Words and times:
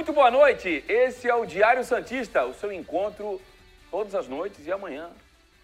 Muito 0.00 0.14
boa 0.14 0.30
noite. 0.30 0.82
Esse 0.88 1.28
é 1.28 1.34
o 1.34 1.44
Diário 1.44 1.84
Santista, 1.84 2.46
o 2.46 2.54
seu 2.54 2.72
encontro 2.72 3.38
todas 3.90 4.14
as 4.14 4.26
noites 4.26 4.66
e 4.66 4.72
amanhã 4.72 5.10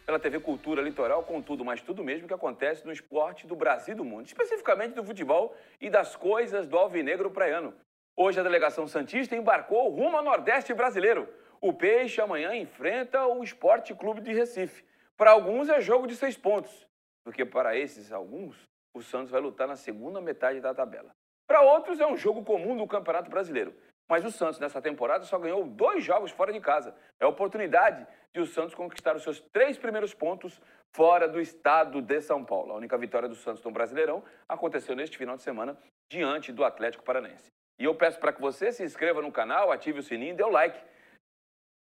pela 0.05 0.19
TV 0.19 0.39
Cultura 0.41 0.83
Litoral 0.83 1.23
com 1.23 1.41
tudo, 1.41 1.65
mas 1.65 1.81
tudo 1.81 2.05
mesmo 2.05 2.29
que 2.29 2.35
acontece 2.35 2.85
no 2.85 2.93
esporte 2.93 3.47
do 3.47 3.57
Brasil 3.57 3.95
e 3.95 3.97
do 3.97 4.05
mundo, 4.05 4.27
especificamente 4.27 4.93
do 4.93 5.03
futebol 5.03 5.57
e 5.81 5.89
das 5.89 6.15
coisas 6.15 6.69
do 6.69 6.77
alvinegro 6.77 7.31
praiano. 7.31 7.73
Hoje 8.15 8.39
a 8.39 8.43
delegação 8.43 8.87
santista 8.87 9.35
embarcou 9.35 9.89
rumo 9.89 10.19
ao 10.19 10.23
Nordeste 10.23 10.75
brasileiro. 10.75 11.27
O 11.59 11.73
Peixe 11.73 12.21
amanhã 12.21 12.55
enfrenta 12.55 13.27
o 13.27 13.43
Esporte 13.43 13.95
Clube 13.95 14.21
de 14.21 14.35
Recife. 14.35 14.85
Para 15.17 15.31
alguns 15.31 15.71
é 15.71 15.81
jogo 15.81 16.07
de 16.07 16.15
seis 16.15 16.37
pontos, 16.37 16.87
porque 17.25 17.47
para 17.47 17.75
esses 17.75 18.13
alguns 18.13 18.55
o 18.93 19.01
Santos 19.01 19.31
vai 19.31 19.41
lutar 19.41 19.67
na 19.67 19.77
segunda 19.77 20.21
metade 20.21 20.61
da 20.61 20.75
tabela. 20.75 21.11
Para 21.47 21.63
outros 21.63 22.01
é 22.01 22.07
um 22.07 22.19
jogo 22.19 22.45
comum 22.45 22.77
do 22.77 22.87
Campeonato 22.87 23.31
Brasileiro. 23.31 23.73
Mas 24.09 24.25
o 24.25 24.31
Santos, 24.31 24.61
nessa 24.61 24.81
temporada, 24.81 25.25
só 25.25 25.39
ganhou 25.39 25.65
dois 25.65 26.05
jogos 26.05 26.31
fora 26.31 26.53
de 26.53 26.61
casa. 26.61 26.95
É 27.21 27.25
a 27.25 27.29
oportunidade 27.29 28.07
de 28.33 28.41
o 28.41 28.47
Santos 28.47 28.75
conquistar 28.75 29.17
os 29.17 29.23
seus 29.23 29.41
três 29.53 29.77
primeiros 29.77 30.15
pontos 30.15 30.61
fora 30.95 31.29
do 31.29 31.41
estado 31.41 32.01
de 32.01 32.21
São 32.21 32.45
Paulo. 32.45 32.73
A 32.73 32.77
única 32.77 32.97
vitória 32.97 33.29
do 33.29 33.35
Santos 33.35 33.63
no 33.65 33.71
Brasileirão 33.71 34.23
aconteceu 34.49 34.95
neste 34.95 35.19
final 35.19 35.37
de 35.37 35.43
semana 35.43 35.77
diante 36.11 36.53
do 36.53 36.65
Atlético 36.65 37.05
Paranense. 37.05 37.49
E 37.79 37.85
eu 37.85 37.95
peço 37.95 38.19
para 38.19 38.33
que 38.33 38.41
você 38.41 38.73
se 38.73 38.83
inscreva 38.83 39.21
no 39.21 39.33
canal, 39.33 39.71
ative 39.71 39.99
o 39.99 40.03
sininho 40.03 40.33
e 40.33 40.37
dê 40.37 40.43
o 40.43 40.49
like. 40.49 40.79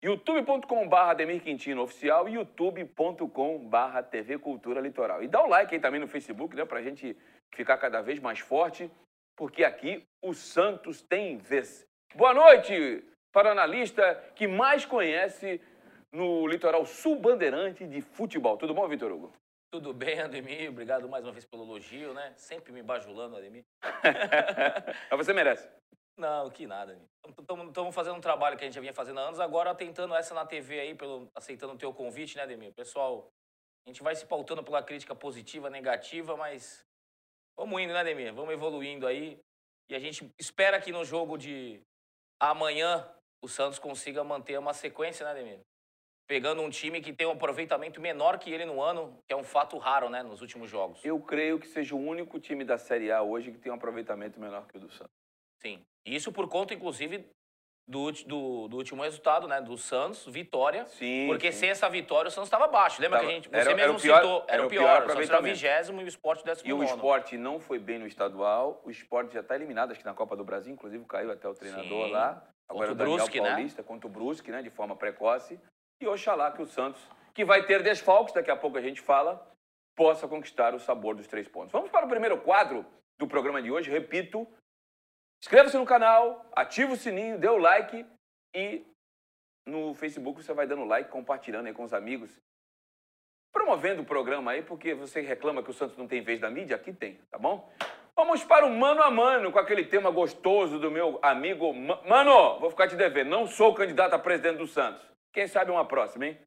youtube.com.br 0.04 0.96
Ademir 0.96 1.44
Quintino 1.44 1.84
Oficial 1.84 2.28
e 2.28 2.34
youtube.com.br 2.34 4.02
TV 4.10 4.40
Cultura 4.40 4.82
Litoral. 4.82 5.22
E 5.22 5.28
dá 5.28 5.44
o 5.44 5.48
like 5.48 5.76
aí 5.76 5.82
também 5.82 6.00
no 6.00 6.08
Facebook, 6.08 6.56
né, 6.56 6.66
para 6.66 6.80
a 6.80 6.84
gente 6.84 7.16
ficar 7.54 7.78
cada 7.78 8.02
vez 8.02 8.20
mais 8.20 8.40
forte, 8.40 8.90
porque 9.36 9.64
aqui 9.64 10.04
o 10.24 10.34
Santos 10.34 11.02
tem 11.02 11.38
vez. 11.38 11.86
Boa 12.16 12.32
noite 12.32 13.04
para 13.32 13.50
o 13.50 13.52
analista 13.52 14.14
que 14.36 14.48
mais 14.48 14.86
conhece 14.86 15.60
no 16.12 16.46
litoral 16.46 16.86
sul-bandeirante 16.86 17.88
de 17.88 18.02
futebol. 18.02 18.56
Tudo 18.56 18.72
bom, 18.72 18.88
Vitor 18.88 19.12
Hugo? 19.12 19.34
Tudo 19.72 19.92
bem, 19.92 20.22
Ademir. 20.22 20.70
Obrigado 20.70 21.10
mais 21.10 21.26
uma 21.26 21.32
vez 21.32 21.44
pelo 21.44 21.64
elogio, 21.64 22.14
né? 22.14 22.32
Sempre 22.38 22.72
me 22.72 22.84
bajulando, 22.84 23.36
Ademir. 23.36 23.64
Mas 25.10 25.26
você 25.26 25.34
merece. 25.34 25.68
Não, 26.16 26.52
que 26.52 26.68
nada. 26.68 26.96
Estamos 27.40 27.96
fazendo 27.96 28.18
um 28.18 28.22
trabalho 28.22 28.56
que 28.58 28.64
a 28.64 28.68
gente 28.68 28.76
já 28.76 28.82
vinha 28.82 28.94
fazendo 28.94 29.20
há 29.20 29.24
anos, 29.24 29.40
agora 29.40 29.74
tentando 29.74 30.14
essa 30.14 30.36
na 30.36 30.46
TV 30.46 30.82
aí, 30.82 30.94
pelo, 30.94 31.28
aceitando 31.34 31.74
o 31.74 31.78
teu 31.78 31.92
convite, 31.92 32.38
né, 32.38 32.44
Ademir? 32.44 32.74
Pessoal, 32.76 33.28
a 33.88 33.90
gente 33.90 34.04
vai 34.04 34.14
se 34.14 34.28
pautando 34.28 34.64
pela 34.64 34.84
crítica 34.84 35.16
positiva, 35.16 35.68
negativa, 35.68 36.38
mas 36.38 36.86
vamos 37.58 37.82
indo, 37.82 37.92
né, 37.92 38.02
Ademir? 38.02 38.32
Vamos 38.32 38.54
evoluindo 38.54 39.08
aí. 39.08 39.40
E 39.90 39.96
a 39.96 40.00
gente 40.00 40.32
espera 40.40 40.80
que 40.80 40.92
no 40.92 41.04
jogo 41.04 41.40
de 41.40 41.82
amanhã 42.40 43.08
o 43.44 43.48
Santos 43.48 43.80
consiga 43.80 44.24
manter 44.24 44.58
uma 44.58 44.74
sequência, 44.74 45.26
né, 45.26 45.32
Ademir? 45.32 45.60
Pegando 46.28 46.62
um 46.62 46.70
time 46.70 47.02
que 47.02 47.12
tem 47.12 47.28
um 47.28 47.32
aproveitamento 47.32 48.00
menor 48.00 48.40
que 48.40 48.50
ele 48.50 48.66
no 48.66 48.82
ano, 48.82 49.18
que 49.28 49.34
é 49.34 49.36
um 49.36 49.44
fato 49.44 49.78
raro, 49.78 50.10
né, 50.10 50.24
nos 50.24 50.42
últimos 50.42 50.70
jogos. 50.70 51.04
Eu 51.04 51.20
creio 51.20 51.60
que 51.60 51.68
seja 51.68 51.94
o 51.94 52.00
único 52.00 52.40
time 52.40 52.64
da 52.64 52.78
Série 52.78 53.12
A 53.12 53.22
hoje 53.22 53.52
que 53.52 53.58
tem 53.58 53.72
um 53.72 53.76
aproveitamento 53.76 54.40
menor 54.40 54.66
que 54.68 54.78
o 54.78 54.80
do 54.80 54.90
Santos. 54.90 55.14
Sim. 55.62 55.82
Isso 56.06 56.32
por 56.32 56.48
conta, 56.48 56.74
inclusive, 56.74 57.26
do, 57.88 58.12
do, 58.12 58.68
do, 58.70 58.78
último 58.78 59.04
resultado, 59.04 59.48
né? 59.48 59.60
Do 59.60 59.78
Santos, 59.78 60.26
vitória. 60.26 60.86
Sim. 60.86 61.28
Porque 61.28 61.52
sim. 61.52 61.60
sem 61.60 61.70
essa 61.70 61.90
vitória, 61.90 62.30
o 62.30 62.32
Santos 62.32 62.48
estava 62.48 62.68
baixo. 62.68 63.02
Lembra 63.02 63.20
Tava, 63.20 63.28
que 63.28 63.32
a 63.32 63.36
gente. 63.36 63.50
Você 63.50 63.56
era, 63.56 63.76
mesmo 63.76 63.92
era 63.92 64.00
pior, 64.00 64.16
citou. 64.22 64.46
Era, 64.48 64.54
era 64.54 64.66
o 64.66 64.70
pior. 64.70 64.82
pior 64.82 65.06
o 65.06 65.12
Santos 65.12 65.30
era 65.30 65.42
vigésimo 65.42 66.02
e 66.02 66.04
o 66.04 66.08
esporte 66.08 66.46
décimo 66.46 66.70
E 66.70 66.74
o 66.74 66.84
esporte 66.84 67.38
não 67.38 67.60
foi 67.60 67.80
bem 67.80 68.00
no 68.00 68.08
estadual. 68.08 68.82
O 68.86 68.90
esporte 68.90 69.34
já 69.34 69.42
está 69.42 69.56
eliminado, 69.56 69.92
acho 69.92 70.00
que 70.00 70.06
na 70.06 70.14
Copa 70.14 70.36
do 70.36 70.44
Brasil, 70.44 70.74
inclusive 70.74 71.04
caiu 71.06 71.32
até 71.32 71.48
o 71.48 71.54
treinador 71.54 72.06
Sim. 72.06 72.12
lá. 72.12 72.44
Agora 72.70 72.88
Contra 72.88 72.92
o 72.92 72.96
Daniel 72.96 73.18
Brusque, 73.18 73.42
né? 73.42 73.50
Paulista 73.52 73.84
contra 73.84 74.08
o 74.08 74.10
Brusque, 74.10 74.52
né? 74.52 74.62
De 74.62 74.70
forma 74.70 74.96
precoce. 74.96 75.60
E 76.02 76.08
oxalá 76.08 76.52
que 76.52 76.62
o 76.62 76.66
Santos, 76.66 77.02
que 77.34 77.44
vai 77.44 77.66
ter 77.66 77.84
desfalques, 77.84 78.34
daqui 78.34 78.50
a 78.50 78.56
pouco 78.56 78.78
a 78.78 78.82
gente 78.82 79.02
fala, 79.02 79.46
possa 79.96 80.28
conquistar 80.28 80.74
o 80.74 80.80
sabor 80.80 81.16
dos 81.16 81.28
três 81.28 81.48
pontos. 81.48 81.72
Vamos 81.72 81.92
para 81.92 82.06
o 82.06 82.10
primeiro 82.10 82.40
quadro 82.40 82.86
do 83.18 83.28
programa 83.28 83.62
de 83.62 83.70
hoje. 83.70 83.92
Repito, 83.92 84.48
inscreva-se 85.44 85.78
no 85.78 85.86
canal, 85.86 86.46
ative 86.56 86.94
o 86.94 86.96
sininho, 86.96 87.38
dê 87.38 87.50
o 87.50 87.58
like 87.58 88.06
e 88.56 88.82
no 89.68 89.94
Facebook 89.94 90.42
você 90.42 90.54
vai 90.54 90.66
dando 90.66 90.86
like, 90.86 91.10
compartilhando 91.12 91.68
aí 91.68 91.74
com 91.74 91.84
os 91.84 91.94
amigos. 91.94 92.32
Promovendo 93.52 94.02
o 94.02 94.06
programa 94.06 94.52
aí, 94.52 94.64
porque 94.64 94.94
você 94.94 95.20
reclama 95.20 95.62
que 95.62 95.70
o 95.70 95.74
Santos 95.74 95.98
não 95.98 96.08
tem 96.08 96.22
vez 96.24 96.40
da 96.40 96.50
mídia, 96.50 96.78
aqui 96.78 96.94
tem, 96.94 97.20
tá 97.30 97.38
bom? 97.38 97.70
Vamos 98.16 98.44
para 98.44 98.66
o 98.66 98.70
mano 98.70 99.04
a 99.04 99.12
mano 99.12 99.52
com 99.52 99.60
aquele 99.60 99.86
tema 99.86 100.10
gostoso 100.10 100.80
do 100.80 100.90
meu 100.90 101.20
amigo. 101.22 101.74
Ma- 101.74 102.02
Mano, 102.04 102.60
vou 102.60 102.70
ficar 102.70 102.88
te 102.88 102.96
devendo, 102.96 103.30
não 103.30 103.46
sou 103.46 103.76
candidato 103.76 104.14
a 104.14 104.20
presidente 104.20 104.58
do 104.58 104.68
Santos. 104.68 105.06
Quem 105.34 105.48
sabe 105.48 105.72
uma 105.72 105.86
próxima, 105.86 106.28
hein? 106.28 106.40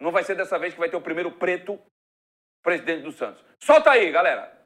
Não 0.00 0.10
vai 0.12 0.24
ser 0.24 0.34
dessa 0.34 0.58
vez 0.58 0.74
que 0.74 0.80
vai 0.80 0.90
ter 0.90 0.96
o 0.96 1.00
primeiro 1.00 1.30
preto 1.32 1.80
presidente 2.62 3.02
do 3.02 3.12
Santos. 3.12 3.42
Solta 3.62 3.92
aí, 3.92 4.10
galera! 4.10 4.61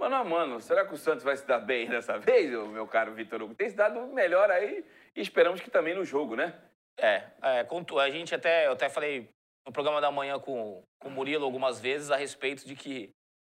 Mano 0.00 0.16
a 0.16 0.24
mano, 0.24 0.60
será 0.62 0.86
que 0.86 0.94
o 0.94 0.96
Santos 0.96 1.22
vai 1.22 1.36
se 1.36 1.46
dar 1.46 1.58
bem 1.58 1.86
dessa 1.90 2.18
vez, 2.18 2.50
meu 2.50 2.86
caro 2.86 3.12
Vitor 3.12 3.42
Hugo? 3.42 3.54
Tem 3.54 3.68
se 3.68 3.76
dado 3.76 4.00
melhor 4.06 4.50
aí 4.50 4.82
e 5.14 5.20
esperamos 5.20 5.60
que 5.60 5.70
também 5.70 5.94
no 5.94 6.06
jogo, 6.06 6.34
né? 6.34 6.54
É, 6.96 7.22
é 7.42 7.66
a 8.00 8.10
gente 8.10 8.34
até. 8.34 8.66
Eu 8.66 8.72
até 8.72 8.88
falei 8.88 9.28
no 9.66 9.72
programa 9.72 10.00
da 10.00 10.10
manhã 10.10 10.38
com, 10.38 10.82
com 10.98 11.08
o 11.08 11.10
Murilo 11.10 11.44
algumas 11.44 11.78
vezes 11.78 12.10
a 12.10 12.16
respeito 12.16 12.66
de 12.66 12.74
que 12.74 13.10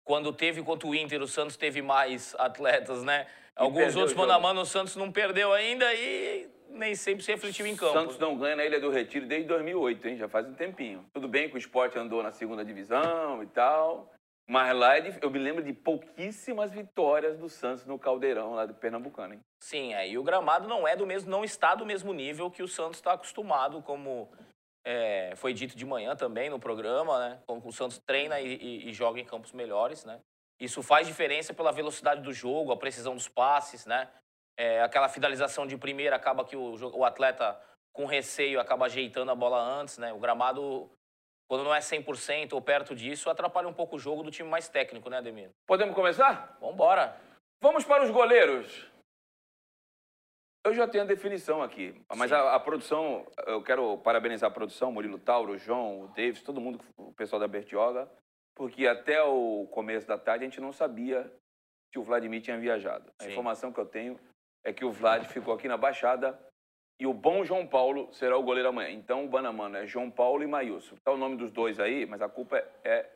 quando 0.04 0.32
teve 0.32 0.62
contra 0.64 0.88
o 0.88 0.94
Inter, 0.94 1.22
o 1.22 1.28
Santos 1.28 1.56
teve 1.56 1.80
mais 1.80 2.34
atletas, 2.36 3.04
né? 3.04 3.28
Alguns 3.54 3.84
perdeu 3.84 4.00
outros 4.00 4.16
mano 4.16 4.32
a 4.32 4.40
mano, 4.40 4.60
o 4.62 4.66
Santos 4.66 4.96
não 4.96 5.12
perdeu 5.12 5.52
ainda 5.52 5.94
e 5.94 6.48
nem 6.70 6.96
sempre 6.96 7.22
se 7.22 7.30
refletiu 7.30 7.66
em 7.66 7.76
campo. 7.76 7.92
Santos 7.92 8.18
não 8.18 8.36
ganha 8.36 8.56
na 8.56 8.64
Ilha 8.64 8.80
do 8.80 8.90
Retiro 8.90 9.26
desde 9.26 9.46
2008, 9.46 10.08
hein? 10.08 10.16
Já 10.16 10.28
faz 10.28 10.48
um 10.48 10.54
tempinho. 10.54 11.04
Tudo 11.12 11.28
bem 11.28 11.48
que 11.48 11.54
o 11.54 11.58
esporte 11.58 11.96
andou 11.96 12.20
na 12.20 12.32
segunda 12.32 12.64
divisão 12.64 13.42
e 13.42 13.46
tal, 13.46 14.12
mas 14.48 14.74
lá 14.76 14.98
é 14.98 15.18
eu 15.20 15.30
me 15.30 15.38
lembro 15.38 15.62
de 15.62 15.72
pouquíssimas 15.72 16.70
vitórias 16.72 17.38
do 17.38 17.48
Santos 17.48 17.86
no 17.86 17.98
Caldeirão 17.98 18.54
lá 18.54 18.66
do 18.66 18.74
Pernambucano, 18.74 19.34
hein? 19.34 19.40
Sim, 19.62 19.94
é, 19.94 20.16
o 20.18 20.22
gramado 20.22 20.68
não 20.68 20.86
é 20.86 20.96
do 20.96 21.06
mesmo, 21.06 21.30
não 21.30 21.44
está 21.44 21.74
do 21.74 21.86
mesmo 21.86 22.12
nível 22.12 22.50
que 22.50 22.62
o 22.62 22.68
Santos 22.68 22.98
está 22.98 23.12
acostumado, 23.12 23.80
como 23.82 24.30
é, 24.84 25.34
foi 25.36 25.54
dito 25.54 25.76
de 25.76 25.86
manhã 25.86 26.16
também 26.16 26.50
no 26.50 26.58
programa, 26.58 27.28
né? 27.28 27.42
Como 27.46 27.66
o 27.66 27.72
Santos 27.72 27.98
treina 27.98 28.40
e, 28.40 28.54
e- 28.56 28.88
e 28.88 28.92
joga 28.92 29.20
em 29.20 29.24
campos 29.24 29.52
melhores, 29.52 30.04
né? 30.04 30.20
Isso 30.60 30.82
faz 30.82 31.06
diferença 31.06 31.54
pela 31.54 31.72
velocidade 31.72 32.20
do 32.22 32.32
jogo, 32.32 32.72
a 32.72 32.76
precisão 32.76 33.14
dos 33.14 33.28
passes, 33.28 33.86
né? 33.86 34.08
É, 34.56 34.82
aquela 34.82 35.08
finalização 35.08 35.66
de 35.66 35.76
primeira 35.78 36.16
acaba 36.16 36.44
que 36.44 36.56
o, 36.56 36.74
o 36.96 37.04
atleta 37.04 37.58
com 37.92 38.06
receio 38.06 38.60
acaba 38.60 38.86
ajeitando 38.86 39.30
a 39.30 39.34
bola 39.34 39.60
antes, 39.60 39.98
né? 39.98 40.12
O 40.12 40.18
gramado, 40.18 40.90
quando 41.52 41.64
não 41.64 41.74
é 41.74 41.80
100% 41.80 42.54
ou 42.54 42.62
perto 42.62 42.94
disso, 42.94 43.28
atrapalha 43.28 43.68
um 43.68 43.74
pouco 43.74 43.96
o 43.96 43.98
jogo 43.98 44.22
do 44.22 44.30
time 44.30 44.48
mais 44.48 44.70
técnico, 44.70 45.10
né, 45.10 45.18
Ademir? 45.18 45.50
Podemos 45.66 45.94
começar? 45.94 46.56
Vambora! 46.58 47.14
Vamos 47.60 47.84
para 47.84 48.02
os 48.02 48.10
goleiros. 48.10 48.90
Eu 50.64 50.72
já 50.72 50.88
tenho 50.88 51.04
a 51.04 51.06
definição 51.06 51.62
aqui, 51.62 52.02
mas 52.16 52.32
a, 52.32 52.54
a 52.54 52.58
produção, 52.58 53.26
eu 53.46 53.62
quero 53.62 53.98
parabenizar 53.98 54.50
a 54.50 54.54
produção, 54.54 54.90
Murilo 54.90 55.18
Tauro, 55.18 55.52
o 55.52 55.58
João, 55.58 56.04
o 56.04 56.08
Davis, 56.08 56.42
todo 56.42 56.58
mundo, 56.58 56.82
o 56.96 57.12
pessoal 57.12 57.38
da 57.38 57.46
Bertioga, 57.46 58.10
porque 58.56 58.86
até 58.86 59.22
o 59.22 59.68
começo 59.70 60.06
da 60.06 60.16
tarde 60.16 60.46
a 60.46 60.48
gente 60.48 60.58
não 60.58 60.72
sabia 60.72 61.30
que 61.92 61.98
o 61.98 62.02
Vladimir 62.02 62.40
tinha 62.40 62.56
viajado. 62.56 63.12
A 63.20 63.24
Sim. 63.24 63.30
informação 63.30 63.70
que 63.70 63.78
eu 63.78 63.84
tenho 63.84 64.18
é 64.64 64.72
que 64.72 64.86
o 64.86 64.90
Vlad 64.90 65.26
ficou 65.26 65.52
aqui 65.52 65.68
na 65.68 65.76
Baixada 65.76 66.32
e 67.02 67.06
o 67.06 67.12
bom 67.12 67.44
João 67.44 67.66
Paulo 67.66 68.08
será 68.12 68.38
o 68.38 68.44
goleiro 68.44 68.68
amanhã. 68.68 68.90
Então 68.92 69.24
o 69.24 69.28
Banamano 69.28 69.76
é 69.76 69.84
João 69.84 70.08
Paulo 70.08 70.40
e 70.44 70.46
Maílson. 70.46 70.94
Tá 71.04 71.10
o 71.10 71.16
nome 71.16 71.36
dos 71.36 71.50
dois 71.50 71.80
aí, 71.80 72.06
mas 72.06 72.22
a 72.22 72.28
culpa 72.28 72.58
é, 72.58 72.68
é 72.84 73.10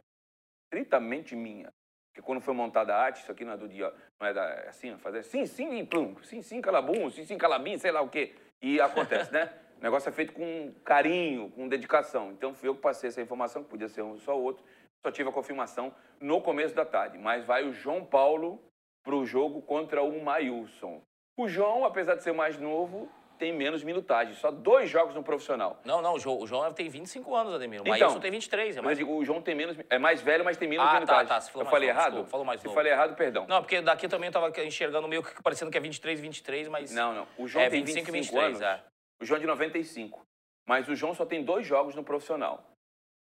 estritamente 0.64 1.36
minha. 1.36 1.72
Porque 2.08 2.20
quando 2.20 2.40
foi 2.40 2.52
montada 2.52 2.96
a 2.96 3.00
arte, 3.00 3.22
isso 3.22 3.30
aqui 3.30 3.44
não 3.44 3.52
é 3.52 3.56
do 3.56 3.68
dia, 3.68 3.94
não 4.20 4.26
é 4.26 4.34
da, 4.34 4.42
é 4.42 4.68
assim, 4.70 4.96
fazer 4.98 5.22
sim, 5.22 5.46
sim, 5.46 5.78
e 5.78 5.86
plum, 5.86 6.16
sim, 6.24 6.42
sim, 6.42 6.60
calabum, 6.60 7.08
sim, 7.10 7.24
sim, 7.24 7.38
calabim, 7.38 7.78
sei 7.78 7.92
lá 7.92 8.00
o 8.00 8.08
quê. 8.08 8.34
E 8.60 8.80
acontece, 8.80 9.32
né? 9.32 9.52
O 9.78 9.84
negócio 9.84 10.08
é 10.08 10.12
feito 10.12 10.32
com 10.32 10.74
carinho, 10.84 11.48
com 11.52 11.68
dedicação. 11.68 12.32
Então 12.32 12.52
fui 12.52 12.68
eu 12.68 12.74
que 12.74 12.82
passei 12.82 13.06
essa 13.06 13.22
informação, 13.22 13.62
que 13.62 13.70
podia 13.70 13.88
ser 13.88 14.02
um 14.02 14.18
só 14.18 14.36
outro. 14.36 14.64
Só 15.06 15.12
tive 15.12 15.28
a 15.28 15.32
confirmação 15.32 15.94
no 16.20 16.40
começo 16.40 16.74
da 16.74 16.84
tarde. 16.84 17.18
Mas 17.18 17.44
vai 17.44 17.62
o 17.62 17.72
João 17.72 18.04
Paulo 18.04 18.60
para 19.04 19.14
o 19.14 19.24
jogo 19.24 19.62
contra 19.62 20.02
o 20.02 20.24
Maílson. 20.24 21.02
O 21.38 21.46
João, 21.46 21.84
apesar 21.84 22.16
de 22.16 22.24
ser 22.24 22.32
mais 22.32 22.58
novo, 22.58 23.08
tem 23.36 23.52
menos 23.52 23.82
minutagem. 23.84 24.34
Só 24.34 24.50
dois 24.50 24.88
jogos 24.90 25.14
no 25.14 25.22
profissional. 25.22 25.78
Não, 25.84 26.00
não, 26.02 26.14
o 26.14 26.18
João, 26.18 26.40
o 26.40 26.46
João 26.46 26.72
tem 26.72 26.88
25 26.88 27.34
anos, 27.34 27.54
Ademir. 27.54 27.80
O 27.80 27.82
Então, 27.82 27.92
Maílson 27.98 28.20
tem 28.20 28.30
23, 28.30 28.76
é 28.76 28.80
Mas 28.80 28.84
mais... 28.84 28.98
digo, 28.98 29.12
o 29.16 29.24
João 29.24 29.40
tem 29.42 29.54
menos, 29.54 29.76
é 29.88 29.98
mais 29.98 30.20
velho, 30.22 30.44
mas 30.44 30.56
tem 30.56 30.68
menos 30.68 30.84
Ah, 30.86 30.88
tá, 30.90 30.94
minutagem. 30.96 31.26
tá, 31.26 31.40
você 31.40 31.50
falou 31.50 31.66
eu 31.66 31.70
falei 31.70 31.88
novo, 31.88 31.98
errado? 32.00 32.10
desculpa, 32.12 32.30
falou 32.30 32.46
mais 32.46 32.60
Se 32.60 32.66
novo. 32.66 32.74
falei 32.74 32.92
errado, 32.92 33.14
perdão. 33.16 33.46
Não, 33.48 33.60
porque 33.62 33.80
daqui 33.80 34.08
também 34.08 34.28
eu 34.28 34.32
tava 34.32 34.52
enxergando 34.64 35.06
meio 35.08 35.22
que 35.22 35.42
parecendo 35.42 35.70
que 35.70 35.78
é 35.78 35.80
23, 35.80 36.20
23, 36.20 36.68
mas... 36.68 36.92
Não, 36.92 37.14
não. 37.14 37.26
O 37.38 37.46
João 37.46 37.64
É, 37.64 37.70
tem 37.70 37.82
25 37.84 38.12
25, 38.12 38.36
e 38.38 38.40
23, 38.42 38.62
anos. 38.62 38.62
é. 38.62 38.84
O 39.20 39.24
João 39.24 39.36
é 39.36 39.40
de 39.40 39.46
95. 39.46 40.22
Mas 40.68 40.88
o 40.88 40.94
João 40.96 41.14
só 41.14 41.24
tem 41.24 41.44
dois 41.44 41.66
jogos 41.66 41.94
no 41.94 42.02
profissional. 42.02 42.64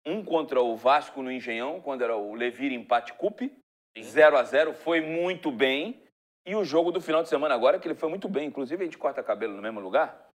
Um 0.06 0.24
contra 0.24 0.62
o 0.62 0.76
Vasco 0.76 1.22
no 1.22 1.32
Engenhão, 1.32 1.80
quando 1.82 2.04
era 2.04 2.16
o 2.16 2.34
Levir 2.34 2.72
Empate 2.74 3.14
Cup. 3.14 3.40
Sim. 3.42 4.04
0 4.04 4.38
a 4.38 4.44
0 4.44 4.74
foi 4.74 5.02
muito 5.02 5.52
bem. 5.52 6.03
E 6.46 6.56
o 6.56 6.64
jogo 6.64 6.92
do 6.92 7.00
final 7.00 7.24
de 7.24 7.30
semana 7.30 7.56
agora, 7.56 7.80
que 7.80 7.88
ele 7.88 7.96
foi 7.96 8.10
muito 8.10 8.28
bem. 8.28 8.48
Inclusive, 8.48 8.82
a 8.82 8.86
gente 8.86 8.98
corta 8.98 9.24
cabelo 9.24 9.56
no 9.56 9.62
mesmo 9.62 9.80
lugar, 9.80 10.28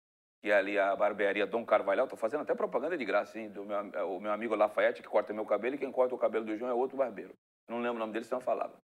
que 0.41 0.49
é 0.49 0.55
ali 0.55 0.79
a 0.79 0.95
barbearia 0.95 1.45
Dom 1.45 1.65
Carvalhal. 1.65 2.07
Tô 2.07 2.15
fazendo 2.15 2.41
até 2.41 2.55
propaganda 2.55 2.97
de 2.97 3.03
graça, 3.03 3.37
hein? 3.37 3.49
Do 3.49 3.65
meu, 3.65 3.77
o 4.07 4.19
meu 4.19 4.31
amigo 4.31 4.55
Lafayette, 4.55 5.01
que 5.01 5.09
corta 5.09 5.33
meu 5.33 5.45
cabelo, 5.45 5.75
e 5.75 5.77
quem 5.77 5.91
corta 5.91 6.15
o 6.15 6.17
cabelo 6.17 6.45
do 6.45 6.55
João 6.55 6.71
é 6.71 6.73
outro 6.73 6.97
barbeiro. 6.97 7.33
Não 7.69 7.79
lembro 7.79 7.97
o 7.97 7.99
nome 7.99 8.13
dele, 8.13 8.23
senão 8.23 8.39
eu 8.39 8.45
falava. 8.45 8.77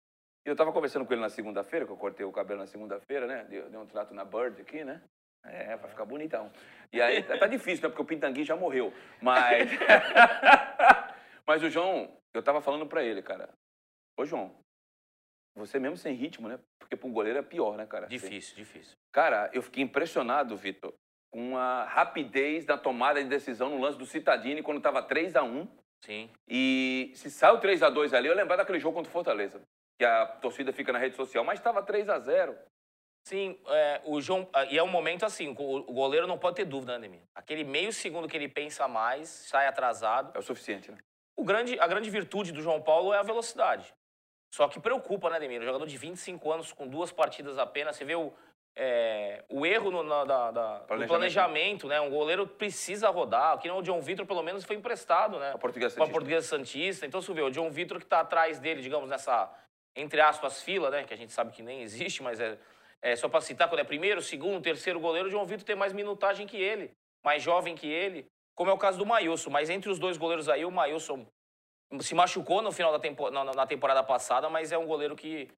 E 0.46 0.49
eu 0.49 0.56
tava 0.56 0.72
conversando 0.72 1.05
com 1.05 1.12
ele 1.12 1.20
na 1.20 1.28
segunda-feira, 1.28 1.84
que 1.84 1.93
eu 1.93 1.96
cortei 1.96 2.25
o 2.25 2.32
cabelo 2.32 2.61
na 2.61 2.67
segunda-feira, 2.67 3.26
né? 3.26 3.44
Dei, 3.44 3.61
dei 3.62 3.78
um 3.78 3.87
trato 3.87 4.14
na 4.14 4.25
Bird 4.25 4.61
aqui, 4.62 4.82
né? 4.82 5.02
É, 5.44 5.76
vai 5.76 5.90
ficar 5.90 6.05
bonitão. 6.06 6.50
E 6.93 7.00
aí, 7.00 7.23
tá 7.23 7.46
difícil, 7.46 7.82
né? 7.82 7.88
Porque 7.88 8.02
o 8.02 8.06
Pintanguinho 8.06 8.46
já 8.46 8.56
morreu. 8.56 8.93
Mas... 9.20 9.70
Mas 11.46 11.62
o 11.62 11.70
João, 11.70 12.16
eu 12.32 12.43
tava 12.43 12.61
falando 12.61 12.87
pra 12.87 13.02
ele, 13.02 13.23
cara. 13.23 13.49
Ô, 14.16 14.25
João, 14.25 14.55
você 15.61 15.79
mesmo 15.79 15.97
sem 15.97 16.15
ritmo, 16.15 16.49
né? 16.49 16.59
Porque 16.79 16.97
para 16.97 17.09
um 17.09 17.12
goleiro 17.12 17.39
é 17.39 17.43
pior, 17.43 17.77
né, 17.77 17.87
cara? 17.87 18.07
Difícil, 18.07 18.57
difícil. 18.57 18.97
Cara, 19.12 19.51
eu 19.53 19.62
fiquei 19.62 19.83
impressionado, 19.83 20.57
Vitor, 20.57 20.93
com 21.33 21.57
a 21.57 21.85
rapidez 21.85 22.65
da 22.65 22.77
tomada 22.77 23.23
de 23.23 23.29
decisão 23.29 23.71
no 23.71 23.81
lance 23.81 23.99
do 23.99 24.07
Citadini 24.07 24.62
quando 24.62 24.79
estava 24.79 25.03
3 25.03 25.37
a 25.37 25.43
1 25.43 25.69
Sim. 26.05 26.31
E 26.49 27.12
se 27.15 27.31
saiu 27.31 27.59
3 27.59 27.83
a 27.83 27.91
2 27.91 28.15
ali, 28.15 28.27
eu 28.27 28.35
lembrar 28.35 28.57
daquele 28.57 28.81
jogo 28.81 28.97
contra 28.97 29.11
o 29.11 29.12
Fortaleza, 29.12 29.61
que 29.99 30.05
a 30.05 30.27
torcida 30.27 30.73
fica 30.73 30.93
na 30.93 30.99
rede 30.99 31.15
social, 31.15 31.45
mas 31.45 31.59
estava 31.59 31.83
3 31.83 32.09
a 32.09 32.19
0 32.19 32.57
Sim, 33.29 33.61
é, 33.69 34.01
o 34.07 34.19
João. 34.21 34.49
ah, 34.53 34.65
E 34.65 34.79
é 34.79 34.83
um 34.83 34.89
momento 34.89 35.27
assim, 35.27 35.49
o 35.49 35.93
goleiro 35.93 36.27
não 36.27 36.39
pode 36.39 36.57
ter 36.57 36.65
dúvida, 36.65 36.99
né? 36.99 37.21
Aquele 37.35 37.65
meio 37.65 37.93
segundo 37.93 38.27
que 38.27 38.37
ele 38.37 38.49
pensa 38.49 38.89
mais, 38.89 39.29
sai 39.29 39.67
atrasado. 39.67 40.35
É 40.35 40.39
o 40.39 40.43
suficiente, 40.43 40.91
né? 40.91 40.97
O 41.37 41.45
grande, 41.45 41.79
a 41.79 41.87
grande 41.87 42.09
virtude 42.09 42.51
do 42.51 42.62
João 42.62 42.81
Paulo 42.81 43.12
é 43.12 43.19
a 43.19 43.23
velocidade. 43.23 43.93
Só 44.52 44.67
que 44.69 44.81
preocupa, 44.81 45.31
né, 45.31 45.37
Ademir? 45.37 45.61
Um 45.61 45.64
jogador 45.64 45.87
de 45.87 45.97
25 45.97 46.50
anos 46.52 46.73
com 46.73 46.87
duas 46.88 47.12
partidas 47.12 47.56
apenas, 47.58 47.97
você 47.97 48.05
vê 48.05 48.17
o, 48.17 48.32
é, 48.76 49.44
o 49.49 49.64
erro 49.64 49.91
no, 49.91 50.02
na- 50.02 50.25
da- 50.25 50.50
da- 50.50 50.79
Planejamento. 50.81 51.08
planejamento, 51.08 51.87
né? 51.88 52.00
Um 52.00 52.11
goleiro 52.11 52.47
precisa 52.47 53.08
rodar. 53.11 53.52
Aqui 53.55 53.69
não, 53.69 53.79
o 53.79 53.82
John 53.82 54.00
Vitor, 54.00 54.26
pelo 54.26 54.43
menos, 54.43 54.64
foi 54.64 54.76
emprestado, 54.76 55.38
né? 55.38 55.52
A 55.52 55.58
Portuguesa 55.58 55.94
Para 55.94 56.05
a 56.05 56.06
Santista. 56.06 56.12
Portuguesa 56.12 56.47
Santista. 56.49 57.06
Então, 57.06 57.20
você 57.23 57.32
vê, 57.32 57.43
o 57.43 57.50
John 57.50 57.70
Vitor 57.70 57.99
que 57.99 58.05
está 58.05 58.20
atrás 58.20 58.58
dele, 58.58 58.82
digamos, 58.82 59.08
nessa, 59.08 59.52
entre 59.94 60.20
aspas, 60.20 60.62
fila, 60.62 60.91
né? 60.91 61.05
Que 61.05 61.14
a 61.14 61.17
gente 61.17 61.32
sabe 61.32 61.52
que 61.52 61.62
nem 61.62 61.82
existe, 61.82 62.23
mas 62.23 62.41
é, 62.41 62.58
é 63.02 63.14
só 63.17 63.29
para 63.29 63.41
citar, 63.41 63.69
quando 63.69 63.81
é 63.81 63.85
primeiro, 63.85 64.20
segundo, 64.20 64.61
terceiro 64.61 64.99
goleiro, 64.99 65.29
o 65.29 65.31
John 65.31 65.44
Vitor 65.47 65.64
tem 65.64 65.76
mais 65.76 65.93
minutagem 65.93 66.47
que 66.47 66.56
ele, 66.56 66.91
mais 67.25 67.41
jovem 67.43 67.75
que 67.76 67.87
ele, 67.88 68.26
como 68.56 68.69
é 68.70 68.73
o 68.73 68.79
caso 68.79 68.99
do 68.99 69.06
Maílson. 69.06 69.49
Mas 69.50 69.70
entre 69.70 69.88
os 69.91 69.99
dois 69.99 70.17
goleiros 70.17 70.49
aí, 70.49 70.64
o 70.64 70.70
Maílson 70.73 71.25
se 72.00 72.14
machucou 72.14 72.62
no 72.62 72.70
final 72.70 72.92
da 72.92 72.98
tempo, 72.98 73.31
na, 73.31 73.44
na 73.44 73.66
temporada 73.66 74.02
passada, 74.02 74.48
mas 74.48 74.72
é 74.72 74.78
um 74.78 74.87
goleiro 74.87 75.16
que, 75.16 75.48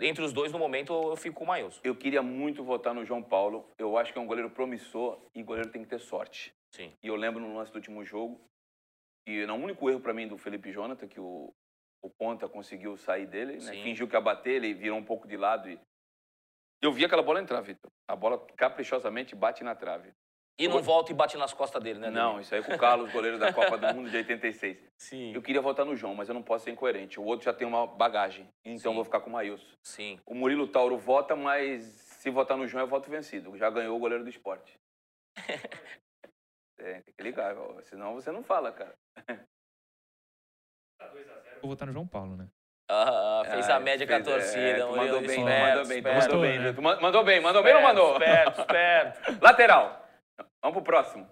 entre 0.00 0.24
os 0.24 0.32
dois, 0.32 0.52
no 0.52 0.58
momento, 0.58 0.92
eu 0.92 1.16
fico 1.16 1.36
com 1.36 1.44
o 1.44 1.46
Maílson. 1.46 1.80
Eu 1.84 1.94
queria 1.94 2.22
muito 2.22 2.64
votar 2.64 2.94
no 2.94 3.04
João 3.04 3.22
Paulo. 3.22 3.68
Eu 3.78 3.98
acho 3.98 4.12
que 4.12 4.18
é 4.18 4.22
um 4.22 4.26
goleiro 4.26 4.50
promissor 4.50 5.20
e 5.34 5.42
goleiro 5.42 5.70
tem 5.70 5.82
que 5.82 5.88
ter 5.88 6.00
sorte. 6.00 6.54
Sim. 6.74 6.92
E 7.02 7.08
eu 7.08 7.16
lembro 7.16 7.40
no 7.40 7.54
lance 7.54 7.70
do 7.70 7.76
último 7.76 8.04
jogo, 8.04 8.40
e 9.26 9.46
não 9.46 9.60
o 9.60 9.62
único 9.64 9.88
erro 9.88 10.00
para 10.00 10.14
mim 10.14 10.28
do 10.28 10.36
Felipe 10.36 10.72
Jonathan, 10.72 11.06
que 11.06 11.20
o, 11.20 11.52
o 12.02 12.10
ponta 12.10 12.48
conseguiu 12.48 12.96
sair 12.96 13.26
dele, 13.26 13.58
né? 13.64 13.72
Fingiu 13.82 14.08
que 14.08 14.14
ia 14.14 14.20
bater, 14.20 14.54
ele 14.54 14.74
virou 14.74 14.98
um 14.98 15.04
pouco 15.04 15.26
de 15.26 15.36
lado 15.36 15.70
e 15.70 15.78
eu 16.82 16.92
vi 16.92 17.02
aquela 17.02 17.22
bola 17.22 17.40
entrar, 17.40 17.62
Vitor. 17.62 17.90
A 18.06 18.14
bola 18.14 18.38
caprichosamente 18.58 19.34
bate 19.34 19.64
na 19.64 19.74
trave. 19.74 20.12
E 20.56 20.68
não 20.68 20.80
volta 20.80 21.10
e 21.10 21.14
bate 21.14 21.36
nas 21.36 21.52
costas 21.52 21.82
dele, 21.82 21.98
né? 21.98 22.10
Não, 22.10 22.40
isso 22.40 22.54
aí 22.54 22.60
é 22.60 22.64
com 22.64 22.74
o 22.74 22.78
Carlos, 22.78 23.10
goleiro 23.10 23.38
da 23.40 23.52
Copa 23.52 23.76
do 23.76 23.92
Mundo 23.92 24.08
de 24.08 24.16
86. 24.18 24.78
Sim. 24.96 25.32
Eu 25.34 25.42
queria 25.42 25.60
votar 25.60 25.84
no 25.84 25.96
João, 25.96 26.14
mas 26.14 26.28
eu 26.28 26.34
não 26.34 26.44
posso 26.44 26.64
ser 26.64 26.70
incoerente. 26.70 27.18
O 27.18 27.24
outro 27.24 27.44
já 27.44 27.52
tem 27.52 27.66
uma 27.66 27.86
bagagem, 27.88 28.48
então 28.64 28.92
Sim. 28.92 28.94
vou 28.94 29.04
ficar 29.04 29.20
com 29.20 29.30
o 29.30 29.32
Maílson. 29.32 29.66
Sim. 29.82 30.20
O 30.24 30.32
Murilo 30.32 30.68
Tauro 30.68 30.96
vota, 30.96 31.34
mas 31.34 31.82
se 31.82 32.30
votar 32.30 32.56
no 32.56 32.68
João 32.68 32.84
é 32.84 32.86
voto 32.86 33.10
vencido. 33.10 33.56
Já 33.58 33.68
ganhou 33.68 33.96
o 33.96 33.98
goleiro 34.00 34.22
do 34.24 34.30
esporte. 34.30 34.74
É, 36.76 37.00
tem 37.02 37.14
que 37.16 37.22
ligar, 37.22 37.54
senão 37.84 38.14
você 38.14 38.30
não 38.32 38.42
fala, 38.42 38.70
cara. 38.72 38.94
Vou 41.62 41.70
votar 41.70 41.86
no 41.86 41.92
João 41.92 42.06
Paulo, 42.06 42.36
né? 42.36 42.48
Ah, 42.90 43.42
fez 43.48 43.70
a 43.70 43.76
Ah, 43.76 43.80
média 43.80 44.06
fez- 44.06 44.22
com 44.22 44.30
a 44.30 44.34
torcida. 44.34 44.60
é, 44.60 44.84
mandou 44.84 45.20
bem, 45.20 45.30
esperto, 45.30 45.66
mandou 45.68 45.86
bem, 45.86 45.98
esperto, 45.98 46.20
mandou 46.22 46.40
bem. 46.42 46.58
né? 46.58 46.72
Tu 46.74 46.82
ma- 46.82 47.00
mandou 47.00 47.24
bem, 47.24 47.40
mandou 47.40 47.62
bem 47.62 47.74
ou 47.74 47.80
não 47.80 47.88
mandou? 47.88 48.12
Esperto, 48.12 48.60
esperto. 48.60 49.38
Lateral. 49.42 50.03
Vamos 50.64 50.82
pro 50.82 50.82
próximo. 50.82 51.28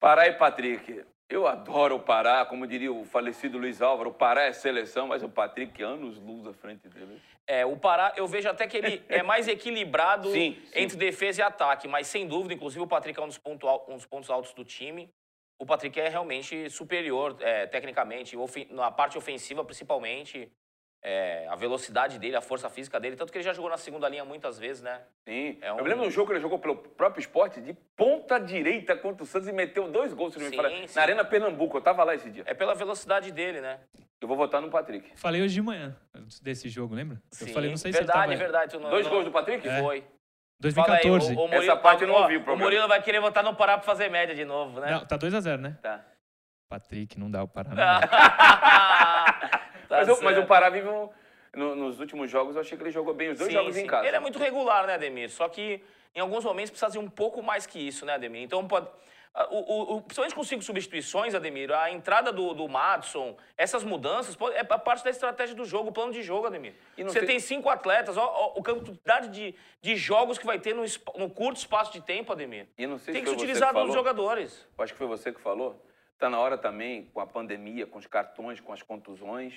Pará 0.00 0.26
e 0.26 0.32
Patrick. 0.32 1.06
Eu 1.30 1.46
adoro 1.46 1.94
o 1.94 2.00
Pará, 2.00 2.44
como 2.44 2.66
diria 2.66 2.92
o 2.92 3.04
falecido 3.04 3.56
Luiz 3.56 3.80
Álvaro, 3.80 4.10
o 4.10 4.14
Pará 4.14 4.42
é 4.42 4.52
seleção, 4.52 5.06
mas 5.06 5.22
o 5.22 5.28
Patrick 5.28 5.80
anos 5.80 6.18
luz 6.18 6.44
à 6.44 6.52
frente 6.52 6.88
dele. 6.88 7.22
É, 7.46 7.64
o 7.64 7.76
Pará, 7.76 8.12
eu 8.16 8.26
vejo 8.26 8.48
até 8.48 8.66
que 8.66 8.76
ele 8.76 9.04
é 9.08 9.22
mais 9.22 9.46
equilibrado 9.46 10.28
Sim, 10.34 10.60
sim. 10.60 10.70
entre 10.74 10.96
defesa 10.96 11.40
e 11.40 11.44
ataque, 11.44 11.86
mas 11.86 12.08
sem 12.08 12.26
dúvida, 12.26 12.52
inclusive 12.52 12.82
o 12.82 12.86
Patrick 12.86 13.18
é 13.18 13.22
um 13.22 13.28
dos, 13.28 13.38
ponto 13.38 13.64
um 13.88 13.94
dos 13.94 14.06
pontos 14.06 14.28
altos 14.28 14.52
do 14.52 14.64
time. 14.64 15.08
O 15.56 15.64
Patrick 15.64 15.98
é 16.00 16.08
realmente 16.08 16.68
superior 16.68 17.36
é, 17.40 17.68
tecnicamente, 17.68 18.36
na 18.70 18.90
parte 18.90 19.16
ofensiva 19.16 19.64
principalmente. 19.64 20.50
É, 21.06 21.46
a 21.50 21.54
velocidade 21.54 22.18
dele, 22.18 22.34
a 22.34 22.40
força 22.40 22.70
física 22.70 22.98
dele, 22.98 23.14
tanto 23.14 23.30
que 23.30 23.36
ele 23.36 23.44
já 23.44 23.52
jogou 23.52 23.70
na 23.70 23.76
segunda 23.76 24.08
linha 24.08 24.24
muitas 24.24 24.58
vezes, 24.58 24.82
né? 24.82 25.02
Sim. 25.28 25.58
É 25.60 25.70
um- 25.70 25.78
Eu 25.78 25.84
lembro 25.84 26.00
de 26.04 26.08
um 26.08 26.10
jogo 26.10 26.28
que 26.28 26.32
ele 26.32 26.40
jogou 26.40 26.58
pelo 26.58 26.76
próprio 26.76 27.20
esporte 27.20 27.60
de 27.60 27.74
ponta 27.94 28.38
direita 28.40 28.96
contra 28.96 29.22
o 29.22 29.26
Santos 29.26 29.46
e 29.46 29.52
meteu 29.52 29.86
dois 29.92 30.14
gols, 30.14 30.32
se 30.32 30.38
não 30.38 30.46
me 30.48 30.56
Sim, 30.88 30.94
na 30.96 31.02
Arena 31.02 31.22
Pernambuco. 31.22 31.76
Eu 31.76 31.82
tava 31.82 32.02
lá 32.04 32.14
esse 32.14 32.30
dia. 32.30 32.42
É 32.46 32.54
pela 32.54 32.74
velocidade 32.74 33.30
dele, 33.30 33.60
né? 33.60 33.80
Eu 34.18 34.26
vou 34.26 34.34
votar 34.34 34.62
no 34.62 34.70
Patrick. 34.70 35.12
Falei 35.14 35.42
hoje 35.42 35.52
de 35.52 35.60
manhã 35.60 35.94
desse 36.40 36.70
jogo, 36.70 36.94
lembra? 36.94 37.16
Eu 37.38 37.46
Sim, 37.48 37.52
falei, 37.52 37.68
não 37.68 37.76
sei 37.76 37.92
verdade, 37.92 38.12
se 38.12 38.18
ele 38.18 38.28
tava... 38.38 38.42
verdade. 38.42 38.72
Tu 38.72 38.80
não, 38.80 38.88
Dois 38.88 39.04
não- 39.04 39.12
gols 39.12 39.24
do 39.26 39.30
Patrick? 39.30 39.68
É. 39.68 39.82
Foi. 39.82 40.04
2014. 40.58 40.72
Fala 40.72 41.28
aí, 41.30 41.36
o, 41.36 41.38
o 41.44 41.48
Murilo, 41.48 41.62
Essa 41.70 41.76
parte 41.76 42.00
eu 42.02 42.08
não 42.08 42.14
ó, 42.14 42.22
ouvi 42.22 42.38
o 42.38 42.50
O. 42.50 42.56
Murilo 42.56 42.88
vai 42.88 43.02
querer 43.02 43.20
votar 43.20 43.44
no 43.44 43.54
Pará 43.54 43.76
pra 43.76 43.84
fazer 43.84 44.08
média 44.08 44.34
de 44.34 44.46
novo, 44.46 44.80
né? 44.80 44.90
Não, 44.92 45.04
tá 45.04 45.18
2x0, 45.18 45.58
né? 45.60 45.76
Tá. 45.82 46.02
Patrick, 46.70 47.20
não 47.20 47.30
dá 47.30 47.42
o 47.42 47.48
Pará. 47.48 47.68
não 47.68 47.76
dá. 47.76 48.00
Tá 49.94 49.98
mas, 50.00 50.08
eu- 50.08 50.22
mas 50.22 50.38
o 50.38 50.46
Pará 50.46 50.68
vive 50.70 50.88
um- 50.88 51.08
no- 51.54 51.74
nos 51.76 52.00
últimos 52.00 52.30
jogos, 52.30 52.54
eu 52.56 52.60
achei 52.60 52.76
que 52.76 52.82
ele 52.84 52.90
jogou 52.90 53.14
bem 53.14 53.30
os 53.30 53.38
dois 53.38 53.50
Sim, 53.50 53.56
jogos 53.56 53.74
sim. 53.74 53.82
em 53.82 53.86
casa. 53.86 54.06
Ele 54.06 54.16
é 54.16 54.20
muito 54.20 54.38
regular, 54.38 54.86
né, 54.86 54.94
Ademir? 54.94 55.30
Só 55.30 55.48
que 55.48 55.82
em 56.14 56.20
alguns 56.20 56.44
momentos 56.44 56.70
precisa 56.70 56.90
de 56.92 56.98
um 56.98 57.08
pouco 57.08 57.42
mais 57.42 57.66
que 57.66 57.78
isso, 57.78 58.04
né, 58.04 58.14
Ademir? 58.14 58.42
Então 58.42 58.66
pode. 58.66 58.86
a- 59.36 59.48
O, 59.50 59.56
o, 59.58 59.96
o, 59.96 60.00
principalmente 60.02 60.32
com 60.34 60.44
cinco 60.44 60.62
substituições, 60.62 61.34
Ademir, 61.34 61.72
a 61.72 61.90
entrada 61.90 62.30
do, 62.32 62.54
do 62.54 62.68
Madison, 62.68 63.36
essas 63.58 63.82
mudanças, 63.82 64.36
é 64.54 64.62
parte 64.62 65.02
da 65.02 65.10
estratégia 65.10 65.56
do 65.56 65.64
jogo, 65.64 65.88
o 65.88 65.92
plano 65.92 66.12
de 66.12 66.22
jogo, 66.22 66.46
Ademir. 66.46 66.74
Você 66.96 67.18
sei- 67.18 67.26
tem 67.26 67.40
cinco 67.40 67.68
atletas, 67.68 68.16
ó, 68.16 68.24
ó, 68.24 68.52
o 68.58 68.62
quantidade 68.62 69.28
de, 69.30 69.52
de 69.82 69.96
jogos 69.96 70.38
que 70.38 70.46
vai 70.46 70.60
ter 70.60 70.72
no, 70.72 70.84
no 71.16 71.28
curto 71.28 71.56
espaço 71.56 71.92
de 71.92 72.00
tempo, 72.00 72.30
Ademir. 72.32 72.68
E 72.78 72.86
não 72.86 72.96
sei 72.96 73.12
Tem 73.12 73.22
se 73.22 73.24
que 73.24 73.30
se 73.30 73.42
utilizar 73.44 73.74
dos 73.74 73.92
jogadores. 73.92 74.64
Eu 74.78 74.84
acho 74.84 74.92
que 74.92 74.98
foi 74.98 75.08
você 75.08 75.32
que 75.32 75.40
falou. 75.40 75.84
Tá 76.16 76.30
na 76.30 76.38
hora 76.38 76.56
também, 76.56 77.10
com 77.12 77.18
a 77.18 77.26
pandemia, 77.26 77.88
com 77.88 77.98
os 77.98 78.06
cartões, 78.06 78.60
com 78.60 78.72
as 78.72 78.82
contusões, 78.82 79.52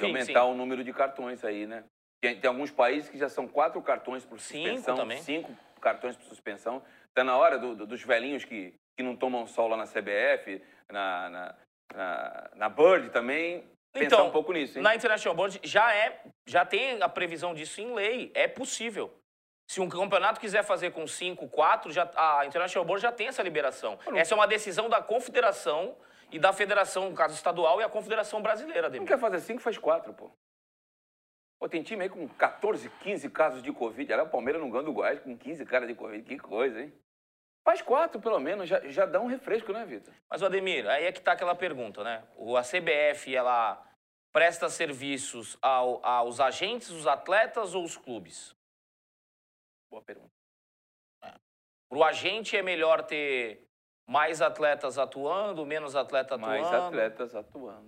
de 0.00 0.06
Sim, 0.06 0.12
aumentar 0.12 0.42
sim. 0.44 0.50
o 0.50 0.54
número 0.54 0.82
de 0.82 0.92
cartões 0.92 1.44
aí, 1.44 1.66
né? 1.66 1.84
Tem, 2.22 2.38
tem 2.38 2.48
alguns 2.48 2.70
países 2.70 3.08
que 3.08 3.18
já 3.18 3.28
são 3.28 3.46
quatro 3.46 3.80
cartões 3.82 4.24
por 4.24 4.40
Cinco 4.40 4.64
suspensão, 4.68 4.96
também. 4.96 5.18
cinco 5.22 5.54
cartões 5.80 6.16
por 6.16 6.24
suspensão. 6.24 6.82
Tá 7.14 7.24
na 7.24 7.36
hora 7.36 7.58
do- 7.58 7.74
do- 7.74 7.86
dos 7.86 8.02
velhinhos 8.02 8.44
que, 8.44 8.74
que 8.96 9.02
não 9.02 9.16
tomam 9.16 9.46
sol 9.46 9.68
lá 9.68 9.76
na 9.76 9.86
CBF, 9.86 10.62
na, 10.90 11.28
na, 11.30 11.54
na, 11.94 12.50
na 12.56 12.68
Bird 12.68 13.10
também, 13.10 13.64
pensar 13.92 14.06
Então, 14.16 14.26
um 14.28 14.30
pouco 14.30 14.52
nisso, 14.52 14.78
hein? 14.78 14.82
Na 14.84 14.94
International 14.94 15.34
Board 15.34 15.60
já 15.62 15.94
é, 15.94 16.20
já 16.46 16.64
tem 16.64 17.02
a 17.02 17.08
previsão 17.08 17.54
disso 17.54 17.80
em 17.80 17.94
lei, 17.94 18.30
é 18.34 18.46
possível. 18.46 19.12
Se 19.70 19.80
um 19.80 19.88
campeonato 19.88 20.40
quiser 20.40 20.64
fazer 20.64 20.90
com 20.90 21.06
5, 21.06 21.48
4, 21.48 21.92
já, 21.92 22.10
a 22.16 22.44
International 22.44 22.84
Board 22.84 23.00
já 23.02 23.12
tem 23.12 23.28
essa 23.28 23.42
liberação. 23.42 23.98
Essa 24.14 24.34
é 24.34 24.36
uma 24.36 24.46
decisão 24.46 24.88
da 24.88 25.00
confederação 25.00 25.96
e 26.32 26.38
da 26.38 26.52
federação, 26.52 27.08
no 27.10 27.16
caso 27.16 27.34
estadual, 27.34 27.80
e 27.80 27.84
a 27.84 27.88
confederação 27.88 28.40
brasileira, 28.42 28.82
Não 28.82 28.86
Ademir. 28.88 29.08
quer 29.08 29.18
fazer 29.18 29.40
cinco, 29.40 29.60
faz 29.60 29.76
quatro, 29.78 30.12
pô. 30.14 30.30
Pô, 31.58 31.68
tem 31.68 31.82
time 31.82 32.02
aí 32.04 32.08
com 32.08 32.26
14, 32.26 32.88
15 33.02 33.28
casos 33.30 33.62
de 33.62 33.70
Covid. 33.72 34.10
Olha, 34.12 34.22
o 34.22 34.30
Palmeiras 34.30 34.60
não 34.62 34.70
ganha 34.70 34.84
do 34.84 34.92
Goiás 34.92 35.20
com 35.20 35.36
15 35.36 35.66
caras 35.66 35.86
de 35.88 35.94
Covid. 35.94 36.24
Que 36.26 36.38
coisa, 36.38 36.80
hein? 36.80 36.92
Faz 37.62 37.82
quatro, 37.82 38.18
pelo 38.18 38.38
menos. 38.40 38.66
Já, 38.66 38.80
já 38.88 39.04
dá 39.04 39.20
um 39.20 39.26
refresco, 39.26 39.70
né, 39.72 39.84
Vitor? 39.84 40.14
Mas, 40.30 40.42
Ademir, 40.42 40.88
aí 40.88 41.04
é 41.04 41.12
que 41.12 41.20
tá 41.20 41.32
aquela 41.32 41.54
pergunta, 41.54 42.02
né? 42.02 42.26
O, 42.36 42.56
a 42.56 42.62
CBF, 42.62 43.34
ela 43.36 43.86
presta 44.32 44.70
serviços 44.70 45.58
ao- 45.60 46.04
aos 46.06 46.40
agentes, 46.40 46.88
os 46.88 47.06
atletas 47.06 47.74
ou 47.74 47.84
os 47.84 47.96
clubes? 47.96 48.56
Boa 49.90 50.02
pergunta. 50.02 50.30
Para 51.20 51.98
o 51.98 52.04
agente 52.04 52.56
é 52.56 52.62
melhor 52.62 53.02
ter 53.02 53.68
mais 54.10 54.42
atletas 54.42 54.98
atuando, 54.98 55.64
menos 55.64 55.94
atleta 55.94 56.34
atuando? 56.34 56.50
Mais 56.50 56.72
atletas 56.72 57.34
atuando. 57.36 57.86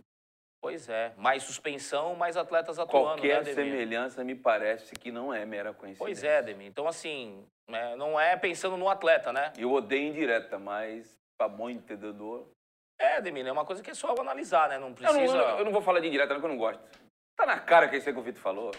Pois 0.63 0.89
é, 0.89 1.13
mais 1.17 1.43
suspensão, 1.43 2.15
mais 2.15 2.37
atletas 2.37 2.79
atuando, 2.79 3.07
Qualquer 3.21 3.45
né, 3.45 3.53
semelhança 3.53 4.23
me 4.23 4.37
parece 4.37 4.95
que 4.95 5.11
não 5.11 5.35
é 5.35 5.45
mera 5.45 5.75
coincidência. 5.75 6.05
Pois 6.05 6.23
é, 6.23 6.39
Ademir. 6.39 6.69
Então, 6.69 6.87
assim, 6.87 7.45
é, 7.69 7.97
não 7.97 8.19
é 8.19 8.37
pensando 8.37 8.77
no 8.77 8.89
atleta, 8.89 9.33
né? 9.33 9.53
Eu 9.59 9.73
odeio 9.73 10.11
indireta, 10.11 10.61
mas, 10.61 11.19
pra 11.37 11.49
bom 11.49 11.69
entendedor, 11.69 12.47
É, 13.01 13.21
Demir, 13.21 13.45
é 13.45 13.51
uma 13.51 13.65
coisa 13.65 13.83
que 13.83 13.91
é 13.91 13.95
só 13.95 14.15
analisar, 14.21 14.69
né? 14.69 14.79
Não 14.79 14.91
Eu 14.91 14.95
precisa. 14.95 15.37
não, 15.37 15.59
eu 15.59 15.65
não 15.65 15.73
vou 15.73 15.83
falar 15.83 15.99
de 15.99 16.07
indireta, 16.07 16.33
não, 16.33 16.41
que 16.41 16.47
eu 16.47 16.51
não 16.51 16.57
gosto. 16.57 16.81
Tá 17.37 17.45
na 17.45 17.59
cara 17.59 17.89
que 17.89 17.97
é 17.97 17.99
isso 17.99 18.09
aí 18.09 18.15
que 18.15 18.21
o 18.21 18.23
Vitor 18.23 18.41
falou. 18.41 18.71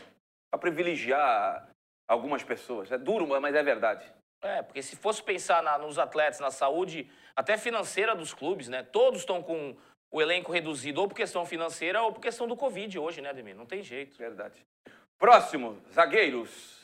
Pra 0.50 0.58
privilegiar 0.58 1.68
algumas 2.08 2.42
pessoas. 2.42 2.90
É 2.90 2.98
duro, 2.98 3.28
mas 3.42 3.54
é 3.54 3.62
verdade. 3.62 4.10
É, 4.44 4.62
porque 4.62 4.82
se 4.82 4.96
fosse 4.96 5.24
pensar 5.24 5.64
na- 5.64 5.78
nos 5.78 5.98
atletas, 5.98 6.40
na 6.40 6.52
saúde, 6.52 7.10
até 7.36 7.58
financeira 7.58 8.14
dos 8.16 8.34
clubes, 8.34 8.68
né? 8.68 8.84
Todos 8.84 9.22
estão 9.22 9.42
com 9.42 9.76
o 10.12 10.22
elenco 10.22 10.52
reduzido, 10.52 11.02
ou 11.02 11.08
por 11.08 11.16
questão 11.16 11.46
financeira, 11.46 12.02
ou 12.04 12.12
por 12.14 12.20
questão 12.22 12.48
do 12.48 12.56
Covid 12.56 13.00
hoje, 13.00 13.22
né, 13.22 13.34
Demir? 13.34 13.56
Não 13.56 13.66
tem 13.66 13.82
jeito. 13.82 14.16
Verdade. 14.18 14.64
Próximo, 15.18 15.82
zagueiros. 15.92 16.84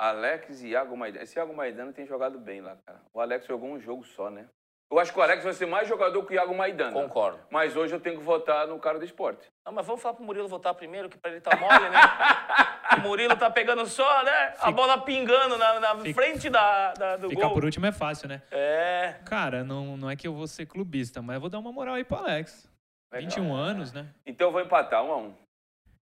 Alex 0.00 0.62
e 0.62 0.68
Iago 0.68 0.96
Maidana. 0.96 1.22
Esse 1.24 1.38
Iago 1.38 1.54
Maidana 1.54 1.92
tem 1.92 2.06
jogado 2.06 2.38
bem 2.38 2.62
lá, 2.62 2.76
cara. 2.86 3.02
O 3.12 3.20
Alex 3.20 3.46
jogou 3.46 3.68
um 3.70 3.78
jogo 3.78 4.02
só, 4.02 4.30
né? 4.30 4.48
Eu 4.90 4.98
acho 4.98 5.12
que 5.12 5.18
o 5.18 5.22
Alex 5.22 5.44
vai 5.44 5.52
ser 5.52 5.66
mais 5.66 5.86
jogador 5.86 6.24
que 6.24 6.32
o 6.32 6.34
Iago 6.34 6.54
Maidana. 6.54 6.92
Concordo. 6.92 7.38
Mas 7.50 7.76
hoje 7.76 7.94
eu 7.94 8.00
tenho 8.00 8.16
que 8.18 8.24
votar 8.24 8.66
no 8.66 8.80
cara 8.80 8.98
do 8.98 9.04
esporte. 9.04 9.46
Não, 9.64 9.72
mas 9.72 9.86
vamos 9.86 10.02
falar 10.02 10.14
pro 10.14 10.24
Murilo 10.24 10.48
votar 10.48 10.74
primeiro, 10.74 11.08
que 11.08 11.18
pra 11.18 11.30
ele 11.30 11.40
tá 11.40 11.54
mole, 11.56 11.90
né? 11.90 11.98
o 12.98 13.00
Murilo 13.00 13.36
tá 13.36 13.50
pegando 13.50 13.86
só, 13.86 14.22
né? 14.24 14.54
A 14.60 14.70
bola 14.70 14.98
pingando 15.00 15.56
na, 15.56 15.80
na 15.80 15.96
Fica- 15.98 16.14
frente 16.14 16.48
da, 16.50 16.92
da- 16.94 17.16
do 17.16 17.28
Ficar 17.28 17.46
gol. 17.46 17.54
por 17.54 17.64
último 17.64 17.86
é 17.86 17.92
fácil, 17.92 18.28
né? 18.28 18.42
É. 18.50 19.16
Cara, 19.24 19.62
não, 19.64 19.96
não 19.96 20.10
é 20.10 20.16
que 20.16 20.26
eu 20.26 20.34
vou 20.34 20.46
ser 20.46 20.66
clubista, 20.66 21.20
mas 21.22 21.34
eu 21.34 21.40
vou 21.40 21.50
dar 21.50 21.58
uma 21.58 21.72
moral 21.72 21.94
aí 21.94 22.04
pro 22.04 22.18
Alex. 22.18 22.68
Legal. 23.12 23.28
21 23.30 23.54
anos, 23.54 23.92
né? 23.92 24.06
Então 24.24 24.48
eu 24.48 24.52
vou 24.52 24.60
empatar, 24.60 25.02
um 25.04 25.12
a 25.12 25.16
um. 25.16 25.34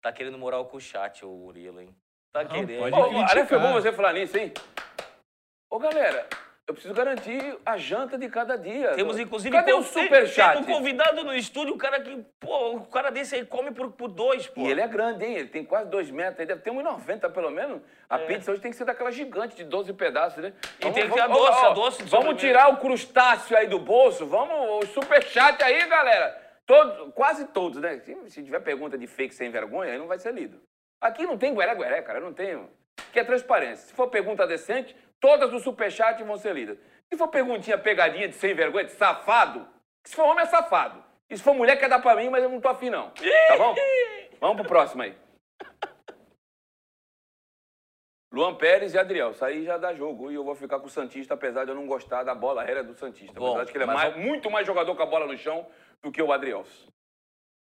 Tá 0.03 0.13
querendo 0.13 0.39
moral 0.39 0.67
com 0.67 0.77
o 0.77 0.81
chat, 0.81 1.25
o 1.25 1.29
Murilo, 1.31 1.81
hein? 1.81 1.89
Tá 2.33 2.45
Não, 2.45 2.51
querendo. 2.51 2.79
pode 2.91 2.95
Ô, 3.41 3.47
foi 3.47 3.59
bom 3.59 3.73
você 3.73 3.93
falar 3.93 4.13
nisso, 4.13 4.37
hein? 4.37 4.53
Ô, 5.71 5.79
galera, 5.79 6.29
eu 6.67 6.73
preciso 6.73 6.95
garantir 6.95 7.59
a 7.67 7.77
janta 7.77 8.17
de 8.17 8.27
cada 8.29 8.57
dia. 8.57 8.93
Temos, 8.95 9.19
inclusive, 9.19 9.55
Cadê 9.55 9.75
o 9.75 9.83
superchat? 9.83 10.55
Temos 10.55 10.69
um 10.69 10.73
convidado 10.73 11.23
no 11.23 11.35
estúdio, 11.35 11.75
o 11.75 11.77
cara 11.79 12.01
que, 12.01 12.25
pô, 12.41 12.77
o 12.77 12.87
cara 12.87 13.11
desse 13.11 13.35
aí 13.35 13.45
come 13.45 13.71
por, 13.71 13.93
por 13.93 14.09
dois, 14.09 14.47
pô. 14.47 14.63
E 14.63 14.71
ele 14.71 14.81
é 14.81 14.89
grande, 14.89 15.27
hein? 15.27 15.35
Ele 15.37 15.49
tem 15.49 15.63
quase 15.63 15.91
dois 15.91 16.11
metros, 16.11 16.39
ele 16.39 16.47
deve 16.49 16.63
ter 16.63 16.71
1,90 16.71 17.31
pelo 17.33 17.51
menos. 17.51 17.83
A 18.09 18.19
É. 18.19 18.27
pizza 18.27 18.51
hoje 18.51 18.63
tem 18.63 18.71
que 18.71 18.79
ser 18.79 18.87
daquela 18.87 19.13
gigante 19.13 19.55
de 19.55 19.65
12 19.65 19.93
pedaços, 19.93 20.43
né? 20.43 20.55
E 20.81 20.91
tem 20.91 21.07
que 21.07 21.13
ter 21.13 21.21
a 21.21 21.27
doce, 21.27 21.65
a 21.67 21.71
doce 21.71 22.03
de 22.03 22.09
Vamos 22.11 22.41
tirar 22.41 22.69
o 22.73 22.79
crustáceo 22.79 23.57
aí 23.59 23.67
do 23.67 23.79
bolso, 23.79 24.25
vamos, 24.27 24.85
o 24.85 24.87
superchat 24.87 25.63
aí, 25.63 25.85
galera. 25.87 26.41
Todo, 26.67 27.13
quase 27.13 27.45
todos, 27.49 27.79
né? 27.79 27.99
Se, 27.99 28.17
se 28.31 28.43
tiver 28.43 28.61
pergunta 28.61 28.97
de 28.97 29.07
fake 29.07 29.35
sem 29.35 29.51
vergonha, 29.51 29.93
aí 29.93 29.99
não 29.99 30.07
vai 30.07 30.19
ser 30.19 30.33
lido. 30.33 30.63
Aqui 30.99 31.27
não 31.27 31.37
tem 31.37 31.55
gueré-gueré, 31.55 32.01
cara, 32.01 32.21
não 32.21 32.33
tem. 32.33 32.67
Que 33.13 33.21
é 33.21 33.25
transparência. 33.25 33.89
Se 33.89 33.93
for 33.93 34.09
pergunta 34.09 34.47
decente, 34.47 34.97
todas 35.21 35.51
do 35.51 35.59
superchat 35.61 36.23
vão 36.23 36.37
ser 36.37 36.55
lidas. 36.55 36.79
Se 37.11 37.17
for 37.19 37.29
perguntinha 37.29 37.79
pegadinha 37.79 38.29
de 38.29 38.35
sem 38.35 38.55
vergonha, 38.55 38.85
de 38.85 38.93
safado, 38.93 39.67
se 40.05 40.15
for 40.15 40.25
homem 40.25 40.43
é 40.45 40.47
safado. 40.47 41.03
E 41.31 41.37
se 41.37 41.43
for 41.43 41.55
mulher, 41.55 41.77
quer 41.79 41.89
dar 41.89 42.01
pra 42.01 42.15
mim, 42.17 42.29
mas 42.29 42.43
eu 42.43 42.51
não 42.51 42.61
tô 42.61 42.69
afim, 42.69 42.91
não. 42.91 43.11
Tá 43.11 43.57
bom? 43.57 43.75
Vamos 44.41 44.57
pro 44.59 44.69
próximo 44.69 45.03
aí. 45.03 45.17
Luan 48.33 48.57
Pérez 48.57 48.93
e 48.95 48.99
Adriel. 48.99 49.31
Isso 49.31 49.45
aí 49.45 49.65
já 49.65 49.79
dá 49.79 49.95
jogo. 49.95 50.31
E 50.31 50.35
eu 50.35 50.43
vou 50.45 50.55
ficar 50.57 50.81
com 50.81 50.87
o 50.87 50.91
Santista, 50.91 51.35
apesar 51.35 51.65
de 51.65 51.71
eu 51.71 51.75
não 51.75 51.87
gostar 51.87 52.25
da 52.25 52.35
bola 52.35 52.63
aérea 52.63 52.83
do 52.83 52.95
Santista. 52.95 53.39
Bom, 53.39 53.59
acho 53.59 53.71
que 53.71 53.77
ele 53.79 53.85
é 53.85 53.87
mais- 53.87 54.17
muito 54.17 54.51
mais 54.51 54.67
jogador 54.67 54.95
com 54.97 55.03
a 55.03 55.07
bola 55.07 55.27
no 55.27 55.37
chão 55.39 55.67
do 56.03 56.11
que 56.11 56.21
o 56.21 56.33
Adriel. 56.33 56.65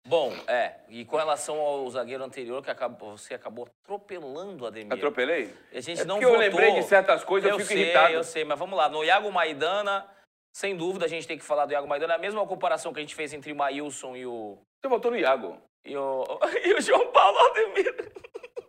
Bom, 0.05 0.33
é. 0.49 0.75
E 0.89 1.05
com 1.05 1.17
relação 1.17 1.59
ao 1.61 1.89
zagueiro 1.91 2.25
anterior, 2.25 2.63
que 2.63 2.71
acabou- 2.71 3.17
você 3.17 3.35
acabou 3.35 3.69
atropelando 3.85 4.65
o 4.65 4.67
Ademir. 4.67 4.93
Atropelei? 4.93 5.55
A 5.73 5.81
gente 5.81 6.01
É 6.01 6.05
não 6.05 6.17
porque 6.17 6.25
eu 6.27 6.31
votou. 6.31 6.45
lembrei 6.45 6.73
de 6.75 6.83
certas 6.83 7.23
coisas, 7.23 7.49
eu, 7.49 7.55
eu 7.57 7.61
fico 7.61 7.73
sei, 7.73 7.83
irritado. 7.83 8.13
Eu 8.13 8.25
sei, 8.25 8.45
mas 8.45 8.59
vamos 8.59 8.77
lá. 8.77 8.89
No 8.89 9.05
Iago 9.05 9.31
Maidana, 9.31 10.07
sem 10.53 10.77
dúvida 10.77 11.05
a 11.05 11.09
gente 11.09 11.27
tem 11.27 11.39
que 11.39 11.45
falar 11.45 11.67
do 11.67 11.73
Iago 11.73 11.87
Maidana. 11.87 12.15
É 12.15 12.17
a 12.17 12.21
mesma 12.21 12.45
comparação 12.47 12.93
que 12.93 12.99
a 12.99 13.03
gente 13.03 13.15
fez 13.15 13.33
entre 13.33 13.53
o 13.53 13.57
Maílson 13.57 14.17
e 14.17 14.27
o, 14.27 14.59
Você 14.81 14.89
votou 14.89 15.11
no 15.13 15.17
Iago. 15.17 15.63
e 15.85 15.97
o, 15.97 16.25
e 16.65 16.75
o 16.75 16.81
João 16.81 17.11
Paulo 17.13 17.39
Ademir. 17.51 18.13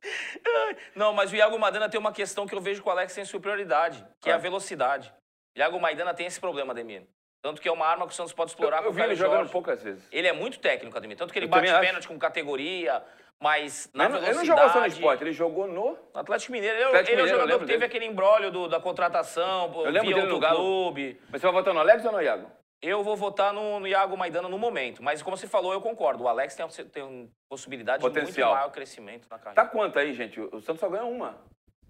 Não, 0.96 1.14
mas 1.14 1.32
o 1.32 1.36
Iago 1.36 1.58
Maidana 1.58 1.90
tem 1.90 2.00
uma 2.00 2.12
questão 2.14 2.46
que 2.46 2.54
eu 2.54 2.62
vejo 2.62 2.82
que 2.84 2.88
o 2.88 2.92
Alex 2.92 3.16
tem 3.16 3.26
superioridade, 3.26 4.06
que 4.22 4.30
é 4.30 4.34
a 4.34 4.36
Ah. 4.36 4.40
velocidade. 4.40 5.12
Iago 5.56 5.80
Maidana 5.80 6.14
tem 6.14 6.28
esse 6.28 6.40
problema, 6.40 6.74
Ademir. 6.74 7.04
Tanto 7.44 7.62
que 7.62 7.68
é 7.68 7.72
uma 7.72 7.86
arma 7.86 8.08
que 8.08 8.14
o 8.14 8.16
Santos 8.16 8.32
pode 8.32 8.52
explorar 8.52 8.78
Eu, 8.78 8.84
com 8.84 8.88
eu 8.88 8.92
o 8.92 8.94
vi 8.94 9.02
ele 9.02 9.08
Caio 9.18 9.18
jogando 9.30 9.50
poucas 9.52 9.84
vezes. 9.84 10.08
Ele 10.10 10.26
é 10.28 10.32
muito 10.32 10.60
técnico, 10.60 10.96
Ademir. 10.98 11.18
Tanto 11.18 11.34
que 11.34 11.40
ele 11.40 11.46
Eu 11.46 11.50
bate 11.50 11.68
pênalti 11.82 12.08
com 12.08 12.18
categoria, 12.18 13.04
mas 13.38 13.90
na 13.94 14.06
Ele 14.06 14.14
não- 14.14 14.20
ele 14.20 14.28
velocidade... 14.28 14.50
não 14.50 14.58
jogou 14.58 14.74
só 14.74 14.80
no 14.80 14.86
esporte, 14.88 15.24
ele 15.26 15.34
jogou 15.34 15.68
no. 15.68 15.92
No 16.14 16.20
Atlético 16.22 16.54
Mineiro. 16.54 16.78
Ele, 16.78 16.86
Atlético 16.86 17.12
ele 17.12 17.20
é 17.20 17.24
o 17.24 17.26
Mineiro, 17.26 17.36
eu 17.36 17.42
jogador 17.42 17.52
lembro 17.52 17.68
que 17.68 17.74
teve 17.74 17.80
dele. 17.80 17.86
aquele 17.98 18.06
embrólio 18.06 18.50
do- 18.50 18.70
da 18.70 18.80
contratação, 18.80 19.66
Eu 19.76 19.92
lembro 19.92 20.08
via 20.16 20.26
no 20.26 20.34
outro 20.36 20.56
clube. 20.56 21.20
Mas 21.30 21.42
você 21.42 21.48
vai 21.48 21.54
votar 21.54 21.74
no 21.74 21.82
Alex 21.82 22.06
ou 22.06 22.12
no 22.14 22.22
Iago? 22.22 22.50
Eu 22.82 23.04
vou 23.04 23.16
votar 23.18 23.52
no, 23.54 23.80
no 23.82 23.88
Iago 23.88 24.16
Maidana 24.18 24.48
no 24.48 24.58
momento. 24.58 25.04
Mas 25.04 25.22
como 25.22 25.36
você 25.38 25.48
falou, 25.48 25.74
eu 25.74 25.82
concordo. 25.82 26.24
O 26.24 26.28
Alex 26.30 26.56
tem, 26.56 26.66
tem 26.88 27.04
uma 27.04 27.28
possibilidade 27.50 28.02
Potencial. 28.02 28.32
de 28.32 28.40
muito 28.42 28.56
maior 28.56 28.72
crescimento 28.72 29.28
na 29.30 29.38
carreira. 29.38 29.62
Tá 29.62 29.68
quanto 29.70 30.00
aí, 30.00 30.14
gente? 30.14 30.40
O 30.40 30.62
Santos 30.62 30.80
só 30.80 30.88
ganhou 30.90 31.10
uma. 31.12 31.38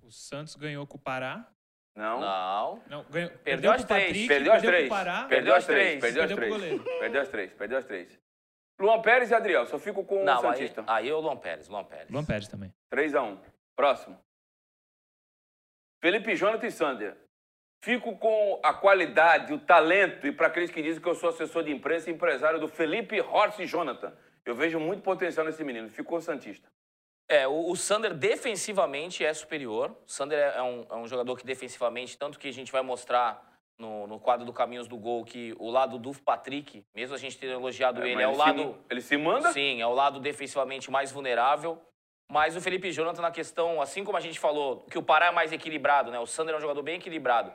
O 0.03 0.11
Santos 0.11 0.55
ganhou 0.55 0.85
com 0.87 0.97
o 0.97 0.99
Pará. 0.99 1.47
Não. 1.95 2.19
Não. 2.19 2.83
Não, 2.89 3.03
ganhou, 3.09 3.31
Perdeu 3.43 3.71
as 3.71 3.85
três. 3.85 4.03
Patrick, 4.07 4.27
Perdeu 4.27 4.53
as 4.53 4.61
três. 4.61 4.89
Pará. 4.89 5.25
Perdeu 5.25 5.55
as 5.55 5.65
três. 5.65 6.01
Perdeu 6.01 6.23
as 6.23 6.31
três. 6.31 6.81
Perdeu 6.99 7.21
as 7.21 7.29
três. 7.29 7.53
Perdeu 7.53 7.77
as 7.77 7.85
três. 7.85 8.19
Luan 8.79 9.01
Pérez 9.01 9.29
e 9.29 9.35
Adriel. 9.35 9.65
Só 9.67 9.77
fico 9.77 10.03
com 10.03 10.21
o 10.21 10.25
Não, 10.25 10.33
aí, 10.35 10.41
Santista. 10.41 10.83
aí 10.87 11.09
é 11.09 11.13
o 11.13 11.19
Luan 11.19 11.37
Pérez, 11.37 11.69
Luan 11.69 11.83
Pérez. 11.83 12.09
Luan 12.09 12.25
Pérez 12.25 12.47
também. 12.47 12.73
3x1. 12.91 13.37
Próximo. 13.75 14.19
Felipe 16.01 16.35
Jonathan 16.35 16.67
e 16.67 16.71
Sander. 16.71 17.17
Fico 17.81 18.17
com 18.17 18.59
a 18.63 18.73
qualidade, 18.73 19.53
o 19.53 19.59
talento, 19.59 20.25
e 20.25 20.31
para 20.31 20.47
aqueles 20.47 20.71
que 20.71 20.81
dizem 20.81 21.01
que 21.01 21.07
eu 21.07 21.15
sou 21.15 21.29
assessor 21.29 21.63
de 21.63 21.71
imprensa 21.71 22.09
e 22.09 22.13
empresário 22.13 22.59
do 22.59 22.67
Felipe 22.67 23.19
Horst 23.21 23.59
Jonathan. 23.65 24.13
Eu 24.45 24.55
vejo 24.55 24.79
muito 24.79 25.03
potencial 25.03 25.45
nesse 25.45 25.63
menino. 25.63 25.89
Ficou 25.89 26.19
Santista. 26.19 26.69
É, 27.29 27.47
o, 27.47 27.69
o 27.71 27.75
Sander 27.75 28.13
defensivamente 28.13 29.23
é 29.25 29.33
superior. 29.33 29.91
O 30.05 30.11
Sander 30.11 30.37
é 30.39 30.61
um, 30.61 30.85
é 30.89 30.95
um 30.95 31.07
jogador 31.07 31.37
que 31.37 31.45
defensivamente, 31.45 32.17
tanto 32.17 32.37
que 32.37 32.47
a 32.47 32.53
gente 32.53 32.71
vai 32.71 32.81
mostrar 32.81 33.43
no, 33.79 34.05
no 34.07 34.19
quadro 34.19 34.45
do 34.45 34.53
Caminhos 34.53 34.87
do 34.87 34.97
Gol 34.97 35.23
que 35.25 35.55
o 35.57 35.69
lado 35.71 35.97
do 35.97 36.11
Patrick, 36.21 36.83
mesmo 36.95 37.15
a 37.15 37.17
gente 37.17 37.37
ter 37.37 37.47
elogiado 37.47 38.01
ele, 38.05 38.15
mas 38.15 38.23
é 38.23 38.27
o 38.27 38.33
se 38.33 38.37
lado. 38.39 38.63
mu- 38.63 38.77
ele 38.89 39.01
se 39.01 39.17
manda? 39.17 39.51
Sim, 39.51 39.81
é 39.81 39.87
o 39.87 39.93
lado 39.93 40.19
defensivamente 40.19 40.91
mais 40.91 41.11
vulnerável. 41.11 41.81
Mas 42.31 42.55
o 42.55 42.61
Felipe 42.61 42.91
Jonathan, 42.91 43.21
na 43.21 43.31
questão, 43.31 43.81
assim 43.81 44.03
como 44.03 44.17
a 44.17 44.21
gente 44.21 44.39
falou, 44.39 44.81
que 44.89 44.97
o 44.97 45.03
Pará 45.03 45.27
é 45.27 45.31
mais 45.31 45.51
equilibrado, 45.51 46.09
né? 46.11 46.19
O 46.19 46.25
Sander 46.25 46.53
é 46.55 46.57
um 46.57 46.61
jogador 46.61 46.81
bem 46.81 46.95
equilibrado. 46.95 47.51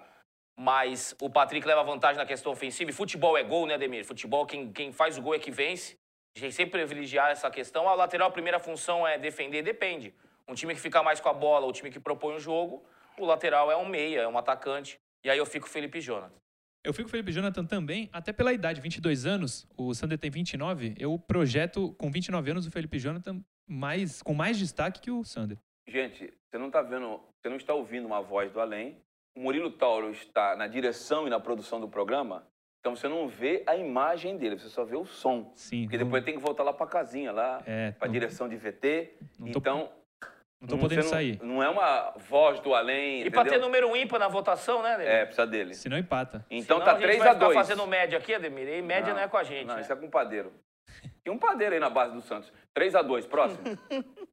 Mas 0.58 1.14
o 1.20 1.30
Patrick 1.30 1.66
leva 1.66 1.82
vantagem 1.84 2.16
na 2.18 2.26
questão 2.26 2.52
ofensiva. 2.52 2.90
E 2.90 2.94
futebol 2.94 3.36
é 3.36 3.42
gol, 3.42 3.66
né, 3.66 3.74
Ademir? 3.74 4.04
Futebol, 4.04 4.44
quem, 4.44 4.72
quem 4.72 4.92
faz 4.92 5.16
o 5.16 5.22
gol 5.22 5.34
é 5.34 5.38
que 5.38 5.50
vence. 5.50 5.96
A 6.38 6.40
gente 6.40 6.54
sempre 6.54 6.70
privilegiar 6.70 7.30
essa 7.30 7.50
questão. 7.50 7.88
A 7.88 7.94
lateral, 7.94 8.28
a 8.28 8.30
primeira 8.30 8.60
função 8.60 9.06
é 9.06 9.18
defender, 9.18 9.60
depende. 9.60 10.14
Um 10.46 10.54
time 10.54 10.72
que 10.72 10.80
fica 10.80 11.02
mais 11.02 11.18
com 11.18 11.28
a 11.28 11.32
bola, 11.34 11.66
o 11.66 11.72
time 11.72 11.90
que 11.90 11.98
propõe 11.98 12.36
o 12.36 12.38
jogo, 12.38 12.84
o 13.18 13.26
lateral 13.26 13.72
é 13.72 13.76
um 13.76 13.84
meia, 13.84 14.20
é 14.20 14.28
um 14.28 14.38
atacante. 14.38 15.00
E 15.24 15.28
aí 15.28 15.36
eu 15.36 15.44
fico 15.44 15.68
Felipe 15.68 16.00
Jonathan. 16.00 16.38
Eu 16.84 16.94
fico 16.94 17.06
com 17.06 17.08
o 17.08 17.10
Felipe 17.10 17.32
Jonathan 17.32 17.64
também, 17.64 18.08
até 18.12 18.32
pela 18.32 18.52
idade, 18.52 18.80
22 18.80 19.26
anos. 19.26 19.66
O 19.76 19.92
Sander 19.92 20.16
tem 20.16 20.30
29. 20.30 20.94
Eu 20.96 21.18
projeto 21.18 21.92
com 21.98 22.08
29 22.08 22.52
anos 22.52 22.66
o 22.66 22.70
Felipe 22.70 23.00
Jonathan 23.00 23.40
mais, 23.66 24.22
com 24.22 24.32
mais 24.32 24.56
destaque 24.56 25.00
que 25.00 25.10
o 25.10 25.24
Sander. 25.24 25.58
Gente, 25.88 26.32
você 26.48 26.56
não 26.56 26.68
está 26.68 26.82
vendo, 26.82 27.20
você 27.42 27.48
não 27.48 27.56
está 27.56 27.74
ouvindo 27.74 28.06
uma 28.06 28.22
voz 28.22 28.52
do 28.52 28.60
além. 28.60 28.96
O 29.36 29.40
Murilo 29.40 29.72
Tauro 29.72 30.12
está 30.12 30.54
na 30.54 30.68
direção 30.68 31.26
e 31.26 31.30
na 31.30 31.40
produção 31.40 31.80
do 31.80 31.88
programa, 31.88 32.46
então 32.88 32.96
você 32.96 33.08
não 33.08 33.28
vê 33.28 33.62
a 33.66 33.76
imagem 33.76 34.36
dele, 34.38 34.58
você 34.58 34.68
só 34.68 34.84
vê 34.84 34.96
o 34.96 35.04
som. 35.04 35.50
Sim. 35.54 35.82
Porque 35.82 35.98
não- 35.98 36.04
depois 36.06 36.24
tem 36.24 36.34
que 36.34 36.40
voltar 36.40 36.62
lá 36.62 36.72
para 36.72 36.86
casinha, 36.86 37.30
lá 37.32 37.62
É, 37.66 37.90
para 37.92 38.06
não- 38.08 38.12
direção 38.12 38.48
de 38.48 38.56
VT. 38.56 39.14
Não 39.38 39.52
tô- 39.52 39.58
então, 39.58 39.92
Não 40.60 40.68
tô 40.68 40.78
podendo 40.78 41.02
você 41.02 41.08
sair. 41.08 41.38
Não, 41.40 41.46
não 41.56 41.62
é 41.62 41.68
uma 41.68 42.12
voz 42.16 42.58
do 42.60 42.74
além, 42.74 43.22
E 43.22 43.30
pra 43.30 43.44
ter 43.44 43.58
número 43.58 43.94
ímpar 43.94 44.18
na 44.18 44.26
votação, 44.26 44.82
né, 44.82 44.94
Ademir? 44.94 45.12
É, 45.12 45.24
precisa 45.24 45.46
dele. 45.46 45.74
Senão 45.74 45.96
empata. 45.98 46.44
Então 46.50 46.78
Senão 46.78 46.84
tá 46.84 46.92
a 46.92 46.94
gente 46.94 47.02
3 47.04 47.18
vai 47.18 47.28
a 47.28 47.34
ficar 47.34 47.44
2. 47.46 47.56
fazendo 47.58 47.86
média 47.86 48.18
aqui, 48.18 48.34
Ademir, 48.34 48.66
e 48.68 48.82
média 48.82 49.12
não, 49.14 49.20
é 49.20 49.28
com 49.28 49.36
a 49.36 49.44
gente. 49.44 49.66
Não, 49.66 49.76
né? 49.76 49.82
isso 49.82 49.92
é 49.92 49.96
com 49.96 50.08
padeiro. 50.10 50.52
Tem 51.22 51.32
um 51.32 51.38
padeiro 51.38 51.74
aí 51.74 51.80
na 51.80 51.90
base 51.90 52.12
do 52.14 52.22
Santos. 52.22 52.50
3 52.74 52.94
a 52.94 53.02
2 53.02 53.26
próximo. 53.26 53.62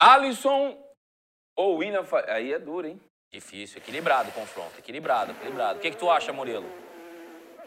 Alisson 0.00 0.78
ou 1.56 1.76
William... 1.78 2.04
Fa- 2.04 2.24
Aí 2.28 2.52
é 2.52 2.58
duro, 2.58 2.86
hein? 2.86 2.98
Difícil, 3.30 3.78
equilibrado 3.78 4.30
o 4.30 4.32
confronto, 4.32 4.78
equilibrado, 4.78 5.30
equilibrado. 5.32 5.78
O 5.78 5.82
que, 5.82 5.90
que 5.90 5.96
tu 5.96 6.10
acha, 6.10 6.32
Murilo? 6.32 6.66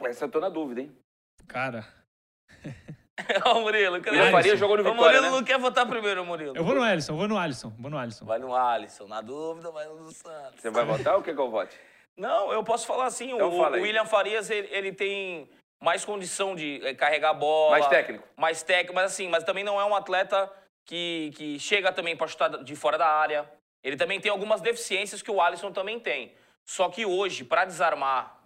Essa 0.06 0.26
eu 0.26 0.30
tô 0.30 0.40
na 0.40 0.50
dúvida, 0.50 0.82
hein? 0.82 0.96
Cara, 1.48 1.86
Ó, 3.46 3.60
o 3.60 3.62
Murilo, 3.62 4.02
cadê? 4.02 4.18
William 4.18 4.32
Faria 4.32 4.56
jogou 4.56 4.78
no 4.78 4.82
O 4.84 4.92
Vitória, 4.92 5.06
Murilo 5.06 5.32
né? 5.32 5.38
não 5.38 5.44
quer 5.44 5.60
votar 5.60 5.86
primeiro, 5.86 6.26
Murilo. 6.26 6.56
eu 6.56 6.64
vou 6.64 6.74
no 6.74 6.82
Alisson, 6.82 7.16
vou 7.16 7.28
no 7.28 7.38
Alisson, 7.38 7.70
vou 7.78 7.92
no 7.92 7.98
Alisson. 7.98 8.26
Vai 8.26 8.40
no 8.40 8.56
Alisson, 8.56 9.08
na 9.08 9.22
dúvida, 9.22 9.72
vai 9.72 9.86
no 9.86 9.98
do 9.98 10.12
Santos. 10.12 10.60
Você 10.60 10.70
vai 10.70 10.84
votar 10.84 11.16
ou 11.16 11.22
quer 11.22 11.36
que 11.36 11.40
eu 11.40 11.50
vote? 11.50 11.78
Não, 12.18 12.52
eu 12.52 12.64
posso 12.64 12.86
falar 12.86 13.06
assim, 13.06 13.32
Então 13.32 13.50
o, 13.50 13.62
fala 13.62 13.78
o. 13.78 13.82
William 13.82 14.06
Farias, 14.06 14.50
ele, 14.50 14.68
ele 14.72 14.92
tem 14.92 15.50
mais 15.82 16.04
condição 16.06 16.56
de 16.56 16.82
eh, 16.84 16.94
carregar 16.94 17.32
a 17.32 17.34
bola. 17.34 17.72
Mais 17.72 17.88
técnico. 17.88 18.28
Mais 18.38 18.64
técnico, 18.64 18.96
mas 18.96 19.12
assim, 19.12 19.28
mas 19.30 19.44
também 19.44 19.64
não 19.64 19.80
é 19.80 19.86
um 19.86 19.96
atleta 19.96 20.52
que, 20.86 21.32
que 21.36 21.60
chega 21.60 21.92
também 21.92 22.16
para 22.16 22.28
chutar 22.28 22.64
de 22.64 22.76
fora 22.76 22.98
da 22.98 23.08
área. 23.08 23.50
Ele 23.84 23.98
também 23.98 24.20
tem 24.20 24.32
algumas 24.32 24.62
deficiências 24.62 25.22
que 25.22 25.30
o 25.30 25.42
Alisson 25.42 25.72
também 25.72 26.00
tem. 26.00 26.34
Só 26.66 26.90
que 26.90 27.06
hoje, 27.06 27.44
para 27.44 27.66
desarmar 27.66 28.40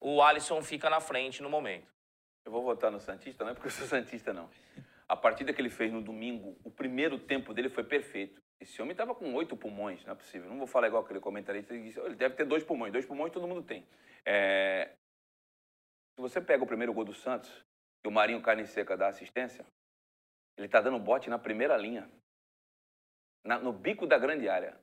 o 0.00 0.22
Alisson 0.22 0.62
fica 0.62 0.88
na 0.88 1.00
frente 1.00 1.42
no 1.42 1.50
momento. 1.50 1.88
Eu 2.44 2.52
vou 2.52 2.62
votar 2.62 2.90
no 2.90 2.98
Santista, 3.00 3.44
não 3.44 3.50
é 3.52 3.54
porque 3.54 3.68
eu 3.68 3.72
sou 3.72 3.86
Santista, 3.86 4.32
não. 4.32 4.50
A 5.08 5.16
partida 5.16 5.52
que 5.52 5.60
ele 5.60 5.70
fez 5.70 5.92
no 5.92 6.00
domingo, 6.00 6.56
o 6.64 6.70
primeiro 6.70 7.18
tempo 7.18 7.52
dele 7.52 7.68
foi 7.68 7.84
perfeito. 7.84 8.40
Esse 8.60 8.80
homem 8.80 8.92
estava 8.92 9.14
com 9.14 9.32
oito 9.34 9.56
pulmões, 9.56 10.04
não 10.04 10.12
é 10.12 10.16
possível. 10.16 10.48
Não 10.48 10.58
vou 10.58 10.66
falar 10.66 10.86
igual 10.86 11.02
aquele 11.02 11.20
comentarista 11.20 11.74
que 11.74 11.82
disse, 11.82 11.98
ele 12.00 12.14
deve 12.14 12.34
ter 12.34 12.44
dois 12.44 12.62
pulmões. 12.62 12.92
Dois 12.92 13.04
pulmões 13.06 13.32
todo 13.32 13.46
mundo 13.48 13.62
tem. 13.62 13.86
É, 14.24 14.94
Se 16.14 16.20
você 16.20 16.40
pega 16.40 16.62
o 16.62 16.66
primeiro 16.66 16.92
gol 16.92 17.04
do 17.04 17.14
Santos, 17.14 17.50
e 18.04 18.08
o 18.08 18.10
Marinho 18.10 18.42
Carne 18.42 18.66
Seca 18.66 18.96
dá 18.96 19.08
assistência, 19.08 19.64
ele 20.56 20.66
está 20.66 20.80
dando 20.80 20.98
bote 20.98 21.28
na 21.30 21.38
primeira 21.38 21.76
linha. 21.76 22.10
Na- 23.44 23.58
no 23.58 23.72
bico 23.72 24.06
da 24.06 24.18
grande 24.18 24.48
área. 24.48 24.78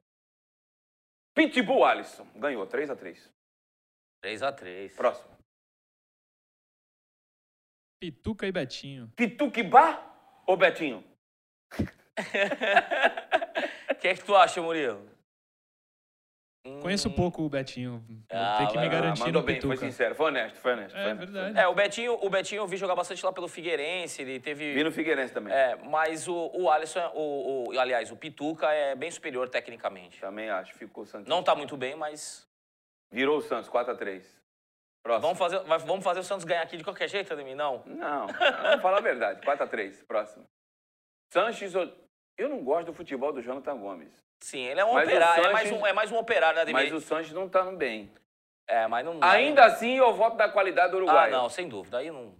Pitbull 1.35 1.85
Alisson. 1.85 2.25
Ganhou, 2.35 2.65
3 2.65 2.89
a 2.89 2.95
3 2.95 3.31
3 4.21 4.41
a 4.43 4.51
3 4.51 4.95
Próximo. 4.95 5.35
Pituca 7.99 8.45
e 8.45 8.51
Betinho. 8.51 9.11
Pituquibá 9.15 10.03
ou 10.45 10.55
Betinho? 10.57 11.03
O 13.89 13.95
que 13.99 14.09
é 14.09 14.13
que 14.15 14.23
tu 14.23 14.35
acha, 14.35 14.61
Murilo? 14.61 15.09
Conheço 16.83 17.09
Hum, 17.09 17.13
pouco 17.15 17.41
o 17.43 17.49
Betinho. 17.49 18.05
Ah, 18.29 18.57
ter 18.59 18.67
que 18.67 18.77
me 18.77 18.87
garantir 18.89 19.19
mandou 19.25 19.41
no 19.41 19.45
bem, 19.47 19.59
foi 19.59 19.71
Pituca. 19.71 19.89
sincero, 19.91 20.13
foi 20.13 20.27
honesto, 20.27 20.59
foi 20.59 20.73
honesto. 20.73 20.95
É, 20.95 21.01
foi 21.01 21.11
honesto. 21.13 21.31
verdade. 21.31 21.59
É, 21.59 21.67
o 21.67 21.73
Betinho, 21.73 22.13
o 22.21 22.29
Betinho 22.29 22.59
eu 22.61 22.67
vi 22.67 22.77
jogar 22.77 22.93
bastante 22.95 23.25
lá 23.25 23.33
pelo 23.33 23.47
Figueirense, 23.47 24.21
ele 24.21 24.39
teve... 24.39 24.73
Vi 24.75 24.83
no 24.83 24.91
Figueirense 24.91 25.33
também. 25.33 25.51
É, 25.53 25.75
mas 25.77 26.27
o, 26.27 26.51
o 26.53 26.69
Alisson, 26.69 27.11
o, 27.15 27.69
o- 27.73 27.79
aliás, 27.79 28.11
o 28.11 28.15
Pituca 28.17 28.71
é 28.71 28.93
bem 28.95 29.09
superior 29.09 29.49
tecnicamente. 29.49 30.19
Também 30.19 30.49
acho, 30.49 30.75
ficou. 30.75 31.05
Não 31.25 31.41
tá 31.41 31.55
muito 31.55 31.75
bem, 31.75 31.95
mas 31.95 32.46
Virou 33.11 33.37
o 33.37 33.41
Santos, 33.41 33.69
4x3. 33.69 34.23
Próximo. 35.03 35.21
vamos 35.21 35.37
fazer, 35.37 35.59
vai- 35.63 35.79
vamos 35.79 36.03
fazer 36.03 36.19
o 36.19 36.23
Santos 36.23 36.43
ganhar 36.43 36.63
aqui 36.63 36.75
de 36.75 36.83
qualquer 36.83 37.07
jeito, 37.07 37.31
Ademir? 37.31 37.55
Não. 37.55 37.81
Não, 37.85 38.27
vamos 38.27 38.81
falar 38.81 38.97
a 38.97 39.01
verdade. 39.01 39.39
4x3, 39.41 40.03
próximo. 40.05 40.45
Sanches, 41.31 41.73
eu 41.75 42.49
não 42.49 42.63
gosto 42.63 42.87
do 42.87 42.93
futebol 42.93 43.31
do 43.31 43.41
Jonathan 43.41 43.77
Gomes. 43.77 44.11
Sim, 44.41 44.59
ele 44.65 44.79
é 44.81 44.85
um 44.85 44.93
Mas 44.93 45.07
operário, 45.07 45.39
é, 45.41 45.43
Sanches- 45.43 45.53
mais 45.53 45.71
um, 45.71 45.87
é 45.87 45.93
mais 45.93 46.11
um 46.11 46.17
operário, 46.17 46.55
né, 46.57 46.61
Ademir? 46.63 46.83
Mas 46.83 46.93
o 46.93 46.99
Sanches 47.01 47.33
não 47.33 47.47
tá 47.47 47.63
no 47.63 47.75
bem. 47.77 48.11
É, 48.67 48.85
mas 48.87 49.05
não... 49.05 49.17
Ainda 49.23 49.63
assim, 49.65 49.95
eu 49.97 50.13
voto 50.13 50.35
da 50.35 50.49
qualidade 50.49 50.91
do 50.91 50.97
Ah, 50.97 51.01
Uruguai. 51.03 51.31
não, 51.31 51.49
sem 51.49 51.69
dúvida. 51.69 51.99
Aí 51.99 52.11
não... 52.11 52.35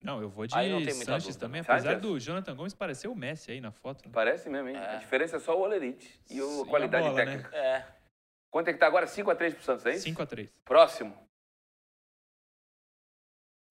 Não, 0.00 0.20
eu 0.20 0.28
vou 0.28 0.46
de 0.46 0.54
Aí 0.56 0.68
não 0.68 0.78
tem 0.78 0.94
muita 0.94 1.04
Sanches 1.12 1.26
dúvida, 1.36 1.40
também, 1.46 1.60
não. 1.62 1.70
apesar 1.74 1.90
Sanches? 1.94 2.02
do 2.02 2.18
Jonathan 2.20 2.54
Gomes 2.56 2.74
parecer 2.74 3.08
o 3.08 3.14
Messi 3.14 3.50
aí 3.52 3.60
na 3.60 3.70
foto. 3.72 4.04
né? 4.04 4.10
Parece 4.12 4.48
mesmo, 4.48 4.68
hein? 4.68 4.76
É. 4.76 4.94
A 4.94 4.96
diferença 4.96 5.36
é 5.36 5.40
só 5.40 5.56
o 5.56 5.60
Olerite 5.62 6.20
e 6.30 6.38
a 6.40 6.42
Sim, 6.44 6.64
qualidade 6.66 7.06
a 7.06 7.10
bola, 7.10 7.24
né? 7.24 7.30
técnica. 7.32 7.56
É. 7.56 7.84
Quanto 8.52 8.68
é 8.68 8.72
que 8.72 8.78
tá 8.78 8.86
agora? 8.86 9.06
5x3 9.06 9.54
pro 9.54 9.62
Santos, 9.64 9.86
é 9.86 9.94
isso? 9.94 10.06
5x3. 10.08 10.48
Próximo. 10.64 11.16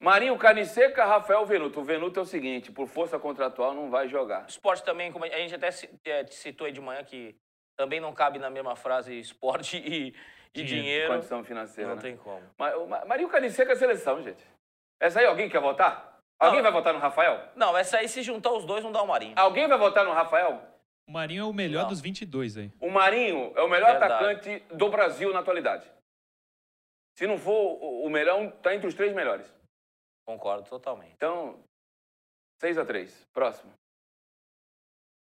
Marinho 0.02 0.36
Caniseca, 0.38 1.06
Rafael 1.06 1.46
Venuto. 1.46 1.80
O 1.80 1.84
Venuto 1.84 2.20
é 2.20 2.24
o 2.24 2.26
seguinte, 2.26 2.72
por 2.72 2.88
força 2.88 3.20
contratual 3.20 3.74
não 3.76 3.92
vai 3.92 4.08
jogar. 4.08 4.48
Esporte 4.50 4.84
também, 4.84 5.12
como 5.12 5.24
a 5.26 5.28
gente 5.30 5.54
até 5.54 5.70
é, 6.06 6.26
citou 6.28 6.66
aí 6.66 6.74
de 6.74 6.82
manhã, 6.82 7.04
que 7.04 7.36
também 7.78 8.00
não 8.00 8.12
cabe 8.12 8.40
na 8.40 8.50
mesma 8.50 8.76
frase 8.76 9.18
esporte 9.20 9.78
e, 9.86 10.16
e 10.56 10.64
Dinheiro. 10.64 11.14
Condição 11.14 11.44
financeira, 11.44 11.90
Não 11.92 11.96
né? 11.98 12.02
tem 12.02 12.18
como. 12.18 12.42
Ma- 12.58 12.76
o 12.78 12.88
Ma- 12.88 13.06
Marinho 13.06 13.30
Caniseca 13.30 13.74
é 13.74 13.76
seleção, 13.76 14.24
gente. 14.24 14.44
Essa 15.00 15.20
aí 15.20 15.26
alguém 15.28 15.48
quer 15.48 15.62
votar? 15.62 16.18
Alguém 16.40 16.58
Não. 16.58 16.64
vai 16.64 16.72
votar 16.72 16.92
no 16.94 17.00
Rafael? 17.00 17.50
Não, 17.56 17.78
essa 17.78 17.98
aí, 17.98 18.10
se 18.10 18.24
juntar 18.24 18.52
os 18.52 18.66
dois, 18.66 18.84
não 18.84 18.92
dá 18.92 19.04
o 19.04 19.08
Marinho. 19.08 19.36
Alguém 19.38 19.68
vai 19.68 19.78
votar 19.78 20.04
no 20.04 20.12
Rafael? 20.12 20.60
O 21.12 21.14
Marinho 21.14 21.44
é 21.44 21.46
o 21.46 21.52
melhor 21.54 21.82
Não. 21.84 21.90
dos 21.90 22.00
22 22.00 22.56
aí. 22.56 22.72
O 22.80 22.90
Marinho 22.90 23.52
é 23.58 23.62
o 23.62 23.68
melhor 23.70 23.92
Verdade. 24.00 24.14
atacante 24.14 24.60
do 24.74 24.90
Brasil 24.90 25.34
na 25.34 25.40
atualidade. 25.40 25.86
Se 27.18 27.28
não 27.28 27.38
for 27.38 27.52
o 27.84 28.06
o 28.06 28.10
melhor, 28.10 28.50
tá 28.62 28.74
entre 28.74 28.88
os 28.88 28.94
três 28.96 29.14
melhores. 29.14 29.54
Concordo 30.26 30.70
totalmente. 30.70 31.12
Então, 31.14 31.62
6 32.62 32.78
a 32.78 32.86
3 32.86 33.28
Próximo. 33.34 33.74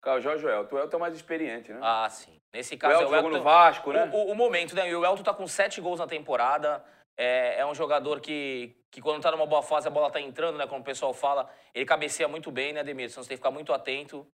Carl 0.01 0.19
Jorge 0.19 0.47
Elton. 0.47 0.75
O 0.75 0.79
Elton 0.79 0.97
é 0.97 0.99
mais 0.99 1.13
experiente, 1.15 1.71
né? 1.71 1.79
Ah, 1.83 2.09
sim. 2.09 2.37
Nesse 2.51 2.73
o 2.73 2.77
caso, 2.79 2.93
Elton 2.95 3.03
é 3.03 3.07
o 3.07 3.15
jogou 3.17 3.29
no 3.29 3.35
Elton- 3.37 3.43
Vasco, 3.43 3.93
né? 3.93 4.09
O, 4.11 4.17
o- 4.17 4.31
o 4.31 4.35
momento, 4.35 4.73
né? 4.75 4.89
E 4.89 4.95
o 4.95 5.05
Elton 5.05 5.21
tá 5.21 5.33
com 5.33 5.45
sete 5.47 5.79
gols 5.79 5.99
na 5.99 6.07
temporada. 6.07 6.83
É, 7.15 7.59
é 7.59 7.65
um 7.67 7.75
jogador 7.75 8.19
que, 8.19 8.75
que 8.91 8.99
quando 8.99 9.21
tá 9.21 9.29
numa 9.31 9.45
boa 9.45 9.61
fase, 9.61 9.87
a 9.87 9.91
bola 9.91 10.09
tá 10.11 10.19
entrando, 10.19 10.57
né? 10.57 10.65
Como 10.65 10.81
o 10.81 10.83
pessoal 10.83 11.13
fala, 11.13 11.47
ele 11.71 11.85
cabeceia 11.85 12.27
muito 12.27 12.49
bem, 12.49 12.73
né, 12.73 12.79
Ademir? 12.79 13.09
Então 13.11 13.21
você 13.21 13.29
tem 13.29 13.37
que 13.37 13.41
ficar 13.43 13.51
muito 13.51 13.71
atento 13.71 14.25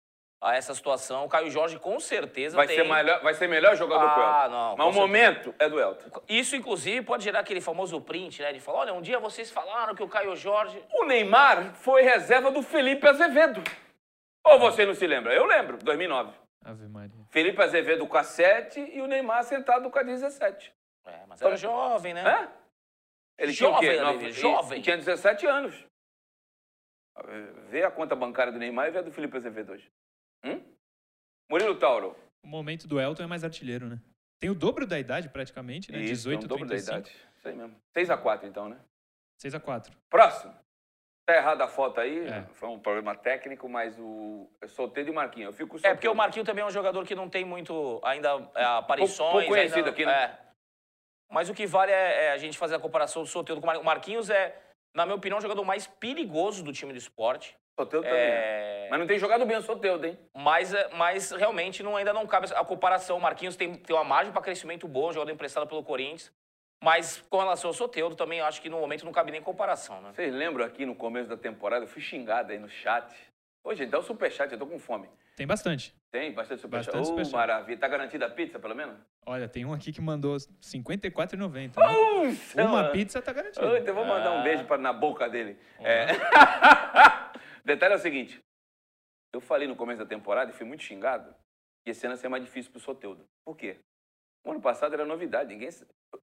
a 0.42 0.56
essa 0.56 0.74
situação. 0.74 1.24
O 1.24 1.28
Caio 1.28 1.48
Jorge, 1.50 1.78
com 1.78 2.00
certeza, 2.00 2.56
Vai 2.56 2.66
tem... 2.66 2.76
ser, 2.76 2.84
melhor, 2.84 3.22
vai 3.22 3.32
ser 3.32 3.46
melhor 3.46 3.76
jogador 3.76 4.12
que 4.12 4.18
o 4.18 4.22
Ah, 4.22 4.42
Elton. 4.44 4.50
não. 4.50 4.76
Mas 4.76 4.86
o 4.88 4.90
certeza. 4.92 5.00
momento 5.00 5.54
é 5.58 5.68
do 5.68 5.78
Elton. 5.80 6.20
Isso, 6.28 6.56
inclusive, 6.56 7.00
pode 7.06 7.22
gerar 7.22 7.38
aquele 7.40 7.60
famoso 7.60 8.00
print, 8.00 8.42
né? 8.42 8.52
De 8.52 8.58
falar, 8.58 8.80
olha, 8.80 8.92
um 8.92 9.00
dia 9.00 9.20
vocês 9.20 9.50
falaram 9.52 9.94
que 9.94 10.02
o 10.02 10.08
Caio 10.08 10.34
Jorge... 10.34 10.82
O 10.94 11.04
Neymar 11.04 11.74
foi 11.76 12.02
reserva 12.02 12.50
do 12.50 12.60
Felipe 12.60 13.06
Azevedo. 13.06 13.62
Ou 14.44 14.58
você 14.58 14.84
não 14.84 14.94
se 14.94 15.06
lembra? 15.06 15.32
Eu 15.32 15.46
lembro, 15.46 15.78
2009. 15.78 16.32
Ave 16.64 16.88
Maria. 16.88 17.24
Felipe 17.30 17.62
Azevedo 17.62 18.06
com 18.08 18.16
a 18.16 18.24
7 18.24 18.80
e 18.80 19.00
o 19.00 19.06
Neymar 19.06 19.44
sentado 19.44 19.88
com 19.90 19.98
a 19.98 20.02
17. 20.02 20.72
É, 21.06 21.20
mas 21.28 21.40
era 21.40 21.56
jovem, 21.56 22.14
né? 22.14 22.22
Hã? 22.24 22.48
Ele 23.38 23.52
Jovem, 23.52 23.78
tinha 23.90 24.10
o 24.10 24.18
quê? 24.18 24.32
Jovem. 24.32 24.72
Ele 24.78 24.82
tinha 24.82 24.96
17 24.96 25.46
anos. 25.46 25.86
Vê 27.68 27.82
a 27.84 27.90
conta 27.90 28.14
bancária 28.16 28.52
do 28.52 28.58
Neymar 28.58 28.88
e 28.88 28.90
vê 28.90 28.98
a 28.98 29.02
do 29.02 29.10
Felipe 29.12 29.36
Azevedo 29.36 29.72
hoje. 29.72 29.90
Hum? 30.44 30.60
Murilo 31.50 31.78
Tauro. 31.78 32.16
O 32.44 32.48
momento 32.48 32.88
do 32.88 33.00
Elton 33.00 33.22
é 33.22 33.26
mais 33.26 33.44
artilheiro, 33.44 33.86
né? 33.86 33.98
Tem 34.40 34.50
o 34.50 34.54
dobro 34.54 34.86
da 34.86 34.98
idade 34.98 35.28
praticamente, 35.28 35.92
né? 35.92 35.98
Isso, 36.00 36.28
18, 36.28 36.42
é 36.42 36.44
um 36.44 36.48
dobro 36.48 36.64
da 36.66 36.70
35. 36.74 36.98
idade. 36.98 37.16
Isso 37.36 37.48
aí 37.48 37.54
mesmo. 37.54 37.76
6x4 37.96 38.44
então, 38.44 38.68
né? 38.68 38.78
6 39.40 39.54
a 39.54 39.60
4 39.60 39.92
Próximo. 40.10 40.54
Tá 41.24 41.36
errada 41.36 41.64
a 41.64 41.68
foto 41.68 42.00
aí. 42.00 42.26
É. 42.26 42.42
Foi 42.54 42.68
um 42.68 42.80
problema 42.80 43.14
técnico, 43.14 43.68
mas 43.68 43.96
o 43.98 44.50
é 44.60 44.66
solteiro 44.66 45.10
e 45.10 45.12
Marquinhos. 45.12 45.46
Eu 45.48 45.52
fico 45.52 45.78
com 45.80 45.86
É, 45.86 45.94
porque 45.94 46.08
o. 46.08 46.14
Marquinhos 46.14 46.46
também 46.46 46.62
é 46.64 46.66
um 46.66 46.70
jogador 46.70 47.06
que 47.06 47.14
não 47.14 47.28
tem 47.28 47.44
muito 47.44 48.00
ainda 48.02 48.28
é, 48.56 48.64
aparições. 48.64 49.16
Pouco- 49.18 49.32
pouco 49.32 49.48
conhecido 49.48 49.76
ainda- 49.78 49.90
aqui, 49.90 50.04
né? 50.04 50.12
É. 50.24 50.38
Mas 51.30 51.48
o 51.48 51.54
que 51.54 51.64
vale 51.66 51.92
é, 51.92 52.24
é 52.26 52.32
a 52.32 52.38
gente 52.38 52.58
fazer 52.58 52.74
a 52.74 52.80
comparação 52.80 53.22
do 53.22 53.28
Soteldo 53.28 53.60
com 53.60 53.66
o 53.66 53.70
Mar- 53.70 53.78
o 53.80 53.84
Marquinhos. 53.84 54.28
é, 54.30 54.60
na 54.94 55.04
minha 55.06 55.16
opinião, 55.16 55.38
o 55.38 55.42
jogador 55.42 55.64
mais 55.64 55.86
perigoso 55.86 56.62
do 56.62 56.72
time 56.72 56.92
do 56.92 56.98
esporte. 56.98 57.56
Soteldo 57.78 58.06
também. 58.06 58.20
é. 58.20 58.86
É, 58.86 58.88
Mas 58.90 59.00
não 59.00 59.06
tem 59.06 59.18
jogado 59.18 59.46
bem 59.46 59.56
o 59.56 59.62
Soteldo, 59.62 60.06
hein? 60.06 60.18
mas, 60.34 60.74
é, 60.74 60.88
mas 60.94 61.30
realmente 61.30 61.82
não, 61.82 61.96
ainda 61.96 62.12
não 62.12 62.26
cabe 62.26 62.48
a 62.54 62.64
comparação. 62.64 63.16
O 63.16 63.20
Marquinhos 63.20 63.56
tem, 63.56 63.74
tem 63.74 63.96
uma 63.96 64.04
margem 64.04 64.32
para 64.32 64.42
crescimento 64.42 64.86
boa, 64.86 65.12
jogador 65.12 65.32
emprestado 65.32 65.66
pelo 65.66 65.82
Corinthians. 65.82 66.30
Mas 66.84 67.24
com 67.30 67.38
relação 67.38 67.70
ao 67.70 67.74
Soteldo, 67.74 68.16
também 68.16 68.40
acho 68.40 68.60
que 68.60 68.68
no 68.68 68.78
momento 68.80 69.04
não 69.04 69.12
cabe 69.12 69.30
nem 69.30 69.40
comparação, 69.40 70.00
né? 70.02 70.10
Vocês 70.12 70.34
lembram 70.34 70.66
aqui 70.66 70.84
no 70.84 70.94
começo 70.96 71.28
da 71.28 71.36
temporada, 71.36 71.84
eu 71.84 71.88
fui 71.88 72.02
xingado 72.02 72.50
aí 72.52 72.58
no 72.58 72.68
chat. 72.68 73.06
Ô, 73.64 73.72
gente, 73.74 73.90
dá 73.90 73.98
o 73.98 74.02
superchat, 74.02 74.52
eu 74.52 74.58
tô 74.58 74.66
com 74.66 74.78
fome. 74.78 75.08
Tem 75.36 75.46
bastante. 75.46 75.94
Tem 76.10 76.32
bastante 76.32 76.60
superchat. 76.60 76.96
Ô, 76.96 77.04
superchat. 77.04 77.32
maravilha. 77.34 77.78
Tá 77.78 77.86
garantida 77.88 78.26
a 78.26 78.30
pizza, 78.30 78.58
pelo 78.58 78.74
menos? 78.74 78.98
Olha, 79.24 79.48
tem 79.48 79.64
um 79.64 79.72
aqui 79.72 79.92
que 79.92 80.00
mandou 80.00 80.36
54,90. 80.36 81.76
Uh, 81.78 82.56
né? 82.56 82.64
Uma 82.64 82.90
pizza 82.90 83.22
tá 83.22 83.32
garantida. 83.32 83.64
então 83.78 83.88
eu 83.88 83.94
vou 83.94 84.04
mandar 84.04 84.32
um 84.32 84.40
Ah. 84.40 84.42
beijo 84.42 84.64
pra, 84.64 84.76
na 84.78 84.92
boca 84.92 85.28
dele. 85.28 85.56
É. 85.78 86.06
Detalhe 87.64 87.94
é 87.94 87.96
o 87.96 88.00
seguinte. 88.00 88.40
Eu 89.32 89.40
falei 89.40 89.68
no 89.68 89.76
começo 89.76 90.00
da 90.00 90.06
temporada 90.06 90.50
e 90.50 90.54
fui 90.54 90.66
muito 90.66 90.82
xingado. 90.82 91.34
E 91.86 91.90
esse 91.90 92.04
ano 92.04 92.14
ia 92.14 92.18
ser 92.18 92.28
mais 92.28 92.44
difícil 92.44 92.70
pro 92.72 92.80
Soteudo. 92.80 93.24
Por 93.44 93.56
quê? 93.56 93.78
O 94.44 94.50
ano 94.50 94.60
passado 94.60 94.92
era 94.92 95.04
novidade. 95.04 95.54
Ninguém... 95.54 95.70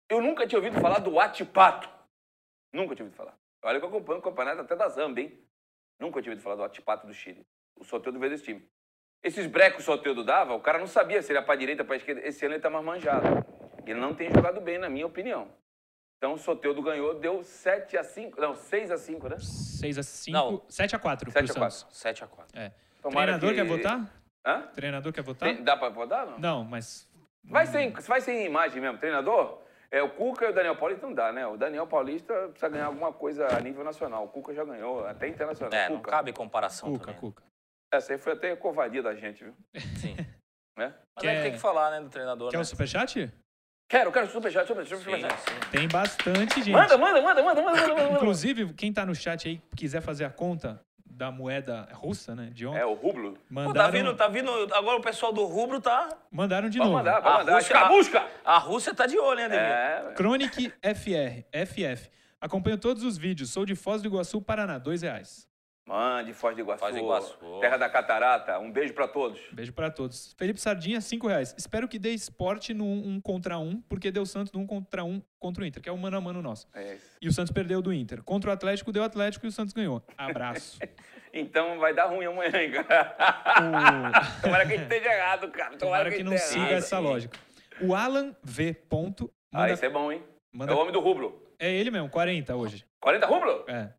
Eu 0.10 0.22
nunca 0.22 0.46
tinha 0.46 0.60
ouvido 0.60 0.80
falar 0.82 1.00
do 1.00 1.18
Atipato. 1.20 1.90
Nunca 2.74 2.96
tinha 2.96 3.06
ouvido 3.06 3.18
falar. 3.18 3.36
Olha 3.64 3.80
que 3.80 3.86
eu 3.86 3.90
acompanho 3.90 4.20
o 4.20 4.22
campeonato 4.22 4.62
até 4.62 4.76
da 4.76 4.90
Zambia, 4.90 5.24
hein? 5.26 5.44
Nunca 6.00 6.22
tinha 6.22 6.32
ouvido 6.32 6.44
falar 6.44 6.56
do 6.56 6.64
Atipato 6.64 7.06
do 7.06 7.14
Chile. 7.14 7.46
O 7.78 7.84
Soteudo 7.84 8.18
veio 8.20 8.32
desse 8.32 8.46
time. 8.46 8.66
Esses 9.22 9.46
brecos 9.48 9.78
que 9.78 9.82
o 9.82 9.86
Soteudo 9.86 10.24
dava, 10.24 10.54
o 10.54 10.62
cara 10.62 10.80
não 10.80 10.88
sabia 10.88 11.22
se 11.22 11.32
ele 11.32 11.40
ia 11.40 11.44
pra 11.46 11.56
direita 11.56 11.84
ou 11.84 11.88
pra 11.88 11.98
esquerda. 11.98 12.22
Esse 12.26 12.46
ano 12.46 12.56
ele 12.56 12.62
tá 12.62 12.70
mais 12.70 12.86
manjado. 12.86 13.28
Ele 13.86 14.00
não 14.00 14.16
tem 14.16 14.32
jogado 14.32 14.62
bem, 14.62 14.78
na 14.78 14.90
minha 14.90 15.06
opinião. 15.06 15.52
Então 16.18 16.34
o 16.34 16.38
Soteudo 16.38 16.82
ganhou, 16.82 17.16
deu 17.20 17.44
7 17.44 17.98
a 17.98 18.04
5 18.04 18.40
não, 18.40 18.56
6 18.56 18.92
a 18.92 18.98
5 18.98 19.28
né? 19.30 19.38
6 19.40 19.98
a 19.98 20.04
5, 20.04 20.38
Não. 20.38 20.62
7 20.70 20.96
a 20.96 21.00
4 21.00 21.32
7 21.32 21.46
pro 21.46 21.52
a 21.54 21.60
4. 21.60 21.78
Santos. 21.78 21.98
7 21.98 22.24
a 22.24 22.28
4 22.28 22.60
É. 22.60 22.72
Tomara 23.02 23.38
Treinador 23.40 23.50
que- 23.50 23.56
quer 23.56 23.64
votar? 23.66 24.22
Hã? 24.46 24.62
Treinador 24.74 25.14
quer 25.14 25.22
votar? 25.22 25.50
Tem- 25.50 25.64
dá 25.64 25.78
pra 25.78 25.90
votar, 25.90 26.26
não? 26.26 26.40
Não, 26.40 26.64
mas 26.64 27.10
Vai 27.44 27.66
sem, 27.66 27.92
vai 27.92 28.20
sem 28.22 28.46
imagem 28.46 28.82
mesmo. 28.82 28.98
Treinador? 28.98 29.62
É, 29.92 30.04
o 30.04 30.10
Cuca 30.10 30.46
e 30.46 30.50
o 30.50 30.54
Daniel 30.54 30.76
Paulista 30.76 31.06
não 31.08 31.14
dá, 31.14 31.32
né? 31.32 31.48
O 31.48 31.58
Daniel 31.58 31.88
Paulista 31.88 32.34
precisa 32.50 32.70
ganhar 32.70 32.86
alguma 32.86 33.12
coisa 33.12 33.48
a 33.48 33.60
nível 33.60 33.84
nacional. 33.84 34.26
O 34.26 34.28
Cuca 34.30 34.54
já 34.54 34.64
ganhou, 34.64 35.06
até 35.06 35.28
internacional. 35.28 35.74
É, 35.74 35.90
não 35.90 35.98
Cuca. 35.98 36.12
cabe 36.12 36.32
comparação 36.34 36.92
Cuca, 36.94 37.06
também. 37.08 37.20
Cuca. 37.20 37.44
Essa 37.92 38.14
aí 38.14 38.20
foi 38.20 38.34
até 38.34 38.56
covardia 38.56 39.02
da 39.02 39.16
gente, 39.16 39.44
viu? 39.44 39.54
Sim. 40.00 40.16
Né? 40.78 40.96
Mas 41.14 41.22
Quer- 41.24 41.34
é 41.34 41.36
que 41.36 41.42
tem 41.42 41.52
que 41.52 41.60
falar, 41.60 41.92
né, 41.92 42.00
do 42.00 42.08
treinador, 42.10 42.52
Quer 42.52 42.56
né? 42.56 42.62
o 42.62 42.66
superchat? 42.66 43.30
Quero, 43.90 44.14
quero 44.14 44.28
superchat, 44.28 44.66
superchat, 44.66 44.98
Sim, 44.98 45.04
superchat. 45.04 45.40
sim. 45.42 45.60
Tem 45.72 45.88
bastante, 45.90 46.56
gente. 46.62 46.72
Manda, 46.72 46.98
manda, 46.98 47.22
manda, 47.22 47.44
manda, 47.44 47.62
manda, 47.62 47.82
manda, 47.82 47.96
manda. 48.04 48.16
Inclusive, 48.16 48.74
quem 48.76 48.94
tá 48.94 49.06
no 49.06 49.14
chat 49.14 49.46
aí 49.50 49.62
quiser 49.76 50.00
fazer 50.00 50.24
a 50.24 50.30
conta 50.30 50.80
da 51.20 51.30
moeda 51.34 51.86
russa, 51.92 52.34
né, 52.34 52.50
de 52.54 52.66
ontem, 52.66 52.80
É, 52.80 52.86
o 52.86 52.94
rublo. 52.94 53.34
Pô, 53.34 53.40
mandaram, 53.50 53.74
tá 53.74 53.90
vindo, 53.92 54.16
tá 54.16 54.28
vindo. 54.30 54.50
Agora 54.74 54.98
o 54.98 55.02
pessoal 55.02 55.34
do 55.34 55.44
Rubro 55.44 55.82
tá. 55.82 56.08
mandaram 56.32 56.70
de 56.70 56.78
Pode 56.78 56.90
novo. 56.90 56.98
mandar, 57.04 57.22
pode 57.22 57.36
A 57.36 57.38
mandar. 57.40 57.54
Rússia- 57.56 57.74
Escabusca! 57.74 58.28
A 58.46 58.58
Rússia 58.58 58.96
tá 58.96 59.06
de 59.06 59.20
olho, 59.20 59.40
hein, 59.40 59.46
Ademir? 59.48 59.66
É, 59.66 60.14
Chronic 60.16 60.74
FR, 60.82 61.44
FF. 61.52 62.10
Acompanho 62.40 62.78
todos 62.78 63.04
os 63.04 63.18
vídeos. 63.18 63.50
Sou 63.52 63.66
de 63.66 63.76
Foz 63.76 64.02
do 64.02 64.08
Iguaçu, 64.08 64.42
Paraná. 64.42 64.78
Dois 64.78 65.02
reais. 65.02 65.46
Mande, 65.90 66.34
Foz 66.34 66.56
do 66.56 66.62
Iguaçu. 66.62 66.80
Foz 66.80 66.94
do 66.94 67.00
Iguaçu. 67.02 67.60
Terra 67.62 67.78
da 67.78 67.90
Catarata. 67.90 68.60
Um 68.60 68.72
beijo 68.72 68.94
pra 68.94 69.08
todos. 69.08 69.40
Beijo 69.52 69.74
pra 69.74 69.90
todos. 69.90 70.36
Felipe 70.38 70.62
Sardinha, 70.62 71.02
cinco 71.02 71.28
reais. 71.28 71.56
Espero 71.58 71.88
que 71.88 71.98
dê 71.98 72.12
esporte 72.12 72.76
no 72.76 72.86
um, 72.86 73.20
contra 73.20 73.58
um, 73.58 73.82
porque 73.90 74.12
deu 74.12 74.24
Santos 74.24 74.54
no 74.54 74.60
um 74.60 74.68
contra 74.68 75.04
um 75.04 75.20
contra 75.40 75.64
o 75.64 75.66
Inter, 75.66 75.82
que 75.82 75.90
é 75.90 75.92
o 75.92 75.98
mano 75.98 76.16
a 76.18 76.22
mano 76.22 76.42
nosso. 76.44 76.68
É 76.76 76.94
isso. 76.94 77.18
E 77.20 77.28
o 77.28 77.34
Santos 77.34 77.52
perdeu 77.52 77.82
do 77.82 77.92
Inter. 77.92 78.22
Contra 78.22 78.52
o 78.52 78.54
Atlético, 78.54 78.92
deu 78.92 79.04
Atlético 79.04 79.48
e 79.48 79.50
o 79.50 79.52
Santos 79.52 79.74
ganhou. 79.74 80.04
Abraço. 80.18 80.78
Então 81.32 81.78
vai 81.78 81.94
dar 81.94 82.06
ruim 82.08 82.26
amanhã, 82.26 82.52
hein, 82.60 82.72
cara. 82.72 83.16
O- 84.40 84.42
Tomara 84.42 84.66
que 84.66 84.74
a 84.74 84.78
gente 84.78 84.92
esteja 84.92 85.14
errado, 85.14 85.48
cara. 85.52 85.78
Tomara 85.78 86.10
que 86.10 86.24
não 86.24 86.34
esteja 86.34 86.54
siga 86.54 86.66
errado. 86.72 86.78
essa 86.80 86.98
lógica. 86.98 87.38
O 87.82 87.94
Alan 87.94 88.36
V. 88.44 88.74
Ponto, 88.90 89.32
Ah, 89.54 89.60
manda- 89.60 89.74
isso 89.74 89.86
é 89.86 89.90
bom, 89.90 90.12
hein? 90.12 90.24
manda- 90.52 90.72
É 90.72 90.76
o 90.76 90.80
homem 90.80 90.92
do 90.92 91.00
rublo. 91.00 91.40
é 91.60 91.72
ele 91.72 91.92
mesmo, 91.92 92.10
40 92.10 92.56
hoje. 92.56 92.84
40 93.00 93.28
rublo? 93.28 93.64
É. 93.68 93.94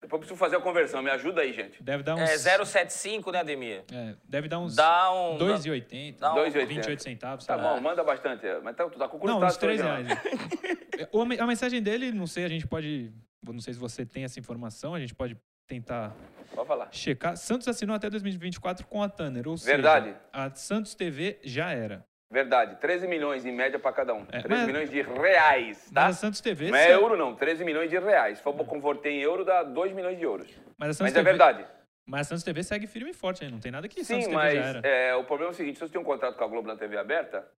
Depois 0.00 0.12
eu 0.12 0.18
preciso 0.20 0.38
fazer 0.38 0.56
a 0.56 0.60
conversão. 0.60 1.02
Me 1.02 1.10
ajuda 1.10 1.40
aí, 1.40 1.52
gente. 1.52 1.82
Deve 1.82 2.02
dar 2.02 2.14
uns. 2.14 2.20
É 2.20 2.36
075, 2.64 3.32
né, 3.32 3.40
Ademir? 3.40 3.84
é, 3.92 4.14
deve 4.24 4.46
dar 4.46 4.58
uns 4.58 4.76
Dá 4.76 5.10
um. 5.12 5.38
2,80. 5.38 6.18
dá 6.20 6.32
um- 6.32 6.36
2,80. 6.36 6.66
28 6.66 7.02
centavos. 7.02 7.46
Tá 7.46 7.56
bom, 7.58 7.80
manda 7.80 8.04
bastante. 8.04 8.44
Mas 8.62 8.76
tá, 8.76 8.88
tu 8.88 8.98
tá 8.98 9.08
com 9.08 9.16
Não, 9.26 9.40
crustado 9.40 9.46
uns 9.52 9.56
3 9.56 9.80
hoje, 9.80 9.88
ó. 9.88 9.92
reais. 9.94 10.06
né? 10.08 10.16
O- 11.12 11.22
A 11.42 11.46
mensagem 11.46 11.82
dele, 11.82 12.12
não 12.12 12.26
sei, 12.26 12.44
a 12.44 12.48
gente 12.48 12.66
pode. 12.66 13.12
Não 13.44 13.60
sei 13.60 13.74
se 13.74 13.80
você 13.80 14.04
tem 14.04 14.24
essa 14.24 14.38
informação, 14.40 14.94
a 14.94 14.98
gente 15.00 15.14
pode 15.14 15.36
tentar 15.66 16.14
Pode 16.54 16.66
falar. 16.68 16.88
checar. 16.92 17.36
Santos 17.36 17.66
assinou 17.68 17.94
até 17.94 18.08
2024 18.10 18.86
com 18.86 19.02
a 19.02 19.08
Tanner, 19.08 19.46
ou 19.48 19.56
Verdade. 19.56 20.06
seja, 20.06 20.20
a 20.32 20.50
Santos 20.54 20.94
TV 20.94 21.38
já 21.44 21.70
era. 21.72 22.04
Verdade. 22.36 22.76
13 22.76 23.08
milhões 23.08 23.46
em 23.46 23.50
média 23.52 23.78
pra 23.78 23.90
cada 23.94 24.12
um. 24.12 24.26
É, 24.30 24.42
13 24.42 24.48
mas- 24.48 24.66
milhões 24.66 24.90
de 24.90 25.00
reais, 25.00 25.90
tá? 25.90 26.02
Mas 26.04 26.16
a 26.16 26.20
Santos 26.20 26.42
TV. 26.42 26.70
Não 26.70 26.76
é 26.76 26.92
euro, 26.92 27.16
não. 27.16 27.34
13 27.34 27.64
milhões 27.64 27.88
de 27.88 27.98
reais. 27.98 28.36
Se 28.36 28.44
for 28.44 28.52
converter 28.66 29.08
em 29.08 29.22
euro, 29.22 29.42
dá 29.42 29.62
2 29.62 29.94
milhões 29.94 30.18
de 30.18 30.24
euros. 30.24 30.46
Mas 30.76 31.00
Mas 31.00 31.12
é 31.12 31.14
TV 31.14 31.22
verdade. 31.30 31.66
Mas 32.06 32.20
a 32.20 32.24
Santos 32.24 32.44
TV 32.44 32.62
segue 32.62 32.86
firme 32.86 33.12
e 33.12 33.14
forte 33.14 33.42
aí, 33.42 33.50
não 33.50 33.58
tem 33.58 33.72
nada 33.72 33.88
que 33.88 34.04
Sim, 34.04 34.20
Santos 34.20 34.24
TV 34.26 34.34
mas 34.36 34.52
já 34.54 34.60
era. 34.66 34.80
é, 34.86 35.14
o 35.16 35.24
problema 35.24 35.50
é 35.50 35.54
o 35.54 35.56
seguinte: 35.56 35.78
se 35.78 35.80
você 35.86 35.92
tem 35.92 36.00
um 36.00 36.04
contrato 36.04 36.36
com 36.36 36.44
a 36.44 36.46
Globo 36.46 36.68
na 36.68 36.76
TV 36.76 36.98
aberta, 36.98 37.48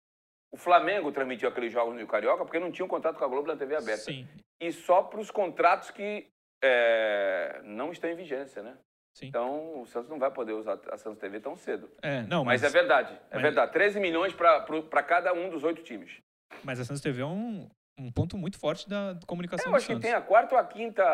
o 0.53 0.57
Flamengo 0.57 1.11
transmitiu 1.11 1.49
aqueles 1.49 1.73
jogos 1.73 1.93
no 1.93 1.99
Rio 1.99 2.07
Carioca 2.07 2.45
porque 2.45 2.61
não 2.61 2.71
tinha 2.71 2.87
um 2.87 2.88
contrato 2.88 3.19
com 3.19 3.25
a 3.25 3.29
Globo 3.29 3.49
na 3.49 3.57
TV 3.57 3.75
aberta. 3.75 4.05
Sim, 4.05 4.29
E 4.62 4.71
só 4.71 5.03
para 5.03 5.19
os 5.19 5.33
contratos 5.33 5.91
que 5.91 6.29
é, 6.62 7.61
não 7.64 7.91
estão 7.91 8.09
em 8.09 8.14
vigência, 8.14 8.62
né? 8.62 8.75
Sim. 9.19 9.27
Então 9.29 9.81
o 9.83 9.87
Santos 9.87 10.09
não 10.09 10.19
vai 10.19 10.31
poder 10.31 10.53
usar 10.53 10.79
a 10.91 10.97
Santos 10.97 11.19
TV 11.19 11.41
tão 11.41 11.57
cedo. 11.57 11.91
É, 12.03 12.23
não, 12.23 12.45
Mas, 12.45 12.63
mas, 12.63 12.75
é 12.75 12.79
verdade, 12.79 13.13
é 13.31 13.35
mas- 13.35 13.43
verdade. 13.43 13.73
13 13.73 14.01
milhões 14.01 14.33
para 14.35 15.03
cada 15.03 15.33
um 15.33 15.51
dos 15.51 15.65
oito 15.65 15.83
times. 15.83 16.19
mas 16.65 16.79
a 16.81 16.85
Santos 16.85 17.03
TV 17.03 17.23
é 17.23 17.27
um, 17.27 17.69
um 17.99 18.11
ponto 18.13 18.37
muito 18.39 18.59
forte 18.59 18.89
da 18.89 19.19
comunicação 19.27 19.67
Eu 19.67 19.71
do 19.73 19.77
acho 19.77 19.87
que 19.87 20.01
tem 20.01 20.13
a 20.13 20.21
quarta 20.21 20.55
ou 20.55 20.61
a 20.61 20.65
quinta 20.65 21.05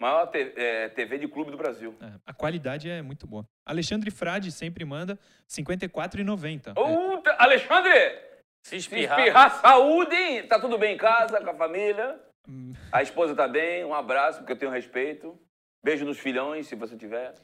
maior 0.00 0.26
te- 0.26 0.52
é, 0.56 0.88
TV 0.88 1.18
de 1.18 1.28
clube 1.28 1.50
do 1.50 1.56
Brasil. 1.56 1.96
É, 2.00 2.12
a 2.26 2.32
qualidade 2.34 2.90
é 2.90 3.00
muito 3.02 3.26
boa. 3.26 3.44
Alexandre 3.64 4.10
Frade 4.10 4.50
sempre 4.50 4.84
manda 4.84 5.14
R$ 5.14 5.18
54,90. 5.48 6.72
Ô, 6.76 7.18
tá- 7.18 7.36
Alexandre! 7.38 8.20
Se 8.64 8.70
Se 8.70 8.76
espirrar. 8.76 9.18
espirrar, 9.18 9.50
saúde! 9.60 10.42
Tá 10.48 10.58
tudo 10.60 10.78
bem 10.78 10.94
em 10.94 10.98
casa, 10.98 11.40
com 11.40 11.50
a 11.50 11.54
família? 11.54 12.20
Hum, 12.48 12.72
A 12.90 13.02
esposa 13.02 13.34
tá 13.36 13.46
bem, 13.46 13.84
um 13.84 13.94
abraço, 13.94 14.38
porque 14.38 14.52
eu 14.52 14.58
tenho 14.58 14.70
respeito. 14.72 15.38
Beijo 15.84 16.04
nos 16.04 16.18
filhões, 16.18 16.66
se 16.66 16.76
você 16.76 16.96
tiver. 16.96 17.34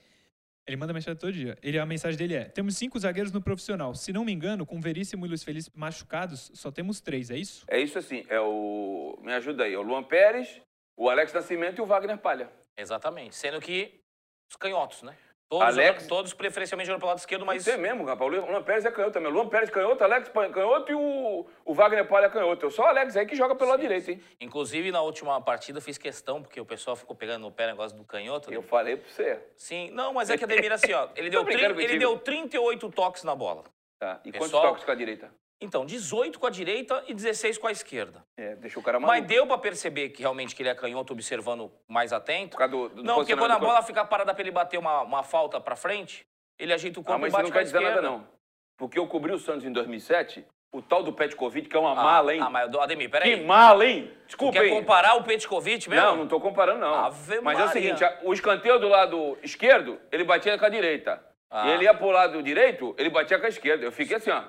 Ele 0.66 0.77
manda 0.77 0.92
mensagem 0.92 1.18
todo 1.18 1.33
dia. 1.33 1.57
Ele, 1.62 1.79
a 1.79 1.87
mensagem 1.87 2.16
dele 2.16 2.35
é: 2.35 2.44
temos 2.44 2.77
cinco 2.77 2.98
zagueiros 2.98 3.33
no 3.33 3.42
profissional. 3.42 3.94
Se 3.94 4.12
não 4.12 4.24
me 4.24 4.33
engano, 4.33 4.66
com 4.66 4.81
Veríssimo 4.81 5.24
e 5.24 5.29
Luiz 5.29 5.42
Felipe 5.42 5.70
machucados, 5.74 6.51
só 6.55 6.70
temos 6.70 7.01
três, 7.01 7.31
é 7.31 7.37
isso? 7.37 7.64
É 7.66 7.81
isso 7.81 7.98
assim, 7.98 8.24
é 8.29 8.38
o. 8.38 9.18
Me 9.22 9.33
ajuda 9.33 9.64
aí, 9.64 9.72
é 9.72 9.79
o 9.79 9.83
Luan 9.83 10.05
Pérez, 10.05 10.61
o 10.96 11.09
Alex 11.09 11.33
Nascimento 11.33 11.79
e 11.79 11.83
o 11.83 11.87
Wagner 11.87 12.18
Palha. 12.18 12.51
Exatamente. 12.77 13.35
Sendo 13.35 13.61
que 13.61 14.01
os 14.51 14.57
canhotos, 14.57 15.03
né? 15.03 15.16
Todos, 15.50 15.64
Alex- 15.78 16.06
todos 16.06 16.34
preferencialmente 16.34 16.87
jogam 16.88 17.00
pelo 17.00 17.08
lado 17.08 17.18
esquerdo, 17.18 17.46
mas 17.46 17.62
Isso 17.62 17.70
é 17.70 17.76
mesmo, 17.78 18.04
rapaz. 18.04 18.30
O 18.30 18.37
Luan 18.50 18.62
Pérez 18.62 18.84
é 18.84 18.90
canhoto 18.90 19.14
também. 19.14 19.30
O 19.30 19.34
Luan 19.34 19.48
Pérez 19.48 19.70
canhoto, 19.70 20.04
Alex 20.04 20.28
canhoto 20.52 20.92
e 20.92 20.94
o, 20.94 21.46
o 21.64 21.72
Wagner 21.74 22.06
Palha 22.06 22.28
canhoto. 22.28 22.66
Eu 22.66 22.70
só 22.70 22.82
o 22.82 22.87
Alex 22.87 23.16
aí 23.16 23.24
que 23.24 23.34
joga 23.34 23.54
pelo 23.54 23.70
lado 23.70 23.80
direito, 23.80 24.11
hein? 24.11 24.22
inclusive 24.38 24.90
na 24.92 25.00
última 25.00 25.40
partida 25.40 25.78
eu 25.78 25.82
fiz 25.82 25.96
questão, 25.96 26.42
porque 26.42 26.61
o 26.61 26.66
pessoal 26.66 26.94
ficou 26.96 27.16
pegando 27.16 27.42
no 27.42 27.50
pé 27.50 27.64
o 27.64 27.68
negócio 27.68 27.96
do 27.96 28.04
canhoto. 28.04 28.52
Eu 28.52 28.61
falei 28.62 28.96
pra 28.98 29.08
você. 29.11 29.40
Sim, 29.56 29.90
não, 29.92 30.12
mas 30.12 30.28
é 30.28 30.37
que 30.37 30.44
a 30.44 30.46
Ademir 30.46 30.70
assim, 30.70 30.92
ó, 30.92 31.08
ele 31.16 31.30
deu, 31.30 31.42
brincando 31.42 31.74
trin- 31.76 31.84
ele 31.84 31.94
contigo. 31.94 32.12
deu 32.12 32.18
38 32.18 32.90
toques 32.90 33.24
na 33.24 33.34
bola. 33.34 33.64
Tá. 33.98 34.20
E 34.26 34.30
quantos 34.30 34.48
Pessoal- 34.48 34.62
toques 34.68 34.84
com 34.84 34.90
a 34.90 34.94
direita? 34.94 35.30
Então, 35.61 35.85
18 35.85 36.38
com 36.38 36.47
a 36.47 36.51
direita 36.51 37.03
e 37.09 37.14
16 37.14 37.59
com 37.59 37.66
a 37.66 37.73
esquerda. 37.73 38.25
É, 38.37 38.55
deixa 38.57 38.79
o 38.79 38.83
cara 38.83 39.01
maluco. 39.01 39.18
Mas 39.18 39.27
deu 39.29 39.44
pra 39.47 39.59
perceber 39.59 40.11
que 40.11 40.21
realmente 40.23 40.55
que 40.55 40.62
ele 40.62 40.68
é 40.68 40.75
canhoto 40.75 41.12
observando 41.12 41.71
mais 41.88 42.12
atento. 42.12 42.51
Por 42.53 42.59
causa 42.59 42.71
do, 42.73 42.88
do 42.90 43.03
Não, 43.03 43.16
porque 43.16 43.37
quando 43.37 43.51
a 43.53 43.59
bola 43.59 43.83
fica 43.83 44.05
parada 44.05 44.33
pra 44.33 44.40
ele 44.42 44.53
bater 44.53 44.79
uma, 44.79 45.03
uma 45.03 45.23
falta 45.25 45.61
pra 45.61 45.75
frente, 45.75 46.25
ele 46.59 46.73
ajeita 46.73 47.01
o 47.01 47.03
corpo 47.03 47.16
Ah, 47.16 47.18
mas 47.18 47.33
e 47.33 47.37
bate 47.37 47.44
não 47.44 47.51
quer 47.51 47.64
dizer 47.64 47.79
esquerda. 47.79 48.01
nada, 48.03 48.09
não. 48.18 48.29
Porque 48.77 48.99
eu 48.99 49.07
cobri 49.09 49.33
o 49.33 49.38
Santos 49.38 49.64
em 49.64 49.73
2007, 49.73 50.44
o 50.73 50.81
tal 50.81 51.03
do 51.03 51.12
Petkovic, 51.12 51.68
que 51.68 51.77
é 51.77 51.81
uma 51.81 51.90
Ah, 51.90 51.94
mala, 52.05 52.33
hein? 52.35 52.40
Ah, 52.40 52.49
mas 52.51 52.73
Ademir, 52.77 53.07
Que 53.07 53.12
peraí. 53.12 53.44
mala, 53.44 53.85
hein? 53.85 54.12
Tu 54.23 54.27
Desculpa, 54.29 54.53
quer 54.61 54.66
hein? 54.66 54.75
comparar 54.79 55.14
o 55.16 55.25
Petkovic 55.25 55.90
mesmo? 55.90 56.07
Não, 56.07 56.16
não 56.18 56.29
tô 56.29 56.40
comparando, 56.40 56.79
não. 56.79 56.94
Ave 56.94 57.40
Mas 57.40 57.59
é 57.59 57.62
o 57.62 57.66
Maria. 57.66 57.73
seguinte, 57.73 58.05
o 58.23 58.33
escanteio 58.33 58.79
do 58.79 58.87
lado 58.87 59.37
esquerdo, 59.42 59.99
ele 60.12 60.23
batia 60.23 60.57
com 60.57 60.64
a 60.64 60.68
direita. 60.68 61.21
Ah. 61.51 61.66
E 61.66 61.71
ele 61.73 61.85
ia 61.85 61.94
pro 61.94 62.11
lado 62.11 62.40
direito, 62.44 62.94
ele 62.97 63.11
batia 63.11 63.40
com 63.40 63.47
a 63.47 63.49
esquerda. 63.49 63.85
Eu 63.85 63.90
fiquei 63.90 64.16
assim, 64.18 64.31
ó. 64.31 64.44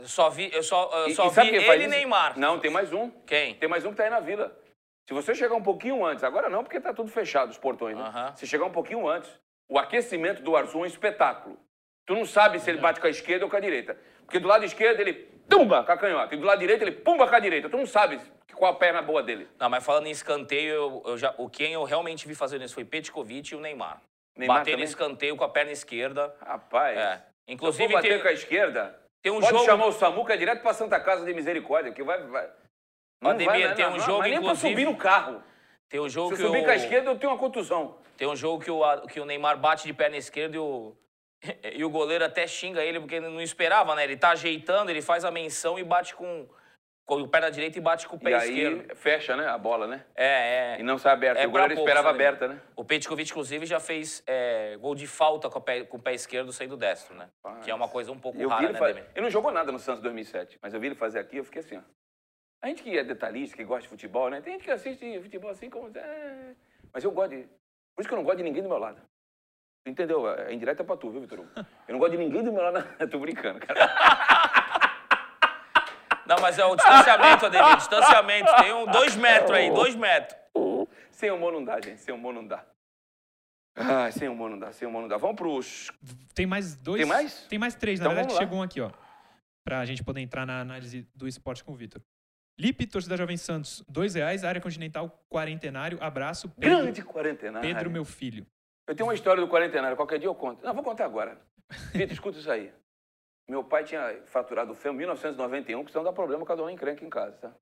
Eu 0.00 0.08
só 0.08 0.30
vi, 0.30 0.50
eu 0.52 0.62
só, 0.62 0.90
eu 0.92 1.08
E- 1.08 1.14
só 1.14 1.26
e 1.26 1.30
vi 1.30 1.56
ele 1.56 1.84
e? 1.84 1.88
Neymar. 1.88 2.38
Não, 2.38 2.58
tem 2.58 2.70
mais 2.70 2.92
um. 2.92 3.10
Quem? 3.26 3.54
Tem 3.54 3.68
mais 3.68 3.84
um 3.84 3.90
que 3.90 3.96
tá 3.96 4.04
aí 4.04 4.10
na 4.10 4.20
vila. 4.20 4.56
Se 5.06 5.12
você 5.14 5.34
chegar 5.34 5.54
um 5.54 5.62
pouquinho 5.62 6.04
antes, 6.04 6.24
agora 6.24 6.48
não, 6.48 6.62
porque 6.62 6.80
tá 6.80 6.94
tudo 6.94 7.10
fechado, 7.10 7.50
os 7.50 7.58
portões, 7.58 7.96
né? 7.96 8.02
Aham. 8.04 8.34
Se 8.36 8.46
chegar 8.46 8.64
um 8.64 8.70
pouquinho 8.72 9.06
antes, 9.08 9.30
o 9.68 9.78
aquecimento 9.78 10.42
do 10.42 10.56
Arzum 10.56 10.80
é 10.80 10.82
um 10.82 10.86
espetáculo. 10.86 11.58
Tu 12.06 12.14
não 12.14 12.24
sabe 12.24 12.58
se 12.60 12.70
ele 12.70 12.78
bate 12.78 13.00
com 13.00 13.06
a 13.06 13.10
esquerda 13.10 13.44
ou 13.44 13.50
com 13.50 13.56
a 13.56 13.60
direita. 13.60 13.96
Porque 14.24 14.38
do 14.38 14.48
lado 14.48 14.64
esquerdo 14.64 15.00
ele 15.00 15.14
tumba 15.48 15.82
com 15.84 15.92
a 15.92 15.96
canhota. 15.96 16.34
E 16.34 16.38
do 16.38 16.46
lado 16.46 16.58
direito 16.60 16.82
ele 16.82 16.92
pumba 16.92 17.26
com 17.28 17.34
a 17.34 17.40
direita. 17.40 17.68
Tu 17.68 17.76
não 17.76 17.86
sabe 17.86 18.20
qual 18.54 18.72
a 18.72 18.76
perna 18.76 19.02
boa 19.02 19.22
dele. 19.22 19.48
Não, 19.58 19.68
mas 19.68 19.84
falando 19.84 20.06
em 20.06 20.10
escanteio, 20.10 20.72
eu, 20.74 21.02
eu 21.06 21.18
já, 21.18 21.34
o 21.38 21.48
quem 21.50 21.72
eu 21.72 21.82
realmente 21.84 22.26
vi 22.26 22.34
fazendo 22.34 22.64
isso 22.64 22.74
foi 22.74 22.84
Petkovic 22.84 23.52
e 23.52 23.56
o 23.56 23.60
Neymar. 23.60 24.00
Neymar 24.36 24.58
Bater 24.58 24.72
também? 24.72 24.84
escanteio 24.84 25.36
com 25.36 25.44
a 25.44 25.48
perna 25.48 25.72
esquerda. 25.72 26.34
Rapaz. 26.40 26.96
É. 26.96 27.16
Se 27.16 27.22
eu 27.48 27.54
Inclusive, 27.54 27.88
for 27.88 27.94
bater 27.94 28.12
tem, 28.12 28.22
com 28.22 28.28
a 28.28 28.32
esquerda, 28.32 29.00
tem 29.22 29.32
um 29.32 29.40
pode 29.40 29.52
jogo. 29.52 29.64
chamar 29.64 29.86
o 29.86 29.92
Samuca 29.92 30.36
direto 30.36 30.62
pra 30.62 30.72
Santa 30.72 30.98
Casa 31.00 31.24
de 31.24 31.34
Misericórdia, 31.34 31.92
que 31.92 32.02
vai... 32.02 32.22
vai... 32.24 32.50
Não 33.22 33.30
Ademir, 33.32 33.66
vai, 33.66 33.74
tem 33.74 33.84
não, 33.84 33.92
um 33.92 33.96
não, 33.96 34.04
jogo, 34.06 34.18
mas 34.20 34.30
nem 34.30 34.38
pra 34.38 34.44
inclusive- 34.46 34.68
subir 34.70 34.84
no 34.86 34.96
carro. 34.96 35.42
Tem 35.90 36.00
um 36.00 36.08
Se 36.08 36.14
jogo 36.14 36.32
eu 36.32 36.36
que 36.36 36.42
subir 36.42 36.60
o, 36.60 36.64
com 36.64 36.70
a 36.70 36.76
esquerda, 36.76 37.10
eu 37.10 37.18
tenho 37.18 37.32
uma 37.32 37.38
contusão. 37.38 37.98
Tem 38.16 38.28
um 38.28 38.36
jogo 38.36 38.62
que 38.62 38.70
o, 38.70 39.06
que 39.08 39.20
o 39.20 39.24
Neymar 39.24 39.58
bate 39.58 39.86
de 39.86 39.92
perna 39.92 40.16
esquerda 40.16 40.56
e 40.56 40.58
o, 40.58 40.96
e 41.74 41.84
o 41.84 41.90
goleiro 41.90 42.24
até 42.24 42.46
xinga 42.46 42.82
ele 42.82 43.00
porque 43.00 43.16
ele 43.16 43.28
não 43.28 43.42
esperava, 43.42 43.94
né? 43.94 44.04
Ele 44.04 44.16
tá 44.16 44.30
ajeitando, 44.30 44.90
ele 44.90 45.02
faz 45.02 45.24
a 45.24 45.30
menção 45.30 45.78
e 45.78 45.84
bate 45.84 46.14
com, 46.14 46.48
com 47.18 47.24
a 47.24 47.28
perna 47.28 47.50
direita 47.50 47.76
e 47.76 47.80
bate 47.80 48.06
com 48.06 48.14
o 48.14 48.20
pé 48.20 48.30
e 48.30 48.34
aí 48.34 48.60
esquerdo. 48.60 48.96
fecha, 48.96 49.36
né, 49.36 49.48
a 49.48 49.58
bola, 49.58 49.88
né? 49.88 50.04
É, 50.14 50.76
é. 50.76 50.80
E 50.80 50.82
não 50.84 50.96
sai 50.96 51.12
aberta. 51.12 51.40
É 51.40 51.46
o 51.46 51.50
goleiro 51.50 51.74
poucos, 51.74 51.90
esperava 51.90 52.16
né, 52.16 52.24
aberta, 52.24 52.48
né? 52.48 52.60
O 52.76 52.84
Petkovic, 52.84 53.30
inclusive, 53.30 53.66
já 53.66 53.80
fez 53.80 54.22
é, 54.26 54.76
gol 54.76 54.94
de 54.94 55.08
falta 55.08 55.50
com, 55.50 55.58
o 55.58 55.62
pé, 55.62 55.82
com 55.82 55.96
o 55.96 56.00
pé 56.00 56.14
esquerdo 56.14 56.52
saindo 56.52 56.76
destro, 56.76 57.16
né? 57.16 57.28
Rapaz. 57.44 57.64
Que 57.64 57.70
é 57.70 57.74
uma 57.74 57.88
coisa 57.88 58.12
um 58.12 58.18
pouco 58.18 58.40
Eu 58.40 58.48
rara, 58.48 58.62
ele 58.62 58.72
né, 58.74 58.78
fa- 58.78 58.84
Ademir? 58.86 59.06
Ele 59.14 59.22
não 59.22 59.30
jogou 59.30 59.50
nada 59.50 59.72
no 59.72 59.78
Santos 59.80 60.02
2007, 60.02 60.58
mas 60.62 60.72
eu 60.72 60.78
vi 60.78 60.86
ele 60.86 60.94
fazer 60.94 61.18
aqui, 61.18 61.38
eu 61.38 61.44
fiquei 61.44 61.60
assim, 61.60 61.78
ó. 61.78 61.80
A 62.62 62.68
gente 62.68 62.82
que 62.82 62.96
é 62.96 63.02
detalhista, 63.02 63.56
que 63.56 63.64
gosta 63.64 63.82
de 63.82 63.88
futebol, 63.88 64.30
né? 64.30 64.40
Tem 64.40 64.52
gente 64.52 64.64
que 64.64 64.70
assiste 64.70 65.20
futebol 65.20 65.50
assim 65.50 65.68
como... 65.68 65.90
é, 65.96 66.54
Mas 66.92 67.02
eu 67.02 67.10
gosto 67.10 67.30
de... 67.30 67.42
Por 67.96 68.02
isso 68.02 68.08
que 68.08 68.14
eu 68.14 68.18
não 68.18 68.24
gosto 68.24 68.36
de 68.38 68.44
ninguém 68.44 68.62
do 68.62 68.68
meu 68.68 68.78
lado. 68.78 69.00
Entendeu? 69.86 70.28
É 70.28 70.52
indireta 70.52 70.84
pra 70.84 70.94
tu, 70.96 71.10
viu, 71.10 71.22
Vitor? 71.22 71.38
Eu 71.88 71.92
não 71.92 71.98
gosto 71.98 72.12
de 72.12 72.18
ninguém 72.18 72.44
do 72.44 72.52
meu 72.52 72.62
lado. 72.62 72.84
Tô 73.10 73.18
brincando, 73.18 73.58
cara. 73.60 73.80
Não, 76.30 76.40
mas 76.40 76.60
é 76.60 76.64
o 76.64 76.76
distanciamento, 76.76 77.46
Ademir, 77.46 77.76
distanciamento. 77.76 78.54
Tem 78.62 78.72
um 78.72 78.86
dois 78.86 79.16
metros 79.16 79.50
aí, 79.50 79.68
dois 79.68 79.96
metros. 79.96 80.38
Sem 81.10 81.28
humor 81.32 81.52
não 81.52 81.64
dá, 81.64 81.80
gente. 81.80 82.00
Sem 82.00 82.14
humor 82.14 82.32
não 82.32 82.46
dá. 82.46 82.64
Ai, 83.76 84.12
sem 84.12 84.28
humor 84.28 84.48
não 84.48 84.56
dá, 84.56 84.70
sem 84.70 84.86
humor 84.86 85.02
não 85.02 85.08
dá. 85.08 85.16
Vamos 85.16 85.34
pros... 85.34 85.90
Tem 86.32 86.46
mais 86.46 86.76
dois. 86.76 87.00
Tem 87.00 87.08
mais? 87.08 87.42
Tem 87.48 87.58
mais 87.58 87.74
três, 87.74 87.98
na 87.98 88.04
Então 88.04 88.14
verdade, 88.14 88.28
vamos 88.28 88.34
lá. 88.34 88.46
chegou 88.46 88.60
um 88.60 88.62
aqui, 88.62 88.80
ó. 88.80 88.92
Pra 89.64 89.84
gente 89.84 90.04
poder 90.04 90.20
entrar 90.20 90.46
na 90.46 90.60
análise 90.60 91.04
do 91.16 91.26
esporte 91.26 91.64
com 91.64 91.72
o 91.72 91.74
Vitor. 91.74 92.00
Lipe, 92.56 92.86
torcida 92.86 93.16
Jovem 93.16 93.36
Santos, 93.36 93.82
dois 93.88 94.14
reais. 94.14 94.44
Área 94.44 94.60
Continental, 94.60 95.24
quarentenário. 95.28 95.98
Abraço. 96.00 96.48
Pedro, 96.50 96.78
Grande 96.82 97.02
quarentenário. 97.02 97.68
Pedro, 97.68 97.90
meu 97.90 98.04
filho. 98.04 98.46
Eu 98.86 98.94
tenho 98.94 99.08
uma 99.08 99.14
história 99.14 99.42
do 99.44 99.48
quarentenário, 99.50 99.96
qualquer 99.96 100.18
dia 100.20 100.28
eu 100.28 100.34
conto. 100.34 100.64
Não, 100.64 100.72
vou 100.74 100.84
contar 100.84 101.06
agora. 101.06 101.40
Vitor, 101.92 102.12
escuta 102.12 102.38
isso 102.38 102.50
aí. 102.50 102.72
Meu 103.50 103.64
pai 103.64 103.82
tinha 103.82 104.22
faturado 104.26 104.70
o 104.70 104.74
FEM 104.76 104.92
em 104.92 104.96
1991, 104.98 105.84
que 105.84 105.90
senão 105.90 106.04
dá 106.04 106.12
problema 106.12 106.46
cada 106.46 106.62
um 106.62 106.70
encrenca 106.70 107.04
em 107.04 107.10
casa, 107.10 107.36
tá? 107.36 107.52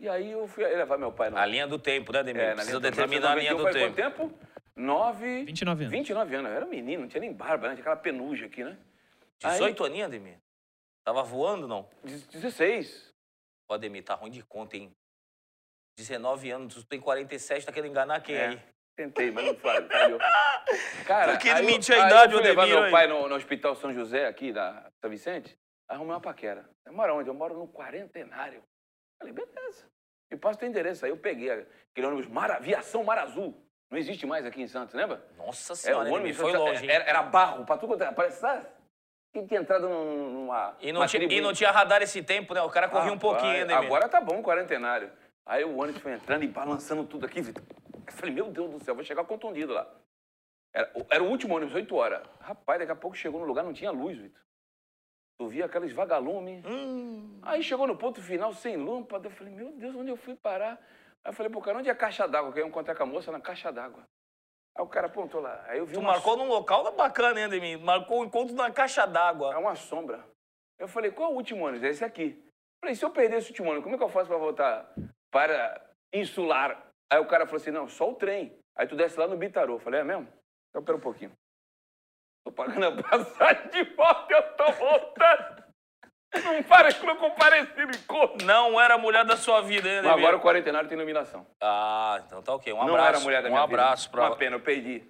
E 0.00 0.08
aí 0.08 0.32
eu 0.32 0.48
fui 0.48 0.64
levar 0.66 0.98
meu 0.98 1.12
pai 1.12 1.30
na... 1.30 1.40
A 1.40 1.46
linha 1.46 1.68
do 1.68 1.78
tempo, 1.78 2.12
né, 2.12 2.18
Ademir? 2.18 2.42
É, 2.42 2.54
Precisa 2.54 2.70
linha 2.72 2.80
do 2.80 2.82
tempo. 2.82 2.96
determinar 2.96 3.30
a 3.30 3.34
linha 3.36 3.50
do 3.54 3.58
1991 3.64 3.94
tempo. 3.94 4.16
quanto 4.26 4.34
tempo? 4.34 4.50
Nove... 4.74 5.44
29 5.44 5.84
anos. 5.84 5.92
29 5.92 6.34
anos. 6.36 6.50
Eu 6.50 6.56
era 6.56 6.66
menino, 6.66 7.02
não 7.02 7.08
tinha 7.08 7.20
nem 7.20 7.32
barba, 7.32 7.68
né? 7.68 7.74
Tinha 7.74 7.82
aquela 7.82 7.96
penugem 7.96 8.46
aqui, 8.46 8.64
né? 8.64 8.76
Aí- 9.44 9.52
18 9.52 9.84
aninhos, 9.84 10.06
Ademir? 10.08 10.38
Tava 11.04 11.22
voando, 11.22 11.68
não? 11.68 11.88
Dez- 12.02 12.26
16. 12.26 13.14
Ô, 13.68 13.74
Ademir, 13.74 14.02
tá 14.02 14.14
ruim 14.14 14.32
de 14.32 14.42
conta, 14.42 14.76
hein? 14.76 14.90
19 15.96 16.50
anos, 16.50 16.74
tu 16.74 16.84
tem 16.84 16.98
47, 16.98 17.66
tá 17.66 17.72
querendo 17.72 17.90
enganar 17.92 18.20
quem 18.20 18.34
É. 18.34 18.46
aí? 18.48 18.62
Tentei, 19.00 19.30
mas 19.30 19.46
não 19.46 19.54
falhou. 19.54 20.18
Cara, 21.06 21.32
Porque 21.32 21.48
ele 21.48 21.62
mentiu 21.62 21.94
a 21.94 22.06
idade, 22.06 22.34
eu 22.34 22.40
levar 22.40 22.66
meu 22.66 22.90
pai 22.90 23.06
no, 23.06 23.26
no 23.28 23.34
Hospital 23.34 23.74
São 23.74 23.94
José, 23.94 24.26
aqui 24.26 24.52
da 24.52 24.90
São 25.00 25.08
Vicente, 25.08 25.56
arrumei 25.88 26.12
uma 26.12 26.20
paquera. 26.20 26.68
Eu 26.84 26.92
moro 26.92 27.16
onde? 27.16 27.30
Eu 27.30 27.34
moro 27.34 27.54
no 27.54 27.66
Quarentenário. 27.66 28.62
Falei, 29.18 29.32
beleza. 29.32 29.86
E 30.30 30.36
passo 30.36 30.56
o 30.56 30.60
teu 30.60 30.68
endereço. 30.68 31.04
Aí 31.06 31.10
eu 31.10 31.16
peguei 31.16 31.50
aquele 31.50 32.06
ônibus 32.06 32.26
Mar, 32.26 32.50
Aviação 32.50 33.02
Mar 33.02 33.18
Azul. 33.18 33.56
Não 33.90 33.98
existe 33.98 34.26
mais 34.26 34.44
aqui 34.44 34.60
em 34.60 34.68
Santos, 34.68 34.94
lembra? 34.94 35.24
Nossa 35.38 35.72
É, 35.72 35.76
senhora, 35.76 36.10
o 36.10 36.12
ônibus 36.12 36.36
foi 36.36 36.50
era, 36.50 36.58
longe, 36.58 36.90
era, 36.90 37.04
era 37.04 37.22
barro 37.22 37.64
pra 37.64 37.78
tudo. 37.78 37.96
Parece, 38.14 38.38
sabe? 38.40 38.66
Que 39.32 39.46
tinha 39.46 39.60
entrado 39.60 39.88
num- 39.88 40.30
numa. 40.32 40.76
E 40.80 40.92
não, 40.92 41.06
tinha, 41.06 41.24
e 41.24 41.40
não 41.40 41.52
tinha 41.54 41.70
radar 41.70 42.02
esse 42.02 42.22
tempo, 42.22 42.52
né? 42.52 42.60
O 42.60 42.68
cara 42.68 42.88
corria 42.88 43.12
um 43.12 43.18
pouquinho, 43.18 43.52
né, 43.52 43.62
Ademir? 43.74 43.86
Agora 43.86 44.08
tá 44.08 44.20
bom, 44.20 44.42
quarentenário. 44.42 45.10
Aí 45.46 45.64
o 45.64 45.76
ônibus 45.78 46.02
foi 46.02 46.12
entrando 46.12 46.44
e 46.44 46.48
balançando 46.48 47.02
tudo 47.04 47.24
aqui, 47.26 47.40
Vitor. 47.40 47.64
Eu 48.10 48.16
falei, 48.16 48.34
meu 48.34 48.50
Deus 48.50 48.70
do 48.70 48.84
céu, 48.84 48.94
vou 48.94 49.04
chegar 49.04 49.24
contundido 49.24 49.72
lá. 49.72 49.88
Era, 50.74 50.90
o- 50.94 51.06
era 51.10 51.22
o 51.22 51.28
último 51.28 51.54
ônibus, 51.56 51.74
8 51.74 51.94
horas. 51.96 52.26
Rapaz, 52.40 52.78
daqui 52.78 52.92
a 52.92 52.96
pouco 52.96 53.16
chegou 53.16 53.40
no 53.40 53.46
lugar, 53.46 53.64
não 53.64 53.72
tinha 53.72 53.90
luz, 53.90 54.18
Vitor. 54.18 54.40
Tu 55.38 55.48
via 55.48 55.64
aqueles 55.66 55.92
vagalumes. 55.92 56.64
Hum, 56.66 57.40
Aí 57.42 57.62
chegou 57.62 57.86
no 57.86 57.96
ponto 57.96 58.20
final, 58.20 58.52
sem 58.52 58.76
lâmpada. 58.76 59.26
Eu 59.28 59.30
falei, 59.30 59.52
meu 59.54 59.72
Deus, 59.72 59.94
onde 59.96 60.10
eu 60.10 60.16
fui 60.16 60.36
parar? 60.36 60.72
Aí 61.24 61.30
eu 61.30 61.32
falei, 61.32 61.50
pô, 61.50 61.60
cara, 61.60 61.78
onde 61.78 61.88
é 61.88 61.92
a 61.92 61.96
caixa 61.96 62.28
d'água? 62.28 62.52
Que 62.52 62.60
eu 62.60 62.64
ia 62.64 62.68
encontrar 62.68 62.94
com 62.94 63.02
a 63.02 63.06
moça 63.06 63.32
na 63.32 63.40
caixa 63.40 63.72
d'água. 63.72 64.02
Aí 64.76 64.84
o 64.84 64.88
cara 64.88 65.06
apontou 65.06 65.40
lá. 65.40 65.64
Aí 65.66 65.78
eu 65.78 65.86
vi 65.86 65.94
tu 65.94 66.00
uma 66.00 66.12
marcou 66.12 66.36
num 66.36 66.46
local 66.48 66.92
bacana, 66.92 67.38
hein, 67.40 67.46
Ademir? 67.46 67.78
Marcou 67.80 68.20
o 68.20 68.24
encontro 68.24 68.54
na 68.54 68.70
caixa 68.70 69.02
É 69.02 69.06
d'água. 69.06 69.56
uma 69.58 69.74
sombra. 69.74 70.24
Eu 70.78 70.86
falei, 70.88 71.10
qual 71.10 71.30
é 71.30 71.32
o 71.32 71.36
último 71.36 71.64
ônibus? 71.66 71.84
É 71.84 71.88
esse 71.90 72.04
aqui. 72.04 72.38
Eu 72.44 72.80
falei, 72.82 72.94
se 72.94 73.04
eu 73.04 73.10
perder 73.10 73.38
esse 73.38 73.48
último 73.50 73.68
ônibus, 73.70 73.84
como 73.84 73.94
é 73.94 73.98
que 73.98 74.04
eu 74.04 74.08
faço 74.10 74.28
para 74.28 74.36
voltar 74.38 74.94
para 75.32 75.90
Insular? 76.12 76.89
Aí 77.12 77.18
o 77.18 77.26
cara 77.26 77.44
falou 77.46 77.60
assim, 77.60 77.70
não, 77.70 77.88
só 77.88 78.10
o 78.10 78.14
trem. 78.14 78.56
Aí 78.76 78.86
tu 78.86 78.96
desce 78.96 79.18
lá 79.18 79.26
no 79.26 79.36
Bitarô. 79.36 79.74
Eu 79.74 79.78
falei, 79.80 80.00
é 80.00 80.04
mesmo? 80.04 80.28
Então 80.70 80.82
pera 80.84 80.96
um 80.96 81.00
pouquinho. 81.00 81.32
Tô 82.44 82.52
pagando 82.52 82.86
a 82.86 82.92
passagem 83.02 83.68
de 83.70 83.82
volta, 83.94 84.32
eu 84.32 84.42
tô 84.56 84.72
voltando. 84.72 85.60
Não 86.44 86.62
para 86.62 86.92
que 86.92 87.04
eu 87.04 87.16
compareci 87.16 87.72
em. 87.80 88.44
Não 88.46 88.80
era 88.80 88.94
a 88.94 88.98
mulher 88.98 89.24
da 89.24 89.36
sua 89.36 89.60
vida, 89.60 89.88
Mas 89.88 89.98
Ademir? 89.98 90.18
agora 90.18 90.36
o 90.36 90.40
quarentenário 90.40 90.88
tem 90.88 90.96
iluminação. 90.96 91.44
Ah, 91.60 92.22
então 92.24 92.40
tá 92.40 92.54
ok. 92.54 92.72
Um 92.72 92.76
não 92.76 92.82
abraço. 92.94 93.08
era 93.08 93.16
a 93.18 93.20
mulher 93.20 93.42
da 93.42 93.48
um 93.48 93.52
minha 93.52 93.64
abraço 93.64 94.04
vida. 94.04 94.12
pra 94.16 94.28
Uma 94.28 94.36
pena, 94.36 94.54
eu 94.56 94.60
perdi. 94.60 95.02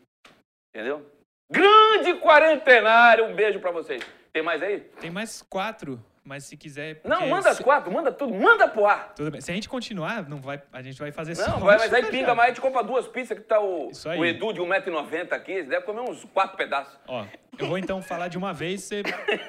Entendeu? 0.75 1.07
Grande 1.53 2.15
quarentenário, 2.21 3.27
um 3.27 3.35
beijo 3.35 3.61
pra 3.61 3.71
vocês. 3.71 4.03
Tem 4.33 4.43
mais 4.43 4.63
aí? 4.63 4.81
Tem 4.81 5.11
mais 5.11 5.43
quatro, 5.43 6.03
mas 6.25 6.45
se 6.45 6.57
quiser. 6.57 7.01
Não, 7.05 7.29
manda 7.29 7.55
se- 7.55 7.63
quatro, 7.63 7.91
manda 7.93 8.13
tudo, 8.13 8.35
manda 8.35 8.69
pro 8.69 8.87
ar. 8.87 9.15
Tudo 9.15 9.31
bem. 9.31 9.41
Se 9.41 9.51
a 9.51 9.55
gente 9.55 9.69
continuar, 9.69 10.29
não 10.29 10.39
vai, 10.41 10.63
a 10.73 10.83
gente 10.83 10.99
vai 10.99 11.11
fazer 11.13 11.37
Não, 11.37 11.61
vai, 11.61 11.79
mas 11.79 11.93
aí 11.93 12.05
pinga 12.07 12.35
mais, 12.35 12.51
a 12.51 12.55
gente 12.55 12.61
compra 12.61 12.83
duas 12.83 13.07
pizzas 13.09 13.39
que 13.39 13.45
tá 13.45 13.61
o, 13.61 13.91
o 13.91 14.25
Edu 14.25 14.53
de 14.53 14.61
1,90m 14.61 15.33
aqui, 15.33 15.53
ele 15.53 15.69
deve 15.69 15.85
comer 15.85 16.01
uns 16.01 16.25
quatro 16.27 16.57
pedaços. 16.57 16.99
Ó, 17.07 17.25
eu 17.59 17.67
vou 17.67 17.79
então 17.79 18.01
falar 18.03 18.29
de 18.29 18.39
uma 18.39 18.53
vez, 18.53 18.85
você, 18.85 19.03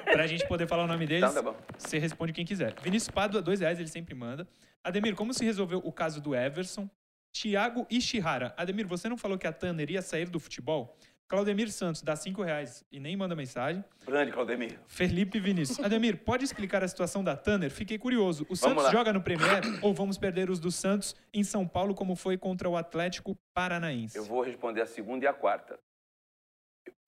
pra 0.04 0.26
gente 0.26 0.46
poder 0.46 0.66
falar 0.66 0.84
o 0.84 0.86
nome 0.88 1.06
deles. 1.06 1.30
Então 1.30 1.42
tá 1.42 1.50
bom. 1.50 1.56
Você 1.78 1.98
responde 1.98 2.32
quem 2.32 2.44
quiser. 2.44 2.74
Vinícius 2.82 3.10
Pádua, 3.10 3.40
dois 3.42 3.60
reais, 3.60 3.78
ele 3.78 3.88
sempre 3.88 4.14
manda. 4.14 4.46
Ademir, 4.84 5.14
como 5.14 5.32
se 5.32 5.44
resolveu 5.44 5.80
o 5.84 5.92
caso 5.92 6.20
do 6.20 6.34
Everson? 6.34 6.88
Thiago 7.32 7.86
Ishihara. 7.90 8.52
Ademir, 8.56 8.86
você 8.86 9.08
não 9.08 9.16
falou 9.16 9.38
que 9.38 9.46
a 9.46 9.52
Tanner 9.52 9.90
ia 9.90 10.02
sair 10.02 10.28
do 10.28 10.38
futebol? 10.38 10.96
Claudemir 11.28 11.70
Santos, 11.70 12.02
dá 12.02 12.14
cinco 12.14 12.42
reais 12.42 12.84
e 12.92 13.00
nem 13.00 13.16
manda 13.16 13.34
mensagem. 13.34 13.82
Grande, 14.04 14.32
Claudemir. 14.32 14.78
Felipe 14.86 15.40
Vinícius. 15.40 15.80
Ademir, 15.84 16.24
pode 16.24 16.44
explicar 16.44 16.84
a 16.84 16.88
situação 16.88 17.24
da 17.24 17.36
Tanner? 17.36 17.70
Fiquei 17.70 17.98
curioso. 17.98 18.46
O 18.50 18.56
Santos 18.56 18.90
joga 18.90 19.12
no 19.12 19.22
Premier 19.22 19.62
ou 19.82 19.94
vamos 19.94 20.18
perder 20.18 20.50
os 20.50 20.60
do 20.60 20.70
Santos 20.70 21.16
em 21.32 21.42
São 21.42 21.66
Paulo, 21.66 21.94
como 21.94 22.14
foi 22.14 22.36
contra 22.36 22.68
o 22.68 22.76
Atlético 22.76 23.34
Paranaense? 23.54 24.16
Eu 24.18 24.24
vou 24.24 24.42
responder 24.42 24.82
a 24.82 24.86
segunda 24.86 25.24
e 25.24 25.28
a 25.28 25.32
quarta. 25.32 25.78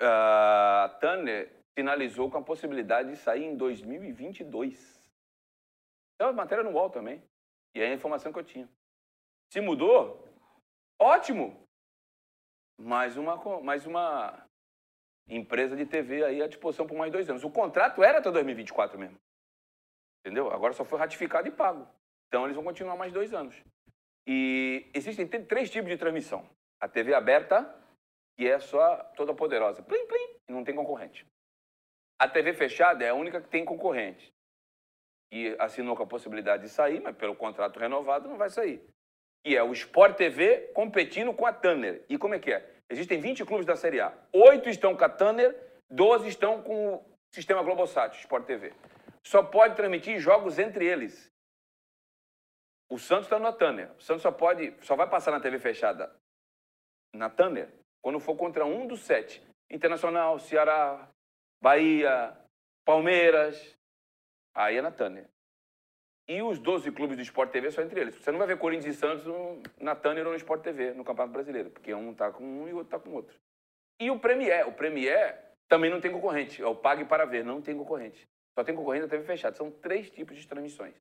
A 0.00 0.96
Tanner 1.00 1.53
finalizou 1.77 2.31
com 2.31 2.38
a 2.38 2.42
possibilidade 2.42 3.11
de 3.11 3.16
sair 3.16 3.44
em 3.44 3.57
2022. 3.57 5.00
Então, 6.14 6.31
a 6.31 6.33
matéria 6.33 6.64
no 6.64 6.70
UOL 6.70 6.90
também. 6.90 7.22
E 7.74 7.81
é 7.81 7.90
a 7.90 7.94
informação 7.94 8.33
que 8.33 8.38
eu 8.38 8.44
tinha. 8.44 8.68
Se 9.53 9.61
mudou, 9.61 10.29
ótimo. 11.00 11.63
Mais 12.78 13.16
uma, 13.16 13.60
mais 13.60 13.87
uma 13.87 14.46
empresa 15.28 15.76
de 15.76 15.87
TV 15.87 16.24
aí 16.24 16.42
à 16.42 16.46
disposição 16.48 16.87
por 16.87 16.96
mais 16.96 17.12
dois 17.12 17.28
anos. 17.30 17.44
O 17.44 17.50
contrato 17.50 18.02
era 18.02 18.18
até 18.18 18.30
2024 18.30 18.98
mesmo. 18.98 19.18
Entendeu? 20.20 20.50
Agora 20.50 20.72
só 20.72 20.84
foi 20.84 20.98
ratificado 20.98 21.48
e 21.48 21.50
pago. 21.50 21.88
Então 22.28 22.44
eles 22.44 22.56
vão 22.56 22.64
continuar 22.64 22.96
mais 22.96 23.12
dois 23.12 23.32
anos. 23.32 23.54
E 24.26 24.90
existem 24.94 25.26
três 25.26 25.70
tipos 25.70 25.90
de 25.90 25.98
transmissão. 25.98 26.48
A 26.80 26.88
TV 26.88 27.14
aberta, 27.14 27.62
que 28.37 28.48
é 28.48 28.58
só 28.58 28.96
toda 29.16 29.34
poderosa. 29.34 29.82
Plim, 29.82 30.06
plim, 30.06 30.37
e 30.48 30.52
não 30.52 30.64
tem 30.64 30.74
concorrente. 30.74 31.26
A 32.18 32.28
TV 32.28 32.54
fechada 32.54 33.04
é 33.04 33.10
a 33.10 33.14
única 33.14 33.40
que 33.40 33.48
tem 33.48 33.64
concorrente. 33.64 34.32
E 35.30 35.54
assinou 35.58 35.96
com 35.96 36.02
a 36.02 36.06
possibilidade 36.06 36.62
de 36.62 36.68
sair, 36.68 37.00
mas 37.00 37.16
pelo 37.16 37.37
contrato 37.37 37.78
renovado 37.78 38.28
não 38.28 38.37
vai 38.37 38.50
sair. 38.50 38.82
E 39.44 39.54
é 39.54 39.62
o 39.62 39.72
Sport 39.72 40.16
TV 40.16 40.70
competindo 40.74 41.33
com 41.35 41.46
a 41.46 41.52
Tanner. 41.52 42.02
E 42.09 42.16
como 42.16 42.35
é 42.35 42.38
que 42.38 42.52
é? 42.52 42.68
Existem 42.88 43.20
20 43.20 43.44
clubes 43.44 43.66
da 43.66 43.76
Série 43.76 44.00
A. 44.00 44.12
Oito 44.33 44.68
estão 44.68 44.96
com 44.96 45.04
a 45.04 45.09
Tanner, 45.09 45.54
12 45.90 46.28
estão 46.28 46.62
com 46.62 46.94
o 46.94 47.04
sistema 47.33 47.62
Globosat, 47.62 48.18
Sport 48.20 48.46
TV. 48.46 48.72
Só 49.22 49.42
pode 49.42 49.76
transmitir 49.76 50.18
jogos 50.18 50.59
entre 50.59 50.87
eles. 50.87 51.30
O 52.90 52.98
Santos 52.98 53.26
está 53.26 53.38
na 53.38 53.52
Tanner. 53.52 53.90
O 53.98 54.00
Santos 54.00 54.22
só 54.22 54.30
pode, 54.30 54.74
só 54.83 54.96
vai 54.96 55.09
passar 55.09 55.30
na 55.30 55.40
TV 55.40 55.59
fechada 55.59 56.14
na 57.14 57.30
Tanner 57.30 57.68
quando 58.02 58.20
for 58.20 58.37
contra 58.37 58.64
um 58.64 58.87
dos 58.87 59.00
sete. 59.00 59.42
Internacional, 59.70 60.38
Ceará, 60.38 61.09
Bahia, 61.62 62.37
Palmeiras. 62.85 63.76
Aí 64.54 64.76
é 64.76 64.83
na 64.83 64.90
Tanner. 64.90 65.26
E 66.26 66.40
os 66.40 66.58
12 66.58 66.90
clubes 66.92 67.16
do 67.16 67.22
Sport 67.22 67.50
TV 67.50 67.70
só 67.70 67.82
entre 67.82 68.00
eles. 68.00 68.14
Você 68.14 68.32
não 68.32 68.38
vai 68.38 68.48
ver 68.48 68.56
Corinthians 68.56 68.96
e 68.96 68.98
Santos 68.98 69.24
na 69.78 69.94
Tanner 69.94 70.24
ou 70.24 70.32
no 70.32 70.37
Sport 70.38 70.62
TV, 70.62 70.94
no 70.94 71.04
Campeonato 71.04 71.32
Brasileiro, 71.32 71.70
porque 71.70 71.94
um 71.94 72.12
está 72.12 72.30
com 72.30 72.42
um 72.42 72.68
e 72.68 72.72
o 72.72 72.76
outro 72.76 72.96
está 72.96 72.98
com 72.98 73.10
o 73.10 73.14
outro. 73.14 73.37
E 74.00 74.10
o 74.10 74.18
Premier, 74.18 74.66
o 74.66 74.72
Premier 74.72 75.38
também 75.68 75.90
não 75.90 76.00
tem 76.00 76.10
concorrente. 76.10 76.62
É 76.62 76.66
o 76.66 76.74
Pague 76.74 77.04
para 77.04 77.26
Ver, 77.26 77.44
não 77.44 77.60
tem 77.60 77.76
concorrente. 77.76 78.26
Só 78.58 78.64
tem 78.64 78.74
concorrente 78.74 79.04
na 79.04 79.10
TV 79.10 79.24
fechada. 79.24 79.54
São 79.56 79.70
três 79.70 80.10
tipos 80.10 80.37
de 80.37 80.46
transmissões. 80.46 80.94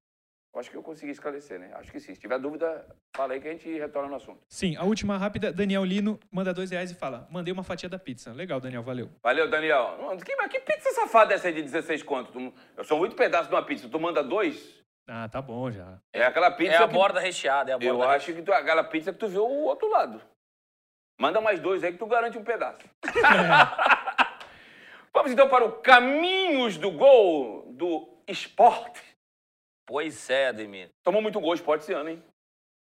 Eu 0.53 0.59
acho 0.59 0.69
que 0.69 0.77
eu 0.77 0.83
consegui 0.83 1.11
esclarecer, 1.11 1.59
né? 1.59 1.71
Acho 1.73 1.91
que 1.91 1.99
sim. 1.99 2.13
Se 2.13 2.21
tiver 2.21 2.37
dúvida, 2.37 2.85
fala 3.15 3.33
aí 3.33 3.41
que 3.41 3.47
a 3.47 3.51
gente 3.51 3.67
retorna 3.79 4.07
no 4.07 4.15
assunto. 4.15 4.39
Sim, 4.47 4.75
a 4.75 4.83
última 4.83 5.17
rápida, 5.17 5.51
Daniel 5.51 5.83
Lino 5.83 6.19
manda 6.31 6.53
dois 6.53 6.69
reais 6.69 6.91
e 6.91 6.95
fala: 6.95 7.27
mandei 7.31 7.51
uma 7.51 7.63
fatia 7.63 7.89
da 7.89 7.97
pizza. 7.97 8.31
Legal, 8.31 8.59
Daniel, 8.59 8.83
valeu. 8.83 9.09
Valeu, 9.23 9.49
Daniel. 9.49 9.97
Que, 10.23 10.35
mas 10.35 10.51
que 10.51 10.59
pizza 10.59 10.91
safada 10.91 11.33
é 11.33 11.35
essa 11.35 11.47
aí 11.47 11.55
de 11.55 11.63
16 11.63 12.03
conto? 12.03 12.53
Eu 12.77 12.83
sou 12.83 12.99
muito 12.99 13.15
pedaço 13.15 13.49
de 13.49 13.55
uma 13.55 13.65
pizza. 13.65 13.89
Tu 13.89 13.99
manda 13.99 14.23
dois? 14.23 14.82
Ah, 15.07 15.27
tá 15.27 15.41
bom 15.41 15.69
já. 15.69 15.99
É 16.13 16.23
aquela 16.23 16.51
pizza 16.51 16.75
É 16.75 16.77
a 16.77 16.87
que... 16.87 16.93
borda 16.93 17.19
recheada, 17.19 17.71
é 17.71 17.73
a 17.73 17.77
borda 17.77 17.87
Eu 17.87 18.03
acho 18.03 18.33
que 18.33 18.41
tu, 18.41 18.53
aquela 18.53 18.83
pizza 18.83 19.11
que 19.11 19.19
tu 19.19 19.27
vê 19.27 19.37
o 19.37 19.63
outro 19.63 19.89
lado. 19.89 20.21
Manda 21.19 21.41
mais 21.41 21.59
dois 21.59 21.83
aí 21.83 21.91
que 21.91 21.97
tu 21.97 22.05
garante 22.05 22.37
um 22.37 22.43
pedaço. 22.43 22.79
Vamos 25.13 25.31
então 25.31 25.47
para 25.47 25.65
o 25.65 25.73
Caminhos 25.73 26.77
do 26.77 26.89
Gol 26.89 27.71
do 27.73 28.17
Esporte. 28.27 29.01
Pois 29.85 30.29
é, 30.29 30.47
Ademir. 30.47 30.89
Tomou 31.03 31.21
muito 31.21 31.39
gol 31.39 31.51
o 31.51 31.55
esporte 31.55 31.83
esse 31.83 31.93
ano, 31.93 32.09
hein? 32.09 32.23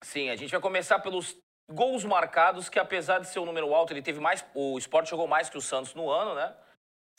Sim, 0.03 0.29
a 0.29 0.35
gente 0.35 0.51
vai 0.51 0.59
começar 0.59 0.99
pelos 0.99 1.37
gols 1.71 2.03
marcados, 2.03 2.69
que 2.69 2.79
apesar 2.79 3.19
de 3.19 3.27
ser 3.27 3.39
um 3.39 3.45
número 3.45 3.73
alto, 3.73 3.93
ele 3.93 4.01
teve 4.01 4.19
mais. 4.19 4.45
O 4.53 4.77
Sport 4.77 5.07
jogou 5.07 5.27
mais 5.27 5.49
que 5.49 5.57
o 5.57 5.61
Santos 5.61 5.93
no 5.93 6.09
ano, 6.09 6.35
né? 6.35 6.53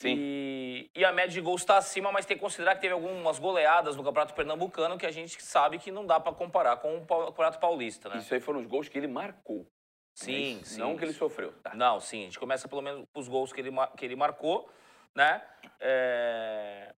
Sim. 0.01 0.15
E, 0.17 0.89
e 0.95 1.03
a 1.03 1.11
média 1.11 1.31
de 1.31 1.41
gols 1.41 1.61
está 1.61 1.77
acima, 1.77 2.11
mas 2.11 2.25
tem 2.25 2.37
que 2.37 2.41
considerar 2.41 2.75
que 2.75 2.81
teve 2.81 2.93
algumas 2.93 3.37
goleadas 3.37 3.95
no 3.97 4.03
Campeonato 4.03 4.33
Pernambucano 4.33 4.97
que 4.97 5.05
a 5.05 5.11
gente 5.11 5.41
sabe 5.43 5.77
que 5.77 5.91
não 5.91 6.05
dá 6.05 6.19
para 6.19 6.33
comparar 6.33 6.77
com 6.77 6.97
o 6.97 7.05
Campeonato 7.05 7.59
Paulista, 7.59 8.07
né? 8.07 8.17
Isso 8.17 8.33
aí 8.33 8.39
foram 8.39 8.61
os 8.61 8.65
gols 8.65 8.87
que 8.87 8.97
ele 8.97 9.07
marcou. 9.07 9.67
Sim, 10.15 10.57
Mas 10.59 10.69
sim. 10.69 10.79
Não 10.79 10.97
que 10.97 11.03
ele 11.03 11.13
sofreu. 11.13 11.53
Tá. 11.61 11.73
Não, 11.75 11.99
sim. 11.99 12.21
A 12.21 12.25
gente 12.25 12.39
começa 12.39 12.67
pelo 12.67 12.81
menos 12.81 13.05
com 13.13 13.19
os 13.19 13.27
gols 13.27 13.51
que 13.51 13.59
ele, 13.61 13.71
que 13.97 14.05
ele 14.05 14.15
marcou, 14.15 14.69
né? 15.15 15.45
É, 15.79 16.93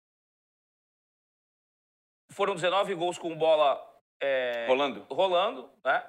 Foram 2.32 2.54
19 2.54 2.94
gols 2.94 3.18
com 3.18 3.36
bola 3.36 3.82
é, 4.22 4.66
Rolando. 4.68 5.06
rolando, 5.10 5.70
né? 5.84 6.04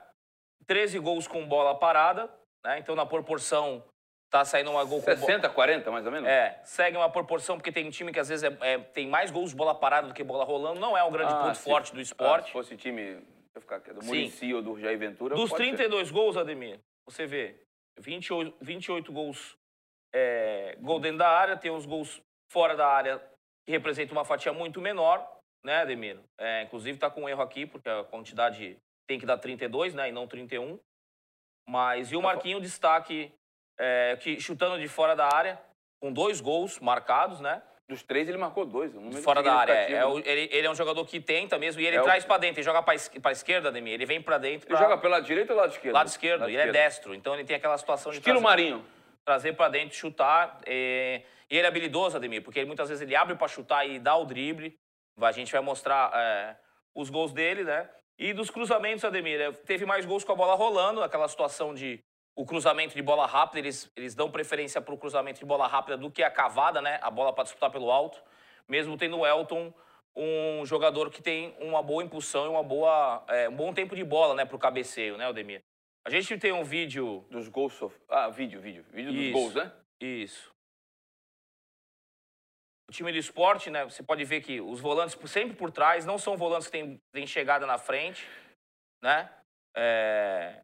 13 0.67 0.99
gols 0.99 1.27
com 1.27 1.47
bola 1.47 1.77
parada, 1.77 2.29
né? 2.63 2.79
Então, 2.79 2.95
na 2.95 3.05
proporção, 3.05 3.83
tá 4.31 4.45
saindo 4.45 4.71
uma 4.71 4.83
gol 4.85 4.99
com 4.99 5.05
bola... 5.05 5.17
60, 5.17 5.49
40, 5.49 5.91
mais 5.91 6.05
ou 6.05 6.11
menos? 6.11 6.27
É, 6.27 6.59
segue 6.63 6.95
uma 6.97 7.09
proporção, 7.11 7.57
porque 7.57 7.71
tem 7.71 7.89
time 7.89 8.11
que 8.13 8.19
às 8.19 8.29
vezes 8.29 8.43
é- 8.49 8.57
é- 8.73 8.77
tem 8.79 9.05
mais 9.07 9.29
gols 9.29 9.49
de 9.51 9.55
bola 9.57 9.75
parada 9.75 10.07
do 10.07 10.13
que 10.13 10.23
bola 10.23 10.45
rolando. 10.45 10.79
Não 10.79 10.97
é 10.97 11.03
um 11.03 11.11
grande 11.11 11.33
Ah, 11.33 11.43
ponto 11.43 11.57
se- 11.57 11.63
forte 11.63 11.91
do 11.93 11.99
Ah, 11.99 12.01
esporte. 12.01 12.45
se 12.47 12.51
fosse 12.53 12.77
time, 12.77 13.01
deixa 13.15 13.25
eu 13.55 13.61
ficar 13.61 13.75
aqui, 13.75 13.93
do 13.93 14.01
Sim. 14.01 14.07
Muricy 14.07 14.53
ou 14.53 14.61
do 14.61 14.79
Jair 14.79 14.97
Ventura. 14.97 15.35
Dos 15.35 15.49
pode 15.49 15.63
ser. 15.63 15.69
32 15.75 16.09
gols, 16.09 16.37
Ademir, 16.37 16.79
você 17.05 17.27
vê 17.27 17.59
28, 17.99 18.55
28 18.61 19.11
gols 19.11 19.57
é, 20.13 20.75
gol 20.81 20.99
dentro 20.99 21.19
da 21.19 21.29
área, 21.29 21.55
tem 21.57 21.71
os 21.71 21.85
gols 21.85 22.21
fora 22.51 22.75
da 22.75 22.87
área 22.87 23.17
que 23.65 23.71
representam 23.71 24.17
uma 24.17 24.25
fatia 24.25 24.51
muito 24.51 24.81
menor, 24.81 25.25
né, 25.63 25.81
Ademir? 25.81 26.19
É, 26.39 26.63
inclusive 26.63 26.97
tá 26.97 27.09
com 27.09 27.23
um 27.23 27.29
erro 27.29 27.41
aqui, 27.41 27.65
porque 27.65 27.87
a 27.89 28.03
quantidade 28.05 28.77
tem 29.07 29.19
que 29.19 29.25
dar 29.25 29.37
32, 29.37 29.93
né? 29.93 30.09
E 30.09 30.11
não 30.11 30.25
31. 30.27 30.79
Mas 31.67 32.11
e 32.11 32.15
o 32.17 32.21
Marquinho 32.21 32.59
destaque 32.59 33.31
é, 33.81 34.15
que 34.21 34.39
chutando 34.39 34.79
de 34.79 34.87
fora 34.87 35.15
da 35.15 35.27
área, 35.33 35.59
com 36.01 36.13
dois 36.13 36.39
gols 36.39 36.79
marcados, 36.79 37.39
né? 37.39 37.61
Dos 37.89 38.03
três, 38.03 38.29
ele 38.29 38.37
marcou 38.37 38.65
dois. 38.65 38.95
Um 38.95 39.01
número 39.01 39.21
Fora 39.21 39.43
da 39.43 39.53
área. 39.53 39.73
É, 39.73 39.91
é 39.93 40.05
o- 40.05 40.19
ele, 40.19 40.47
ele 40.51 40.65
é 40.65 40.69
um 40.69 40.75
jogador 40.75 41.03
que 41.05 41.19
tenta 41.19 41.57
mesmo 41.59 41.81
e 41.81 41.85
ele 41.85 41.97
É 41.97 42.01
o- 42.01 42.03
traz 42.03 42.23
pra 42.23 42.37
dentro. 42.37 42.59
Ele 42.59 42.63
joga 42.63 42.81
pra 42.81 43.31
esquerda, 43.33 43.67
Ademir. 43.67 43.93
Ele 43.93 44.05
vem 44.05 44.21
pra 44.21 44.37
dentro. 44.37 44.67
Ele 44.69 44.77
pra- 44.77 44.83
joga 44.85 44.97
pelo 44.97 45.11
lado 45.11 45.25
direito 45.25 45.49
ou 45.49 45.57
lado 45.57 45.71
esquerdo? 45.71 45.95
lado 45.95 46.07
esquerdo. 46.07 46.39
Lado 46.41 46.49
e 46.51 46.53
ele 46.53 46.61
é 46.61 46.65
esquerdo. 46.67 46.83
destro. 46.85 47.13
Então 47.15 47.33
ele 47.33 47.43
tem 47.43 47.55
aquela 47.57 47.77
situação 47.77 48.11
de 48.13 48.19
Estilo 48.19 48.39
trazer, 48.39 48.47
Marinho. 48.63 48.85
trazer 49.25 49.53
pra 49.57 49.67
dentro, 49.67 49.95
chutar. 49.97 50.59
é, 50.65 51.23
E 51.49 51.57
ele 51.57 51.65
é 51.65 51.67
habilidoso, 51.67 52.15
Ademir, 52.15 52.41
porque 52.41 52.59
ele, 52.59 52.67
muitas 52.67 52.87
vezes 52.87 53.01
ele 53.01 53.13
abre 53.13 53.35
pra 53.35 53.45
chutar 53.45 53.85
e 53.85 53.99
dá 53.99 54.15
o 54.15 54.23
drible. 54.23 54.73
A 55.19 55.31
gente 55.33 55.51
vai 55.51 55.59
mostrar 55.59 56.09
é, 56.15 56.55
os 56.95 57.09
gols 57.09 57.33
dele, 57.33 57.65
né? 57.65 57.89
E 58.17 58.31
dos 58.31 58.49
cruzamentos, 58.49 59.03
Ademir, 59.03 59.41
é, 59.41 59.51
teve 59.51 59.85
mais 59.85 60.05
gols 60.05 60.23
com 60.23 60.31
a 60.31 60.35
bola 60.35 60.55
rolando, 60.55 61.03
aquela 61.03 61.27
situação 61.27 61.73
de 61.73 61.99
o 62.35 62.45
cruzamento 62.45 62.95
de 62.95 63.01
bola 63.01 63.25
rápida, 63.25 63.59
eles, 63.59 63.91
eles 63.95 64.15
dão 64.15 64.31
preferência 64.31 64.81
pro 64.81 64.97
cruzamento 64.97 65.39
de 65.39 65.45
bola 65.45 65.67
rápida 65.67 65.97
do 65.97 66.09
que 66.09 66.23
a 66.23 66.31
cavada, 66.31 66.81
né? 66.81 66.99
A 67.01 67.11
bola 67.11 67.33
para 67.33 67.43
disputar 67.43 67.69
pelo 67.71 67.91
alto. 67.91 68.21
Mesmo 68.67 68.97
tendo 68.97 69.17
o 69.19 69.25
Elton, 69.27 69.73
um 70.15 70.65
jogador 70.65 71.09
que 71.09 71.21
tem 71.21 71.55
uma 71.59 71.81
boa 71.83 72.03
impulsão 72.03 72.45
e 72.45 72.49
uma 72.49 72.63
boa, 72.63 73.23
é, 73.27 73.49
um 73.49 73.55
bom 73.55 73.73
tempo 73.73 73.95
de 73.95 74.03
bola, 74.03 74.33
né, 74.33 74.45
pro 74.45 74.57
cabeceio, 74.59 75.17
né, 75.17 75.25
Ademir? 75.25 75.61
A 76.05 76.09
gente 76.09 76.37
tem 76.37 76.51
um 76.51 76.63
vídeo 76.63 77.25
Dos 77.29 77.47
gols. 77.47 77.73
sof- 77.73 77.99
Ah, 78.09 78.29
vídeo, 78.29 78.59
vídeo. 78.59 78.83
Vídeo 78.91 79.11
dos 79.11 79.21
Isso. 79.21 79.33
gols, 79.33 79.53
né? 79.55 79.71
Isso. 80.01 80.51
O 82.89 82.91
time 82.91 83.11
do 83.11 83.17
esporte, 83.17 83.69
né? 83.69 83.83
Você 83.85 84.01
pode 84.03 84.23
ver 84.25 84.41
que 84.41 84.59
os 84.59 84.79
volantes 84.79 85.17
sempre 85.29 85.55
por 85.55 85.71
trás 85.71 86.05
não 86.05 86.17
são 86.17 86.35
volantes 86.35 86.67
que 86.67 86.71
têm, 86.71 86.99
têm 87.13 87.27
chegada 87.27 87.65
na 87.65 87.77
frente, 87.77 88.27
né? 89.01 89.31
É, 89.75 90.61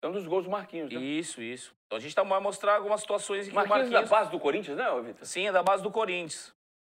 Então, 0.00 0.12
dos 0.12 0.26
gols 0.26 0.44
do 0.44 0.50
Marquinhos, 0.50 0.90
né? 0.90 0.98
isso, 0.98 1.42
isso. 1.42 1.74
Então 1.86 1.98
a 1.98 2.00
gente 2.00 2.14
tá, 2.14 2.22
vai 2.22 2.40
mostrar 2.40 2.76
algumas 2.76 3.02
situações 3.02 3.46
em 3.46 3.50
que 3.50 3.54
Marquinhos, 3.56 3.88
o 3.88 3.92
Marquinhos... 3.92 4.10
da 4.10 4.16
base 4.16 4.30
do 4.30 4.40
Corinthians, 4.40 4.76
né, 4.78 5.00
Vitor? 5.02 5.26
Sim, 5.26 5.48
é 5.48 5.52
da 5.52 5.62
base 5.62 5.82
do 5.82 5.90
Corinthians. 5.90 6.54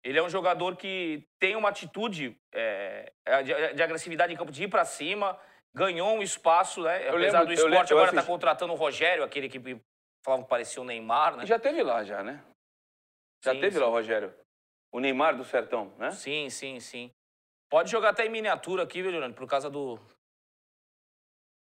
Ele 0.04 0.18
é 0.18 0.22
um 0.22 0.28
jogador 0.28 0.76
que 0.76 1.26
tem 1.38 1.56
uma 1.56 1.70
atitude 1.70 2.36
é, 2.52 3.10
de, 3.42 3.74
de 3.74 3.82
agressividade 3.82 4.32
em 4.32 4.36
campo, 4.36 4.52
de 4.52 4.64
ir 4.64 4.68
pra 4.68 4.84
cima, 4.84 5.38
ganhou 5.74 6.10
um 6.14 6.22
espaço, 6.22 6.82
né? 6.82 7.06
Eu 7.08 7.16
Apesar 7.16 7.40
lembro- 7.40 7.54
do 7.56 7.60
lembro- 7.62 7.72
esporte 7.72 7.90
eu 7.90 7.98
agora 7.98 8.12
tá 8.12 8.22
contratando 8.22 8.72
o 8.74 8.76
Rogério, 8.76 9.24
aquele 9.24 9.48
que 9.48 9.80
falavam 10.22 10.44
que 10.44 10.50
parecia 10.50 10.82
o 10.82 10.84
Neymar, 10.84 11.36
né? 11.38 11.46
Já 11.46 11.58
teve 11.58 11.82
lá, 11.82 12.04
já, 12.04 12.22
né? 12.22 12.42
Já 13.42 13.52
Sim, 13.54 13.60
teve 13.60 13.76
sim. 13.76 13.80
lá 13.80 13.86
o 13.86 13.90
Rogério. 13.92 14.34
O 14.92 15.00
Neymar 15.00 15.36
do 15.36 15.44
Sertão, 15.44 15.94
né? 15.96 16.10
Sim, 16.10 16.50
sim, 16.50 16.80
sim. 16.80 17.10
Pode 17.70 17.90
jogar 17.90 18.10
até 18.10 18.26
em 18.26 18.30
miniatura 18.30 18.82
aqui, 18.82 19.00
viu, 19.00 19.10
Juliano? 19.10 19.32
Por 19.32 19.46
causa 19.46 19.70
do. 19.70 19.98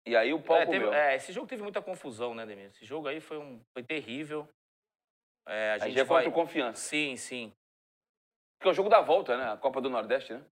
E 0.07 0.17
aí 0.17 0.33
o 0.33 0.43
pau 0.43 0.57
É, 0.57 0.67
teve- 0.67 0.89
é, 0.89 1.17
esse 1.17 1.33
jogo 1.33 1.47
teve 1.47 1.63
muita 1.63 1.83
confusão, 1.83 2.35
né, 2.35 2.47
Demir? 2.47 2.67
Esse 2.67 2.85
jogo 2.85 3.09
aí 3.09 3.21
foi, 3.21 3.39
um, 3.39 3.61
foi 3.73 3.83
terrível. 3.83 4.49
É, 5.47 5.71
a 5.73 5.75
Aí 5.75 5.81
gente 5.81 5.95
já 5.95 6.03
é 6.03 6.07
contra 6.07 6.29
o 6.29 6.33
Confiança. 6.33 6.81
Sim, 6.81 7.17
sim. 7.17 7.53
Que 8.61 8.69
é 8.69 8.71
o 8.71 8.75
jogo 8.75 8.89
da 8.89 9.01
volta, 9.01 9.37
né? 9.37 9.51
A 9.53 9.57
Copa 9.57 9.81
do 9.81 9.89
Nordeste, 9.91 10.33
né? 10.35 10.45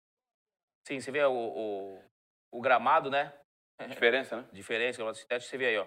Sim, 0.87 1.01
você 1.01 1.11
vê 1.11 1.23
o, 1.25 1.33
o, 1.33 2.05
o 2.53 2.61
gramado, 2.61 3.11
né? 3.11 3.33
Diferença, 3.89 4.37
né? 4.39 4.49
Diferença, 4.53 4.97
gramado 4.99 5.17
sintético, 5.17 5.51
você 5.51 5.59
vê 5.59 5.67
aí, 5.67 5.79
ó. 5.79 5.87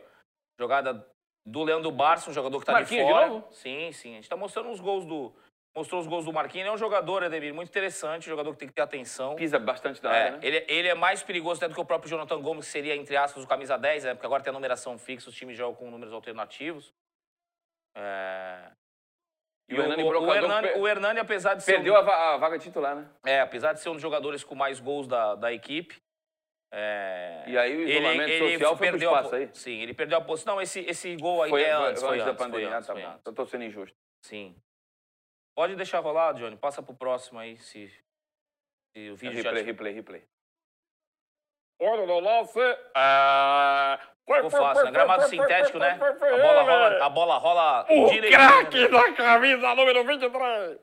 Jogada 0.60 1.08
do 1.46 1.64
Leandro 1.64 1.92
Barça, 1.92 2.30
um 2.30 2.34
jogador 2.34 2.60
que 2.60 2.66
tá 2.66 2.74
Marquinhos 2.74 3.06
de 3.08 3.12
de 3.12 3.14
fora. 3.14 3.28
novo? 3.28 3.52
Sim, 3.54 3.92
sim. 3.92 4.12
A 4.12 4.16
gente 4.16 4.30
tá 4.30 4.38
mostrando 4.38 4.70
os 4.70 4.80
gols 4.80 5.06
do. 5.06 5.34
Mostrou 5.74 6.02
os 6.02 6.08
gols 6.08 6.26
do 6.26 6.34
Marquinhos. 6.34 6.64
Ele 6.66 6.70
é 6.70 6.74
um 6.74 6.78
jogador, 6.78 7.24
Ademir, 7.24 7.54
muito 7.54 7.70
interessante, 7.70 8.28
um 8.28 8.32
jogador 8.32 8.52
que 8.52 8.60
tem 8.60 8.68
que 8.68 8.74
ter 8.74 8.82
atenção. 8.82 9.36
Pisa 9.36 9.58
bastante 9.58 10.02
da 10.02 10.14
É, 10.14 10.20
área, 10.24 10.32
né? 10.32 10.40
ele, 10.44 10.66
ele 10.68 10.88
é 10.90 10.94
mais 10.94 11.24
perigoso 11.24 11.60
até 11.60 11.70
do 11.70 11.76
que 11.76 11.80
o 11.82 11.86
próprio 11.86 12.10
Jonathan 12.10 12.42
Gomes, 12.42 12.66
que 12.66 12.72
seria, 12.72 12.94
entre 12.96 13.16
aspas, 13.16 13.42
o 13.44 13.48
camisa 13.48 13.78
10, 13.78 14.04
né? 14.04 14.14
Porque 14.14 14.26
agora 14.26 14.44
tem 14.44 14.52
a 14.52 14.54
numeração 14.54 14.98
fixa, 14.98 15.30
os 15.30 15.36
times 15.36 15.58
jogam 15.58 15.76
com 15.76 15.90
números 15.90 16.14
alternativos. 16.14 16.94
É... 17.96 18.72
E 19.70 19.74
o 19.76 19.82
Hernani 19.82 20.04
o, 20.04 20.08
Brocador 20.10 20.36
Hernani, 20.36 20.68
per- 20.68 20.78
o 20.82 20.88
Hernani, 20.88 21.20
apesar 21.22 21.54
de 21.54 21.64
ser. 21.64 21.74
Perdeu 21.76 21.94
um, 21.94 21.98
a, 21.98 22.02
va- 22.02 22.34
a 22.34 22.38
vaga 22.38 22.60
titular, 22.60 22.94
né? 22.96 23.10
é, 23.26 23.40
apesar 23.40 23.72
de 23.72 23.80
ser 23.80 23.88
um 23.88 23.94
dos 23.94 24.02
jogadores 24.02 24.44
com 24.44 24.54
mais 24.56 24.82
gols 24.82 25.08
da, 25.08 25.36
da 25.36 25.54
equipe. 25.54 25.96
é, 26.74 27.46
E 27.48 27.58
aí 27.58 27.78
o 27.78 27.88
isolamento 27.88 28.38
social 28.52 28.76
foi 28.76 28.88
pro 28.88 28.98
perdeu 28.98 29.10
a 29.12 29.14
espaço 29.14 29.30
po- 29.30 29.36
aí? 29.38 29.50
Sim, 29.54 29.80
ele 29.82 29.94
perdeu 29.94 30.18
a 30.18 30.22
posição. 30.22 30.56
Não, 30.56 30.62
esse, 30.62 30.82
esse 30.82 31.16
gol 31.16 31.42
aí 31.44 31.50
Foi, 31.50 31.64
é 31.64 31.74
foi- 31.78 31.88
antes, 31.88 32.02
foi 32.02 32.10
foi 32.10 32.20
antes 32.20 32.26
da 32.26 32.32
antes, 32.32 32.44
foi 32.44 32.52
pandemia, 32.52 32.76
antes, 32.78 32.88
tá 32.88 32.94
foi 32.94 33.04
antes. 33.04 33.22
Eu 33.26 33.34
tô 33.34 33.46
sendo 33.46 33.64
injusto. 33.64 33.96
Sim. 34.26 34.56
Pode 35.56 35.76
deixar 35.76 36.00
rolar, 36.00 36.34
Johnny. 36.34 36.58
Passa 36.58 36.82
pro 36.82 36.96
próximo 36.96 37.40
aí, 37.40 37.58
se, 37.58 37.88
se 38.96 39.10
o 39.10 39.16
vídeo 39.16 39.42
já... 39.42 39.52
Replay, 39.52 39.64
replay, 39.64 39.94
replay. 39.94 40.24
Olha 41.82 42.06
no 42.06 42.20
lance. 42.20 42.60
Ah, 42.96 44.00
Ficou 44.36 44.50
fácil, 44.52 44.86
né? 44.86 44.92
Gramado 44.92 45.28
sintético, 45.28 45.80
né? 45.80 45.94
A 45.94 46.14
bola 46.14 46.62
rola, 46.62 47.06
a 47.06 47.10
bola 47.10 47.38
rola 47.38 47.86
O 47.90 48.10
direitinho, 48.10 48.32
craque 48.32 48.80
né? 48.80 48.88
da 48.88 49.14
camisa 49.14 49.76
número 49.76 50.06
23. 50.06 50.80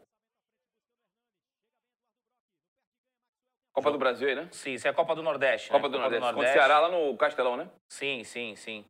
Copa 3.73 3.93
do 3.93 3.99
Brasil 3.99 4.29
aí, 4.29 4.35
né? 4.35 4.49
Sim, 4.51 4.73
isso 4.73 4.89
é 4.89 4.91
a 4.91 4.95
Copa 4.95 5.15
do 5.15 5.23
Nordeste. 5.23 5.71
Copa 5.71 5.89
né? 5.89 5.93
do 5.93 5.99
Nordeste. 6.01 6.27
Contra 6.27 6.51
o 6.51 6.53
Ceará 6.53 6.81
lá 6.81 6.89
no 6.89 7.17
Castelão, 7.17 7.57
né? 7.57 7.71
Sim, 7.89 8.25
sim, 8.25 8.57
sim. 8.57 8.85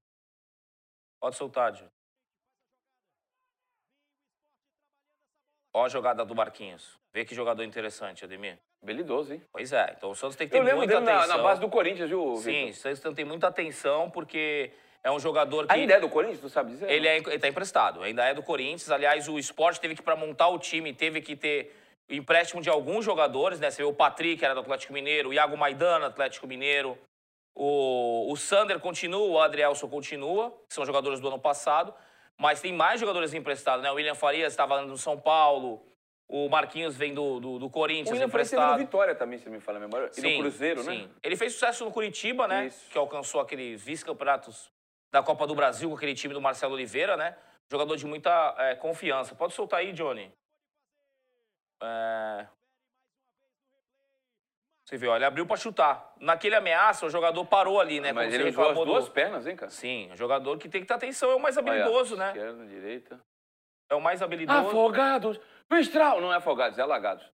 Pode 1.21 1.37
soltar, 1.37 1.75
Júlio. 1.75 1.93
Ó 5.79 5.85
a 5.85 5.89
jogada 5.89 6.25
do 6.25 6.35
Marquinhos. 6.35 6.99
Vê 7.15 7.25
que 7.25 7.37
jogador 7.37 7.63
interessante, 7.63 8.25
Ademir. 8.25 8.59
Habilidoso, 8.83 9.33
hein? 9.33 9.43
Pois 9.53 9.73
é, 9.73 9.95
então 9.97 10.11
o 10.11 10.15
Santos 10.15 10.37
tem 10.37 10.49
que 10.49 10.53
ter 10.53 10.59
Eu 10.59 10.65
lembro 10.65 10.79
muita 10.79 10.95
dele 10.95 11.07
na, 11.07 11.19
atenção. 11.19 11.37
na 11.37 11.43
base 11.43 11.61
do 11.61 11.69
Corinthians, 11.69 12.09
viu, 12.09 12.37
Sim, 12.37 12.67
Vitor? 12.67 12.71
o 12.71 12.75
Santos 12.97 13.15
tem 13.15 13.25
muita 13.25 13.47
atenção 13.47 14.11
porque 14.11 14.73
é 15.05 15.11
um 15.11 15.21
jogador 15.21 15.69
que... 15.69 15.73
Ainda 15.73 15.95
é 15.95 16.01
do 16.01 16.09
Corinthians, 16.09 16.41
tu 16.41 16.49
sabe 16.49 16.73
dizer? 16.73 16.91
Ele, 16.91 17.07
é, 17.07 17.19
ele 17.19 17.39
tá 17.39 17.47
emprestado, 17.47 18.03
ainda 18.03 18.25
é 18.25 18.35
do 18.35 18.43
Corinthians. 18.43 18.91
Aliás, 18.91 19.29
o 19.29 19.39
esporte 19.39 19.81
teve 19.81 19.95
que, 19.95 20.03
para 20.03 20.17
montar 20.17 20.49
o 20.49 20.59
time, 20.59 20.93
teve 20.93 21.21
que 21.21 21.37
ter 21.37 21.73
empréstimo 22.11 22.61
de 22.61 22.69
alguns 22.69 23.05
jogadores, 23.05 23.61
né? 23.61 23.71
Você 23.71 23.83
vê 23.83 23.89
o 23.89 23.93
Patrick, 23.93 24.45
era 24.45 24.55
do 24.55 24.61
Atlético 24.61 24.93
Mineiro, 24.93 25.29
o 25.29 25.33
Iago 25.33 25.57
Maidana, 25.57 26.07
Atlético 26.07 26.49
Mineiro. 26.49 26.99
O, 27.55 28.33
o 28.33 28.37
Sander 28.37 28.81
continua, 28.81 29.27
o 29.27 29.41
Adrielson 29.41 29.89
continua, 29.89 30.51
que 30.69 30.75
são 30.75 30.85
jogadores 30.85 31.21
do 31.21 31.29
ano 31.29 31.39
passado. 31.39 31.95
Mas 32.39 32.61
tem 32.61 32.73
mais 32.73 33.01
jogadores 33.01 33.35
emprestados, 33.35 33.83
né? 33.83 33.91
O 33.91 33.95
William 33.95 34.15
Farias 34.15 34.53
estava 34.53 34.81
no 34.83 34.97
São 34.97 35.19
Paulo, 35.19 35.85
o 36.29 36.49
Marquinhos 36.49 36.95
vem 36.95 37.15
do, 37.15 37.41
do, 37.41 37.59
do 37.59 37.67
O 37.67 37.71
Corinthians 37.71 38.11
William 38.11 38.29
Farias 38.29 38.51
teve 38.51 38.61
emprestado. 38.61 38.79
no 38.79 38.85
Vitória 38.85 39.15
também, 39.15 39.39
se 39.39 39.49
me 39.49 39.61
fala 39.61 39.79
a 39.79 39.81
memória. 39.81 40.11
E 40.17 40.21
no 40.21 40.43
Cruzeiro, 40.43 40.85
né? 40.85 40.93
sim. 40.93 41.11
Ele 41.23 41.37
fez 41.37 41.55
sucesso 41.55 41.85
no 41.85 41.91
Curitiba, 41.91 42.47
né? 42.47 42.67
Isso. 42.67 42.91
Que 42.91 42.99
alcançou 42.99 43.41
aqueles 43.41 43.83
vice-campeonatos 43.83 44.71
da 45.11 45.23
Copa 45.23 45.47
do 45.47 45.55
Brasil 45.55 45.89
com 45.89 45.97
aquele 45.97 46.15
time 46.15 46.35
do 46.35 46.41
Marcelo 46.41 46.75
Oliveira, 46.75 47.17
né? 47.17 47.37
Jogador 47.71 47.97
de 47.97 48.07
muita 48.07 48.55
é, 48.59 48.75
confiança. 48.75 49.35
Pode 49.35 49.55
soltar 49.55 49.81
aí, 49.81 49.93
Johnny. 49.93 50.31
É... 51.83 52.47
Você 54.89 54.97
viu, 54.97 55.11
ó, 55.11 55.17
ele 55.17 55.25
abriu 55.27 55.45
pra 55.45 55.55
chutar. 55.55 56.15
Naquele 56.19 56.55
ameaça, 56.55 57.05
o 57.05 57.11
jogador 57.11 57.45
parou 57.45 57.79
ali, 57.79 58.01
né? 58.01 58.11
Mas 58.11 58.33
Como 58.33 58.41
ele 58.41 58.49
usou 58.49 58.71
as 58.71 58.75
do- 58.75 58.85
duas 58.87 59.07
pernas, 59.07 59.47
hein, 59.47 59.55
cara? 59.55 59.71
Sim, 59.71 60.09
o 60.11 60.17
jogador 60.17 60.57
que 60.57 60.67
tem 60.67 60.81
que 60.81 60.87
ter 60.87 60.95
atenção, 60.95 61.31
é 61.31 61.35
o 61.35 61.39
mais 61.39 61.59
Olha, 61.59 61.71
habilidoso, 61.73 62.17
né? 62.17 62.29
Esquerda, 62.29 62.65
direita. 62.67 63.21
É 63.91 63.95
o 63.95 64.01
mais 64.01 64.23
habilidoso. 64.23 64.59
Afogados! 64.69 65.39
Mistral! 65.71 66.23
Não 66.23 66.33
é 66.33 66.37
Afogados, 66.37 66.79
é 66.79 66.83
Alagados. 66.83 67.31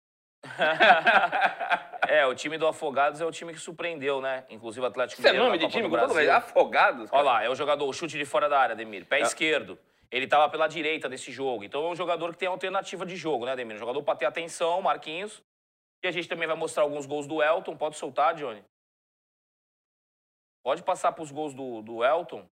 é, 2.07 2.23
o 2.27 2.35
time 2.35 2.55
do 2.59 2.67
Afogados 2.67 3.19
é 3.19 3.25
o 3.25 3.31
time 3.31 3.51
que 3.51 3.59
surpreendeu, 3.59 4.21
né? 4.21 4.45
Inclusive 4.47 4.85
o 4.85 4.88
Atlético 4.88 5.19
Isso 5.19 5.27
é 5.27 5.31
Mineiro 5.31 5.51
nome 5.51 5.57
na 5.57 5.67
de 5.67 5.73
Copa 5.73 5.83
time 5.83 5.89
Brasil. 6.13 6.31
Afogados, 6.31 7.02
Olha 7.02 7.10
cara. 7.10 7.23
lá, 7.23 7.43
é 7.43 7.50
o 7.50 7.56
jogador, 7.56 7.87
o 7.89 7.93
chute 7.93 8.15
de 8.15 8.25
fora 8.25 8.47
da 8.47 8.60
área, 8.60 8.73
Ademir. 8.73 9.06
Pé 9.06 9.17
É. 9.19 9.21
esquerdo. 9.23 9.77
Ele 10.12 10.25
estava 10.25 10.47
pela 10.50 10.67
direita 10.67 11.10
desse 11.10 11.31
jogo. 11.31 11.63
Então 11.63 11.83
é 11.83 11.89
um 11.89 11.95
jogador 11.95 12.31
que 12.31 12.37
tem 12.37 12.47
alternativa 12.47 13.08
de 13.08 13.15
jogo, 13.15 13.45
né, 13.47 13.54
Ademir? 13.54 13.75
Um 13.75 13.79
jogador 13.79 14.04
para 14.04 14.15
ter 14.15 14.25
atenção, 14.27 14.79
Marquinhos. 14.83 15.43
E 16.04 16.08
a 16.08 16.12
gente 16.12 16.27
também 16.27 16.47
vai 16.47 16.56
mostrar 16.56 16.83
alguns 16.83 17.06
gols 17.06 17.27
do 17.27 17.41
Elton. 17.43 17.75
Pode 17.75 17.97
soltar, 17.97 18.35
Johnny. 18.35 18.63
Pode 20.63 20.83
passar 20.83 21.12
para 21.12 21.23
os 21.23 21.31
gols 21.31 21.54
do, 21.54 21.81
do 21.81 22.04
Elton. 22.04 22.47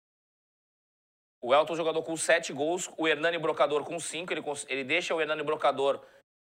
O 1.41 1.53
Elton 1.53 1.75
jogador 1.75 2.01
com 2.01 2.15
sete 2.17 2.51
gols, 2.51 2.89
o 2.97 3.07
Hernani 3.07 3.37
Brocador 3.37 3.83
com 3.83 3.99
cinco. 3.99 4.33
Ele, 4.33 4.41
ele 4.67 4.83
deixa 4.83 5.13
o 5.13 5.21
Hernani 5.21 5.43
Brocador 5.43 6.03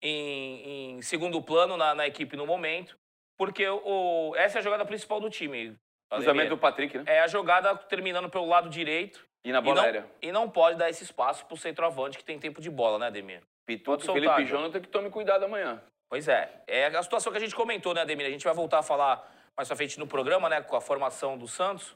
em, 0.01 0.97
em 0.97 1.01
segundo 1.01 1.41
plano 1.41 1.77
na, 1.77 1.95
na 1.95 2.05
equipe 2.05 2.35
no 2.37 2.45
momento. 2.45 2.97
Porque 3.37 3.67
o, 3.67 4.35
essa 4.35 4.57
é 4.57 4.59
a 4.59 4.63
jogada 4.63 4.85
principal 4.85 5.19
do 5.19 5.29
time. 5.29 5.75
Cruzamento 6.11 6.49
do 6.51 6.57
Patrick, 6.59 6.95
né? 6.95 7.05
É 7.07 7.21
a 7.21 7.27
jogada 7.27 7.75
terminando 7.75 8.29
pelo 8.29 8.45
lado 8.45 8.69
direito. 8.69 9.27
E 9.43 9.51
na 9.51 9.59
E 9.59 9.61
bola 9.61 9.75
não, 9.75 9.83
aérea. 9.83 10.11
e 10.21 10.31
não 10.31 10.49
pode 10.49 10.77
dar 10.77 10.89
esse 10.89 11.03
espaço 11.03 11.45
pro 11.47 11.57
centroavante 11.57 12.17
que 12.17 12.23
tem 12.23 12.39
tempo 12.39 12.61
de 12.61 12.69
bola, 12.69 12.99
né, 12.99 13.07
Ademir? 13.07 13.41
Pituto 13.65 14.03
e 14.03 14.13
Felipe. 14.13 14.45
Jonathan 14.45 14.79
que 14.79 14.87
tome 14.87 15.09
cuidado 15.09 15.43
amanhã. 15.43 15.81
Pois 16.13 16.27
é. 16.27 16.47
É 16.67 16.85
a 16.85 17.01
situação 17.01 17.31
que 17.31 17.39
a 17.39 17.41
gente 17.41 17.55
comentou, 17.55 17.91
né, 17.91 18.01
Ademir? 18.01 18.27
A 18.27 18.29
gente 18.29 18.43
vai 18.43 18.53
voltar 18.53 18.77
a 18.77 18.83
falar 18.83 19.27
mais 19.57 19.67
pra 19.67 19.75
frente 19.75 19.97
no 19.97 20.05
programa, 20.05 20.47
né, 20.47 20.61
com 20.61 20.75
a 20.75 20.79
formação 20.79 21.35
do 21.39 21.47
Santos. 21.47 21.95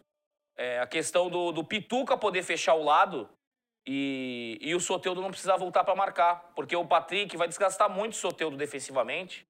É, 0.57 0.79
a 0.79 0.87
questão 0.87 1.29
do, 1.29 1.51
do 1.51 1.63
Pituca 1.63 2.17
poder 2.17 2.41
fechar 2.41 2.73
o 2.73 2.83
lado 2.83 3.29
e, 3.85 4.57
e 4.59 4.73
o 4.73 4.79
Soteudo 4.79 5.21
não 5.21 5.29
precisar 5.29 5.55
voltar 5.57 5.83
para 5.83 5.93
marcar. 5.95 6.51
Porque 6.55 6.75
o 6.75 6.83
Patrick 6.83 7.37
vai 7.37 7.47
desgastar 7.47 7.91
muito 7.91 8.13
o 8.13 8.15
Soteudo 8.15 8.57
defensivamente. 8.57 9.45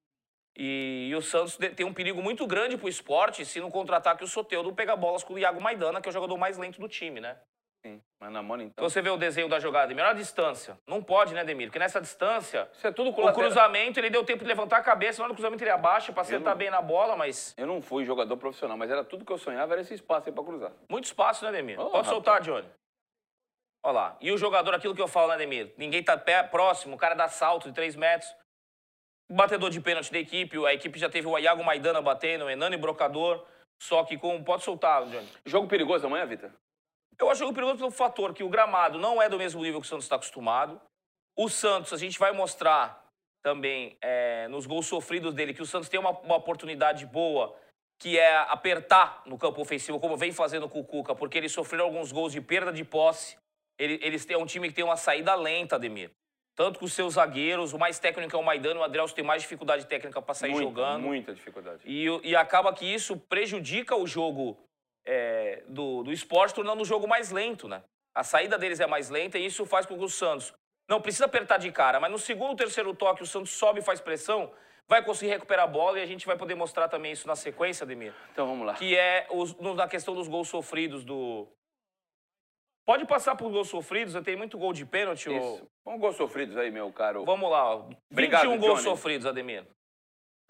E, 0.54 1.08
e 1.10 1.16
o 1.16 1.22
Santos 1.22 1.56
tem 1.56 1.86
um 1.86 1.94
perigo 1.94 2.22
muito 2.22 2.46
grande 2.46 2.76
pro 2.76 2.90
esporte 2.90 3.46
se 3.46 3.60
no 3.60 3.70
contra-ataque 3.70 4.22
o 4.22 4.28
Soteudo 4.28 4.74
pegar 4.74 4.96
bolas 4.96 5.24
com 5.24 5.32
o 5.32 5.38
Iago 5.38 5.62
Maidana, 5.62 5.98
que 6.02 6.10
é 6.10 6.10
o 6.10 6.12
jogador 6.12 6.36
mais 6.36 6.58
lento 6.58 6.78
do 6.78 6.88
time, 6.90 7.22
né? 7.22 7.38
Sim. 7.84 8.02
Mas 8.20 8.32
na 8.32 8.42
mano, 8.42 8.64
então. 8.64 8.82
Você 8.88 9.00
vê 9.00 9.08
o 9.10 9.16
desenho 9.16 9.48
da 9.48 9.60
jogada, 9.60 9.94
melhor 9.94 10.14
distância. 10.14 10.76
Não 10.86 11.02
pode, 11.02 11.32
né, 11.32 11.44
Demir? 11.44 11.68
Porque 11.68 11.78
nessa 11.78 12.00
distância, 12.00 12.68
Isso 12.72 12.86
é 12.86 12.92
tudo 12.92 13.10
o 13.10 13.12
colateral. 13.12 13.46
cruzamento, 13.48 14.00
ele 14.00 14.10
deu 14.10 14.24
tempo 14.24 14.42
de 14.42 14.48
levantar 14.48 14.78
a 14.78 14.82
cabeça, 14.82 15.18
na 15.18 15.24
hora 15.26 15.32
do 15.32 15.36
cruzamento 15.36 15.62
ele 15.62 15.70
abaixa 15.70 16.12
pra 16.12 16.22
acertar 16.22 16.50
não- 16.54 16.58
bem 16.58 16.70
na 16.70 16.82
bola, 16.82 17.16
mas 17.16 17.54
Eu 17.56 17.66
não 17.66 17.80
fui 17.80 18.04
jogador 18.04 18.36
profissional, 18.36 18.76
mas 18.76 18.90
era 18.90 19.04
tudo 19.04 19.24
que 19.24 19.32
eu 19.32 19.38
sonhava, 19.38 19.74
era 19.74 19.80
esse 19.82 19.94
espaço 19.94 20.28
aí 20.28 20.34
pra 20.34 20.42
cruzar. 20.44 20.72
muito 20.90 21.04
espaço, 21.04 21.44
né, 21.44 21.52
Demir? 21.52 21.78
Ô, 21.78 21.84
Pode 21.84 21.92
rapaz. 21.98 22.08
soltar, 22.08 22.40
Johnny. 22.42 22.68
Olha 23.84 23.92
lá. 23.94 24.16
E 24.20 24.32
o 24.32 24.36
jogador, 24.36 24.74
aquilo 24.74 24.94
que 24.94 25.00
eu 25.00 25.06
falo, 25.08 25.28
né, 25.28 25.36
Demir? 25.38 25.72
Ninguém 25.78 26.02
tá 26.02 26.18
pé, 26.18 26.42
próximo, 26.42 26.96
o 26.96 26.98
cara 26.98 27.14
dá 27.14 27.28
salto 27.28 27.68
de 27.68 27.74
3 27.74 27.94
metros. 27.94 28.28
Batedor 29.30 29.70
de 29.70 29.80
pênalti 29.80 30.10
da 30.10 30.18
equipe, 30.18 30.66
a 30.66 30.74
equipe 30.74 30.98
já 30.98 31.08
teve 31.08 31.28
o 31.28 31.38
Iago 31.38 31.62
Maidana 31.62 32.00
batendo, 32.02 32.46
o 32.46 32.50
Enano 32.50 32.74
e 32.74 32.78
Brocador. 32.78 33.46
Só 33.80 34.02
que 34.02 34.18
com. 34.18 34.42
Pode 34.42 34.64
soltar, 34.64 35.04
Johnny. 35.06 35.28
Jogo 35.46 35.68
perigoso 35.68 36.06
amanhã, 36.06 36.26
Vitor? 36.26 36.50
Eu 37.20 37.30
acho 37.30 37.42
que 37.44 37.50
o 37.50 37.54
perigoso 37.54 37.78
pelo 37.78 37.90
fator 37.90 38.32
que 38.32 38.42
o 38.44 38.48
gramado 38.48 38.98
não 38.98 39.20
é 39.20 39.28
do 39.28 39.38
mesmo 39.38 39.62
nível 39.62 39.80
que 39.80 39.86
o 39.86 39.88
Santos 39.88 40.04
está 40.04 40.16
acostumado. 40.16 40.80
O 41.36 41.48
Santos, 41.48 41.92
a 41.92 41.96
gente 41.96 42.18
vai 42.18 42.32
mostrar 42.32 43.04
também 43.42 43.96
é, 44.02 44.46
nos 44.48 44.66
gols 44.66 44.86
sofridos 44.86 45.34
dele 45.34 45.54
que 45.54 45.62
o 45.62 45.66
Santos 45.66 45.88
tem 45.88 45.98
uma, 45.98 46.10
uma 46.10 46.36
oportunidade 46.36 47.06
boa, 47.06 47.56
que 48.00 48.18
é 48.18 48.36
apertar 48.36 49.22
no 49.26 49.38
campo 49.38 49.60
ofensivo, 49.60 49.98
como 50.00 50.16
vem 50.16 50.32
fazendo 50.32 50.68
com 50.68 50.80
o 50.80 50.84
Cuca, 50.84 51.14
porque 51.14 51.38
eles 51.38 51.52
sofreram 51.52 51.84
alguns 51.86 52.12
gols 52.12 52.32
de 52.32 52.40
perda 52.40 52.72
de 52.72 52.84
posse. 52.84 53.36
Ele- 53.78 53.98
Eles 54.02 54.24
têm 54.24 54.34
é 54.34 54.38
um 54.38 54.46
time 54.46 54.68
que 54.68 54.74
tem 54.74 54.84
uma 54.84 54.96
saída 54.96 55.34
lenta, 55.34 55.76
Ademir. 55.76 56.10
Tanto 56.56 56.80
com 56.80 56.84
os 56.86 56.92
seus 56.92 57.14
zagueiros, 57.14 57.72
o 57.72 57.78
mais 57.78 58.00
técnico 58.00 58.34
é 58.34 58.38
o 58.38 58.42
Maidano, 58.42 58.80
o 58.80 58.82
Adrielso 58.82 59.14
tem 59.14 59.24
mais 59.24 59.42
dificuldade 59.42 59.86
técnica 59.86 60.20
para 60.20 60.34
sair 60.34 60.50
muita, 60.50 60.64
jogando. 60.68 61.02
Muita 61.02 61.32
dificuldade. 61.32 61.80
E, 61.84 62.06
e 62.24 62.34
acaba 62.34 62.72
que 62.72 62.84
isso 62.84 63.16
prejudica 63.16 63.94
o 63.94 64.06
jogo 64.08 64.58
é, 65.10 65.62
do, 65.66 66.02
do 66.02 66.12
esporte, 66.12 66.54
tornando 66.54 66.82
o 66.82 66.84
jogo 66.84 67.08
mais 67.08 67.30
lento, 67.30 67.66
né? 67.66 67.82
A 68.14 68.22
saída 68.22 68.58
deles 68.58 68.78
é 68.80 68.86
mais 68.86 69.08
lenta 69.08 69.38
e 69.38 69.46
isso 69.46 69.64
faz 69.64 69.86
com 69.86 69.96
que 69.96 70.04
o 70.04 70.08
Santos 70.08 70.52
não 70.88 71.00
precisa 71.00 71.24
apertar 71.24 71.56
de 71.58 71.70
cara, 71.72 71.98
mas 71.98 72.10
no 72.10 72.18
segundo, 72.18 72.56
terceiro 72.56 72.94
toque 72.94 73.22
o 73.22 73.26
Santos 73.26 73.50
sobe 73.52 73.80
e 73.80 73.82
faz 73.82 74.00
pressão, 74.00 74.52
vai 74.86 75.02
conseguir 75.04 75.30
recuperar 75.32 75.64
a 75.64 75.68
bola 75.68 75.98
e 75.98 76.02
a 76.02 76.06
gente 76.06 76.26
vai 76.26 76.36
poder 76.36 76.54
mostrar 76.54 76.88
também 76.88 77.12
isso 77.12 77.26
na 77.26 77.34
sequência, 77.36 77.84
Ademir, 77.84 78.14
Então 78.32 78.46
vamos 78.46 78.66
lá. 78.66 78.74
que 78.74 78.96
é 78.96 79.26
os, 79.30 79.54
no- 79.56 79.74
na 79.74 79.86
questão 79.88 80.14
dos 80.14 80.28
gols 80.28 80.48
sofridos 80.48 81.04
do... 81.04 81.46
Pode 82.86 83.04
passar 83.06 83.36
por 83.36 83.50
gols 83.50 83.68
sofridos, 83.68 84.14
eu 84.14 84.22
tenho 84.22 84.38
muito 84.38 84.56
gol 84.56 84.72
de 84.72 84.86
pênalti. 84.86 85.30
Isso. 85.30 85.68
Vamos 85.84 86.00
gols 86.00 86.16
sofridos 86.16 86.56
aí, 86.56 86.70
meu 86.70 86.90
caro. 86.90 87.22
Vamos 87.24 87.50
lá, 87.50 87.74
ó. 87.76 87.78
21 87.82 87.96
Obrigado, 88.10 88.46
gols 88.48 88.62
Johnny. 88.62 88.82
sofridos, 88.82 89.26
Ademir. 89.26 89.66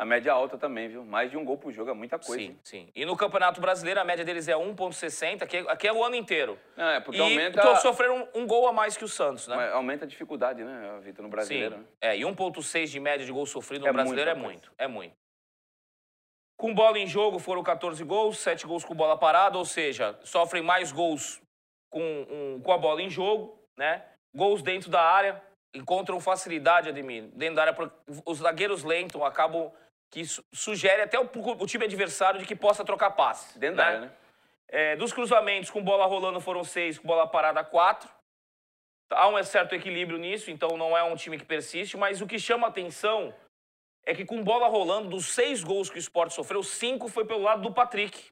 A 0.00 0.04
média 0.04 0.32
alta 0.32 0.56
também, 0.56 0.88
viu? 0.88 1.04
Mais 1.04 1.28
de 1.28 1.36
um 1.36 1.44
gol 1.44 1.58
por 1.58 1.72
jogo 1.72 1.90
é 1.90 1.92
muita 1.92 2.20
coisa. 2.20 2.40
Sim, 2.40 2.58
sim. 2.62 2.88
E 2.94 3.04
no 3.04 3.16
Campeonato 3.16 3.60
Brasileiro, 3.60 3.98
a 4.00 4.04
média 4.04 4.24
deles 4.24 4.46
é 4.46 4.54
1,60, 4.54 5.44
que, 5.44 5.56
é- 5.56 5.76
que 5.76 5.88
é 5.88 5.92
o 5.92 6.04
ano 6.04 6.14
inteiro. 6.14 6.56
Não, 6.76 6.88
é 6.88 7.00
porque 7.00 7.18
e 7.18 7.20
aumenta, 7.20 7.60
to- 7.60 7.76
sofreram 7.80 8.28
um, 8.32 8.42
um 8.42 8.46
gol 8.46 8.68
a 8.68 8.72
mais 8.72 8.96
que 8.96 9.04
o 9.04 9.08
Santos, 9.08 9.48
né? 9.48 9.56
mas 9.56 9.72
aumenta 9.72 10.04
a 10.04 10.08
dificuldade, 10.08 10.62
né, 10.62 11.00
Vitor, 11.02 11.24
no 11.24 11.28
brasileiro. 11.28 11.74
Sim. 11.74 11.80
né? 11.80 11.86
É, 12.00 12.16
e 12.16 12.20
1,6 12.24 12.86
de 12.90 13.00
média 13.00 13.26
de 13.26 13.32
gol 13.32 13.44
sofrido 13.44 13.82
no 13.82 13.88
É 13.88 13.92
brasileiro 13.92 14.30
é 14.30 14.34
muita 14.34 14.48
muito. 14.48 14.72
É 14.78 14.86
muito. 14.86 15.16
Com 16.56 16.72
bola 16.72 16.98
em 16.98 17.06
jogo 17.06 17.40
foram 17.40 17.62
14 17.64 18.02
gols, 18.04 18.38
7 18.38 18.66
gols 18.68 18.84
com 18.84 18.94
bola 18.94 19.16
parada, 19.18 19.58
ou 19.58 19.64
seja, 19.64 20.16
sofrem 20.22 20.62
mais 20.62 20.92
gols 20.92 21.40
com, 21.90 22.00
um- 22.00 22.60
com 22.62 22.72
a 22.72 22.78
bola 22.78 23.02
em 23.02 23.10
jogo, 23.10 23.60
né? 23.76 24.04
Gols 24.34 24.62
dentro 24.62 24.90
da 24.90 25.00
área, 25.02 25.42
encontram 25.74 26.20
facilidade, 26.20 26.88
Ademir, 26.88 27.24
dentro 27.34 27.56
da 27.56 27.62
área. 27.62 27.92
Os 28.24 28.38
zagueiros 28.38 28.84
lentos 28.84 29.20
acabam 29.22 29.72
que 30.10 30.24
su- 30.24 30.44
sugere 30.52 31.02
até 31.02 31.18
o, 31.18 31.24
o 31.58 31.66
time 31.66 31.84
adversário 31.84 32.40
de 32.40 32.46
que 32.46 32.56
possa 32.56 32.84
trocar 32.84 33.10
passes. 33.12 33.56
Dentro 33.56 33.76
da 33.76 33.86
área, 33.86 34.00
né? 34.00 34.12
É, 34.70 34.96
dos 34.96 35.12
cruzamentos 35.12 35.70
com 35.70 35.82
bola 35.82 36.04
rolando 36.06 36.40
foram 36.40 36.62
seis, 36.64 36.98
com 36.98 37.06
bola 37.06 37.26
parada 37.26 37.64
quatro. 37.64 38.08
Há 39.10 39.26
um 39.28 39.42
certo 39.42 39.74
equilíbrio 39.74 40.18
nisso, 40.18 40.50
então 40.50 40.76
não 40.76 40.96
é 40.96 41.02
um 41.02 41.16
time 41.16 41.38
que 41.38 41.44
persiste, 41.44 41.96
mas 41.96 42.20
o 42.20 42.26
que 42.26 42.38
chama 42.38 42.66
atenção 42.66 43.34
é 44.04 44.14
que 44.14 44.24
com 44.26 44.42
bola 44.42 44.68
rolando, 44.68 45.08
dos 45.08 45.32
seis 45.32 45.64
gols 45.64 45.88
que 45.88 45.96
o 45.96 45.98
Sport 45.98 46.30
sofreu, 46.32 46.62
cinco 46.62 47.08
foi 47.08 47.24
pelo 47.24 47.42
lado 47.42 47.62
do 47.62 47.72
Patrick. 47.72 48.26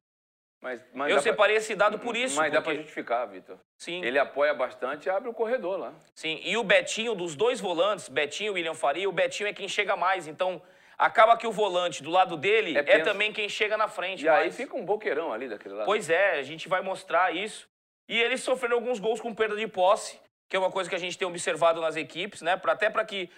Mas, 0.63 0.83
mas 0.93 1.11
Eu 1.11 1.17
dá 1.17 1.23
pra- 1.23 1.31
separei 1.33 1.57
esse 1.57 1.75
dado 1.75 1.99
por 1.99 2.17
isso. 2.17 2.37
Mas 2.37 2.51
dá 2.53 2.61
pra 2.61 2.71
porque- 2.71 2.79
justificar, 2.83 3.27
Vitor. 3.29 3.59
Sim, 3.79 4.03
Ele 4.05 4.19
apoia 4.19 4.53
bastante 4.55 5.07
e 5.07 5.11
abre 5.11 5.29
o 5.29 5.35
corredor 5.35 5.79
lá. 5.79 5.93
sim. 6.15 6.41
E 6.43 6.57
o 6.57 6.65
Betinho, 6.65 7.15
dos 7.15 7.35
dois 7.35 7.61
volantes, 7.61 8.09
Betinho 8.09 8.49
e 8.53 8.55
William 8.55 8.75
Faria, 8.75 9.09
o 9.09 9.13
Betinho 9.13 9.49
é 9.49 9.53
quem 9.55 9.69
chega 9.69 9.97
mais. 9.97 10.27
Então, 10.27 10.61
acaba 10.99 11.37
que 11.37 11.47
o 11.47 11.53
volante 11.53 12.03
do 12.03 12.11
lado 12.11 12.37
dele 12.37 12.77
É 12.77 12.99
é, 12.99 12.99
também 13.01 13.33
quem 13.33 13.49
chega 13.49 13.77
na 13.77 13.89
frente. 13.89 14.25
E 14.25 14.29
aí 14.29 14.45
mais. 14.45 14.57
fica 14.57 14.77
um 14.77 14.85
boqueirão 14.85 15.33
ali 15.33 15.49
daquele 15.49 15.75
lado. 15.75 15.87
Pois 15.87 16.09
é, 16.11 16.39
a 16.39 16.43
gente 16.43 16.69
vai 16.69 16.81
mostrar 16.81 17.35
isso. 17.35 17.69
E 18.09 18.21
eles 18.21 18.43
sofreram 18.43 18.77
alguns 18.77 18.99
gols 18.99 19.21
com 19.21 19.35
perda 19.35 19.57
de 19.57 19.67
posse, 19.67 20.19
que 20.49 20.57
é 20.57 20.59
uma 20.59 20.71
coisa 20.71 20.89
que 20.89 20.95
a 20.97 20.99
gente 20.99 21.19
tem 21.19 21.27
observado 21.27 21.81
nas 21.81 21.97
equipes, 21.97 22.41
né? 22.41 22.57
Pra, 22.57 22.73
até 22.73 22.89
para 22.89 23.05
que 23.05 23.29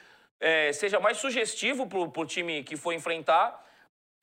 é, 0.40 0.72
seja 0.72 1.00
mais 1.00 1.16
sugestivo 1.16 1.86
pro, 1.86 2.10
pro 2.10 2.26
time 2.26 2.62
que 2.62 2.76
for 2.76 2.92
enfrentar 2.92 3.64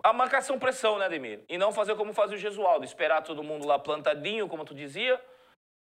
a 0.03 0.13
marcação-pressão, 0.13 0.99
né, 0.99 1.05
Ademir? 1.05 1.43
E 1.49 1.57
não 1.57 1.71
fazer 1.71 1.95
como 1.95 2.13
fazia 2.13 2.35
o 2.37 2.39
Gesualdo, 2.39 2.85
esperar 2.85 3.23
todo 3.23 3.41
mundo 3.41 3.65
lá 3.65 3.79
plantadinho, 3.79 4.47
como 4.47 4.63
tu 4.63 4.75
dizia, 4.75 5.19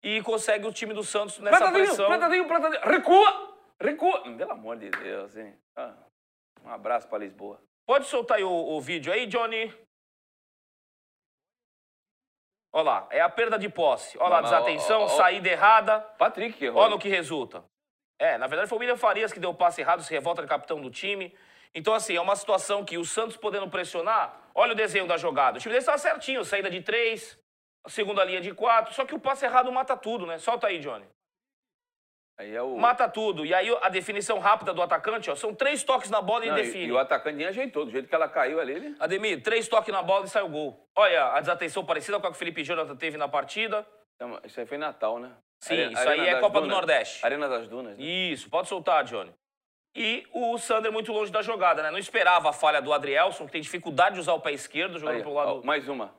e 0.04 0.22
consegue 0.24 0.68
o 0.68 0.74
time 0.74 0.94
do 0.94 1.04
Santos 1.04 1.40
nessa 1.40 1.58
Plantadinho, 1.58 1.86
pressão. 1.86 2.06
plantadinho, 2.08 2.48
plantadinho. 2.48 2.82
Recua! 2.84 3.56
Recua! 3.82 4.22
Pelo 4.36 4.52
amor 4.52 4.76
de 4.78 4.90
Deus, 4.90 5.38
hein? 5.38 5.56
Ah, 5.78 5.94
um 6.64 6.70
abraço 6.70 7.08
pra 7.08 7.18
Lisboa. 7.18 7.62
Pode 7.86 8.06
soltar 8.06 8.38
aí 8.38 8.44
o, 8.44 8.52
o 8.52 8.80
vídeo 8.82 9.12
aí, 9.12 9.26
Johnny? 9.26 9.74
Olha 12.72 12.84
lá, 12.84 13.08
é 13.10 13.20
a 13.20 13.30
perda 13.30 13.58
de 13.58 13.68
posse. 13.68 14.18
Olha 14.20 14.30
lá, 14.30 14.42
desatenção, 14.42 15.02
ó, 15.02 15.06
ó. 15.06 15.08
saída 15.08 15.50
errada. 15.50 16.00
Patrick 16.00 16.58
que 16.58 16.66
errou. 16.66 16.82
Olha 16.82 16.92
no 16.92 17.00
que 17.00 17.10
resulta. 17.10 17.64
É, 18.20 18.38
na 18.38 18.48
verdade 18.48 18.70
foi 18.70 18.78
o 18.78 18.82
William 18.82 18.98
Farias 18.98 19.34
que 19.34 19.40
deu 19.40 19.50
o 19.50 19.56
passe 19.56 19.82
errado, 19.82 20.04
se 20.04 20.12
revolta 20.12 20.42
de 20.42 20.48
capitão 20.48 20.80
do 20.80 20.92
time. 20.92 21.36
Então, 21.74 21.94
assim, 21.94 22.16
é 22.16 22.22
uma 22.22 22.36
situação 22.36 22.84
que 22.84 22.98
o 22.98 23.06
Santos 23.06 23.38
podendo 23.38 23.70
pressionar. 23.70 24.50
Olha 24.54 24.74
o 24.74 24.76
desenho 24.76 25.08
da 25.08 25.18
jogada. 25.18 25.58
O 25.58 25.62
time 25.62 25.72
dele 25.72 25.80
estava 25.80 25.98
certinho, 25.98 26.44
saída 26.44 26.70
de 26.70 26.82
três, 26.82 27.38
segunda 27.88 28.24
linha 28.24 28.42
de 28.42 28.54
quatro. 28.54 28.94
Só 28.94 29.06
que 29.06 29.16
o 29.16 29.20
passe 29.20 29.46
errado 29.46 29.72
mata 29.72 29.96
tudo, 29.96 30.26
né? 30.26 30.38
Solta 30.38 30.68
aí, 30.68 30.80
Johnny. 30.80 31.06
É 32.40 32.62
o... 32.62 32.78
Mata 32.78 33.08
tudo. 33.10 33.46
E 33.46 33.54
aí 33.54 33.70
a 33.82 33.90
definição 33.90 34.40
rápida 34.40 34.74
do 34.74 34.82
atacante, 34.82 35.30
ó, 35.30 35.36
são 35.36 35.54
três 35.54 35.84
toques 35.84 36.10
na 36.10 36.22
bola 36.22 36.46
e 36.46 36.50
Não, 36.50 36.58
ele 36.58 36.64
e, 36.64 36.66
define. 36.68 36.86
e 36.86 36.92
o 36.92 36.98
atacante 36.98 37.36
nem 37.36 37.48
ajeitou. 37.48 37.84
Do 37.86 37.92
jeito 37.92 38.08
que 38.08 38.16
ela 38.16 38.30
caiu 38.30 38.60
ali, 38.62 38.72
ele... 38.74 38.96
Ademir, 39.00 39.44
três 39.44 39.68
toques 39.68 39.94
na 39.94 40.02
bola 40.02 40.26
e 40.26 40.30
sai 40.30 40.42
o 40.44 40.48
gol. 40.50 40.88
Olha, 40.96 41.34
a 41.34 41.40
desatenção 41.42 41.86
parecida 41.86 42.20
com 42.20 42.28
a 42.28 42.30
que 42.30 42.36
o 42.36 42.40
Felipe 42.40 42.64
Jonathan 42.64 42.96
teve 42.96 43.18
na 43.18 43.28
partida. 43.28 43.86
Então, 44.16 44.40
Isso 44.44 44.60
aí 44.60 44.66
foi 44.66 44.78
Natal, 44.78 45.20
né? 45.20 45.32
Sim, 45.62 45.74
Are- 45.84 45.94
isso 45.94 46.10
aí 46.10 46.28
é 46.30 46.40
Copa 46.40 46.60
do 46.62 46.68
Dunas. 46.68 46.76
Nordeste. 46.78 47.26
Arena 47.26 47.50
das 47.50 47.68
Dunas. 47.68 47.98
né? 47.98 48.04
Isso, 48.04 48.50
pode 48.50 48.70
soltar, 48.70 49.04
Johnny. 49.04 49.34
E 49.96 50.26
o 50.34 50.58
Sander 50.58 50.92
muito 50.92 51.12
longe 51.12 51.32
da 51.32 51.42
jogada, 51.42 51.82
né? 51.84 51.92
Não 51.92 51.98
esperava 51.98 52.52
a 52.52 52.54
falha 52.54 52.82
do 52.82 52.94
Adrielson, 52.94 53.46
que 53.48 53.52
tem 53.52 53.62
dificuldade 53.62 54.16
de 54.16 54.22
usar 54.22 54.34
o 54.34 54.40
pé 54.40 54.54
esquerdo, 54.54 54.98
jogando 55.00 55.16
Aí, 55.18 55.22
pro 55.22 55.34
lado. 55.34 55.60
ó, 55.60 55.66
mais 55.66 55.90
uma. 55.90 56.14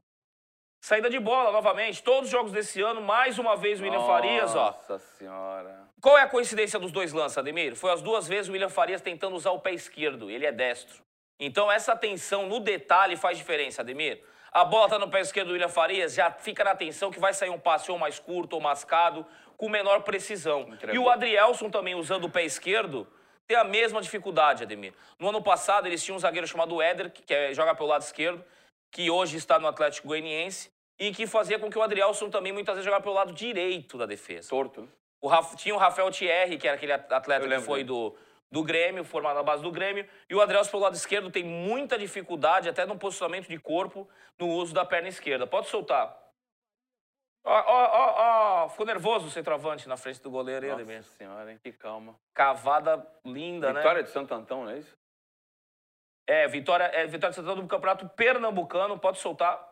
Saída 0.81 1.11
de 1.11 1.18
bola, 1.20 1.53
novamente. 1.53 2.03
Todos 2.03 2.24
os 2.24 2.31
jogos 2.31 2.53
desse 2.53 2.81
ano, 2.81 3.03
mais 3.03 3.39
uma 3.39 3.55
vez 3.55 3.81
o 3.81 3.85
William 3.85 4.07
Farias, 4.07 4.57
ó. 4.57 4.66
Nossa 4.66 4.99
senhora. 4.99 5.87
Qual 6.01 6.16
é 6.16 6.22
a 6.22 6.26
coincidência 6.26 6.78
dos 6.78 6.91
dois 6.91 7.12
lances, 7.12 7.37
Ademir? 7.37 7.76
Foi 7.76 7.93
as 7.93 8.01
duas 8.01 8.26
vezes 8.26 8.49
o 8.49 8.53
William 8.53 8.70
Farias 8.70 9.03
tentando 9.03 9.37
usar 9.37 9.51
o 9.51 9.61
pé 9.61 9.72
esquerdo. 9.74 10.31
Ele 10.31 10.47
é 10.47 10.51
destro. 10.51 11.03
Então 11.39 11.70
essa 11.70 11.93
atenção 11.93 12.47
no 12.47 12.61
detalhe 12.61 13.14
faz 13.14 13.37
diferença, 13.37 13.83
Ademir. 13.83 14.22
A 14.51 14.64
bola 14.64 14.89
tá 14.89 14.99
no 14.99 15.09
pé 15.11 15.20
esquerdo 15.20 15.49
do 15.49 15.53
William 15.53 15.68
Farias, 15.68 16.14
já 16.14 16.31
fica 16.31 16.64
na 16.64 16.70
atenção 16.70 17.11
que 17.11 17.20
vai 17.20 17.35
sair 17.35 17.51
um 17.51 17.59
passe 17.59 17.93
ou 17.93 17.99
mais 17.99 18.18
curto 18.18 18.55
ou 18.55 18.61
mascado, 18.61 19.24
com 19.59 19.68
menor 19.68 20.03
precisão. 20.03 20.62
Entregou. 20.62 20.95
E 20.95 20.99
o 20.99 21.11
Adrielson 21.11 21.68
também 21.68 21.95
usando 21.95 22.24
o 22.24 22.31
pé 22.31 22.43
esquerdo 22.43 23.07
tem 23.47 23.57
a 23.57 23.64
mesma 23.64 24.01
dificuldade, 24.01 24.62
Ademir. 24.62 24.95
No 25.18 25.28
ano 25.28 25.43
passado 25.43 25.87
eles 25.87 26.03
tinham 26.03 26.16
um 26.16 26.20
zagueiro 26.20 26.47
chamado 26.47 26.81
Éder, 26.81 27.11
que 27.11 27.35
é, 27.35 27.53
joga 27.53 27.74
pelo 27.74 27.89
lado 27.91 28.03
esquerdo, 28.03 28.43
que 28.91 29.11
hoje 29.11 29.36
está 29.36 29.59
no 29.59 29.66
Atlético 29.66 30.09
Goianiense, 30.09 30.70
e 30.99 31.12
que 31.12 31.26
fazia 31.26 31.59
com 31.59 31.70
que 31.70 31.78
o 31.78 31.82
Adrielson 31.82 32.28
também 32.28 32.53
muitas 32.53 32.74
vezes 32.74 32.84
jogasse 32.84 33.03
pelo 33.03 33.14
lado 33.14 33.32
direito 33.32 33.97
da 33.97 34.05
defesa. 34.05 34.51
Torto. 34.51 34.86
O 35.22 35.30
tinha 35.57 35.74
o 35.74 35.78
Rafael 35.78 36.11
Thierry, 36.11 36.59
que 36.59 36.66
era 36.66 36.76
aquele 36.76 36.93
atleta 36.93 37.49
que 37.49 37.61
foi 37.61 37.82
do, 37.84 38.14
do 38.51 38.62
Grêmio, 38.62 39.03
formado 39.03 39.36
na 39.36 39.43
base 39.43 39.62
do 39.62 39.70
Grêmio. 39.70 40.07
E 40.28 40.34
o 40.34 40.41
Adrielson 40.41 40.70
pelo 40.70 40.82
lado 40.82 40.95
esquerdo 40.95 41.30
tem 41.30 41.43
muita 41.43 41.99
dificuldade, 41.99 42.68
até 42.68 42.84
no 42.84 42.99
posicionamento 42.99 43.49
de 43.49 43.59
corpo, 43.59 44.09
no 44.38 44.49
uso 44.49 44.74
da 44.74 44.84
perna 44.84 45.09
esquerda. 45.09 45.47
Pode 45.47 45.68
soltar. 45.68 46.18
Ó, 47.43 47.62
ó, 47.66 48.64
ó, 48.64 48.68
ficou 48.68 48.84
nervoso 48.84 49.26
o 49.26 49.30
centroavante 49.30 49.88
na 49.88 49.97
frente 49.97 50.20
do 50.20 50.30
goleiro, 50.30 50.66
Nossa 50.66 50.82
Ademir? 50.82 51.03
senhora, 51.05 51.51
hein? 51.51 51.59
Que 51.62 51.72
calma. 51.72 52.14
Cavada 52.34 53.07
linda, 53.24 53.72
né? 53.72 53.80
Vitória 53.80 54.03
de 54.03 54.11
Santo 54.11 54.34
Antão, 54.34 54.64
não 54.64 54.70
é 54.70 54.78
isso? 54.78 54.95
É, 56.31 56.47
Vitória, 56.47 56.85
é, 56.85 57.09
Vitória 57.09 57.35
Santana 57.35 57.61
do 57.61 57.66
Campeonato 57.66 58.09
Pernambucano, 58.11 58.97
pode 58.97 59.18
soltar. 59.18 59.68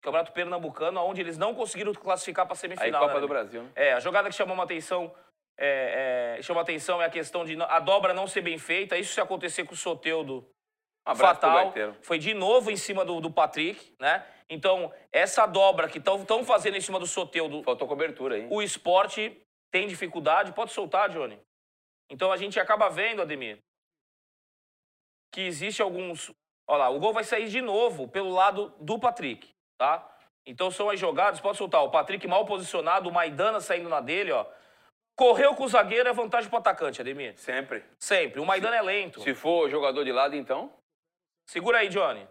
Campeonato 0.00 0.32
Pernambucano, 0.32 0.98
onde 1.02 1.20
eles 1.20 1.36
não 1.36 1.54
conseguiram 1.54 1.92
classificar 1.92 2.46
para 2.46 2.54
Aí 2.54 2.58
semifinal. 2.58 3.02
Copa 3.02 3.14
né, 3.16 3.20
do? 3.20 3.28
Brasil, 3.28 3.62
né? 3.62 3.70
É, 3.74 3.92
a 3.92 4.00
jogada 4.00 4.30
que 4.30 4.34
chamou 4.34 4.54
uma 4.54 4.64
atenção 4.64 5.14
é, 5.58 6.36
é, 6.38 6.42
chama 6.42 6.62
atenção 6.62 7.02
é 7.02 7.04
a 7.04 7.10
questão 7.10 7.44
de 7.44 7.60
a 7.60 7.78
dobra 7.80 8.14
não 8.14 8.26
ser 8.26 8.40
bem 8.40 8.56
feita. 8.56 8.96
Isso 8.96 9.12
se 9.12 9.20
acontecer 9.20 9.64
com 9.64 9.74
o 9.74 9.76
Soteudo 9.76 10.48
Um 11.06 11.14
fatal. 11.14 11.74
Foi 12.00 12.18
de 12.18 12.32
novo 12.32 12.70
em 12.70 12.76
cima 12.76 13.04
do, 13.04 13.20
do 13.20 13.30
Patrick, 13.30 13.94
né? 14.00 14.24
Então, 14.48 14.90
essa 15.12 15.44
dobra 15.44 15.86
que 15.86 15.98
estão 15.98 16.44
fazendo 16.46 16.78
em 16.78 16.80
cima 16.80 16.98
do 16.98 17.06
Soteudo, 17.06 17.62
Faltou 17.62 17.86
cobertura 17.86 18.36
aí. 18.36 18.48
o 18.50 18.62
esporte 18.62 19.38
tem 19.70 19.86
dificuldade. 19.86 20.52
Pode 20.52 20.72
soltar, 20.72 21.10
Johnny. 21.10 21.38
Então 22.10 22.32
a 22.32 22.38
gente 22.38 22.58
acaba 22.58 22.88
vendo, 22.88 23.20
Ademir, 23.20 23.58
que 25.32 25.40
existe 25.40 25.82
alguns. 25.82 26.30
Olha 26.68 26.84
lá, 26.84 26.90
o 26.90 27.00
gol 27.00 27.12
vai 27.12 27.24
sair 27.24 27.48
de 27.48 27.60
novo 27.60 28.06
pelo 28.06 28.30
lado 28.30 28.72
do 28.78 28.98
Patrick, 28.98 29.48
tá? 29.78 30.08
Então 30.46 30.70
são 30.70 30.90
as 30.90 31.00
jogadas, 31.00 31.40
pode 31.40 31.58
soltar. 31.58 31.82
O 31.82 31.90
Patrick 31.90 32.26
mal 32.26 32.44
posicionado, 32.44 33.08
o 33.08 33.12
Maidana 33.12 33.60
saindo 33.60 33.88
na 33.88 34.00
dele, 34.00 34.32
ó. 34.32 34.46
Correu 35.16 35.54
com 35.54 35.64
o 35.64 35.68
zagueiro 35.68 36.08
é 36.08 36.12
vantagem 36.12 36.48
pro 36.48 36.58
atacante, 36.58 37.00
Ademir. 37.00 37.38
Sempre. 37.38 37.84
Sempre. 37.98 38.40
O 38.40 38.46
Maidana 38.46 38.76
é 38.76 38.82
lento. 38.82 39.20
Se 39.20 39.34
for 39.34 39.68
jogador 39.68 40.04
de 40.04 40.12
lado, 40.12 40.34
então. 40.34 40.72
Segura 41.46 41.78
aí, 41.78 41.88
Johnny. 41.88 42.26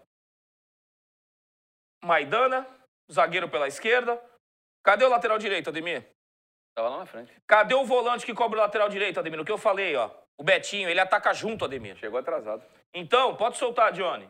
Maidana, 2.04 2.68
zagueiro 3.12 3.48
pela 3.48 3.68
esquerda. 3.68 4.22
Cadê 4.84 5.06
o 5.06 5.10
lateral 5.10 5.38
direito, 5.38 5.70
Ademir? 5.70 6.08
Tava 6.76 6.90
lá 6.90 6.98
na 7.00 7.06
frente. 7.06 7.32
Cadê 7.48 7.76
o 7.76 7.86
volante 7.86 8.26
que 8.26 8.34
cobre 8.34 8.58
o 8.58 8.62
lateral 8.62 8.90
direito, 8.90 9.20
Ademir? 9.20 9.40
O 9.40 9.46
que 9.46 9.52
eu 9.52 9.58
falei, 9.58 9.96
ó. 9.96 10.10
O 10.38 10.44
Betinho, 10.44 10.90
ele 10.90 11.00
ataca 11.00 11.34
junto, 11.34 11.66
Ademir. 11.66 11.96
Chegou 11.98 12.20
atrasado. 12.20 12.64
Então, 12.94 13.36
pode 13.36 13.58
soltar, 13.58 13.92
Johnny. 13.94 14.30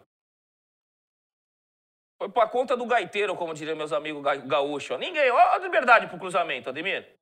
Foi 2.21 2.29
pra 2.29 2.47
conta 2.47 2.77
do 2.77 2.85
gaiteiro, 2.85 3.35
como 3.35 3.53
diriam 3.53 3.75
meus 3.75 3.91
amigos 3.91 4.21
ga- 4.21 4.35
gaúchos. 4.35 4.99
Ninguém, 4.99 5.31
ó, 5.31 5.37
a 5.53 5.57
liberdade 5.57 6.07
pro 6.07 6.19
cruzamento, 6.19 6.69
Ademir. 6.69 7.15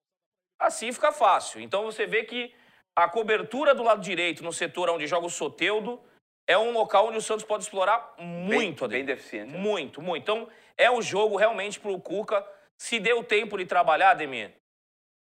Assim 0.60 0.92
fica 0.92 1.12
fácil. 1.12 1.62
Então 1.62 1.86
você 1.86 2.06
vê 2.06 2.24
que 2.26 2.54
a 2.98 3.08
cobertura 3.08 3.74
do 3.74 3.82
lado 3.84 4.02
direito, 4.02 4.44
no 4.44 4.52
setor 4.52 4.90
onde 4.90 5.08
joga 5.08 5.26
o 5.26 5.30
Soteudo, 5.30 6.02
é 6.46 6.58
um 6.58 6.72
local 6.72 7.08
onde 7.08 7.18
o 7.18 7.22
Santos 7.22 7.46
pode 7.46 7.64
explorar 7.64 8.14
muito, 8.18 8.86
bem 8.88 9.02
Ademir. 9.02 9.06
deficiente, 9.06 9.54
né? 9.54 9.58
Muito, 9.58 10.02
muito. 10.02 10.22
Então, 10.24 10.50
é 10.78 10.92
um 10.92 11.02
jogo 11.02 11.38
realmente 11.38 11.80
pro 11.80 11.98
Cuca. 12.02 12.46
Se 12.78 13.00
deu 13.00 13.24
tempo 13.24 13.58
de 13.58 13.66
trabalhar, 13.66 14.12
Ademir. 14.12 14.54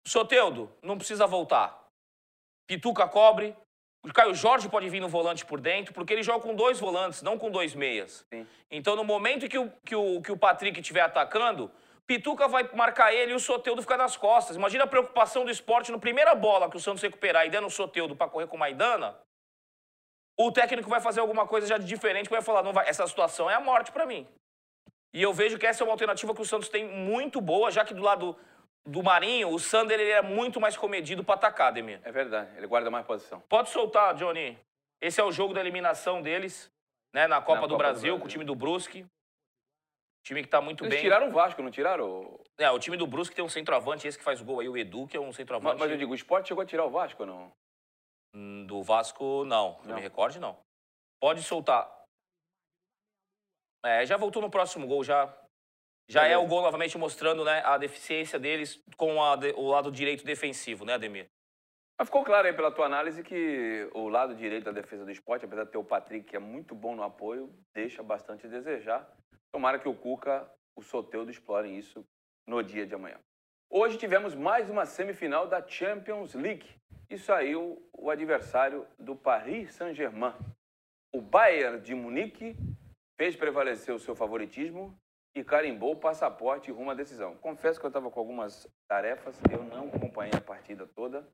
Soteudo, 0.07 0.73
não 0.81 0.97
precisa 0.97 1.27
voltar. 1.27 1.86
Pituca 2.67 3.07
cobre. 3.07 3.57
O 4.05 4.13
Caio 4.13 4.35
Jorge 4.35 4.69
pode 4.69 4.89
vir 4.89 5.01
no 5.01 5.09
volante 5.09 5.45
por 5.45 5.61
dentro, 5.61 5.93
porque 5.93 6.13
ele 6.13 6.23
joga 6.23 6.41
com 6.41 6.55
dois 6.55 6.79
volantes, 6.79 7.23
não 7.23 7.37
com 7.37 7.51
dois 7.51 7.75
meias. 7.75 8.25
Sim. 8.33 8.47
Então, 8.71 8.95
no 8.95 9.03
momento 9.03 9.49
que 9.49 9.59
o, 9.59 9.73
que 9.85 9.97
o, 9.97 10.23
que 10.23 10.31
o 10.31 10.37
Patrick 10.37 10.79
estiver 10.79 11.01
atacando, 11.01 11.71
Pituca 12.07 12.47
vai 12.47 12.69
marcar 12.73 13.13
ele 13.13 13.33
e 13.33 13.35
o 13.35 13.41
Soteudo 13.41 13.83
fica 13.83 13.97
nas 13.97 14.17
costas. 14.17 14.57
Imagina 14.57 14.85
a 14.85 14.87
preocupação 14.87 15.45
do 15.45 15.51
esporte 15.51 15.91
no 15.91 15.99
primeira 15.99 16.35
bola 16.37 16.71
que 16.71 16.77
o 16.77 16.81
Santos 16.81 17.03
recuperar 17.03 17.47
e 17.47 17.51
der 17.51 17.61
no 17.61 17.71
Soteudo 17.71 18.15
para 18.15 18.31
correr 18.31 18.47
com 18.47 18.57
o 18.57 18.61
Maidana. 18.61 19.19
O 20.39 20.53
técnico 20.53 20.89
vai 20.89 21.01
fazer 21.01 21.21
alguma 21.21 21.47
coisa 21.47 21.67
já 21.67 21.79
de 21.79 21.87
diferente, 21.87 22.31
vai 22.31 22.43
falar, 22.43 22.63
não 22.63 22.73
vai, 22.73 22.89
essa 22.89 23.07
situação 23.07 23.51
é 23.51 23.55
a 23.55 23.61
morte 23.61 23.91
para 23.91 24.07
mim. 24.07 24.27
E 25.13 25.23
eu 25.23 25.33
vejo 25.33 25.59
que 25.59 25.67
essa 25.67 25.83
é 25.83 25.85
uma 25.85 25.95
alternativa 25.95 26.35
que 26.35 26.43
o 26.43 26.45
Santos 26.45 26.69
tem 26.69 26.87
muito 26.87 27.41
boa, 27.41 27.71
já 27.71 27.85
que 27.85 27.95
do 27.95 28.03
lado 28.03 28.37
do 28.87 29.03
Marinho, 29.03 29.51
o 29.51 29.59
Sander 29.59 29.99
ele 29.99 30.11
é 30.11 30.23
muito 30.23 30.61
mais 30.61 30.77
comedido 30.77 31.25
para 31.25 31.35
atacar, 31.35 31.73
Demir. 31.73 32.01
É 32.05 32.13
verdade. 32.13 32.57
Ele 32.57 32.67
guarda 32.67 32.91
mais 32.91 33.05
posição. 33.07 33.41
Pode 33.49 33.71
soltar, 33.71 34.15
Johnny. 34.15 34.59
Esse 35.01 35.21
é 35.21 35.25
o 35.25 35.33
jogo 35.33 35.53
da 35.53 35.61
eliminação 35.61 36.23
deles, 36.23 36.71
né, 37.15 37.27
na 37.27 37.41
Copa, 37.41 37.55
Na 37.55 37.61
do, 37.61 37.63
Copa 37.63 37.69
do 37.75 37.77
Brasil, 37.79 38.01
Brasil. 38.03 38.19
com 38.21 38.25
o 38.27 38.29
time 38.29 38.45
do 38.45 38.55
Brusque. 38.55 39.05
Time 40.25 40.43
que 40.43 40.49
tá 40.49 40.61
muito 40.61 40.83
Eles 40.85 40.95
bem. 40.95 41.03
tiraram 41.03 41.29
o 41.29 41.33
Vasco, 41.33 41.63
não 41.63 41.71
tiraram? 41.71 42.39
É, 42.59 42.69
o 42.71 42.79
time 42.79 42.97
do 42.97 43.07
Brusque 43.07 43.35
tem 43.35 43.45
um 43.45 43.49
centroavante, 43.49 44.09
esse 44.09 44.19
que 44.19 44.25
faz 44.25 44.41
gol 44.41 44.61
aí, 44.61 44.69
o 44.69 44.77
Edu, 44.77 45.07
que 45.07 45.17
é 45.17 45.21
um 45.21 45.27
Mas, 45.27 45.37
centroavante. 45.37 45.79
mas 45.79 45.91
eu 45.91 45.97
digo, 45.97 46.13
o 46.13 46.17
esporte 46.17 46.49
chegou 46.49 46.63
a 46.63 46.67
tirar 46.67 46.85
o 46.85 46.91
Vasco 46.91 47.23
ou 47.23 47.27
não? 47.29 47.53
Hum, 48.35 48.67
Do 48.67 48.83
Vasco, 48.83 49.45
não. 49.45 49.79
Eu 49.83 49.89
Não. 49.91 49.95
me 49.97 50.01
recorde, 50.03 50.41
não. 50.41 50.59
Pode 51.21 51.43
soltar. 51.43 51.89
É, 53.85 54.05
já 54.05 54.17
voltou 54.17 54.43
no 54.43 54.51
próximo 54.51 54.87
gol, 54.87 55.05
já. 55.05 55.33
Já 56.09 56.25
é 56.27 56.37
o 56.39 56.47
gol 56.47 56.63
novamente 56.63 56.97
mostrando 56.97 57.45
né, 57.45 57.63
a 57.65 57.77
deficiência 57.77 58.39
deles 58.39 58.81
com 58.97 59.23
a 59.23 59.35
o 59.57 59.69
lado 59.69 59.91
direito 59.91 60.25
defensivo, 60.25 60.85
né, 60.85 60.95
Ademir? 60.95 61.27
Mas 61.99 62.09
ficou 62.09 62.23
claro 62.25 62.47
aí 62.47 62.53
pela 62.53 62.71
tua 62.71 62.87
análise 62.87 63.23
que 63.23 63.89
o 63.93 64.09
lado 64.09 64.35
direito 64.35 64.65
da 64.65 64.73
defesa 64.73 65.05
do 65.05 65.11
esporte, 65.11 65.47
apesar 65.47 65.65
de 65.65 65.73
ter 65.73 65.79
o 65.79 65.85
Patrick, 65.85 66.27
que 66.29 66.37
é 66.37 66.39
muito 66.39 66.75
bom 66.75 66.95
no 66.95 67.03
apoio, 67.03 67.53
deixa 67.75 68.03
bastante 68.03 68.47
a 68.47 68.51
desejar. 68.51 69.11
Tomara 69.51 69.79
que 69.79 69.89
o 69.89 69.95
Cuca, 69.95 70.49
o 70.77 70.83
Soteudo, 70.83 71.31
explorem 71.31 71.77
isso 71.77 72.07
no 72.47 72.63
dia 72.63 72.87
de 72.87 72.95
amanhã. 72.95 73.19
Hoje 73.69 73.99
tivemos 73.99 74.35
mais 74.35 74.71
uma 74.71 74.87
semifinal 74.87 75.49
da 75.49 75.67
Champions 75.67 76.35
League 76.35 76.69
e 77.11 77.19
saiu 77.19 77.83
o 77.93 78.11
adversário 78.11 78.87
do 78.99 79.17
Paris 79.17 79.75
Saint-Germain. 79.75 80.35
O 81.13 81.21
Bayern 81.21 81.81
de 81.81 81.95
Munique 81.95 82.57
fez 83.17 83.35
prevalecer 83.35 83.95
o 83.95 83.99
seu 83.99 84.15
favoritismo 84.15 84.97
e 85.37 85.45
carimbou 85.45 85.93
o 85.93 85.97
passaporte 85.97 86.71
rumo 86.71 86.91
à 86.91 86.95
decisão. 86.95 87.37
Confesso 87.37 87.79
que 87.79 87.85
eu 87.85 87.89
estava 87.89 88.11
com 88.11 88.19
algumas 88.19 88.67
tarefas, 88.89 89.39
eu 89.53 89.63
não 89.63 89.89
acompanhei 89.89 90.33
a 90.35 90.41
partida 90.41 90.87
toda. 90.87 91.29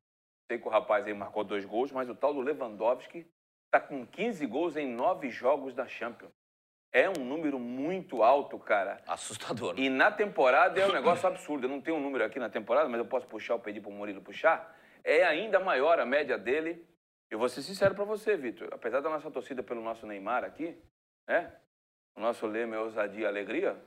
Sei 0.51 0.59
que 0.59 0.67
o 0.67 0.71
rapaz 0.71 1.07
aí 1.07 1.15
marcou 1.15 1.45
dois 1.45 1.65
gols, 1.65 1.93
mas 1.93 2.11
o 2.11 2.15
tal 2.15 2.35
do 2.35 2.41
Lewandowski 2.41 3.25
está 3.67 3.79
com 3.79 4.05
15 4.05 4.45
gols 4.47 4.77
em 4.77 4.89
nove 4.89 5.31
jogos 5.31 5.73
da 5.73 5.87
Champions. 5.87 6.33
É 6.93 7.09
um 7.09 7.25
número 7.25 7.61
muito 7.61 8.25
alto, 8.25 8.59
cara. 8.59 9.01
Assustador. 9.07 9.79
E 9.79 9.89
na 9.89 10.11
temporada 10.11 10.81
é 10.81 10.87
um 10.87 10.93
negócio 10.93 11.29
absurdo. 11.29 11.67
Eu 11.67 11.71
não 11.71 11.81
tenho 11.81 11.97
um 11.97 12.01
número 12.01 12.25
aqui 12.25 12.41
na 12.41 12.51
temporada, 12.51 12.89
mas 12.89 12.99
eu 12.99 13.07
posso 13.07 13.29
puxar, 13.29 13.55
eu 13.55 13.61
pedi 13.61 13.81
para 13.81 13.89
o 13.89 13.95
Murilo 13.95 14.21
puxar. 14.21 14.77
É 15.05 15.23
ainda 15.23 15.61
maior 15.61 16.01
a 16.01 16.05
média 16.05 16.37
dele. 16.37 16.85
Eu 17.31 17.39
vou 17.39 17.49
ser 17.49 17.63
sincero 17.63 17.95
para 17.95 18.05
você, 18.05 18.37
Vitor. 18.37 18.69
Apesar 18.73 19.01
da 19.01 19.09
nossa 19.09 19.31
torcida 19.31 19.63
pelo 19.63 19.81
nosso 19.81 20.05
Neymar 20.09 20.43
aqui, 20.43 20.77
né? 21.29 21.55
O 22.17 22.21
nosso 22.21 22.47
lema 22.49 22.75
é 22.75 22.79
ousadia 22.81 23.21
e 23.21 23.27
alegria. 23.27 23.81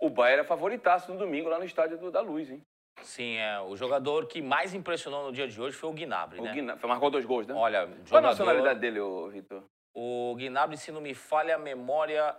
O 0.00 0.10
Bayern 0.10 0.42
é 0.42 0.44
favoritaço 0.44 1.12
no 1.12 1.18
domingo 1.18 1.48
lá 1.48 1.58
no 1.58 1.64
estádio 1.64 1.98
do- 1.98 2.10
da 2.10 2.20
Luz, 2.20 2.50
hein? 2.50 2.62
Sim, 3.02 3.36
é. 3.36 3.60
O 3.60 3.76
jogador 3.76 4.26
que 4.26 4.40
mais 4.40 4.74
impressionou 4.74 5.24
no 5.24 5.32
dia 5.32 5.48
de 5.48 5.60
hoje 5.60 5.76
foi 5.76 5.90
o 5.90 5.92
Gnabry, 5.92 6.40
O 6.40 6.44
né? 6.44 6.52
Gnabry 6.52 6.86
marcou 6.86 7.10
dois 7.10 7.24
gols, 7.24 7.46
né? 7.46 7.54
Olha, 7.54 7.86
Qual 7.86 7.92
a 7.94 8.04
jogador... 8.06 8.26
nacionalidade 8.28 8.80
dele, 8.80 9.00
ô, 9.00 9.28
Vitor? 9.28 9.64
O 9.94 10.34
Gnabry, 10.38 10.76
se 10.76 10.90
não 10.92 11.00
me 11.00 11.14
falha 11.14 11.54
a 11.56 11.58
memória, 11.58 12.36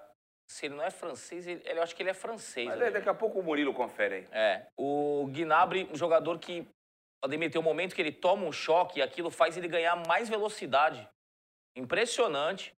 se 0.50 0.66
ele 0.66 0.76
não 0.76 0.84
é 0.84 0.92
francês, 0.92 1.48
ele, 1.48 1.62
eu 1.66 1.82
acho 1.82 1.96
que 1.96 2.04
ele 2.04 2.10
é 2.10 2.14
francês. 2.14 2.66
Mas 2.68 2.76
Ademir. 2.76 2.94
daqui 2.94 3.10
a 3.10 3.14
pouco 3.14 3.40
o 3.40 3.44
Murilo 3.44 3.74
confere 3.74 4.16
aí. 4.16 4.28
É. 4.32 4.66
O 4.78 5.28
Gnabry, 5.32 5.90
um 5.92 5.96
jogador 5.96 6.40
que, 6.40 6.68
Ademir, 7.24 7.52
tem 7.52 7.60
um 7.60 7.64
momento 7.64 7.96
que 7.96 8.02
ele 8.02 8.12
toma 8.12 8.46
um 8.46 8.52
choque 8.52 9.00
e 9.00 9.02
aquilo 9.02 9.30
faz 9.32 9.58
ele 9.58 9.68
ganhar 9.68 9.96
mais 10.08 10.30
velocidade. 10.30 11.08
Impressionante. 11.76 12.74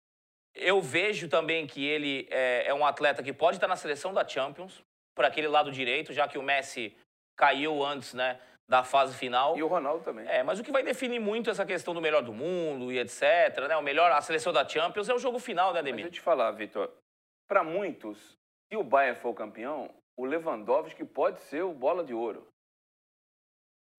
Eu 0.60 0.82
vejo 0.82 1.28
também 1.28 1.66
que 1.68 1.86
ele 1.86 2.28
é, 2.30 2.68
é 2.68 2.74
um 2.74 2.86
atleta 2.86 3.24
que 3.24 3.34
pode 3.34 3.58
estar 3.58 3.68
na 3.68 3.76
seleção 3.76 4.14
da 4.14 4.28
Champions, 4.28 4.84
por 5.16 5.26
aquele 5.26 5.48
lado 5.48 5.72
direito, 5.72 6.14
já 6.14 6.28
que 6.28 6.38
o 6.38 6.44
Messi 6.44 6.96
caiu 7.36 7.84
antes, 7.84 8.14
né, 8.14 8.40
da 8.68 8.84
fase 8.84 9.16
final. 9.16 9.58
E 9.58 9.64
o 9.64 9.68
Ronaldo 9.68 10.04
também. 10.04 10.28
É, 10.28 10.44
mas 10.44 10.60
o 10.60 10.64
que 10.64 10.72
vai 10.72 10.84
definir 10.84 11.20
muito 11.20 11.50
essa 11.50 11.66
questão 11.66 11.94
do 11.94 12.02
melhor 12.02 12.22
do 12.22 12.34
mundo 12.34 12.92
e 12.92 13.00
etc, 13.00 13.68
né? 13.68 13.78
O 13.78 13.82
melhor, 13.82 14.12
a 14.12 14.22
seleção 14.22 14.52
da 14.52 14.68
Champions 14.68 15.08
é 15.08 15.14
o 15.14 15.20
jogo 15.20 15.40
final, 15.40 15.74
né, 15.74 15.82
Mas 15.82 15.90
Ademir? 15.90 16.06
eu 16.06 16.12
te 16.12 16.22
falar, 16.22 16.52
Vitor, 16.52 16.92
para 17.48 17.64
muitos, 17.64 18.38
se 18.68 18.78
o 18.78 18.84
Bayern 18.84 19.20
for 19.20 19.30
o 19.30 19.34
campeão, 19.34 19.90
o 20.18 20.26
Lewandowski 20.26 21.06
pode 21.06 21.40
ser 21.42 21.64
o 21.64 21.74
bola 21.74 22.04
de 22.04 22.14
ouro. 22.14 22.48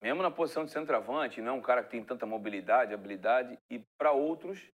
Mesmo 0.01 0.21
na 0.21 0.31
posição 0.31 0.63
de 0.63 0.71
centroavante, 0.71 1.41
não 1.41 1.53
é 1.53 1.55
um 1.55 1.61
cara 1.61 1.83
que 1.83 1.89
tem 1.89 2.03
tanta 2.03 2.25
mobilidade, 2.25 2.93
habilidade, 2.93 3.57
e 3.69 3.79
para 3.97 4.11
outros, 4.11 4.69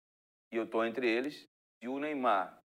e 0.52 0.58
eu 0.58 0.64
estou 0.64 0.84
entre 0.86 1.08
eles, 1.08 1.48
e 1.82 1.88
o 1.88 2.00
Neymar. 2.00 2.58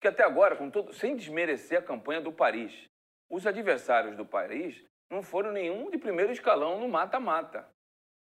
Que 0.00 0.08
até 0.08 0.22
agora, 0.22 0.56
todo, 0.70 0.92
sem 0.92 1.16
desmerecer 1.16 1.78
a 1.78 1.82
campanha 1.82 2.20
do 2.20 2.32
Paris, 2.32 2.86
os 3.30 3.46
adversários 3.46 4.16
do 4.16 4.24
Paris 4.24 4.84
não 5.10 5.22
foram 5.22 5.52
nenhum 5.52 5.90
de 5.90 5.98
primeiro 5.98 6.32
escalão 6.32 6.80
no 6.80 6.88
mata-mata. 6.88 7.68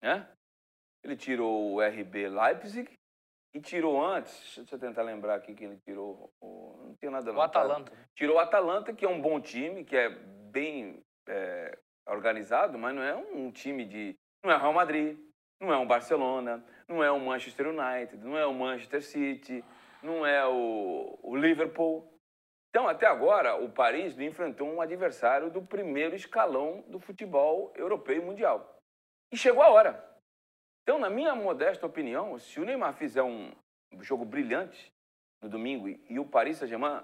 Né? 0.04 0.28
Ele 1.04 1.16
tirou 1.16 1.74
o 1.74 1.82
RB 1.82 2.28
Leipzig, 2.30 2.94
e 3.54 3.60
tirou 3.60 4.02
antes, 4.04 4.56
deixa 4.56 4.76
eu 4.76 4.80
tentar 4.80 5.02
lembrar 5.02 5.36
aqui 5.36 5.54
quem 5.54 5.68
ele 5.68 5.80
tirou. 5.86 6.32
o- 6.42 6.78
não 6.88 6.96
tem 6.96 7.10
nada 7.10 7.30
O 7.32 7.34
não, 7.34 7.40
tá? 7.42 7.46
Atalanta. 7.46 7.92
Tirou 8.16 8.38
o 8.38 8.40
Atalanta, 8.40 8.94
que 8.94 9.04
é 9.04 9.10
um 9.10 9.22
bom 9.22 9.42
time, 9.42 9.84
que 9.84 9.96
é 9.96 10.10
bem 10.10 11.02
é, 11.28 11.78
organizado, 12.08 12.78
mas 12.78 12.96
não 12.96 13.04
é 13.04 13.16
um 13.16 13.52
time 13.52 13.86
de. 13.86 14.16
Não 14.44 14.52
é 14.52 14.56
o 14.56 14.60
Real 14.60 14.74
Madrid, 14.74 15.20
não 15.60 15.72
é 15.72 15.78
um 15.78 15.86
Barcelona, 15.86 16.66
não 16.88 17.04
é 17.04 17.12
o 17.12 17.20
Manchester 17.20 17.68
United, 17.68 18.18
não 18.24 18.38
é 18.38 18.46
o 18.46 18.54
Manchester 18.54 19.04
City, 19.04 19.64
não 20.04 20.26
é 20.26 20.46
o, 20.48 21.20
o 21.22 21.36
Liverpool. 21.36 22.12
Então, 22.70 22.88
até 22.88 23.06
agora, 23.06 23.56
o 23.56 23.70
Paris 23.70 24.16
não 24.16 24.24
enfrentou 24.24 24.68
um 24.68 24.82
adversário 24.82 25.50
do 25.50 25.62
primeiro 25.62 26.16
escalão 26.16 26.84
do 26.88 27.00
futebol 27.00 27.74
europeu 27.76 28.16
e 28.16 28.22
mundial. 28.22 28.78
E 29.32 29.38
chegou 29.38 29.62
a 29.62 29.70
hora. 29.70 30.12
Então, 30.84 30.98
na 30.98 31.10
minha 31.10 31.36
modesta 31.36 31.86
opinião, 31.86 32.38
se 32.40 32.60
o 32.60 32.66
Neymar 32.66 32.94
fizer 32.94 33.22
um 33.22 33.52
jogo 34.00 34.26
brilhante 34.26 34.92
no 35.42 35.50
domingo 35.50 35.88
e, 35.88 36.20
o 36.20 36.26
Paris 36.26 36.58
Saint-Germain, 36.58 37.02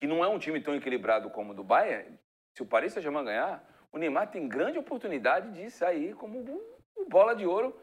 que 0.00 0.06
não 0.06 0.24
é 0.24 0.28
um 0.28 0.38
time 0.38 0.60
tão 0.60 0.74
equilibrado 0.74 1.30
como 1.30 1.52
o 1.52 1.54
do 1.54 1.64
Bayern, 1.64 2.18
se 2.54 2.62
o 2.62 2.66
Paris 2.66 2.92
Saint-Germain 2.92 3.24
ganhar, 3.24 3.64
o 3.90 3.98
Neymar 3.98 4.30
tem 4.30 4.48
grande 4.48 4.78
oportunidade 4.78 5.52
de 5.52 5.70
sair 5.70 6.14
como 6.14 6.40
o 6.96 7.08
bola 7.08 7.34
de 7.34 7.46
ouro 7.46 7.78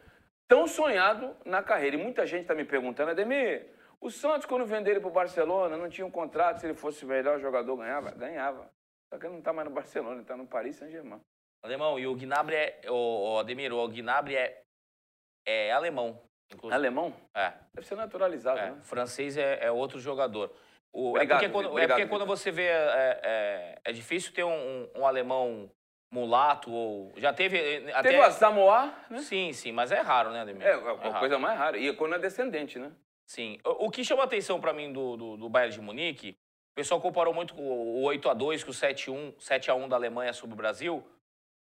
tão 0.48 0.68
sonhado 0.68 1.36
na 1.46 1.62
carreira. 1.64 1.96
E 1.96 2.04
muita 2.04 2.26
gente 2.26 2.42
está 2.42 2.56
me 2.56 2.66
perguntando, 2.66 3.12
Ademir, 3.12 3.68
O 4.02 4.10
Santos, 4.10 4.46
quando 4.46 4.66
vendeu 4.66 4.94
ele 4.94 5.00
pro 5.02 5.10
Barcelona, 5.10 5.76
não 5.78 5.90
tinha 5.90 6.06
um 6.08 6.12
contrato. 6.12 6.60
Se 6.60 6.66
ele 6.68 6.74
fosse 6.74 7.04
o 7.04 7.08
melhor 7.08 7.40
jogador, 7.40 7.76
ganhava? 7.78 8.12
Ganhava. 8.12 8.72
Só 9.12 9.20
que 9.20 9.26
ele 9.26 9.36
não 9.36 9.42
tá 9.42 9.52
mais 9.52 9.68
no 9.68 9.74
Barcelona, 9.74 10.16
ele 10.18 10.26
tá 10.26 10.38
no 10.38 10.48
Paris 10.48 10.78
Saint-Germain. 10.78 11.20
Alemão, 11.64 12.00
e 12.00 12.08
o 12.08 12.16
Gnabry 12.16 12.56
é. 12.56 12.82
O, 12.88 13.34
o 13.36 13.40
Ademir, 13.40 13.74
o 13.74 13.88
Gnabry 13.90 14.38
é, 14.38 14.62
é 15.46 15.72
alemão. 15.74 16.22
Inclusive. 16.52 16.74
Alemão? 16.74 17.14
É. 17.36 17.54
Deve 17.74 17.86
ser 17.88 17.96
naturalizado, 17.96 18.60
É, 18.60 18.72
né? 18.72 18.80
francês 18.84 19.38
é, 19.38 19.66
é 19.66 19.72
outro 19.72 20.00
jogador. 20.00 20.52
O- 20.94 21.10
Obrigado, 21.10 21.44
é 21.44 21.50
porque, 21.50 21.54
quando, 21.54 21.66
Vitor. 21.68 21.80
é 21.80 21.82
porque 21.88 21.94
Obrigado, 22.04 22.10
quando 22.10 22.26
você 22.26 22.50
vê. 22.52 22.68
É, 22.68 23.20
é, 23.24 23.80
é 23.84 23.92
difícil 23.92 24.34
ter 24.34 24.44
um, 24.44 24.52
um- 24.54 24.90
um 25.02 25.06
alemão 25.06 25.70
mulato 26.12 26.72
ou. 26.72 27.12
Já 27.18 27.34
teve. 27.34 27.92
Até, 27.92 28.10
Teve 28.12 28.22
o 28.26 28.32
Samoa, 28.32 28.94
né? 29.10 29.20
Sim, 29.20 29.52
sim, 29.54 29.72
mas 29.72 29.92
é 29.92 30.00
raro, 30.00 30.32
né, 30.32 30.42
Ademir? 30.42 30.66
É, 30.66 30.72
é 30.72 30.78
uma 30.78 30.96
raro. 30.96 31.20
coisa 31.20 31.38
mais 31.38 31.60
rara. 31.60 31.78
E 31.78 31.94
quando 31.96 32.16
é 32.16 32.20
descendente, 32.20 32.80
né? 32.80 32.92
Sim. 33.30 33.60
O, 33.64 33.86
o 33.86 33.92
que 33.92 34.04
chama 34.04 34.24
atenção 34.24 34.60
pra 34.60 34.74
mim 34.74 34.92
do, 34.92 35.16
do, 35.16 35.38
do 35.38 35.50
Bayern 35.50 35.76
de 35.76 35.80
Munique, 35.82 36.32
o 36.32 36.76
pessoal 36.76 37.00
comparou 37.00 37.32
muito 37.32 37.54
com 37.54 37.62
o 37.62 38.04
8x2, 38.08 38.64
com 38.66 38.72
o 38.72 38.74
7x1, 38.74 39.36
7x1 39.38 39.88
da 39.88 39.96
Alemanha 39.96 40.34
sobre 40.34 40.56
o 40.56 40.58
Brasil, 40.58 41.06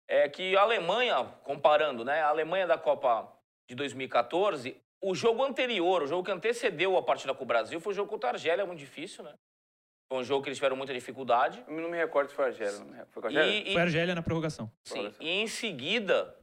é 0.08 0.26
que 0.30 0.56
a 0.56 0.62
Alemanha, 0.62 1.24
comparando, 1.44 2.06
né? 2.06 2.22
A 2.22 2.28
Alemanha 2.28 2.66
da 2.66 2.78
Copa 2.78 3.30
de 3.68 3.74
2014, 3.74 4.80
o 5.02 5.14
jogo 5.14 5.44
anterior, 5.44 6.02
o 6.02 6.06
jogo 6.06 6.24
que 6.24 6.30
antecedeu 6.30 6.96
a 6.96 7.02
partida 7.02 7.34
com 7.34 7.44
o 7.44 7.46
Brasil, 7.46 7.78
foi 7.80 7.92
o 7.92 7.96
jogo 7.96 8.08
contra 8.10 8.30
a 8.30 8.32
Argélia, 8.32 8.64
muito 8.64 8.78
difícil, 8.80 9.22
né? 9.22 9.34
Foi 10.10 10.20
um 10.20 10.24
jogo 10.24 10.42
que 10.42 10.48
eles 10.48 10.56
tiveram 10.56 10.74
muita 10.74 10.94
dificuldade. 10.94 11.62
Eu 11.68 11.80
não 11.82 11.90
me 11.90 11.98
recordo 11.98 12.30
se 12.30 12.34
foi 12.34 12.46
a 12.46 12.48
Argélia. 12.48 12.78
não 12.78 12.86
me 12.86 12.92
recordo. 12.92 13.10
Foi 13.12 13.20
com 13.20 13.28
a 13.28 13.30
Argélia? 13.30 13.50
E, 13.52 13.68
e- 13.68 13.72
Foi 13.74 13.80
a 13.82 13.84
Argélia 13.84 14.14
na 14.14 14.22
prorrogação. 14.22 14.72
sim, 14.84 14.94
Prorrogação. 14.94 15.26
e 15.26 15.30
em 15.42 15.46
seguida 15.46 16.34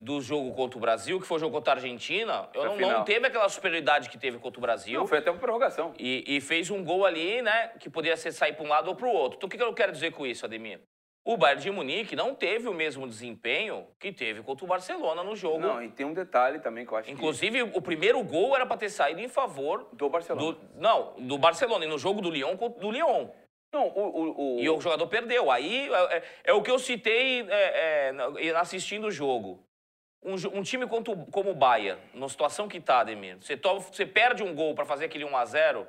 do 0.00 0.20
jogo 0.20 0.52
contra 0.54 0.78
o 0.78 0.80
Brasil, 0.80 1.20
que 1.20 1.26
foi 1.26 1.36
o 1.36 1.40
jogo 1.40 1.54
contra 1.54 1.74
a 1.74 1.76
Argentina, 1.76 2.48
eu 2.54 2.64
não, 2.64 2.76
não 2.76 3.04
teve 3.04 3.26
aquela 3.26 3.48
superioridade 3.48 4.08
que 4.08 4.16
teve 4.16 4.38
contra 4.38 4.58
o 4.58 4.62
Brasil. 4.62 4.98
Não, 4.98 5.06
foi 5.06 5.18
até 5.18 5.30
uma 5.30 5.38
prorrogação. 5.38 5.92
E, 5.98 6.24
e 6.26 6.40
fez 6.40 6.70
um 6.70 6.82
gol 6.82 7.04
ali, 7.04 7.42
né? 7.42 7.72
Que 7.78 7.90
poderia 7.90 8.16
ser 8.16 8.32
sair 8.32 8.54
para 8.54 8.64
um 8.64 8.68
lado 8.68 8.88
ou 8.88 8.96
para 8.96 9.06
o 9.06 9.12
outro. 9.12 9.36
Então, 9.36 9.46
o 9.46 9.50
que 9.50 9.58
que 9.58 9.62
eu 9.62 9.74
quero 9.74 9.92
dizer 9.92 10.12
com 10.12 10.26
isso, 10.26 10.46
Ademir? 10.46 10.80
O 11.22 11.36
Bayern 11.36 11.62
de 11.62 11.70
Munique 11.70 12.16
não 12.16 12.34
teve 12.34 12.66
o 12.66 12.72
mesmo 12.72 13.06
desempenho 13.06 13.86
que 13.98 14.10
teve 14.10 14.42
contra 14.42 14.64
o 14.64 14.68
Barcelona 14.68 15.22
no 15.22 15.36
jogo. 15.36 15.58
Não, 15.58 15.82
e 15.82 15.90
tem 15.90 16.06
um 16.06 16.14
detalhe 16.14 16.60
também 16.60 16.86
que 16.86 16.92
eu 16.92 16.96
acho 16.96 17.10
Inclusive, 17.10 17.62
o 17.62 17.82
primeiro 17.82 18.24
gol 18.24 18.56
era 18.56 18.64
para 18.64 18.78
ter 18.78 18.88
saído 18.88 19.20
em 19.20 19.28
favor 19.28 19.84
que... 19.90 19.96
Do 19.96 20.08
Barcelona. 20.08 20.52
do. 20.52 20.60
Não, 20.76 21.14
do 21.18 21.36
Barcelona. 21.36 21.84
E 21.84 21.88
no 21.88 21.98
jogo 21.98 22.22
do 22.22 22.30
Lyon, 22.30 22.56
contra- 22.56 22.80
do 22.80 22.90
Lyon. 22.90 23.28
Não, 23.70 23.86
o... 23.88 24.00
o, 24.00 24.56
o... 24.56 24.60
E 24.60 24.68
o 24.70 24.80
jogador 24.80 25.06
perdeu. 25.08 25.50
Aí 25.50 25.92
é, 25.92 26.16
é- 26.16 26.22
é 26.44 26.52
o 26.54 26.62
que 26.62 26.70
eu 26.70 26.78
citei 26.78 27.46
é, 27.50 28.14
é, 28.38 28.56
assistindo 28.56 29.08
o 29.08 29.10
jogo. 29.10 29.62
Um, 30.22 30.34
um 30.58 30.62
time 30.62 30.86
contra 30.86 31.12
o- 31.14 31.26
como 31.30 31.50
o 31.50 31.54
Bayern, 31.54 32.00
na 32.12 32.28
situação 32.28 32.68
que 32.68 32.80
tá, 32.80 33.00
Ademir, 33.00 33.38
você, 33.38 33.56
você 33.56 34.04
perde 34.04 34.42
um 34.42 34.54
gol 34.54 34.74
para 34.74 34.84
fazer 34.84 35.06
aquele 35.06 35.24
1 35.24 35.36
a 35.36 35.44
0 35.46 35.88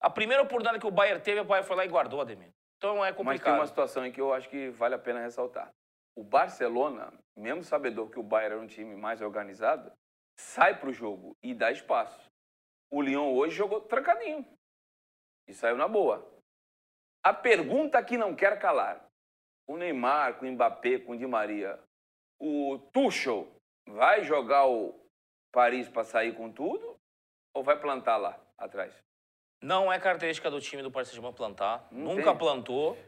a 0.00 0.10
primeira 0.10 0.42
oportunidade 0.42 0.80
que 0.80 0.86
o 0.86 0.90
Bayern 0.90 1.22
teve, 1.22 1.40
o 1.40 1.44
Bayern 1.44 1.66
foi 1.66 1.76
lá 1.76 1.84
e 1.84 1.88
guardou, 1.88 2.20
Ademir. 2.20 2.50
Então 2.78 2.96
é 2.96 3.08
Mas 3.10 3.16
tem 3.16 3.24
complicado. 3.24 3.54
uma 3.54 3.66
situação 3.66 4.02
aí 4.02 4.12
que 4.12 4.20
eu 4.20 4.34
acho 4.34 4.48
que 4.50 4.68
vale 4.70 4.94
a 4.94 4.98
pena 4.98 5.20
ressaltar. 5.20 5.70
O 6.16 6.22
Barcelona, 6.22 7.12
mesmo 7.36 7.62
sabedor 7.64 8.10
que 8.10 8.18
o 8.18 8.22
Bayern 8.22 8.54
era 8.56 8.62
um 8.62 8.66
time 8.66 8.94
mais 8.96 9.20
organizado, 9.22 9.90
sai 10.38 10.78
pro 10.78 10.92
jogo 10.92 11.34
e 11.42 11.54
dá 11.54 11.70
espaço. 11.70 12.28
O 12.90 13.00
Lyon 13.00 13.32
hoje 13.34 13.56
jogou 13.56 13.80
trancadinho. 13.80 14.44
E 15.48 15.54
saiu 15.54 15.76
na 15.76 15.88
boa. 15.88 16.28
A 17.24 17.32
pergunta 17.32 18.02
que 18.02 18.18
não 18.18 18.34
quer 18.34 18.58
calar. 18.58 19.06
O 19.66 19.76
Neymar, 19.78 20.34
com 20.38 20.46
o 20.46 20.52
Mbappé, 20.52 20.98
com 20.98 21.12
o 21.12 21.16
Di 21.16 21.26
Maria, 21.26 21.80
o 22.40 22.78
Tuchel 22.92 23.48
vai 23.88 24.22
jogar 24.24 24.66
o 24.66 24.94
Paris 25.52 25.88
para 25.88 26.04
sair 26.04 26.34
com 26.34 26.50
tudo 26.50 26.96
ou 27.54 27.62
vai 27.62 27.78
plantar 27.78 28.16
lá 28.16 28.38
atrás? 28.58 28.92
Não 29.62 29.92
é 29.92 29.98
característica 29.98 30.50
do 30.50 30.60
time 30.60 30.82
do 30.82 30.90
Paris 30.90 31.08
Saint-Germain 31.08 31.32
plantar. 31.34 31.86
Não 31.90 32.14
Nunca 32.14 32.30
tem. 32.30 32.38
plantou. 32.38 32.98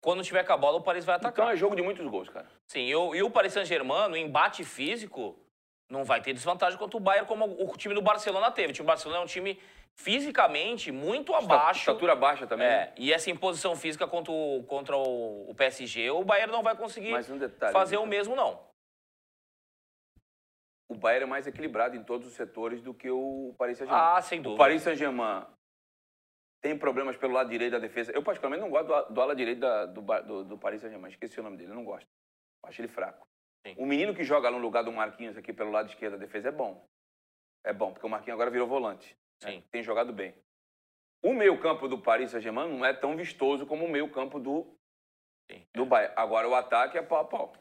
Quando 0.00 0.24
tiver 0.24 0.42
com 0.44 0.52
a 0.52 0.56
bola, 0.56 0.78
o 0.78 0.82
Paris 0.82 1.04
vai 1.04 1.16
Então 1.16 1.28
atacar. 1.28 1.52
é 1.52 1.56
jogo 1.56 1.76
de 1.76 1.82
muitos 1.82 2.04
gols, 2.06 2.28
cara. 2.28 2.48
Sim, 2.66 2.86
e 2.86 2.96
o, 2.96 3.14
e 3.14 3.22
o 3.22 3.30
Paris 3.30 3.52
Saint-Germain, 3.52 4.08
no 4.08 4.16
embate 4.16 4.64
físico, 4.64 5.38
não 5.88 6.02
vai 6.04 6.20
ter 6.22 6.32
desvantagem 6.32 6.78
contra 6.78 6.96
o 6.96 7.00
Bayern, 7.00 7.28
como 7.28 7.44
o 7.44 7.76
time 7.76 7.94
do 7.94 8.02
Barcelona 8.02 8.50
teve. 8.50 8.70
O 8.70 8.72
time 8.72 8.84
do 8.84 8.88
Barcelona 8.88 9.20
é 9.20 9.24
um 9.24 9.26
time 9.26 9.60
fisicamente 9.98 10.90
muito 10.90 11.34
abaixo. 11.34 11.80
Estatura 11.80 12.14
baixa 12.16 12.46
também. 12.46 12.66
É, 12.66 12.92
e 12.96 13.12
essa 13.12 13.30
imposição 13.30 13.76
física 13.76 14.06
contra 14.06 14.32
o, 14.32 14.64
contra 14.64 14.96
o, 14.96 15.50
o 15.50 15.54
PSG, 15.54 16.10
o 16.10 16.24
Bayern 16.24 16.50
não 16.52 16.62
vai 16.62 16.76
conseguir 16.76 17.14
um 17.14 17.38
detalhe. 17.38 17.72
fazer 17.72 17.96
o 17.96 18.00
Vitor. 18.00 18.10
mesmo, 18.10 18.34
não. 18.36 18.66
O 20.88 20.94
Bayern 20.94 21.24
é 21.24 21.26
mais 21.26 21.46
equilibrado 21.46 21.96
em 21.96 22.04
todos 22.04 22.26
os 22.28 22.34
setores 22.34 22.82
do 22.82 22.92
que 22.92 23.10
o 23.10 23.54
Paris 23.56 23.78
Saint-Germain. 23.78 24.06
Ah, 24.16 24.20
sem 24.20 24.40
o 24.40 24.42
dúvida. 24.42 24.58
Paris 24.58 24.82
Saint-Germain 24.82 25.46
tem 26.60 26.78
problemas 26.78 27.16
pelo 27.16 27.32
lado 27.32 27.48
direito 27.48 27.72
da 27.72 27.78
defesa. 27.78 28.12
Eu, 28.12 28.22
particularmente, 28.22 28.62
não 28.62 28.70
gosto 28.70 28.86
do, 29.08 29.14
do 29.14 29.20
ala 29.20 29.34
direito 29.34 29.60
da- 29.60 29.86
do, 29.86 30.00
do- 30.02 30.44
do 30.44 30.58
Paris 30.58 30.80
Saint-Germain. 30.80 31.10
Esqueci 31.10 31.40
o 31.40 31.42
nome 31.42 31.56
dele, 31.56 31.70
eu 31.70 31.74
não 31.76 31.84
gosto. 31.84 32.06
Acho 32.64 32.80
ele 32.80 32.88
fraco. 32.88 33.26
Sim. 33.66 33.74
O 33.78 33.86
menino 33.86 34.14
que 34.14 34.22
joga 34.22 34.50
no 34.50 34.58
lugar 34.58 34.82
do 34.84 34.92
Marquinhos 34.92 35.36
aqui 35.36 35.52
pelo 35.52 35.70
lado 35.70 35.88
esquerdo 35.88 36.12
da 36.12 36.18
defesa 36.18 36.48
é 36.48 36.52
bom. 36.52 36.84
É 37.64 37.72
bom, 37.72 37.92
porque 37.92 38.06
o 38.06 38.10
Marquinhos 38.10 38.34
agora 38.34 38.50
virou 38.50 38.66
volante. 38.68 39.16
Né? 39.44 39.52
Sim. 39.52 39.64
Tem 39.70 39.82
jogado 39.82 40.12
bem. 40.12 40.34
O 41.22 41.32
meio 41.32 41.58
campo 41.58 41.86
do 41.86 41.98
Paris 41.98 42.30
Saint-Germain 42.30 42.68
não 42.68 42.84
é 42.84 42.92
tão 42.92 43.16
vistoso 43.16 43.64
como 43.66 43.84
o 43.84 43.88
meio 43.88 44.08
campo 44.10 44.40
do, 44.40 44.66
Sim. 45.50 45.64
do 45.74 45.86
Bayern. 45.86 46.14
Agora 46.16 46.48
o 46.48 46.54
ataque 46.54 46.98
é 46.98 47.02
pau 47.02 47.20
a 47.20 47.24
pau. 47.24 47.52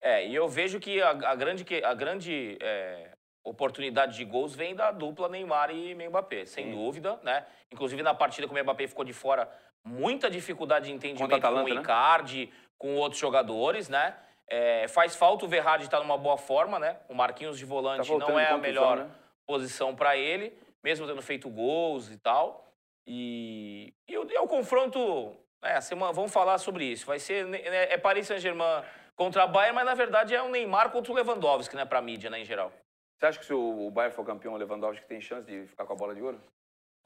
É, 0.00 0.26
e 0.26 0.34
eu 0.34 0.48
vejo 0.48 0.78
que 0.78 1.00
a, 1.00 1.10
a 1.10 1.34
grande, 1.34 1.64
a 1.82 1.94
grande 1.94 2.58
é, 2.60 3.10
oportunidade 3.42 4.16
de 4.16 4.24
gols 4.24 4.54
vem 4.54 4.74
da 4.74 4.90
dupla 4.90 5.28
Neymar 5.28 5.70
e 5.70 5.94
Mbappé, 5.94 6.44
sem 6.44 6.66
Sim. 6.66 6.72
dúvida, 6.72 7.18
né? 7.22 7.46
Inclusive 7.72 8.02
na 8.02 8.14
partida 8.14 8.46
que 8.46 8.54
o 8.54 8.62
Mbappé 8.62 8.86
ficou 8.86 9.04
de 9.04 9.12
fora, 9.12 9.50
muita 9.82 10.30
dificuldade 10.30 10.86
de 10.86 10.92
entendimento 10.92 11.34
Atalanta, 11.34 11.64
com 11.64 11.70
o 11.70 11.74
né? 11.74 11.80
Icardi, 11.80 12.52
com 12.78 12.96
outros 12.96 13.20
jogadores, 13.20 13.88
né? 13.88 14.16
É, 14.46 14.86
faz 14.88 15.16
falta 15.16 15.44
o 15.44 15.48
Verratti 15.48 15.84
estar 15.84 16.00
numa 16.00 16.18
boa 16.18 16.36
forma, 16.36 16.78
né? 16.78 16.98
O 17.08 17.14
Marquinhos 17.14 17.58
de 17.58 17.64
Tá 17.64 17.70
volante 17.70 18.08
voltando 18.08 18.32
não 18.32 18.38
é 18.38 18.50
a 18.50 18.58
melhor 18.58 18.98
né? 18.98 19.10
posição 19.46 19.94
para 19.94 20.16
ele, 20.16 20.56
mesmo 20.84 21.06
tendo 21.06 21.22
feito 21.22 21.48
gols 21.48 22.10
e 22.10 22.18
tal. 22.18 22.70
E, 23.06 23.92
e 24.06 24.18
o, 24.18 24.30
e 24.30 24.38
o 24.38 24.46
confronto, 24.46 25.34
é, 25.62 25.80
semana, 25.80 26.12
vamos 26.12 26.32
falar 26.32 26.58
sobre 26.58 26.84
isso. 26.84 27.06
Vai 27.06 27.18
ser 27.18 27.46
né, 27.46 27.60
é 27.64 27.96
Paris 27.96 28.26
Saint-Germain 28.26 28.84
contra 29.16 29.44
a 29.44 29.46
Bayern, 29.46 29.74
mas 29.74 29.86
na 29.86 29.94
verdade 29.94 30.34
é 30.34 30.42
o 30.42 30.50
Neymar 30.50 30.90
contra 30.90 31.10
o 31.10 31.14
Lewandowski, 31.14 31.74
né, 31.74 31.86
para 31.86 32.02
mídia, 32.02 32.28
né, 32.28 32.38
em 32.40 32.44
geral. 32.44 32.70
Você 33.18 33.26
acha 33.26 33.38
que 33.38 33.46
se 33.46 33.54
o 33.54 33.90
Bayern 33.90 34.14
for 34.14 34.26
campeão, 34.26 34.52
o 34.52 34.56
Lewandowski 34.56 35.06
tem 35.06 35.20
chance 35.20 35.46
de 35.46 35.66
ficar 35.66 35.86
com 35.86 35.94
a 35.94 35.96
bola 35.96 36.14
de 36.14 36.20
ouro? 36.20 36.38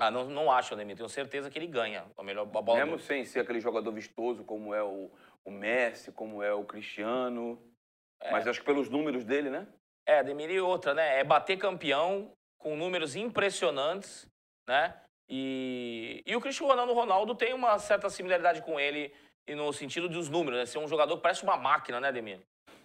Ah, 0.01 0.11
não, 0.11 0.25
não 0.25 0.51
acho, 0.51 0.75
Ademir. 0.75 0.97
Tenho 0.97 1.09
certeza 1.09 1.51
que 1.51 1.59
ele 1.59 1.67
ganha 1.67 2.07
a 2.17 2.23
melhor 2.23 2.43
a 2.43 2.63
bola. 2.63 2.79
Mesmo 2.79 2.97
do- 2.97 3.03
sem 3.03 3.25
ser 3.25 3.41
aquele 3.41 3.61
jogador 3.61 3.93
vistoso 3.93 4.45
como 4.45 4.73
é 4.75 4.83
o, 4.83 5.11
o 5.45 5.51
Messi, 5.51 6.13
como 6.13 6.43
é 6.43 6.53
o 6.53 6.65
Cristiano. 6.65 7.61
Mas 8.31 8.47
acho 8.47 8.61
que 8.61 8.67
pelos 8.67 8.89
números 8.89 9.25
dele, 9.25 9.51
né? 9.51 9.67
É, 10.07 10.21
Ademir 10.21 10.51
e 10.51 10.61
outra, 10.61 10.95
né? 10.95 11.19
É 11.19 11.25
bater 11.25 11.57
campeão 11.59 12.33
com 12.59 12.77
números 12.77 13.17
impressionantes, 13.17 14.27
né? 14.69 14.95
E, 15.29 16.23
e 16.27 16.35
o 16.35 16.41
Cristiano 16.41 16.93
Ronaldo 16.93 17.35
tem 17.35 17.53
uma 17.53 17.79
certa 17.79 18.09
similaridade 18.09 18.63
com 18.63 18.81
ele 18.81 19.13
e 19.47 19.55
no 19.55 19.73
sentido 19.73 20.09
dos 20.09 20.29
números, 20.29 20.59
né? 20.59 20.67
Ser 20.67 20.79
um 20.79 20.89
jogador 20.89 21.17
que 21.17 21.23
parece 21.23 21.43
uma 21.43 21.57
máquina, 21.57 22.01
né, 22.01 22.09
Ademir? 22.09 22.41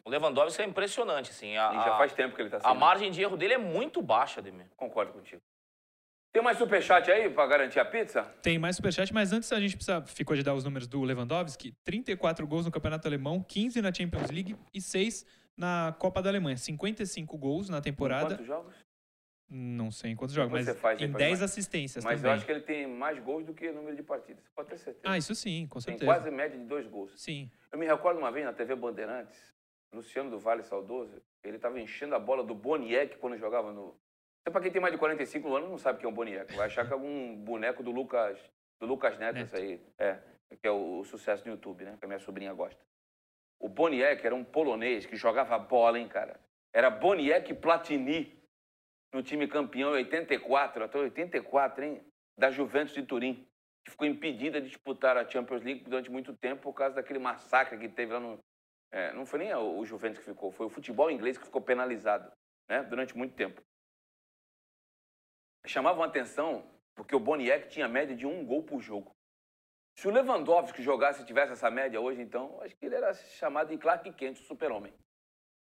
O 0.05 0.09
Lewandowski 0.09 0.61
é 0.61 0.65
impressionante, 0.65 1.31
assim. 1.31 1.57
A, 1.57 1.71
E 1.71 1.75
já 1.75 1.97
faz 1.97 2.13
tempo 2.13 2.35
que 2.35 2.41
ele 2.41 2.49
tá 2.49 2.57
assim. 2.57 2.67
a 2.67 2.73
margem 2.73 3.09
de 3.09 3.21
erro 3.21 3.37
dele 3.37 3.53
é 3.53 3.57
muito 3.57 4.01
baixa, 4.01 4.41
Ademir. 4.41 4.67
Concordo 4.75 5.13
contigo. 5.13 5.41
Tem 6.33 6.41
mais 6.41 6.57
superchat 6.57 7.09
aí 7.11 7.29
pra 7.29 7.45
garantir 7.45 7.79
a 7.79 7.85
pizza? 7.85 8.23
Tem 8.41 8.57
mais 8.57 8.75
superchat, 8.75 9.13
mas 9.13 9.31
antes 9.31 9.51
a 9.53 9.59
gente 9.59 9.75
precisa, 9.75 10.01
ficou 10.01 10.35
de 10.35 10.41
dar 10.41 10.55
os 10.55 10.63
números 10.63 10.87
do 10.87 11.03
Lewandowski. 11.03 11.73
34 11.85 12.45
gols 12.47 12.65
no 12.65 12.71
Campeonato 12.71 13.07
Alemão, 13.07 13.41
15 13.41 13.81
na 13.81 13.93
Champions 13.93 14.31
League 14.31 14.57
e 14.73 14.81
6 14.81 15.25
na 15.55 15.95
Copa 15.99 16.23
da 16.23 16.29
Alemanha. 16.29 16.57
55 16.57 17.37
gols 17.37 17.69
na 17.69 17.81
temporada. 17.81 18.35
Quantos 18.35 18.47
jogos? 18.47 18.73
Não 19.49 19.91
sei 19.91 20.11
em 20.11 20.15
quantos 20.15 20.33
jogos, 20.33 20.51
mas 20.51 20.77
faz 20.79 20.99
em 20.99 21.09
pra 21.09 21.19
10 21.19 21.39
nós? 21.39 21.51
assistências 21.51 22.03
Mas 22.03 22.15
também. 22.19 22.31
eu 22.31 22.35
acho 22.37 22.45
que 22.45 22.51
ele 22.51 22.61
tem 22.61 22.87
mais 22.87 23.19
gols 23.19 23.45
do 23.45 23.53
que 23.53 23.71
número 23.71 23.95
de 23.95 24.01
partidas. 24.01 24.43
Pode 24.55 24.69
ter 24.69 24.77
certeza. 24.77 25.05
Ah, 25.13 25.17
isso 25.17 25.35
sim, 25.35 25.67
com 25.67 25.75
tem 25.79 25.93
certeza. 25.97 26.05
quase 26.05 26.31
média 26.31 26.57
de 26.57 26.65
dois 26.65 26.87
gols. 26.87 27.11
Sim. 27.21 27.51
Eu 27.71 27.77
me 27.77 27.85
recordo 27.85 28.17
uma 28.19 28.31
vez 28.31 28.45
na 28.45 28.53
TV 28.53 28.75
Bandeirantes, 28.75 29.53
Luciano 29.93 30.31
do 30.31 30.39
Vale 30.39 30.63
Saudoso, 30.63 31.21
ele 31.43 31.57
estava 31.57 31.79
enchendo 31.79 32.15
a 32.15 32.19
bola 32.19 32.43
do 32.43 32.55
Boniek 32.55 33.17
quando 33.17 33.37
jogava 33.37 33.71
no. 33.71 33.95
Você, 34.43 34.51
pra 34.51 34.59
quem 34.61 34.71
tem 34.71 34.81
mais 34.81 34.91
de 34.93 34.97
45 34.97 35.55
anos, 35.55 35.69
não 35.69 35.77
sabe 35.77 35.99
quem 35.99 36.07
é 36.07 36.11
um 36.11 36.15
Boniek. 36.15 36.53
Vai 36.55 36.65
achar 36.65 36.85
que 36.85 36.91
é 36.91 36.93
algum 36.95 37.35
boneco 37.35 37.83
do 37.83 37.91
Lucas, 37.91 38.39
do 38.79 38.87
Lucas 38.87 39.17
Neto, 39.19 39.35
Neto. 39.35 39.55
aí. 39.55 39.79
É, 39.99 40.19
que 40.59 40.67
é 40.67 40.71
o, 40.71 40.99
o 40.99 41.03
sucesso 41.05 41.45
no 41.45 41.51
YouTube, 41.51 41.83
né? 41.85 41.95
Que 41.99 42.05
a 42.05 42.07
minha 42.07 42.19
sobrinha 42.19 42.53
gosta. 42.53 42.81
O 43.59 43.69
Boniek 43.69 44.25
era 44.25 44.33
um 44.35 44.43
polonês 44.43 45.05
que 45.05 45.15
jogava 45.15 45.57
bola, 45.59 45.97
hein, 45.99 46.07
cara? 46.07 46.39
Era 46.73 46.89
Boniek 46.89 47.53
Platini 47.53 48.35
no 49.13 49.21
time 49.21 49.47
campeão 49.47 49.91
em 49.91 50.03
84, 50.03 50.83
até 50.83 50.97
84, 50.97 51.83
hein? 51.83 52.05
Da 52.37 52.49
Juventus 52.49 52.95
de 52.95 53.03
Turim, 53.03 53.47
que 53.85 53.91
ficou 53.91 54.07
impedida 54.07 54.59
de 54.59 54.67
disputar 54.67 55.15
a 55.15 55.29
Champions 55.29 55.61
League 55.61 55.83
durante 55.83 56.09
muito 56.09 56.35
tempo 56.35 56.63
por 56.63 56.73
causa 56.73 56.95
daquele 56.95 57.19
massacre 57.19 57.77
que 57.77 57.87
teve 57.87 58.11
lá 58.11 58.19
no. 58.19 58.39
é, 58.91 59.13
não 59.13 59.25
foi 59.25 59.39
nem 59.39 59.53
o 59.53 59.85
Juventus 59.85 60.19
que 60.19 60.25
ficou, 60.25 60.51
foi 60.51 60.65
o 60.65 60.69
futebol 60.69 61.11
inglês 61.11 61.37
que 61.37 61.45
ficou 61.45 61.61
penalizado, 61.61 62.31
né? 62.67 62.81
Durante 62.83 63.15
muito 63.15 63.35
tempo. 63.35 63.61
chamavam 65.67 66.03
atenção 66.03 66.67
porque 66.95 67.15
o 67.15 67.19
Boniek 67.19 67.69
tinha 67.69 67.87
média 67.87 68.15
de 68.15 68.25
um 68.25 68.45
gol 68.45 68.63
por 68.63 68.81
jogo. 68.81 69.11
Se 69.95 70.07
o 70.07 70.11
Lewandowski 70.11 70.81
jogasse 70.81 71.21
e 71.21 71.25
tivesse 71.25 71.53
essa 71.53 71.69
média 71.69 72.01
hoje, 72.01 72.21
então, 72.21 72.59
acho 72.61 72.75
que 72.75 72.85
ele 72.85 72.95
era 72.95 73.13
chamado 73.13 73.69
de 73.69 73.77
Clark 73.77 74.11
Kent, 74.13 74.39
o 74.39 74.43
super-homem. 74.43 74.93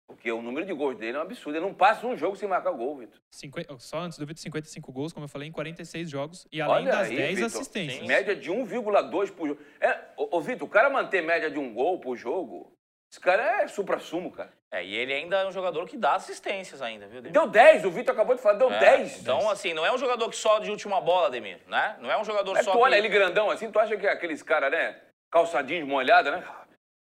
Porque 0.09 0.33
o 0.33 0.41
número 0.41 0.65
de 0.65 0.73
gols 0.73 0.97
dele 0.97 1.19
é 1.19 1.21
um 1.21 1.23
absurdo. 1.23 1.59
Ele 1.59 1.67
não 1.67 1.75
passa 1.75 2.07
um 2.07 2.17
jogo 2.17 2.35
sem 2.35 2.49
marcar 2.49 2.73
gol, 2.73 2.97
Vitor. 2.97 3.21
50 3.31 3.79
só 3.79 3.99
antes 3.99 4.17
do 4.17 4.25
Vitor, 4.25 4.43
55 4.43 4.91
gols, 4.91 5.13
como 5.13 5.25
eu 5.25 5.29
falei, 5.29 5.49
em 5.49 5.53
46 5.53 6.09
jogos. 6.09 6.47
E 6.51 6.63
além 6.63 6.87
Olha 6.87 6.93
das 6.93 7.09
aí, 7.11 7.17
10 7.17 7.35
Vitor. 7.35 7.47
assistências. 7.47 8.07
Média 8.07 8.35
de 8.35 8.51
1,2 8.51 9.31
por 9.31 9.49
jogo. 9.49 9.61
É, 9.79 9.99
ô, 10.17 10.39
ô, 10.39 10.41
Vitor, 10.41 10.67
o 10.67 10.71
cara 10.71 10.89
manter 10.89 11.23
média 11.23 11.51
de 11.51 11.59
um 11.59 11.75
gol 11.75 12.01
por 12.01 12.17
jogo, 12.17 12.73
esse 13.13 13.21
cara 13.21 13.63
é 13.63 13.69
supra-sumo, 13.69 14.33
cara. 14.33 14.51
É, 14.71 14.83
e 14.83 14.95
ele 14.95 15.13
ainda 15.13 15.41
é 15.41 15.47
um 15.47 15.53
jogador 15.53 15.87
que 15.87 15.97
dá 15.97 16.15
assistências 16.15 16.81
ainda, 16.81 17.07
viu, 17.07 17.19
Ademir? 17.19 17.33
Deu 17.33 17.47
10, 17.47 17.85
o 17.85 17.91
Vitor 17.91 18.15
acabou 18.15 18.35
de 18.35 18.41
falar, 18.41 18.59
deu 18.59 18.73
É, 18.73 18.79
10. 18.79 19.21
Então, 19.21 19.51
assim, 19.51 19.75
não 19.75 19.85
é 19.85 19.93
um 19.93 19.99
jogador 19.99 20.29
que 20.31 20.37
só 20.37 20.59
de 20.59 20.71
última 20.71 21.01
bola, 21.03 21.27
Ademir, 21.27 21.61
né? 21.67 21.97
Não 22.01 22.11
é 22.11 22.19
um 22.19 22.25
jogador 22.25 22.57
É, 22.57 22.63
só 22.63 22.73
tu 22.73 22.79
olha 22.79 22.93
que... 22.93 22.99
ele 22.99 23.09
grandão 23.09 23.51
assim, 23.51 23.71
tu 23.71 23.79
acha 23.79 23.97
que 23.97 24.07
é 24.07 24.13
aqueles 24.13 24.43
caras, 24.43 24.71
né? 24.71 24.97
Calçadinhos 25.31 25.87
molhada, 25.87 26.31
né? 26.31 26.45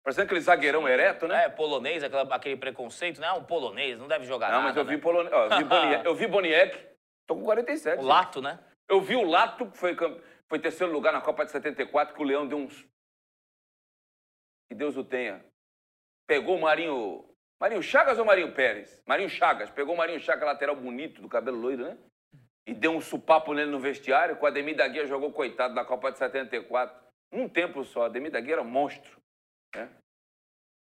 Parecendo 0.03 0.25
aquele 0.25 0.41
zagueirão 0.41 0.87
ereto, 0.87 1.27
né? 1.27 1.45
É, 1.45 1.49
polonês, 1.49 2.03
aquela- 2.03 2.35
aquele 2.35 2.57
preconceito, 2.57 3.21
né? 3.21 3.27
Ah, 3.27 3.35
um 3.35 3.43
polonês, 3.43 3.99
não 3.99 4.07
deve 4.07 4.25
jogar 4.25 4.47
Não, 4.47 4.61
nada, 4.61 4.67
mas 4.69 4.77
eu 4.77 4.83
né? 4.83 4.95
vi, 4.95 5.01
Polone... 5.01 5.29
ó, 5.31 5.45
eu 5.45 5.57
vi 5.57 5.63
Boniek, 5.63 6.05
eu 6.05 6.15
vi 6.15 6.27
Boniek, 6.27 6.87
tô 7.27 7.35
com 7.35 7.43
47. 7.43 7.99
O 7.99 8.05
Lato, 8.05 8.41
né? 8.41 8.59
Eu 8.89 8.99
vi 8.99 9.15
o 9.15 9.23
Lato, 9.23 9.69
que 9.69 9.77
foi, 9.77 9.95
foi 10.49 10.59
terceiro 10.59 10.91
lugar 10.91 11.13
na 11.13 11.21
Copa 11.21 11.45
de 11.45 11.51
74, 11.51 12.15
que 12.15 12.21
o 12.21 12.25
Leão 12.25 12.47
deu 12.47 12.57
uns... 12.57 12.85
Que 14.69 14.75
Deus 14.75 14.97
o 14.97 15.03
tenha. 15.03 15.45
Pegou 16.27 16.57
o 16.57 16.61
Marinho... 16.61 17.25
Marinho 17.59 17.83
Chagas 17.83 18.17
ou 18.17 18.25
Marinho 18.25 18.53
Pérez? 18.53 18.99
Marinho 19.05 19.29
Chagas. 19.29 19.69
Pegou 19.69 19.93
o 19.93 19.97
Marinho 19.97 20.19
Chagas, 20.19 20.45
lateral 20.45 20.75
bonito, 20.75 21.21
do 21.21 21.29
cabelo 21.29 21.57
loiro, 21.57 21.83
né? 21.83 21.97
E 22.65 22.73
deu 22.73 22.91
um 22.91 23.01
supapo 23.01 23.53
nele 23.53 23.69
no 23.69 23.79
vestiário. 23.79 24.35
Com 24.37 24.45
o 24.45 24.47
Ademir 24.47 24.75
da 24.75 24.87
Guia 24.87 25.05
jogou 25.05 25.31
coitado 25.31 25.75
na 25.75 25.85
Copa 25.85 26.11
de 26.11 26.17
74. 26.17 26.99
Um 27.31 27.47
tempo 27.47 27.83
só. 27.83 28.05
Ademir 28.05 28.31
da 28.31 28.39
Guia 28.39 28.53
era 28.55 28.63
monstro. 28.63 29.20
Né? 29.75 29.89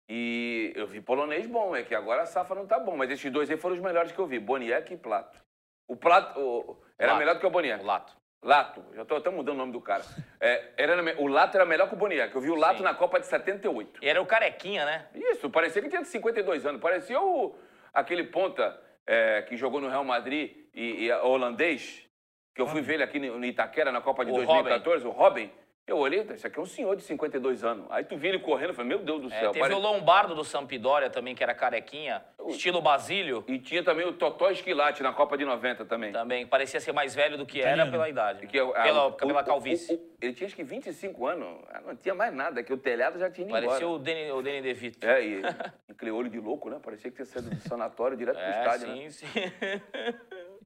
E 0.10 0.74
eu 0.76 0.86
vi 0.86 1.00
polonês 1.02 1.48
bom, 1.48 1.76
é 1.76 1.84
que 1.84 1.96
agora 1.96 2.24
a 2.24 2.26
Safa 2.26 2.54
não 2.54 2.68
tá 2.68 2.78
bom. 2.80 2.96
Mas 2.98 3.10
esses 3.10 3.32
dois 3.32 3.50
aí 3.50 3.58
foram 3.58 3.76
os 3.76 3.82
melhores 3.82 4.12
que 4.12 4.20
eu 4.20 4.28
vi. 4.28 4.40
Boniek 4.40 4.94
e 4.94 4.98
Plato. 4.98 5.40
O 5.88 5.96
Plato 5.96 6.40
o- 6.40 6.84
era 6.98 7.14
Lato. 7.14 7.20
melhor 7.20 7.34
do 7.36 7.40
que 7.40 7.46
o 7.46 7.50
Boniek. 7.50 7.82
O 7.82 7.86
Lato. 7.86 8.16
Lato, 8.44 8.84
já 8.94 9.06
tô 9.06 9.16
até 9.16 9.30
mudando 9.30 9.56
o 9.56 9.60
nome 9.60 9.72
do 9.72 9.80
cara. 9.80 10.04
É, 10.42 10.74
era, 10.76 11.02
o 11.22 11.28
Lato 11.28 11.56
era 11.56 11.66
melhor 11.66 11.88
que 11.88 11.94
o 11.94 11.98
Boniek. 11.98 12.36
Eu 12.36 12.42
vi 12.42 12.50
o 12.50 12.56
Lato 12.56 12.80
Sim. 12.80 12.84
na 12.84 12.94
Copa 12.94 13.18
de 13.18 13.26
78. 13.26 14.04
E 14.04 14.10
era 14.10 14.22
o 14.22 14.26
carequinha, 14.26 14.86
né? 14.86 15.08
Isso, 15.16 15.50
parecia 15.50 15.82
que 15.82 15.88
tinha 15.88 16.04
52 16.04 16.66
anos. 16.66 16.82
Parecia 16.82 17.22
o, 17.22 17.56
aquele 17.94 18.26
ponta 18.26 18.78
é, 19.08 19.44
que 19.44 19.56
jogou 19.56 19.80
no 19.80 19.88
Real 19.88 20.04
Madrid 20.04 20.58
e, 20.74 21.06
e 21.06 21.12
holandês, 21.14 22.06
que 22.54 22.62
eu 22.62 22.68
fui 22.68 22.82
ver 22.82 22.96
ele 22.96 23.04
aqui 23.04 23.18
no 23.18 23.46
Itaquera 23.46 23.94
na 23.94 24.02
Copa 24.02 24.26
de 24.26 24.32
O 24.32 24.36
2014, 24.36 25.08
o 25.08 25.12
Robin. 25.12 25.50
Eu 25.86 25.98
olhei, 25.98 26.22
esse 26.22 26.48
aqui 26.48 26.58
é 26.58 26.62
um 26.62 26.66
senhor 26.66 26.96
de 26.96 27.04
52 27.04 27.62
anos. 27.62 27.86
Aí 27.90 28.06
tu 28.06 28.16
vi 28.18 28.30
ele 28.30 28.40
correndo, 28.40 28.70
eu 28.70 28.74
falei, 28.74 28.88
meu 28.88 29.00
Deus 29.00 29.22
do 29.22 29.28
É, 29.28 29.38
céu. 29.42 29.52
teve 29.52 29.60
pare- 29.60 29.74
o 29.74 29.80
Lombardo 29.80 30.34
do 30.34 30.42
Sampdoria 30.46 31.10
também, 31.10 31.36
que 31.36 31.44
era 31.44 31.54
carequinha, 31.54 32.24
estilo 32.48 32.82
Basílio. 32.82 33.44
E 33.50 33.60
tinha 33.60 33.84
também 33.84 34.08
o 34.08 34.14
Totó 34.14 34.50
Esquilate 34.50 35.04
na 35.04 35.12
Copa 35.12 35.38
de 35.38 35.44
90 35.44 35.84
também. 35.84 36.14
Também 36.14 36.48
parecia 36.48 36.80
ser 36.80 36.94
mais 36.94 37.14
velho 37.14 37.38
do 37.38 37.46
que 37.46 37.60
era 37.62 37.86
pela 37.86 38.08
idade. 38.08 38.48
Que 38.48 38.58
é 38.60 38.64
o- 38.64 38.70
a- 38.72 38.82
pela, 38.82 39.06
o- 39.08 39.12
pela 39.12 39.44
calvície. 39.44 39.94
o- 39.94 39.98
o- 39.98 40.18
ele 40.22 40.32
tinha 40.34 40.48
acho 40.48 40.56
que 40.56 40.64
25 40.64 41.28
anos, 41.28 41.62
ah, 41.70 41.82
não 41.82 41.96
tinha 41.98 42.16
mais 42.16 42.34
nada, 42.34 42.64
que 42.64 42.72
o 42.72 42.78
telhado 42.78 43.20
já 43.20 43.30
tinha 43.30 43.44
ido 43.46 43.52
Parecia 43.52 43.76
embora. 43.86 43.88
o 43.90 44.00
Danny, 44.00 44.32
o 44.32 44.42
DeVito. 44.42 45.06
É, 45.06 45.22
e 45.22 45.42
aquele 45.92 46.12
olho 46.12 46.30
de 46.30 46.40
louco, 46.40 46.70
né? 46.70 46.80
Parecia 46.82 47.12
que 47.12 47.18
tinha 47.18 47.26
saído 47.26 47.50
do 47.50 47.60
sanatório 47.60 48.16
direto 48.16 48.38
pro 48.38 48.46
É, 48.46 48.50
estádio, 48.64 48.88
né? 48.88 49.10
sim, 49.10 49.10
sim. 49.10 49.28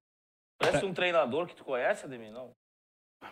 Parece 0.62 0.86
um 0.86 0.94
treinador 0.94 1.48
que 1.48 1.56
tu 1.56 1.66
conhece, 1.66 2.06
Ademir, 2.06 2.32
não? 2.32 2.52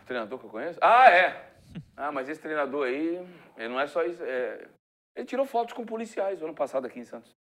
Treinador 0.07 0.39
que 0.39 0.45
eu 0.45 0.49
conheço? 0.49 0.79
Ah, 0.81 1.11
é. 1.11 1.53
Ah, 1.95 2.11
mas 2.11 2.30
esse 2.30 2.41
treinador 2.41 2.88
aí, 2.88 3.17
ele 3.57 3.67
não 3.69 3.80
é 3.80 3.88
só 3.88 4.03
isso. 4.03 4.23
é- 4.23 4.67
Ele 5.15 5.26
tirou 5.26 5.45
fotos 5.45 5.73
com 5.73 5.86
policiais 5.86 6.41
ano 6.41 6.53
passado 6.53 6.86
aqui 6.88 6.99
em 6.99 7.05
Santos. 7.05 7.34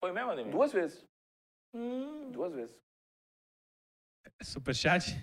Foi 0.00 0.12
mesmo, 0.12 0.30
Ademir? 0.30 0.52
Duas 0.52 0.72
vezes. 0.72 1.04
Hum. 1.74 2.30
Duas 2.30 2.52
vezes. 2.52 2.76
Superchat? 4.42 5.16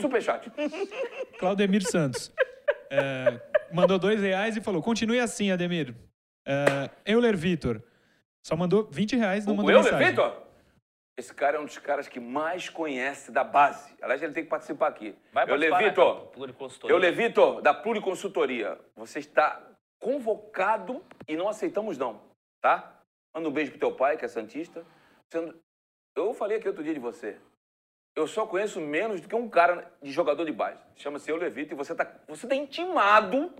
Superchat. 0.00 0.50
Claudemir 1.38 1.82
Santos. 1.82 2.32
É, 2.90 3.40
mandou 3.72 3.98
dois 3.98 4.20
reais 4.20 4.56
e 4.56 4.60
falou: 4.60 4.82
continue 4.82 5.18
assim, 5.20 5.50
Ademir. 5.50 5.94
É, 6.46 6.90
Euler 7.12 7.36
Vitor. 7.36 7.82
Só 8.44 8.56
mandou 8.56 8.88
20 8.90 9.16
reais, 9.16 9.46
não 9.46 9.54
O 9.54 9.56
mandou 9.56 9.70
Euler 9.72 9.84
mensagem. 9.92 10.10
Vitor? 10.10 10.42
Esse 11.16 11.34
cara 11.34 11.58
é 11.58 11.60
um 11.60 11.66
dos 11.66 11.78
caras 11.78 12.08
que 12.08 12.18
mais 12.18 12.70
conhece 12.70 13.30
da 13.30 13.44
base. 13.44 13.94
Aliás, 14.00 14.22
ele 14.22 14.32
tem 14.32 14.44
que 14.44 14.50
participar 14.50 14.88
aqui. 14.88 15.14
Vai 15.32 15.46
participar, 15.46 15.82
né? 15.82 16.30
Pluriconsultoria. 16.32 16.94
Euler 16.94 17.14
Vitor, 17.14 17.60
da 17.60 17.74
Pluriconsultoria. 17.74 18.80
Você 18.96 19.18
está 19.18 19.62
convocado 20.00 21.04
e 21.28 21.36
não 21.36 21.48
aceitamos 21.48 21.98
não, 21.98 22.20
tá? 22.60 22.98
Manda 23.34 23.48
um 23.48 23.52
beijo 23.52 23.72
pro 23.72 23.80
teu 23.80 23.94
pai, 23.94 24.16
que 24.16 24.24
é 24.24 24.28
santista. 24.28 24.84
Eu 26.16 26.32
falei 26.34 26.58
aqui 26.58 26.68
outro 26.68 26.82
dia 26.82 26.94
de 26.94 27.00
você. 27.00 27.38
Eu 28.16 28.26
só 28.26 28.46
conheço 28.46 28.80
menos 28.80 29.20
do 29.20 29.28
que 29.28 29.34
um 29.34 29.48
cara 29.48 29.90
de 30.02 30.10
jogador 30.10 30.44
de 30.44 30.52
base. 30.52 30.82
Chama-se 30.96 31.30
Euler 31.30 31.50
Vitor 31.50 31.72
e 31.72 31.76
você 31.76 31.94
tá, 31.94 32.10
você 32.26 32.46
tá 32.46 32.54
intimado 32.54 33.54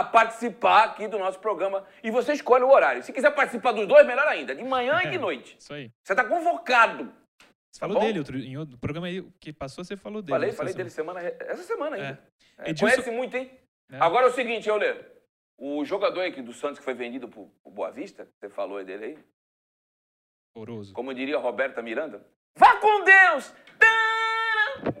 a 0.00 0.04
participar 0.04 0.84
aqui 0.84 1.08
do 1.08 1.18
nosso 1.18 1.38
programa. 1.38 1.86
E 2.02 2.10
você 2.10 2.32
escolhe 2.32 2.64
o 2.64 2.70
horário. 2.70 3.02
Se 3.02 3.12
quiser 3.12 3.30
participar 3.34 3.72
dos 3.72 3.86
dois, 3.86 4.06
melhor 4.06 4.26
ainda. 4.28 4.54
De 4.54 4.62
manhã 4.64 5.00
e 5.04 5.10
de 5.10 5.18
noite. 5.18 5.56
Isso 5.58 5.72
aí. 5.72 5.90
Você 6.04 6.12
está 6.12 6.24
convocado. 6.24 7.12
Você 7.72 7.80
falou 7.80 7.96
bom? 7.98 8.04
dele 8.06 8.18
outro, 8.18 8.38
em 8.38 8.56
outro 8.56 8.78
programa 8.78 9.06
aí 9.06 9.22
que 9.40 9.52
passou, 9.52 9.84
você 9.84 9.96
falou 9.96 10.22
dele. 10.22 10.30
Falei, 10.38 10.52
falei 10.52 10.74
dele 10.74 10.88
se- 10.90 10.96
semana, 10.96 11.20
essa 11.20 11.62
semana 11.62 11.96
ainda. 11.96 12.22
É, 12.58 12.70
Edilson- 12.70 12.86
Conhece 12.94 13.10
muito, 13.10 13.36
hein? 13.36 13.50
É. 13.92 13.98
Agora 14.00 14.26
é 14.26 14.28
o 14.30 14.32
seguinte, 14.32 14.68
Euler. 14.68 15.12
O 15.58 15.84
jogador 15.84 16.20
aqui 16.22 16.40
do 16.42 16.52
Santos 16.52 16.78
que 16.78 16.84
foi 16.84 16.94
vendido 16.94 17.28
pro, 17.28 17.46
pro 17.62 17.70
Boa 17.72 17.90
Vista, 17.90 18.28
você 18.38 18.48
falou 18.48 18.82
dele 18.84 19.04
aí, 19.04 19.18
Horroroso. 20.54 20.92
como 20.94 21.12
diria 21.14 21.38
Roberta 21.38 21.80
Miranda, 21.82 22.22
vá 22.58 22.76
com 22.76 23.04
Deus! 23.04 23.54
Tana! 23.78 24.92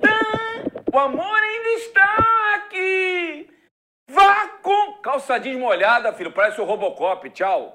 Tana! 0.00 0.84
O 0.92 0.98
amor 0.98 1.42
ainda 1.42 1.68
está 1.70 2.54
aqui! 2.56 3.51
Vá 4.08 4.48
com... 4.62 5.00
Calçadinho 5.02 5.58
molhada, 5.58 6.12
filho, 6.12 6.32
parece 6.32 6.60
o 6.60 6.64
Robocop, 6.64 7.28
tchau. 7.30 7.74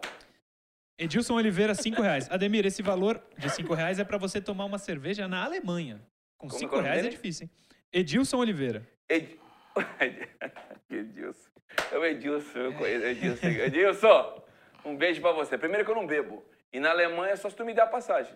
Edilson 0.98 1.36
Oliveira, 1.36 1.76
5 1.76 2.02
reais. 2.02 2.30
Ademir, 2.32 2.66
esse 2.66 2.82
valor 2.82 3.22
de 3.38 3.50
5 3.50 3.74
reais 3.74 4.00
é 4.00 4.04
pra 4.04 4.18
você 4.18 4.42
tomar 4.42 4.66
uma 4.66 4.78
cerveja 4.80 5.28
na 5.28 5.44
Alemanha. 5.44 6.02
Com 6.38 6.48
Como 6.48 6.60
5 6.60 6.74
que 6.74 6.80
é 6.80 6.82
reais 6.82 7.06
é 7.06 7.10
difícil, 7.10 7.44
hein? 7.46 7.52
Edilson 7.92 8.38
Oliveira. 8.38 8.88
Ed... 9.10 9.40
Edilson. 10.90 11.50
É 11.92 11.98
o 11.98 12.06
Edilson, 12.06 12.60
eu 12.60 12.74
conheço. 12.74 13.06
Edilson. 13.06 13.48
Edilson, 13.48 14.44
um 14.86 14.96
beijo 14.96 15.22
pra 15.22 15.32
você. 15.32 15.58
Primeiro 15.58 15.86
que 15.86 15.92
eu 15.92 15.96
não 15.96 16.08
bebo. 16.08 16.44
E 16.74 16.80
na 16.80 16.90
Alemanha 16.90 17.34
é 17.34 17.36
só 17.36 17.50
se 17.50 17.56
tu 17.56 17.64
me 17.64 17.74
der 17.74 17.82
a 17.84 17.88
passagem. 17.88 18.34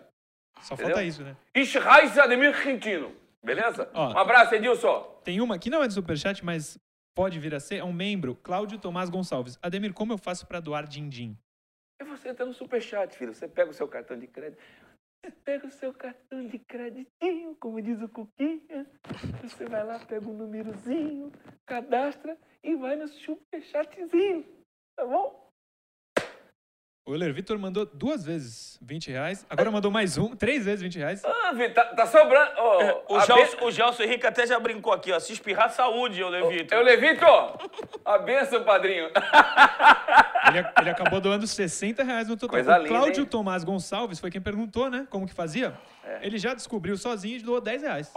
Só 0.60 0.74
Entendeu? 0.74 0.94
falta 0.94 1.04
isso, 1.04 1.22
né? 1.22 1.36
Heiße 1.54 2.20
Ademir 2.20 2.62
Quintino. 2.62 3.12
Beleza? 3.42 3.90
Ó. 3.92 4.12
Um 4.12 4.18
abraço, 4.18 4.54
Edilson. 4.54 5.20
Tem 5.24 5.40
uma 5.40 5.58
que 5.58 5.68
não 5.68 5.82
é 5.82 5.88
de 5.88 5.94
superchat, 5.94 6.44
mas 6.44 6.78
pode 7.14 7.38
vir 7.38 7.54
a 7.54 7.60
ser. 7.60 7.76
É 7.76 7.84
um 7.84 7.92
membro, 7.92 8.36
Cláudio 8.36 8.78
Tomás 8.78 9.10
Gonçalves. 9.10 9.58
Ademir, 9.62 9.92
como 9.92 10.12
eu 10.12 10.18
faço 10.18 10.46
pra 10.46 10.60
doar 10.60 10.86
din-din? 10.86 11.36
E 12.00 12.04
você 12.04 12.30
entra 12.30 12.44
no 12.44 12.52
superchat, 12.52 13.16
filho. 13.16 13.34
Você 13.34 13.48
pega 13.48 13.70
o 13.70 13.74
seu 13.74 13.88
cartão 13.88 14.18
de 14.18 14.26
crédito. 14.26 14.62
Pega 15.44 15.66
o 15.66 15.70
seu 15.70 15.94
cartão 15.94 16.44
de 16.48 16.58
creditinho, 16.58 17.54
como 17.60 17.80
diz 17.80 18.00
o 18.02 18.08
Cuquinha. 18.08 18.90
Você 19.42 19.66
vai 19.66 19.84
lá, 19.84 20.04
pega 20.04 20.28
um 20.28 20.36
númerozinho, 20.36 21.30
cadastra 21.64 22.36
e 22.62 22.74
vai 22.74 22.96
no 22.96 23.06
superchatzinho. 23.06 24.44
Tá 24.96 25.06
bom? 25.06 25.51
O 27.04 27.14
Euler 27.14 27.32
Vitor 27.34 27.58
mandou 27.58 27.84
duas 27.84 28.24
vezes 28.24 28.78
20 28.80 29.10
reais. 29.10 29.44
Agora 29.50 29.72
mandou 29.72 29.90
mais 29.90 30.16
um, 30.16 30.36
três 30.36 30.64
vezes 30.64 30.80
20 30.82 30.98
reais. 30.98 31.22
Ah, 31.24 31.52
Vitor, 31.52 31.74
tá, 31.74 31.84
tá 31.96 32.06
sobrando. 32.06 32.52
Ó, 32.58 33.02
O 33.16 33.20
Gelson, 33.20 33.56
ben- 33.56 33.66
o 33.66 33.70
Gelson 33.72 34.02
Henrique 34.04 34.24
até 34.24 34.46
já 34.46 34.60
brincou 34.60 34.92
aqui, 34.92 35.10
ó. 35.10 35.18
Se 35.18 35.32
espirrar, 35.32 35.68
saúde, 35.70 36.20
eu 36.20 36.28
Levito. 36.28 36.72
Eu, 36.72 36.80
Levito, 36.82 37.24
a 38.04 38.18
benção, 38.18 38.62
padrinho. 38.62 39.10
Ele, 40.48 40.58
ele 40.80 40.90
acabou 40.90 41.20
doando 41.20 41.46
60 41.46 42.02
reais 42.02 42.26
no 42.26 42.36
total. 42.36 42.50
Coisa 42.50 42.80
o 42.80 42.86
Cláudio? 42.86 43.24
Tomás 43.24 43.62
Gonçalves 43.62 44.18
foi 44.18 44.28
quem 44.28 44.40
perguntou, 44.40 44.90
né? 44.90 45.06
Como 45.08 45.24
que 45.26 45.32
fazia. 45.32 45.72
É. 46.04 46.18
Ele 46.26 46.36
já 46.36 46.52
descobriu 46.52 46.96
sozinho 46.96 47.36
e 47.38 47.42
doou 47.42 47.60
10 47.60 47.82
reais. 47.82 48.10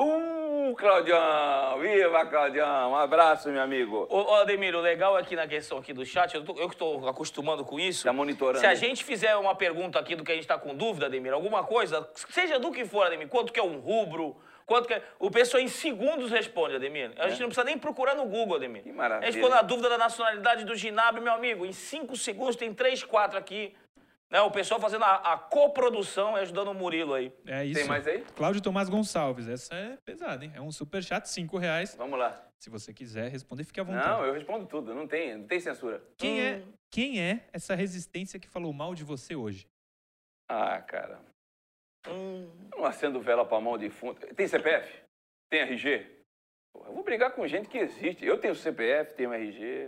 Uh, 0.71 0.75
Claudião, 0.75 1.79
viva, 1.79 2.25
Claudião. 2.25 2.91
Um 2.91 2.95
abraço, 2.95 3.49
meu 3.49 3.61
amigo. 3.61 4.07
Ô, 4.09 4.31
ô, 4.31 4.35
Ademir, 4.35 4.75
o 4.75 4.81
legal 4.81 5.15
aqui 5.15 5.35
na 5.35 5.47
questão 5.47 5.77
aqui 5.77 5.93
do 5.93 6.05
chat, 6.05 6.33
eu, 6.33 6.43
tô- 6.43 6.53
eu 6.59 6.67
que 6.67 6.75
estou 6.75 7.07
acostumando 7.07 7.63
com 7.63 7.79
isso. 7.79 8.03
Tá 8.03 8.13
monitorando. 8.13 8.59
Se 8.59 8.65
a 8.65 8.73
gente 8.75 9.03
fizer 9.03 9.35
uma 9.35 9.53
pergunta 9.55 9.99
aqui 9.99 10.15
do 10.15 10.23
que 10.23 10.31
a 10.31 10.35
gente 10.35 10.43
está 10.43 10.57
com 10.57 10.75
dúvida, 10.75 11.05
Ademir, 11.05 11.33
alguma 11.33 11.63
coisa, 11.63 12.07
seja 12.29 12.57
do 12.59 12.71
que 12.71 12.85
for, 12.85 13.05
Ademir, 13.05 13.27
quanto 13.27 13.53
que 13.53 13.59
é 13.59 13.63
um 13.63 13.77
rubro, 13.79 14.35
quanto 14.65 14.87
que 14.87 14.93
é... 14.93 15.03
O 15.19 15.29
pessoal 15.29 15.61
em 15.61 15.67
segundos 15.67 16.31
responde, 16.31 16.75
Ademir. 16.75 17.11
A 17.17 17.29
gente 17.29 17.41
não 17.41 17.47
precisa 17.47 17.65
nem 17.65 17.77
procurar 17.77 18.15
no 18.15 18.25
Google, 18.25 18.55
Ademir. 18.57 18.81
É. 18.81 18.83
Que 18.83 18.91
maravilha. 18.91 19.27
A 19.27 19.31
gente 19.31 19.41
ficou 19.41 19.55
na 19.55 19.61
dúvida 19.61 19.89
da 19.89 19.97
nacionalidade 19.97 20.65
do 20.65 20.75
Ginabri, 20.75 21.21
meu 21.21 21.33
amigo. 21.33 21.65
Em 21.65 21.71
cinco 21.73 22.15
segundos 22.15 22.55
tem 22.55 22.73
três, 22.73 23.03
quatro 23.03 23.37
aqui. 23.37 23.75
Né? 24.31 24.41
O 24.41 24.49
pessoal 24.51 24.79
fazendo 24.79 25.03
a, 25.03 25.33
a 25.33 25.37
coprodução 25.37 26.37
e 26.37 26.41
ajudando 26.41 26.69
o 26.69 26.73
Murilo 26.73 27.13
aí. 27.13 27.31
É 27.45 27.63
isso. 27.63 27.79
Tem 27.79 27.87
mais 27.87 28.07
aí? 28.07 28.21
Cláudio 28.35 28.61
Tomás 28.61 28.89
Gonçalves. 28.89 29.47
Essa 29.47 29.75
é 29.75 29.97
pesada, 30.03 30.43
hein? 30.43 30.51
É 30.55 30.61
um 30.61 30.71
superchat, 30.71 31.27
5 31.29 31.57
reais. 31.57 31.95
Vamos 31.95 32.17
lá. 32.17 32.41
Se 32.59 32.69
você 32.69 32.93
quiser 32.93 33.29
responder, 33.29 33.63
fique 33.63 33.79
à 33.79 33.83
vontade. 33.83 34.07
Não, 34.07 34.25
eu 34.25 34.33
respondo 34.33 34.65
tudo. 34.65 34.93
Não 34.95 35.07
tem, 35.07 35.37
não 35.37 35.47
tem 35.47 35.59
censura. 35.59 36.01
Quem, 36.17 36.41
é, 36.41 36.63
quem 36.91 37.21
é 37.21 37.47
essa 37.53 37.75
resistência 37.75 38.39
que 38.39 38.47
falou 38.47 38.73
mal 38.73 38.95
de 38.95 39.03
você 39.03 39.35
hoje? 39.35 39.67
Ah, 40.49 40.81
cara. 40.81 41.19
Hum, 42.07 42.49
Eu 42.71 42.79
não 42.79 42.85
acendo 42.85 43.19
vela 43.21 43.45
pra 43.45 43.59
mão 43.59 43.77
de 43.77 43.89
fundo. 43.89 44.19
Tem 44.35 44.47
CPF? 44.47 45.01
Tem 45.51 45.61
RG? 45.61 46.05
Pô, 46.73 46.85
Eu 46.85 46.93
vou 46.93 47.03
brigar 47.03 47.31
com 47.31 47.47
gente 47.47 47.69
que 47.69 47.77
existe. 47.77 48.25
Eu 48.25 48.39
tenho 48.39 48.55
CPF, 48.55 49.13
tenho 49.13 49.33
RG. 49.33 49.85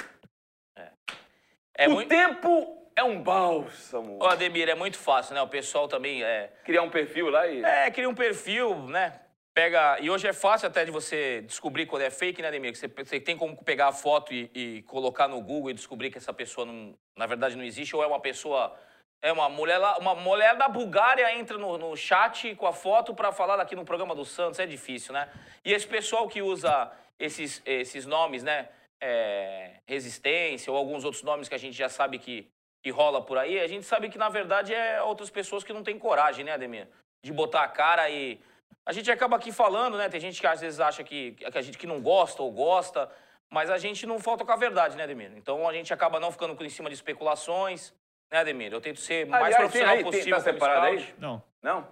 é 1.75 1.87
o 1.87 1.91
muito. 1.91 2.09
tempo 2.09 2.86
é 2.97 3.03
um 3.03 3.21
bálsamo. 3.21 4.17
Ô, 4.19 4.25
Ademir, 4.25 4.67
é 4.67 4.73
muito 4.73 4.97
fácil, 4.97 5.35
né? 5.35 5.41
O 5.43 5.47
pessoal 5.47 5.87
também 5.87 6.23
é. 6.23 6.51
Criar 6.65 6.81
um 6.81 6.89
perfil 6.89 7.29
lá 7.29 7.47
e. 7.47 7.63
É, 7.63 7.91
cria 7.91 8.09
um 8.09 8.15
perfil, 8.15 8.75
né? 8.87 9.21
Pega. 9.53 9.99
E 10.01 10.09
hoje 10.09 10.27
é 10.27 10.33
fácil 10.33 10.67
até 10.67 10.83
de 10.83 10.89
você 10.89 11.41
descobrir 11.41 11.85
quando 11.85 12.01
é 12.01 12.09
fake, 12.09 12.41
né, 12.41 12.47
Ademir? 12.47 12.75
Você, 12.75 12.87
você 12.87 13.19
tem 13.19 13.37
como 13.37 13.55
pegar 13.63 13.89
a 13.89 13.91
foto 13.91 14.33
e, 14.33 14.49
e 14.53 14.81
colocar 14.81 15.27
no 15.27 15.39
Google 15.39 15.69
e 15.69 15.75
descobrir 15.75 16.09
que 16.09 16.17
essa 16.17 16.33
pessoa 16.33 16.65
não, 16.65 16.97
na 17.15 17.27
verdade 17.27 17.55
não 17.55 17.63
existe, 17.63 17.95
ou 17.95 18.03
é 18.03 18.07
uma 18.07 18.19
pessoa. 18.19 18.75
É 19.21 19.31
uma 19.31 19.47
mulher 19.47 19.77
lá, 19.77 19.97
uma 19.97 20.15
mulher 20.15 20.55
da 20.55 20.67
Bulgária 20.67 21.35
entra 21.35 21.57
no, 21.57 21.77
no 21.77 21.95
chat 21.95 22.55
com 22.55 22.67
a 22.67 22.73
foto 22.73 23.13
para 23.13 23.31
falar 23.31 23.59
aqui 23.59 23.75
no 23.75 23.85
programa 23.85 24.15
do 24.15 24.25
Santos, 24.25 24.59
é 24.59 24.65
difícil, 24.65 25.13
né? 25.13 25.29
E 25.63 25.71
esse 25.71 25.87
pessoal 25.87 26.27
que 26.27 26.41
usa 26.41 26.91
esses, 27.19 27.61
esses 27.63 28.07
nomes, 28.07 28.41
né? 28.41 28.69
É, 28.99 29.75
resistência 29.85 30.71
ou 30.71 30.77
alguns 30.77 31.03
outros 31.05 31.21
nomes 31.21 31.47
que 31.47 31.53
a 31.53 31.59
gente 31.59 31.77
já 31.77 31.87
sabe 31.87 32.17
que, 32.17 32.47
que 32.83 32.89
rola 32.89 33.21
por 33.21 33.37
aí, 33.37 33.59
a 33.59 33.67
gente 33.67 33.85
sabe 33.85 34.09
que 34.09 34.17
na 34.17 34.29
verdade 34.29 34.73
é 34.73 35.01
outras 35.01 35.29
pessoas 35.29 35.63
que 35.63 35.73
não 35.73 35.83
têm 35.83 35.97
coragem, 35.97 36.45
né, 36.45 36.53
Ademir? 36.53 36.87
De 37.23 37.33
botar 37.33 37.63
a 37.63 37.67
cara 37.67 38.09
e. 38.09 38.39
A 38.85 38.93
gente 38.93 39.11
acaba 39.11 39.35
aqui 39.35 39.51
falando, 39.51 39.97
né? 39.97 40.07
Tem 40.07 40.19
gente 40.19 40.39
que 40.39 40.47
às 40.47 40.61
vezes 40.61 40.79
acha 40.79 41.03
que, 41.03 41.31
que 41.33 41.57
a 41.57 41.61
gente 41.61 41.77
que 41.77 41.87
não 41.87 42.01
gosta 42.01 42.41
ou 42.41 42.51
gosta, 42.51 43.11
mas 43.49 43.69
a 43.69 43.77
gente 43.77 44.05
não 44.05 44.19
falta 44.19 44.45
com 44.45 44.51
a 44.51 44.55
verdade, 44.55 44.95
né, 44.95 45.03
Ademir? 45.03 45.31
Então 45.35 45.67
a 45.67 45.73
gente 45.73 45.93
acaba 45.93 46.19
não 46.19 46.31
ficando 46.31 46.63
em 46.63 46.69
cima 46.69 46.89
de 46.89 46.95
especulações, 46.95 47.93
né, 48.31 48.39
Ademir? 48.39 48.71
Eu 48.71 48.79
tento 48.79 48.99
ser 48.99 49.25
o 49.25 49.29
mais 49.29 49.43
Aliás, 49.55 49.55
tem 49.55 49.81
profissional 49.81 49.95
tem- 49.95 50.05
possível. 50.05 50.37
tá 50.37 50.43
como 50.43 50.53
separado 50.53 50.85
aí? 50.85 51.15
Não. 51.17 51.43
Não? 51.61 51.87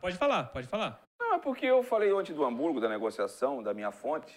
Pode 0.00 0.16
falar, 0.16 0.44
pode 0.44 0.68
falar. 0.68 1.00
Não, 1.18 1.34
é 1.34 1.38
porque 1.38 1.66
eu 1.66 1.82
falei 1.82 2.12
ontem 2.12 2.32
do 2.32 2.44
Hamburgo, 2.44 2.80
da 2.80 2.88
negociação, 2.88 3.62
da 3.62 3.72
minha 3.74 3.90
fonte. 3.90 4.36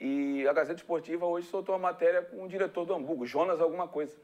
E 0.00 0.46
a 0.48 0.52
Gazeta 0.52 0.80
Esportiva 0.80 1.24
hoje 1.26 1.46
soltou 1.46 1.74
uma 1.74 1.90
matéria 1.90 2.22
com 2.22 2.42
o 2.42 2.48
diretor 2.48 2.84
do 2.84 2.92
Hamburgo, 2.92 3.24
Jonas 3.24 3.60
alguma 3.60 3.86
coisa. 3.86 4.20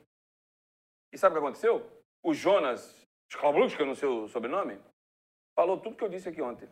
E 1.12 1.18
sabe 1.18 1.36
o 1.36 1.40
que 1.40 1.46
aconteceu? 1.46 1.86
O 2.22 2.34
Jonas 2.34 3.06
Schlabruch, 3.30 3.76
que 3.76 3.82
eu 3.82 3.86
não 3.86 3.94
sei 3.94 4.08
o 4.08 4.28
sobrenome, 4.28 4.78
falou 5.54 5.78
tudo 5.78 5.96
que 5.96 6.04
eu 6.04 6.08
disse 6.08 6.28
aqui 6.28 6.40
ontem. 6.42 6.68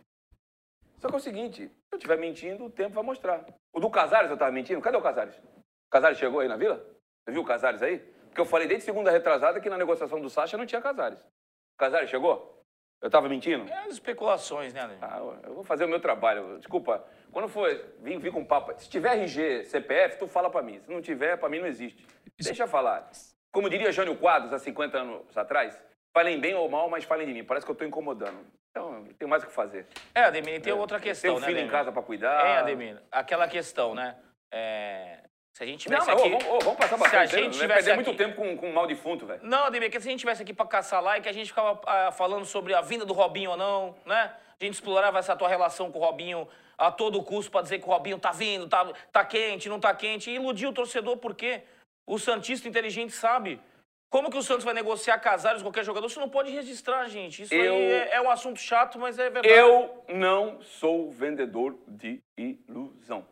Só 0.98 1.08
que 1.08 1.14
é 1.14 1.18
o 1.18 1.20
seguinte, 1.20 1.68
se 1.68 1.92
eu 1.92 1.96
estiver 1.96 2.18
mentindo, 2.18 2.64
o 2.64 2.70
tempo 2.70 2.94
vai 2.94 3.04
mostrar. 3.04 3.44
O 3.72 3.80
do 3.80 3.90
Casares 3.90 4.30
eu 4.30 4.34
estava 4.34 4.50
mentindo? 4.50 4.80
Cadê 4.80 4.96
o 4.96 5.02
Casares? 5.02 5.36
O 5.36 5.90
Casares 5.90 6.18
chegou 6.18 6.40
aí 6.40 6.48
na 6.48 6.56
vila? 6.56 6.76
Você 7.24 7.32
viu 7.32 7.42
o 7.42 7.46
Casares 7.46 7.82
aí? 7.82 7.98
Porque 7.98 8.40
eu 8.40 8.46
falei 8.46 8.66
desde 8.66 8.84
segunda 8.84 9.10
retrasada 9.10 9.60
que 9.60 9.68
na 9.68 9.78
negociação 9.78 10.20
do 10.20 10.30
Sacha 10.30 10.56
não 10.56 10.66
tinha 10.66 10.80
Casares. 10.80 11.18
O 11.20 11.78
Casares 11.78 12.08
chegou? 12.08 12.56
Eu 13.02 13.08
estava 13.08 13.28
mentindo? 13.28 13.70
É 13.70 13.84
as 13.84 13.92
especulações, 13.92 14.72
né, 14.72 14.80
Ademir? 14.80 15.04
Ah, 15.04 15.18
eu 15.44 15.54
vou 15.54 15.64
fazer 15.64 15.84
o 15.84 15.88
meu 15.88 16.00
trabalho. 16.00 16.58
Desculpa, 16.58 17.06
quando 17.30 17.48
for 17.48 17.68
vir, 17.98 18.18
vir 18.18 18.32
com 18.32 18.44
papo, 18.44 18.72
se 18.80 18.88
tiver 18.88 19.18
RG, 19.18 19.64
CPF, 19.64 20.18
tu 20.18 20.26
fala 20.26 20.48
pra 20.48 20.62
mim. 20.62 20.80
Se 20.80 20.90
não 20.90 21.02
tiver, 21.02 21.36
pra 21.36 21.48
mim 21.48 21.60
não 21.60 21.66
existe. 21.66 22.06
Deixa 22.38 22.62
eu 22.62 22.68
falar. 22.68 23.10
Como 23.56 23.70
diria 23.70 23.90
Jânio 23.90 24.14
Quadros 24.14 24.52
há 24.52 24.58
50 24.58 24.98
anos 24.98 25.34
atrás, 25.34 25.80
falem 26.14 26.38
bem 26.38 26.54
ou 26.54 26.68
mal, 26.68 26.90
mas 26.90 27.04
falem 27.04 27.26
de 27.26 27.32
mim. 27.32 27.42
Parece 27.42 27.64
que 27.64 27.72
eu 27.72 27.74
tô 27.74 27.86
incomodando. 27.86 28.36
Então, 28.70 29.00
não 29.00 29.14
tenho 29.14 29.30
mais 29.30 29.42
o 29.42 29.46
que 29.46 29.52
fazer. 29.52 29.86
É, 30.14 30.24
Ademir, 30.24 30.60
tem 30.60 30.74
outra 30.74 31.00
questão, 31.00 31.30
Tem 31.30 31.38
um 31.38 31.40
né, 31.40 31.46
filho 31.46 31.60
em 31.60 31.68
casa 31.70 31.90
pra 31.90 32.02
cuidar. 32.02 32.46
É, 32.46 32.58
Ademir, 32.58 33.00
aquela 33.10 33.48
questão, 33.48 33.94
né? 33.94 34.14
É, 34.52 35.20
Se 35.54 35.62
a 35.62 35.66
gente 35.66 35.88
Não, 35.88 35.98
tivesse 36.00 36.10
ô, 36.10 36.20
aqui... 36.20 36.28
vamos, 36.28 36.44
ô, 36.44 36.58
vamos 36.58 36.76
passar 36.76 36.88
Se 36.88 36.94
a 36.94 36.98
bastante. 36.98 37.30
gente 37.30 37.44
Não 37.44 37.50
vai 37.50 37.50
tivesse 37.50 37.66
perder 37.86 37.92
aqui- 37.92 38.04
muito 38.04 38.18
tempo 38.18 38.36
com, 38.36 38.56
com 38.58 38.72
mal 38.74 38.86
defunto, 38.86 39.24
velho. 39.24 39.40
Não, 39.42 39.64
Ademir, 39.64 39.90
que 39.90 39.98
se 40.02 40.06
a 40.06 40.10
gente 40.10 40.20
tivesse 40.20 40.42
aqui 40.42 40.52
pra 40.52 40.66
caçar 40.66 41.02
like, 41.02 41.26
a 41.26 41.32
gente 41.32 41.46
ficava 41.48 41.80
ah, 41.86 42.12
falando 42.12 42.44
sobre 42.44 42.74
a 42.74 42.82
vinda 42.82 43.06
do 43.06 43.14
Robinho 43.14 43.52
ou 43.52 43.56
não, 43.56 43.96
né? 44.04 44.34
A 44.60 44.64
gente 44.66 44.74
explorava 44.74 45.18
essa 45.18 45.34
tua 45.34 45.48
relação 45.48 45.90
com 45.90 45.98
o 45.98 46.02
Robinho 46.02 46.46
a 46.76 46.92
todo 46.92 47.22
custo 47.22 47.50
pra 47.50 47.62
dizer 47.62 47.78
que 47.78 47.86
o 47.86 47.90
Robinho 47.90 48.18
tá 48.18 48.32
vindo, 48.32 48.68
tá, 48.68 48.86
tá 49.10 49.24
quente, 49.24 49.66
não 49.66 49.80
tá 49.80 49.94
quente, 49.94 50.30
e 50.30 50.34
iludir 50.34 50.66
o 50.66 50.74
torcedor, 50.74 51.16
por 51.16 51.34
quê? 51.34 51.62
O 52.06 52.18
Santista 52.18 52.68
inteligente 52.68 53.12
sabe. 53.12 53.60
Como 54.08 54.30
que 54.30 54.36
o 54.38 54.42
Santos 54.42 54.64
vai 54.64 54.72
negociar 54.72 55.18
Casares 55.18 55.60
com 55.60 55.66
qualquer 55.68 55.84
jogador? 55.84 56.08
Você 56.08 56.20
não 56.20 56.30
pode 56.30 56.50
registrar, 56.50 57.06
gente. 57.08 57.42
Isso 57.42 57.52
Eu- 57.54 57.74
aí 57.74 57.82
é, 57.92 58.14
é 58.14 58.20
um 58.22 58.30
assunto 58.30 58.58
chato, 58.60 58.98
mas 58.98 59.18
é 59.18 59.28
verdade. 59.28 59.48
Eu 59.52 60.04
não 60.08 60.60
sou 60.62 61.10
vendedor 61.10 61.76
de 61.88 62.22
ilusão. 62.38 63.26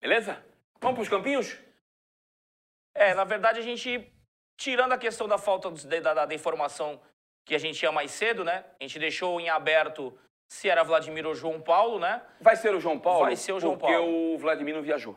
Beleza? 0.00 0.44
Vamos 0.80 0.96
pros 0.96 1.08
campinhos? 1.08 1.56
É, 2.94 3.14
na 3.14 3.24
verdade, 3.24 3.58
a 3.60 3.62
gente, 3.62 4.10
tirando 4.58 4.92
a 4.92 4.98
questão 4.98 5.28
da 5.28 5.38
falta 5.38 5.70
da, 5.70 6.14
da- 6.14 6.26
da 6.26 6.34
informação 6.34 7.00
que 7.46 7.54
a 7.54 7.58
gente 7.58 7.78
tinha 7.78 7.92
mais 7.92 8.10
cedo, 8.10 8.42
né? 8.44 8.64
A 8.80 8.82
gente 8.84 8.98
deixou 8.98 9.40
em 9.40 9.48
aberto 9.48 10.18
se 10.50 10.68
era 10.68 10.82
Vladimir 10.82 11.26
ou 11.26 11.34
João 11.34 11.60
Paulo, 11.60 11.98
né? 11.98 12.22
Vai 12.40 12.56
ser 12.56 12.74
o 12.74 12.80
João 12.80 12.98
Paulo? 12.98 13.24
Vai 13.26 13.36
ser 13.36 13.52
o 13.52 13.60
João 13.60 13.78
porque 13.78 13.92
Paulo. 13.94 14.34
o 14.34 14.38
Vladimir 14.38 14.74
não 14.74 14.82
viajou. 14.82 15.16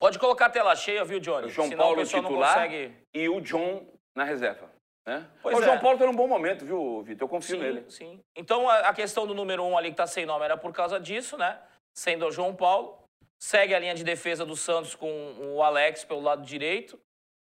Pode 0.00 0.18
colocar 0.18 0.46
a 0.46 0.50
tela 0.50 0.74
cheia, 0.74 1.04
viu, 1.04 1.20
Johnny? 1.20 1.48
O 1.48 1.50
João 1.50 1.68
Senão 1.68 1.84
Paulo 1.84 2.00
o 2.00 2.06
titular 2.06 2.54
consegue... 2.54 2.96
e 3.12 3.28
o 3.28 3.38
John 3.42 3.86
na 4.16 4.24
reserva. 4.24 4.70
Né? 5.06 5.28
Pois 5.42 5.58
o 5.58 5.60
é. 5.60 5.64
João 5.64 5.78
Paulo 5.78 5.98
tá 5.98 6.06
num 6.06 6.14
bom 6.14 6.26
momento, 6.26 6.64
viu, 6.64 7.02
Vitor? 7.02 7.26
Eu 7.26 7.28
confio 7.28 7.56
Sim, 7.56 7.62
nele. 7.62 7.84
sim. 7.90 8.20
Então, 8.34 8.68
a, 8.68 8.88
a 8.88 8.94
questão 8.94 9.26
do 9.26 9.34
número 9.34 9.62
um 9.62 9.76
ali 9.76 9.90
que 9.90 9.96
tá 9.96 10.06
sem 10.06 10.24
nome 10.24 10.44
era 10.44 10.56
por 10.56 10.72
causa 10.72 10.98
disso, 10.98 11.36
né? 11.36 11.58
Sendo 11.94 12.26
o 12.26 12.32
João 12.32 12.56
Paulo. 12.56 12.98
Segue 13.38 13.74
a 13.74 13.78
linha 13.78 13.94
de 13.94 14.02
defesa 14.02 14.44
do 14.44 14.56
Santos 14.56 14.94
com 14.94 15.34
o 15.38 15.62
Alex 15.62 16.04
pelo 16.04 16.20
lado 16.20 16.42
direito, 16.42 16.98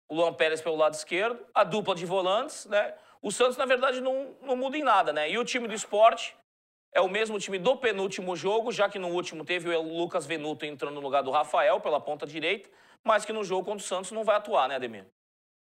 o 0.08 0.14
Luan 0.14 0.32
Pérez 0.32 0.60
pelo 0.60 0.76
lado 0.76 0.94
esquerdo, 0.94 1.46
a 1.54 1.64
dupla 1.64 1.94
de 1.94 2.04
volantes, 2.04 2.66
né? 2.66 2.94
O 3.22 3.30
Santos, 3.30 3.56
na 3.56 3.64
verdade, 3.64 4.00
não, 4.00 4.34
não 4.42 4.56
muda 4.56 4.76
em 4.76 4.82
nada, 4.82 5.12
né? 5.12 5.30
E 5.30 5.38
o 5.38 5.44
time 5.44 5.68
do 5.68 5.74
esporte 5.74 6.34
é 6.94 7.00
o 7.00 7.08
mesmo 7.08 7.38
time 7.38 7.58
do 7.58 7.76
penúltimo 7.76 8.36
jogo, 8.36 8.70
já 8.70 8.88
que 8.88 8.98
no 8.98 9.08
último 9.08 9.44
teve 9.44 9.74
o 9.74 9.82
Lucas 9.82 10.26
Venuto 10.26 10.66
entrando 10.66 10.94
no 10.94 11.00
lugar 11.00 11.22
do 11.22 11.30
Rafael 11.30 11.80
pela 11.80 12.00
ponta 12.00 12.26
direita, 12.26 12.70
mas 13.02 13.24
que 13.24 13.32
no 13.32 13.42
jogo 13.42 13.64
contra 13.64 13.84
o 13.84 13.86
Santos 13.86 14.12
não 14.12 14.24
vai 14.24 14.36
atuar, 14.36 14.68
né, 14.68 14.76
Ademir? 14.76 15.06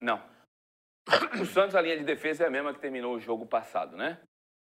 Não. 0.01 0.23
O 1.41 1.47
Santos, 1.47 1.75
a 1.75 1.81
linha 1.81 1.97
de 1.97 2.05
defesa 2.05 2.45
é 2.45 2.47
a 2.47 2.51
mesma 2.51 2.73
que 2.73 2.81
terminou 2.81 3.15
o 3.15 3.21
jogo 3.21 3.47
passado, 3.47 3.97
né? 3.97 4.19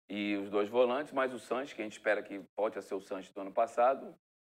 E 0.09 0.35
os 0.37 0.49
dois 0.49 0.69
volantes, 0.69 1.11
mais 1.11 1.33
o 1.33 1.39
Sanches, 1.39 1.73
que 1.73 1.81
a 1.81 1.83
gente 1.83 1.93
espera 1.93 2.21
que 2.21 2.41
volte 2.57 2.77
a 2.77 2.81
ser 2.81 2.95
o 2.95 3.01
Sanches 3.01 3.31
do 3.31 3.41
ano 3.41 3.51
passado, 3.51 4.15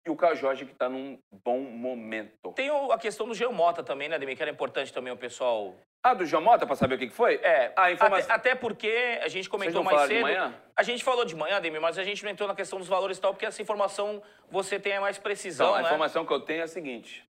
e 0.07 0.11
o 0.11 0.17
Caio 0.17 0.37
Jorge, 0.37 0.65
que 0.65 0.73
está 0.73 0.89
num 0.89 1.19
bom 1.45 1.61
momento. 1.61 2.53
Tem 2.55 2.71
a 2.71 2.99
questão 2.99 3.27
do 3.27 3.35
Geo 3.35 3.53
Mota 3.53 3.83
também, 3.83 4.09
né, 4.09 4.17
Ademir? 4.17 4.37
Que 4.37 4.43
era 4.43 4.51
importante 4.51 4.93
também 4.93 5.13
o 5.13 5.17
pessoal 5.17 5.75
Ah, 6.07 6.15
do 6.15 6.25
Jamota, 6.25 6.65
para 6.65 6.77
saber 6.77 6.95
o 6.95 6.99
que 6.99 7.09
que 7.09 7.13
foi? 7.13 7.35
É, 7.43 7.73
a 7.75 7.91
informação. 7.91 8.33
até, 8.33 8.51
até 8.53 8.55
porque 8.55 9.19
a 9.21 9.27
gente 9.27 9.49
comentou 9.51 9.83
mais 9.83 9.97
falaram 9.97 10.09
de 10.09 10.15
cedo. 10.15 10.23
manhã? 10.23 10.55
A 10.77 10.83
gente 10.85 11.03
falou 11.03 11.25
de 11.25 11.35
manhã, 11.35 11.57
Ademir, 11.57 11.81
mas 11.81 11.99
a 11.99 12.05
gente 12.05 12.23
não 12.23 12.31
entrou 12.31 12.49
na 12.49 12.55
questão 12.55 12.79
dos 12.79 12.87
valores 12.87 13.19
e 13.19 13.21
tal, 13.21 13.35
porque 13.35 13.45
essa 13.45 13.61
informação 13.61 14.23
você 14.49 14.79
tem 14.79 15.01
mais 15.01 15.19
precisão, 15.19 15.67
Então, 15.67 15.75
a 15.75 15.83
né? 15.83 15.89
informação 15.89 16.25
que 16.25 16.33
eu 16.33 16.39
tenho 16.39 16.61
é 16.61 16.63
a 16.63 16.69
seguinte. 16.69 17.29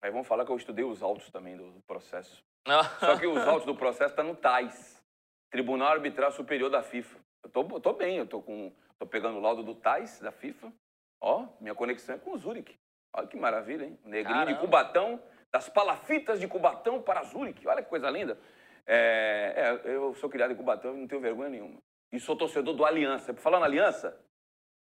Aí 0.00 0.12
vamos 0.12 0.28
falar 0.28 0.44
que 0.44 0.52
eu 0.52 0.56
estudei 0.56 0.84
os 0.84 1.02
autos 1.02 1.28
também 1.30 1.56
do 1.56 1.82
processo. 1.88 2.40
Só 3.00 3.18
que 3.18 3.26
os 3.26 3.38
autos 3.48 3.66
do 3.66 3.74
processo 3.74 4.12
estão 4.12 4.24
no 4.24 4.36
TAIS, 4.36 5.02
Tribunal 5.50 5.88
Arbitral 5.88 6.30
Superior 6.30 6.70
da 6.70 6.84
FIFA. 6.84 7.18
Eu 7.42 7.50
tô, 7.50 7.62
eu 7.62 7.80
tô 7.80 7.92
bem, 7.94 8.18
eu 8.18 8.26
tô, 8.28 8.40
com, 8.40 8.72
tô 8.96 9.06
pegando 9.08 9.38
o 9.38 9.40
laudo 9.40 9.64
do 9.64 9.74
TAIS, 9.74 10.20
da 10.20 10.30
FIFA. 10.30 10.72
Ó, 11.20 11.46
minha 11.60 11.74
conexão 11.74 12.14
é 12.14 12.18
com 12.18 12.30
o 12.30 12.38
Zurich. 12.38 12.78
Olha 13.12 13.26
que 13.26 13.36
maravilha, 13.36 13.86
hein? 13.86 13.98
Negrinho 14.04 14.38
de 14.38 14.44
Caramba. 14.44 14.60
Cubatão, 14.60 15.20
das 15.56 15.70
palafitas 15.70 16.38
de 16.38 16.46
Cubatão 16.46 17.00
para 17.00 17.22
Zurich. 17.22 17.66
Olha 17.66 17.82
que 17.82 17.88
coisa 17.88 18.10
linda. 18.10 18.38
É, 18.86 19.80
é, 19.86 19.90
eu 19.90 20.14
sou 20.16 20.28
criado 20.28 20.52
em 20.52 20.56
Cubatão 20.56 20.94
e 20.94 21.00
não 21.00 21.06
tenho 21.06 21.20
vergonha 21.20 21.48
nenhuma. 21.48 21.78
E 22.12 22.20
sou 22.20 22.36
torcedor 22.36 22.74
do 22.74 22.84
Aliança. 22.84 23.32
Falando 23.32 23.64
Aliança, 23.64 24.20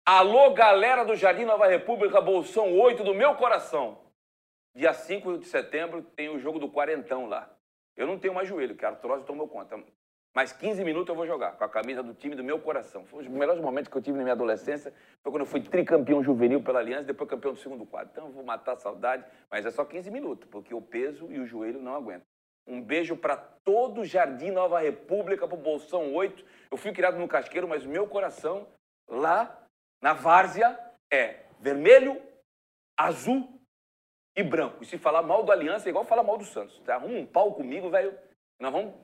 alô, 0.05 0.51
galera 0.51 1.05
do 1.05 1.15
Jardim 1.15 1.45
Nova 1.45 1.69
República, 1.69 2.21
Bolsão 2.21 2.77
8 2.77 3.05
do 3.05 3.15
meu 3.15 3.37
coração. 3.37 4.01
Dia 4.75 4.93
5 4.93 5.39
de 5.39 5.47
setembro 5.47 6.03
tem 6.03 6.29
o 6.29 6.41
jogo 6.41 6.59
do 6.59 6.69
quarentão 6.69 7.27
lá. 7.27 7.49
Eu 7.97 8.09
não 8.09 8.19
tenho 8.19 8.35
mais 8.35 8.49
joelho, 8.49 8.75
que 8.75 8.85
a 8.85 8.89
artrose 8.89 9.25
tomou 9.25 9.47
conta. 9.47 9.81
Mas 10.35 10.53
15 10.53 10.83
minutos 10.83 11.09
eu 11.09 11.15
vou 11.15 11.27
jogar 11.27 11.53
com 11.53 11.63
a 11.63 11.69
camisa 11.69 12.03
do 12.03 12.13
time 12.13 12.35
do 12.35 12.43
meu 12.43 12.59
coração. 12.59 13.07
Foi 13.07 13.23
os 13.23 13.29
melhores 13.29 13.63
momentos 13.63 13.89
que 13.89 13.97
eu 13.97 14.03
tive 14.03 14.17
na 14.19 14.25
minha 14.25 14.33
adolescência. 14.33 14.93
Foi 15.23 15.31
quando 15.31 15.43
eu 15.43 15.47
fui 15.47 15.61
tricampeão 15.61 16.25
juvenil 16.25 16.61
pela 16.61 16.81
Aliança, 16.81 17.05
depois 17.05 17.31
campeão 17.31 17.53
do 17.53 17.59
segundo 17.61 17.87
quadro. 17.87 18.11
Então 18.11 18.27
eu 18.27 18.33
vou 18.33 18.43
matar 18.43 18.73
a 18.73 18.77
saudade, 18.77 19.25
mas 19.49 19.65
é 19.65 19.71
só 19.71 19.85
15 19.85 20.11
minutos, 20.11 20.49
porque 20.51 20.75
o 20.75 20.83
peso 20.83 21.31
e 21.31 21.39
o 21.39 21.47
joelho 21.47 21.81
não 21.81 21.95
aguentam. 21.95 22.27
Um 22.67 22.83
beijo 22.83 23.17
para 23.17 23.37
todo 23.37 24.01
o 24.01 24.05
Jardim 24.05 24.51
Nova 24.51 24.81
República, 24.81 25.47
pro 25.47 25.57
Bolsão 25.57 26.13
8. 26.13 26.45
Eu 26.69 26.77
fui 26.77 26.93
criado 26.93 27.17
no 27.17 27.29
Casqueiro, 27.29 27.69
mas 27.69 27.85
o 27.85 27.89
meu 27.89 28.09
coração 28.09 28.67
lá 29.09 29.67
na 30.03 30.15
Várzea 30.15 30.77
é 31.13 31.45
vermelho, 31.61 32.21
azul 32.99 33.61
e 34.37 34.43
branco. 34.43 34.83
E 34.83 34.87
se 34.87 34.99
falar 34.99 35.23
mal 35.23 35.45
do 35.45 35.53
Aliança 35.53 35.89
é 35.89 35.91
igual 35.91 36.05
falar 36.05 36.25
mal 36.25 36.39
do 36.39 36.45
Santos. 36.45 36.81
Tá? 36.81 36.97
Arruma 36.97 37.19
um 37.19 37.27
pau 37.27 37.55
comigo, 37.55 37.89
velho. 37.89 38.19
Nós 38.59 38.73
vamos 38.73 38.95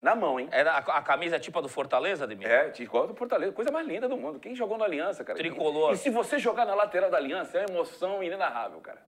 na 0.00 0.14
mão, 0.14 0.38
hein? 0.38 0.48
Era 0.52 0.72
a, 0.72 0.78
a 0.78 1.02
camisa 1.02 1.36
é 1.36 1.38
tipo 1.40 1.58
a 1.58 1.62
do 1.62 1.68
Fortaleza, 1.68 2.24
Ademir? 2.24 2.48
É, 2.48 2.70
te 2.70 2.82
igual 2.84 3.06
do 3.06 3.14
Fortaleza, 3.14 3.52
coisa 3.52 3.70
mais 3.72 3.86
linda 3.86 4.08
do 4.08 4.16
mundo. 4.16 4.38
Quem 4.38 4.54
jogou 4.54 4.78
na 4.78 4.84
Aliança, 4.84 5.24
cara? 5.24 5.36
Tricolor. 5.38 5.92
E 5.92 5.96
se 5.96 6.08
você 6.10 6.38
jogar 6.38 6.64
na 6.64 6.74
lateral 6.74 7.10
da 7.10 7.16
Aliança, 7.16 7.58
é 7.58 7.66
uma 7.66 7.74
emoção 7.76 8.22
inenarrável, 8.22 8.80
cara. 8.80 9.02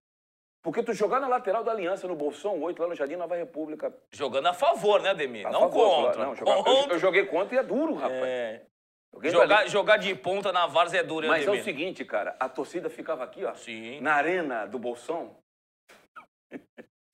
Porque 0.63 0.83
tu 0.83 0.93
jogar 0.93 1.21
na 1.21 1.29
lateral 1.29 1.65
da 1.65 1.71
Aliança, 1.73 2.07
no 2.07 2.15
Bolsão 2.15 2.61
8, 2.61 2.83
lá 2.83 2.89
no 2.89 2.95
Jardim 2.95 3.17
Nova 3.17 3.35
República. 3.37 3.95
Jogando 4.13 4.49
a 4.49 4.53
favor, 4.53 5.01
né, 5.01 5.11
Ademir? 5.11 5.47
a 5.47 5.51
não 5.51 5.61
favor, 5.63 6.07
contra. 6.07 6.25
Não, 6.27 6.35
jogar- 6.35 6.57
eu, 6.59 6.65
Contra. 6.65 6.95
eu 6.95 6.99
joguei 6.99 7.27
contra 7.27 7.55
e 7.55 7.59
é 7.59 7.63
duro, 7.63 7.95
rapaz. 7.95 8.23
É. 8.23 8.63
Jogar, 9.25 9.69
jogar 9.69 9.97
de 9.97 10.15
ponta 10.15 10.53
na 10.53 10.67
Várzea 10.67 11.01
é 11.01 11.03
duro, 11.03 11.25
hein, 11.27 11.31
Mas 11.31 11.43
é 11.45 11.47
o 11.47 11.51
Ademir? 11.51 11.65
seguinte, 11.65 12.05
cara, 12.05 12.37
a 12.39 12.49
torcida 12.49 12.89
ficava 12.91 13.25
aqui, 13.25 13.45
ó, 13.45 13.55
Sim. 13.55 14.01
na 14.01 14.15
arena 14.15 14.67
do 14.67 14.79
Bolsão. 14.79 15.37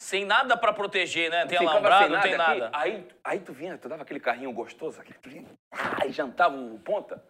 Sem 0.07 0.25
nada 0.25 0.57
pra 0.57 0.73
proteger, 0.73 1.29
né? 1.29 1.47
Tem 1.47 1.59
ficava 1.59 1.73
alambrado, 1.73 2.15
não 2.15 2.21
tem 2.21 2.35
aqui. 2.35 2.39
nada. 2.39 2.71
Aí, 2.73 3.09
aí 3.25 3.41
tu 3.41 3.53
vinha, 3.53 3.77
tu 3.77 3.89
dava 3.89 4.03
aquele 4.03 4.21
carrinho 4.21 4.53
gostoso, 4.53 5.01
aquele, 5.01 5.19
vinha, 5.27 5.49
ah, 5.73 6.07
e 6.07 6.13
jantava 6.13 6.55
o 6.57 6.79
ponta. 6.79 7.21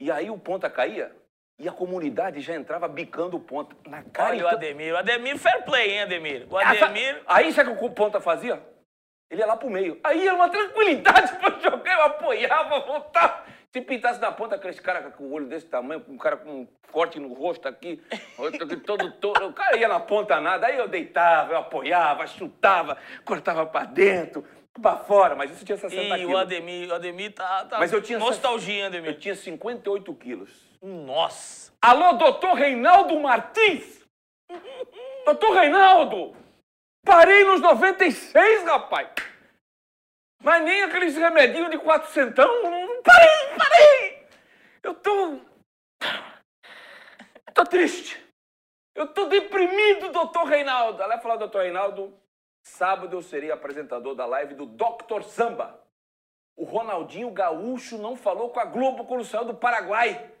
E 0.00 0.10
aí 0.10 0.28
o 0.28 0.36
ponta 0.36 0.68
caía 0.68 1.14
e 1.56 1.68
a 1.68 1.72
comunidade 1.72 2.40
já 2.40 2.56
entrava 2.56 2.88
bicando 2.88 3.36
o 3.36 3.40
ponta. 3.40 3.76
Na 3.88 4.02
cara 4.02 4.30
Olha 4.30 4.44
o 4.44 4.48
Ademir. 4.48 4.92
O 4.92 4.96
Ademir 4.96 5.38
fair 5.38 5.64
play, 5.64 5.92
hein, 5.92 6.02
Ademir? 6.02 6.48
O 6.50 6.58
Ah, 6.58 6.70
Ademir... 6.70 7.22
Aí 7.28 7.52
sabe 7.52 7.70
o 7.70 7.76
que 7.76 7.84
o 7.84 7.90
ponta 7.90 8.20
fazia? 8.20 8.60
Ele 9.30 9.40
ia 9.42 9.46
lá 9.46 9.56
pro 9.56 9.70
meio. 9.70 10.00
Aí 10.02 10.26
era 10.26 10.34
uma 10.34 10.48
tranquilidade 10.48 11.32
pra 11.36 11.50
eu 11.50 11.60
jogar, 11.60 11.94
eu 11.94 12.02
apoiava, 12.06 12.80
voltava. 12.80 13.44
Se 13.76 13.82
pintasse 13.82 14.18
na 14.18 14.32
ponta, 14.32 14.54
aqueles 14.54 14.80
caras 14.80 15.14
com 15.14 15.24
o 15.24 15.32
olho 15.34 15.48
desse 15.48 15.66
tamanho, 15.66 16.00
com 16.00 16.12
um 16.12 16.16
cara 16.16 16.38
com 16.38 16.48
um 16.62 16.68
corte 16.90 17.20
no 17.20 17.34
rosto 17.34 17.68
aqui, 17.68 18.02
outro 18.38 18.64
aqui 18.64 18.74
todo 18.78 19.12
todo. 19.12 19.48
O 19.48 19.52
cara 19.52 19.76
ia 19.76 19.86
na 19.86 20.00
ponta 20.00 20.40
nada, 20.40 20.66
aí 20.66 20.78
eu 20.78 20.88
deitava, 20.88 21.52
eu 21.52 21.58
apoiava, 21.58 22.26
chutava, 22.26 22.96
cortava 23.22 23.66
pra 23.66 23.84
dentro, 23.84 24.46
pra 24.80 24.96
fora, 24.96 25.34
mas 25.34 25.50
isso 25.50 25.62
tinha 25.62 25.76
60 25.76 26.02
Ih, 26.02 26.20
quilos. 26.20 26.32
o 26.32 26.38
Ademir, 26.38 26.88
o 26.88 26.94
Ademir 26.94 27.34
tá, 27.34 27.66
tá 27.66 27.78
Mas 27.78 27.92
eu 27.92 28.00
tinha 28.00 28.18
nostalgia, 28.18 28.72
hein, 28.76 28.80
Eu 28.80 28.86
Ademir? 28.86 29.18
tinha 29.18 29.34
58 29.34 30.14
quilos. 30.14 30.50
Nossa. 30.80 31.70
Alô, 31.82 32.14
doutor 32.14 32.54
Reinaldo 32.54 33.20
Martins! 33.20 34.02
doutor 35.26 35.52
Reinaldo! 35.52 36.34
Parei 37.04 37.44
nos 37.44 37.60
96, 37.60 38.64
rapaz! 38.64 39.08
Mas 40.42 40.62
nem 40.62 40.82
aqueles 40.82 41.14
remedinhos 41.14 41.70
de 41.70 41.78
quatrocentão. 41.78 42.46
não- 42.62 43.02
parei! 43.02 43.45
Eu 45.06 45.40
tô... 45.40 45.40
Tô 47.54 47.64
triste. 47.64 48.22
Eu 48.94 49.06
tô 49.12 49.26
deprimido, 49.26 50.10
doutor 50.10 50.44
Reinaldo. 50.44 51.02
Ela 51.02 51.18
falou, 51.18 51.38
doutor 51.38 51.62
Reinaldo, 51.62 52.12
sábado 52.66 53.16
eu 53.16 53.22
serei 53.22 53.50
apresentador 53.50 54.14
da 54.14 54.26
live 54.26 54.54
do 54.54 54.66
Dr. 54.66 55.22
Samba. 55.22 55.80
O 56.56 56.64
Ronaldinho 56.64 57.30
Gaúcho 57.30 57.98
não 57.98 58.16
falou 58.16 58.50
com 58.50 58.58
a 58.60 58.64
Globo 58.64 59.04
quando 59.04 59.24
saiu 59.24 59.44
do 59.44 59.54
Paraguai. 59.54 60.32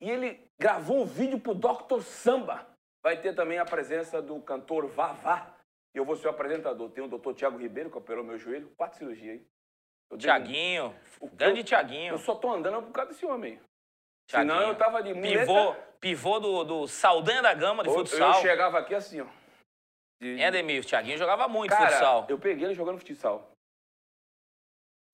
E 0.00 0.10
ele 0.10 0.42
gravou 0.58 1.02
um 1.02 1.06
vídeo 1.06 1.38
pro 1.38 1.54
Dr. 1.54 2.00
Samba. 2.02 2.66
Vai 3.02 3.20
ter 3.20 3.34
também 3.34 3.58
a 3.58 3.64
presença 3.64 4.20
do 4.20 4.40
cantor 4.40 4.86
Vavá. 4.86 5.54
E 5.94 5.98
eu 5.98 6.04
vou 6.04 6.16
ser 6.16 6.26
o 6.26 6.30
apresentador. 6.30 6.90
Tem 6.90 7.04
o 7.04 7.08
Dr. 7.08 7.32
Tiago 7.34 7.58
Ribeiro, 7.58 7.90
que 7.90 7.98
operou 7.98 8.24
meu 8.24 8.38
joelho. 8.38 8.70
Quatro 8.76 8.98
cirurgias 8.98 9.40
um- 10.10 10.16
Tiaguinho. 10.16 10.94
Grande 11.34 11.62
Tiaguinho. 11.62 12.14
Eu 12.14 12.18
só 12.18 12.34
tô 12.34 12.50
andando 12.50 12.82
por 12.86 12.92
causa 12.92 13.12
desse 13.12 13.26
homem. 13.26 13.60
Thiaguinho. 14.28 14.54
Senão 14.54 14.68
eu 14.68 14.74
tava 14.76 15.02
de 15.02 15.14
muleta. 15.14 15.40
Pivô, 15.40 15.74
pivô 16.00 16.38
do, 16.40 16.64
do 16.64 16.86
Saldanha 16.86 17.42
da 17.42 17.54
Gama 17.54 17.82
de 17.82 17.88
Eu- 17.88 17.94
futsal. 17.94 18.34
Eu 18.34 18.40
chegava 18.42 18.78
aqui 18.78 18.94
assim, 18.94 19.20
ó. 19.22 19.26
De- 20.20 20.40
É, 20.40 20.46
Ademir, 20.46 20.82
o 20.82 20.86
Thiaguinho 20.86 21.16
jogava 21.18 21.48
muito 21.48 21.70
Cara, 21.70 21.90
futsal. 21.90 22.26
eu 22.28 22.38
peguei 22.38 22.64
ele 22.66 22.74
jogando 22.74 22.98
futsal. 22.98 23.50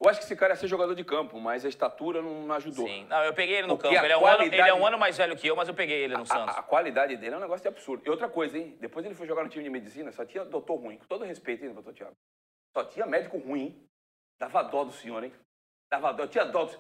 Eu 0.03 0.11
acho 0.11 0.19
que 0.19 0.25
esse 0.27 0.37
cara 0.37 0.53
ia 0.53 0.57
ser 0.57 0.67
jogador 0.67 0.95
de 0.95 1.05
campo, 1.05 1.41
mas 1.41 1.65
a 1.65 1.69
estatura 1.69 2.21
não, 2.21 2.53
ajudou. 2.53 2.87
Sim. 2.87 3.05
Não, 3.07 3.25
eu 3.25 3.33
peguei 3.33 3.57
ele 3.59 3.69
no 3.69 3.77
Porque 3.79 3.89
campo. 3.95 4.01
a 4.01 4.05
Ele 4.05 4.13
é, 4.13 4.19
um 4.19 4.27
ano, 4.27 4.43
ele 4.43 4.61
é 4.61 4.75
um 4.75 4.87
ano 4.87 4.99
mais 4.99 5.17
velho 5.17 5.37
que 5.37 5.47
eu, 5.47 5.57
mas 5.57 5.69
eu 5.69 5.75
peguei 5.75 6.03
ele 6.03 6.15
no 6.15 6.23
A, 6.23 6.27
Santos. 6.27 6.59
a 6.59 6.63
qualidade 6.63 7.17
dele 7.17 7.35
é 7.35 7.39
um 7.39 7.41
negócio 7.41 7.63
de 7.63 7.69
absurdo. 7.69 8.03
E 8.05 8.11
outra 8.11 8.29
coisa, 8.29 8.59
hein? 8.59 8.77
Depois 8.81 9.07
ele 9.07 9.15
foi 9.15 9.27
jogar 9.27 9.45
no 9.45 9.49
time 9.49 9.65
de 9.65 9.71
medicina, 9.71 10.11
só 10.13 10.25
tinha 10.27 10.45
doutor 10.45 10.75
ruim. 10.77 10.99
Com 10.99 11.07
todo 11.07 11.25
respeito, 11.25 11.65
hein, 11.65 11.73
doutor 11.73 11.95
Tiago? 11.95 12.15
Só 12.77 12.85
tinha 12.85 13.07
médico 13.07 13.39
ruim. 13.39 13.81
Dava 14.39 14.63
dó 14.63 14.85
do 14.85 14.93
senhor, 14.93 15.23
hein? 15.25 15.33
Dava 15.91 16.13
dó. 16.13 16.27
Tinha 16.27 16.45
dó. 16.45 16.65
do... 16.65 16.79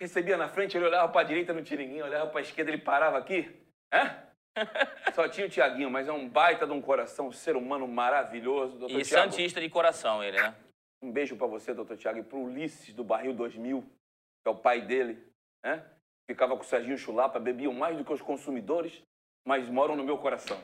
Recebia 0.00 0.36
na 0.36 0.48
frente, 0.48 0.76
ele 0.76 0.86
olhava 0.86 1.10
pra 1.10 1.22
direita, 1.22 1.52
não 1.52 1.62
tinha 1.62 1.78
ninguém. 1.80 2.02
Olhava 2.02 2.30
pra 2.30 2.40
esquerda, 2.40 2.70
ele 2.70 2.82
parava 2.82 3.18
aqui. 3.18 3.50
Hã? 3.92 4.22
Só 5.14 5.28
tinha 5.28 5.46
o 5.46 5.50
Tiaguinho, 5.50 5.90
mas 5.90 6.08
é 6.08 6.12
um 6.12 6.28
baita 6.28 6.66
de 6.66 6.72
um 6.72 6.80
coração, 6.80 7.28
um 7.28 7.32
ser 7.32 7.56
humano 7.56 7.86
maravilhoso. 7.86 8.78
Doutor 8.78 9.00
E 9.00 9.04
Santista 9.04 9.60
de 9.60 9.68
coração, 9.68 10.22
ele, 10.22 10.40
né? 10.40 10.54
um 11.02 11.12
beijo 11.12 11.36
pra 11.36 11.46
você, 11.46 11.74
doutor 11.74 11.96
Tiago, 11.96 12.18
e 12.18 12.22
pro 12.22 12.38
Ulisses 12.38 12.94
do 12.94 13.04
Barril 13.04 13.34
2000, 13.34 13.82
que 13.82 14.48
é 14.48 14.50
o 14.50 14.56
pai 14.56 14.80
dele, 14.80 15.22
né? 15.64 15.84
Ficava 16.28 16.56
com 16.56 16.62
o 16.62 16.66
Serginho 16.66 16.98
Chulapa, 16.98 17.38
bebiam 17.38 17.72
mais 17.72 17.96
do 17.96 18.04
que 18.04 18.12
os 18.12 18.22
consumidores, 18.22 19.02
mas 19.46 19.68
moram 19.68 19.94
no 19.94 20.02
meu 20.02 20.18
coração. 20.18 20.58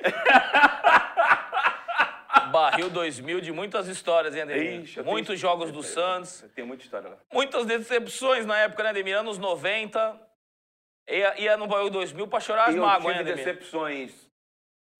Barril 2.58 2.90
2000 2.90 3.40
de 3.40 3.52
muitas 3.52 3.86
histórias, 3.88 4.34
hein, 4.34 4.42
Ademir? 4.42 4.80
Ixi, 4.82 4.98
eu 4.98 5.04
tenho- 5.04 5.14
Muitos 5.14 5.38
jogos 5.38 5.70
do 5.70 5.82
Santos. 5.82 6.44
Tem 6.54 6.64
muita 6.64 6.82
história 6.84 7.08
lá. 7.10 7.16
Muitas 7.32 7.66
decepções 7.66 8.44
na 8.44 8.58
época, 8.58 8.82
né, 8.82 8.90
Ademir? 8.90 9.16
Anos 9.16 9.38
90. 9.38 10.20
Ia, 11.08 11.40
ia 11.40 11.56
no 11.56 11.66
Barril 11.66 11.90
2000 11.90 12.26
pra 12.26 12.40
chorar 12.40 12.68
as 12.68 12.74
E 12.74 12.78
eu 12.78 12.84
mágoas, 12.84 13.16
hein, 13.16 13.22
tive 13.24 13.32
Ademir? 13.32 13.44
decepções 13.54 14.28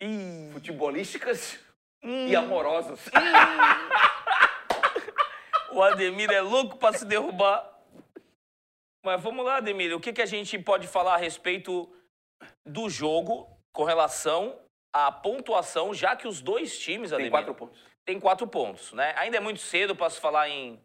Ih, 0.00 0.50
futebolísticas 0.52 1.58
hum, 2.02 2.28
e 2.28 2.36
amorosas. 2.36 3.00
o 5.72 5.82
Ademir 5.82 6.30
é 6.30 6.40
louco 6.40 6.76
pra 6.78 6.92
se 6.92 7.04
derrubar. 7.04 7.68
Mas 9.04 9.20
vamos 9.22 9.44
lá, 9.44 9.56
Ademir. 9.56 9.94
O 9.94 10.00
que, 10.00 10.12
que 10.12 10.22
a 10.22 10.26
gente 10.26 10.58
pode 10.58 10.86
falar 10.86 11.14
a 11.14 11.18
respeito 11.18 11.92
do 12.64 12.88
jogo 12.88 13.48
com 13.72 13.84
relação 13.84 14.58
à 14.92 15.12
pontuação, 15.12 15.92
já 15.92 16.16
que 16.16 16.26
os 16.26 16.40
dois 16.40 16.78
times, 16.78 17.10
Tem 17.10 17.16
Ademir, 17.16 17.30
quatro 17.30 17.54
pontos. 17.54 17.80
tem 18.04 18.20
quatro 18.20 18.46
pontos, 18.46 18.92
né? 18.92 19.14
Ainda 19.16 19.36
é 19.36 19.40
muito 19.40 19.60
cedo 19.60 19.94
para 19.94 20.10
se 20.10 20.20
falar 20.20 20.48
em, 20.48 20.80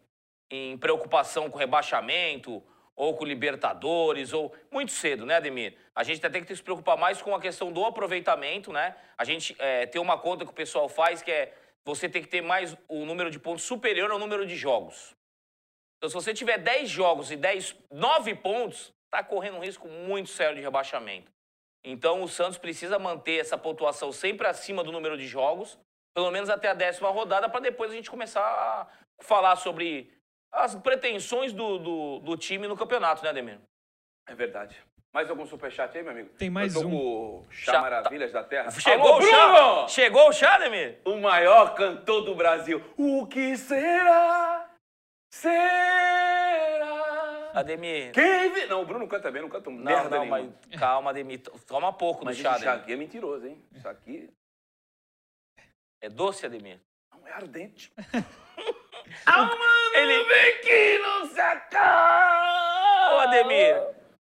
em 0.49 0.77
preocupação 0.77 1.49
com 1.49 1.57
rebaixamento 1.57 2.63
ou 2.95 3.15
com 3.15 3.25
Libertadores, 3.25 4.33
ou 4.33 4.55
muito 4.71 4.91
cedo, 4.91 5.25
né, 5.25 5.35
Ademir? 5.35 5.75
A 5.95 6.03
gente 6.03 6.19
até 6.19 6.29
tem 6.29 6.43
que 6.43 6.55
se 6.55 6.61
preocupar 6.61 6.97
mais 6.97 7.21
com 7.21 7.33
a 7.33 7.41
questão 7.41 7.71
do 7.71 7.83
aproveitamento, 7.85 8.71
né? 8.71 8.95
A 9.17 9.23
gente 9.23 9.55
é, 9.57 9.85
tem 9.85 10.01
uma 10.01 10.17
conta 10.17 10.45
que 10.45 10.51
o 10.51 10.55
pessoal 10.55 10.87
faz 10.87 11.21
que 11.21 11.31
é 11.31 11.53
você 11.85 12.07
tem 12.07 12.21
que 12.21 12.29
ter 12.29 12.41
mais 12.41 12.77
o 12.87 13.05
número 13.05 13.29
de 13.29 13.39
pontos 13.39 13.63
superior 13.63 14.09
ao 14.11 14.19
número 14.19 14.45
de 14.45 14.55
jogos. 14.55 15.15
Então, 15.97 16.09
se 16.09 16.15
você 16.15 16.33
tiver 16.33 16.57
10 16.57 16.89
jogos 16.89 17.31
e 17.31 17.35
10, 17.35 17.75
9 17.91 18.35
pontos, 18.35 18.93
tá 19.09 19.23
correndo 19.23 19.57
um 19.57 19.61
risco 19.61 19.87
muito 19.87 20.29
sério 20.29 20.55
de 20.55 20.61
rebaixamento. 20.61 21.31
Então, 21.83 22.21
o 22.23 22.27
Santos 22.29 22.57
precisa 22.57 22.97
manter 22.97 23.39
essa 23.39 23.57
pontuação 23.57 24.11
sempre 24.11 24.47
acima 24.47 24.83
do 24.83 24.91
número 24.91 25.17
de 25.17 25.27
jogos, 25.27 25.77
pelo 26.15 26.31
menos 26.31 26.49
até 26.49 26.69
a 26.69 26.73
décima 26.73 27.09
rodada, 27.09 27.49
para 27.49 27.59
depois 27.59 27.91
a 27.91 27.95
gente 27.95 28.09
começar 28.09 28.41
a 28.41 28.87
falar 29.21 29.55
sobre 29.57 30.11
as 30.51 30.75
pretensões 30.75 31.51
do, 31.51 31.79
do, 31.79 32.19
do 32.19 32.37
time 32.37 32.67
no 32.67 32.77
campeonato, 32.77 33.23
né, 33.23 33.29
Ademir? 33.29 33.59
É 34.27 34.33
verdade. 34.35 34.77
Mais 35.13 35.29
algum 35.29 35.45
superchat 35.45 35.95
aí, 35.95 36.03
meu 36.03 36.11
amigo? 36.11 36.29
Tem 36.37 36.49
mais 36.49 36.73
Eu 36.73 36.81
tô 36.81 36.87
um. 36.87 36.91
com 36.91 36.97
o 36.97 37.45
Chá 37.51 37.73
Chá- 37.73 37.81
Maravilhas 37.81 38.31
da 38.31 38.43
Terra. 38.43 38.71
Chegou 38.71 39.13
Alô, 39.13 39.17
o 39.17 39.21
chá? 39.21 39.87
Chegou 39.89 40.29
o 40.29 40.33
chá, 40.33 40.55
Ademir? 40.55 40.99
O 41.05 41.17
maior 41.17 41.75
cantor 41.75 42.21
do 42.23 42.33
Brasil. 42.33 42.81
O 42.97 43.27
que 43.27 43.55
será? 43.57 44.69
Será? 45.31 46.22
Ademir. 47.53 48.11
Quem 48.13 48.51
vi... 48.51 48.65
Não, 48.65 48.81
o 48.81 48.85
Bruno 48.85 49.07
canta 49.07 49.29
bem, 49.31 49.41
não 49.41 49.49
canta 49.49 49.69
um 49.69 49.73
Não, 49.73 49.83
merda 49.83 50.09
não, 50.17 50.25
nenhuma. 50.25 50.53
mas 50.71 50.79
calma, 50.79 51.11
Ademir. 51.11 51.39
Toma 51.67 51.93
pouco 51.93 52.25
Mas 52.25 52.35
do 52.37 52.41
chá, 52.41 52.53
Ademir. 52.55 52.73
aqui 52.73 52.93
é 52.93 52.95
mentiroso, 52.95 53.45
hein? 53.47 53.63
Isso 53.71 53.87
aqui 53.87 54.29
É 56.01 56.09
doce, 56.09 56.45
Ademir? 56.45 56.79
não 57.11 57.27
é 57.27 57.31
ardente. 57.31 57.91
Ele... 59.95 60.23
Vem 60.23 60.61
que 60.61 60.97
não 60.99 61.27
se 61.27 61.39
acaba! 61.39 63.15
Ô, 63.15 63.19
Ademir, 63.19 63.75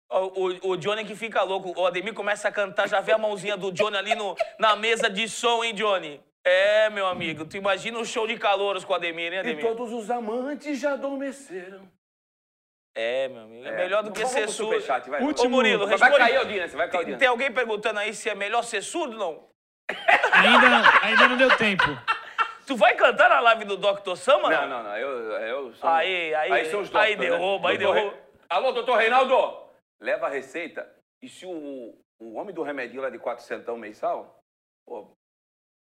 o, 0.09 0.17
o, 0.17 0.69
o 0.71 0.77
Johnny 0.77 1.05
que 1.05 1.15
fica 1.15 1.41
louco. 1.43 1.73
O 1.79 1.85
Ademir 1.85 2.13
começa 2.13 2.47
a 2.49 2.51
cantar, 2.51 2.87
já 2.89 2.99
vê 2.99 3.13
a 3.13 3.17
mãozinha 3.17 3.55
do 3.55 3.71
Johnny 3.71 3.95
ali 3.97 4.15
no, 4.15 4.35
na 4.59 4.75
mesa 4.75 5.09
de 5.09 5.27
som, 5.29 5.63
hein, 5.63 5.73
Johnny? 5.73 6.21
É, 6.43 6.89
meu 6.89 7.05
amigo, 7.07 7.45
tu 7.45 7.55
imagina 7.55 7.97
um 7.99 8.03
show 8.05 8.27
de 8.27 8.37
calouros 8.37 8.83
com 8.83 8.93
o 8.93 8.95
Ademir, 8.95 9.27
hein, 9.31 9.37
E 9.37 9.39
Ademir? 9.39 9.61
todos 9.65 9.91
os 9.93 10.09
amantes 10.09 10.79
já 10.79 10.93
adormeceram. 10.93 11.87
É, 12.93 13.27
meu 13.29 13.41
amigo, 13.43 13.65
é, 13.65 13.71
melhor 13.77 14.03
do 14.03 14.11
que 14.11 14.25
ser 14.25 14.49
surdo. 14.49 14.73
superchat, 14.73 15.09
vai. 15.09 15.21
Último- 15.21 15.47
Ô, 15.47 15.49
Murilo, 15.49 15.79
Vai, 15.85 15.91
responde. 15.91 16.11
vai 16.11 16.19
cair 16.19 16.35
a 16.35 16.39
audiência, 16.41 16.77
vai 16.77 16.87
cair 16.87 16.87
a 16.87 16.91
Tem, 16.91 16.99
audiência. 16.99 17.19
tem 17.19 17.27
alguém 17.29 17.51
perguntando 17.53 17.99
aí 17.99 18.13
se 18.13 18.29
é 18.29 18.35
melhor 18.35 18.63
ser 18.63 18.81
surdo 18.81 19.13
ou 19.13 19.19
não? 19.19 19.47
Ainda, 20.33 21.05
ainda 21.05 21.27
não 21.29 21.37
deu 21.37 21.55
tempo. 21.57 21.83
Tu 22.65 22.75
vai 22.75 22.95
cantar 22.95 23.29
na 23.29 23.39
live 23.41 23.65
do 23.65 23.75
Dr. 23.77 24.15
Sama? 24.15 24.49
Não, 24.49 24.67
não, 24.69 24.83
não. 24.83 24.97
Eu, 24.97 25.09
eu 25.41 25.73
sou... 25.73 25.89
Aí, 25.89 26.33
aí, 26.35 26.51
aí 26.51 26.65
são 26.69 26.79
os 26.81 26.93
aí 26.95 27.15
doctors, 27.15 27.17
né? 27.31 27.37
derruba, 27.37 27.69
aí 27.69 27.77
Doutor 27.77 27.93
derruba. 27.95 28.15
Re- 28.15 28.21
Alô, 28.49 28.71
doutor 28.71 28.97
Reinaldo! 28.97 29.67
Leva 30.01 30.27
a 30.27 30.29
receita. 30.29 30.89
E 31.21 31.27
se 31.27 31.45
o, 31.45 31.97
o 32.21 32.33
homem 32.35 32.53
do 32.53 32.63
remedinho 32.63 33.01
lá 33.01 33.09
de 33.09 33.19
400 33.19 33.77
mensal, 33.77 34.39
pô, 34.87 35.11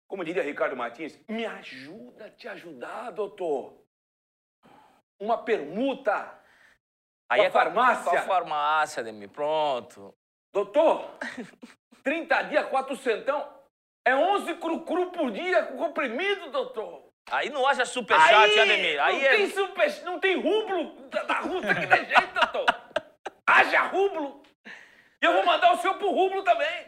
Como 0.08 0.24
diria 0.24 0.42
Ricardo 0.42 0.76
Martins, 0.76 1.18
me 1.28 1.46
ajuda 1.46 2.26
a 2.26 2.30
te 2.30 2.46
ajudar, 2.48 3.10
doutor. 3.12 3.74
Uma 5.20 5.38
permuta. 5.38 6.38
Aí 7.30 7.40
é 7.42 7.50
farmácia. 7.50 8.20
A 8.20 8.22
farmácia, 8.22 9.00
Ademir. 9.00 9.28
Pronto. 9.28 10.14
Doutor, 10.52 11.10
30 12.04 12.42
dias, 12.42 12.66
4 12.68 12.96
centão. 12.96 13.46
É 14.06 14.14
11 14.14 14.54
cru-cru 14.54 15.10
por 15.10 15.30
dia 15.32 15.64
com 15.64 15.76
comprimido, 15.76 16.50
doutor. 16.50 17.06
Aí 17.30 17.50
não 17.50 17.66
haja 17.66 17.84
superchat, 17.84 18.58
Ademir. 18.58 19.02
Aí 19.02 19.18
não 19.20 19.26
é... 19.26 19.36
tem 19.36 19.50
super, 19.50 20.04
não 20.04 20.20
tem 20.20 20.40
rublo 20.40 21.08
da, 21.08 21.24
da 21.24 21.40
Rússia 21.40 21.74
que 21.74 21.86
tem 21.86 22.04
jeito, 22.06 22.32
doutor. 22.34 22.66
Haja 23.48 23.82
rublo. 23.88 24.42
E 25.20 25.24
eu 25.26 25.32
vou 25.32 25.44
mandar 25.44 25.72
o 25.72 25.78
seu 25.78 25.94
pro 25.94 26.10
rublo 26.10 26.42
também. 26.44 26.86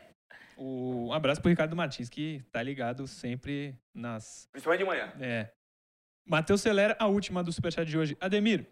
O- 0.57 1.09
um 1.09 1.13
abraço 1.13 1.41
pro 1.41 1.51
Ricardo 1.51 1.75
Martins, 1.75 2.09
que 2.09 2.43
tá 2.53 2.63
ligado 2.63 3.07
sempre 3.07 3.77
nas. 3.95 4.49
Principalmente 4.53 4.81
de 4.81 4.85
manhã. 4.87 5.13
É. 5.21 5.51
Matheus 6.27 6.61
Celera, 6.61 6.97
a 7.01 7.07
última 7.07 7.43
do 7.43 7.51
Superchat 7.53 7.89
de 7.89 7.97
hoje. 7.99 8.17
Ademir, 8.21 8.69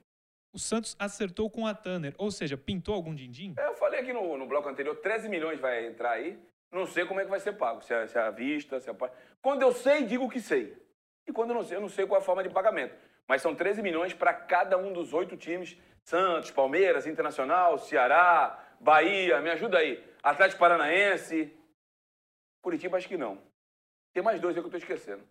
o 0.56 0.58
Santos 0.58 0.96
acertou 0.98 1.50
com 1.50 1.66
a 1.66 1.74
Tanner, 1.74 2.14
ou 2.16 2.30
seja, 2.30 2.56
pintou 2.56 2.94
algum 2.94 3.14
din-din? 3.14 3.54
É, 3.58 3.66
Eu 3.66 3.74
falei 3.74 4.00
aqui 4.00 4.10
no, 4.10 4.38
no 4.38 4.46
bloco 4.46 4.66
anterior, 4.66 4.96
13 4.96 5.28
milhões 5.28 5.60
vai 5.60 5.86
entrar 5.86 6.12
aí. 6.12 6.38
Não 6.72 6.86
sei 6.86 7.04
como 7.04 7.20
é 7.20 7.24
que 7.24 7.30
vai 7.30 7.38
ser 7.38 7.52
pago. 7.52 7.82
Se 7.82 7.92
é, 7.92 8.06
se 8.06 8.16
é 8.16 8.22
à 8.22 8.30
vista, 8.30 8.80
se 8.80 8.90
é... 8.90 8.96
Quando 9.42 9.60
eu 9.60 9.70
sei, 9.70 10.04
digo 10.04 10.30
que 10.30 10.40
sei. 10.40 10.74
E 11.26 11.32
quando 11.32 11.50
eu 11.50 11.56
não 11.56 11.62
sei, 11.62 11.76
eu 11.76 11.80
não 11.82 11.90
sei 11.90 12.06
qual 12.06 12.18
é 12.18 12.22
a 12.22 12.24
forma 12.24 12.42
de 12.42 12.48
pagamento. 12.48 12.96
Mas 13.28 13.42
são 13.42 13.54
13 13.54 13.82
milhões 13.82 14.14
para 14.14 14.32
cada 14.32 14.78
um 14.78 14.92
dos 14.94 15.12
oito 15.12 15.36
times. 15.36 15.76
Santos, 16.02 16.50
Palmeiras, 16.50 17.06
Internacional, 17.06 17.78
Ceará, 17.78 18.58
Bahia, 18.80 19.40
me 19.42 19.50
ajuda 19.50 19.78
aí. 19.78 20.02
Atlético 20.22 20.58
Paranaense. 20.58 21.52
Curitiba, 22.62 22.96
acho 22.96 23.08
que 23.08 23.18
não. 23.18 23.42
Tem 24.14 24.22
mais 24.22 24.40
dois 24.40 24.56
aí 24.56 24.62
que 24.62 24.66
eu 24.68 24.70
tô 24.70 24.78
esquecendo. 24.78 25.22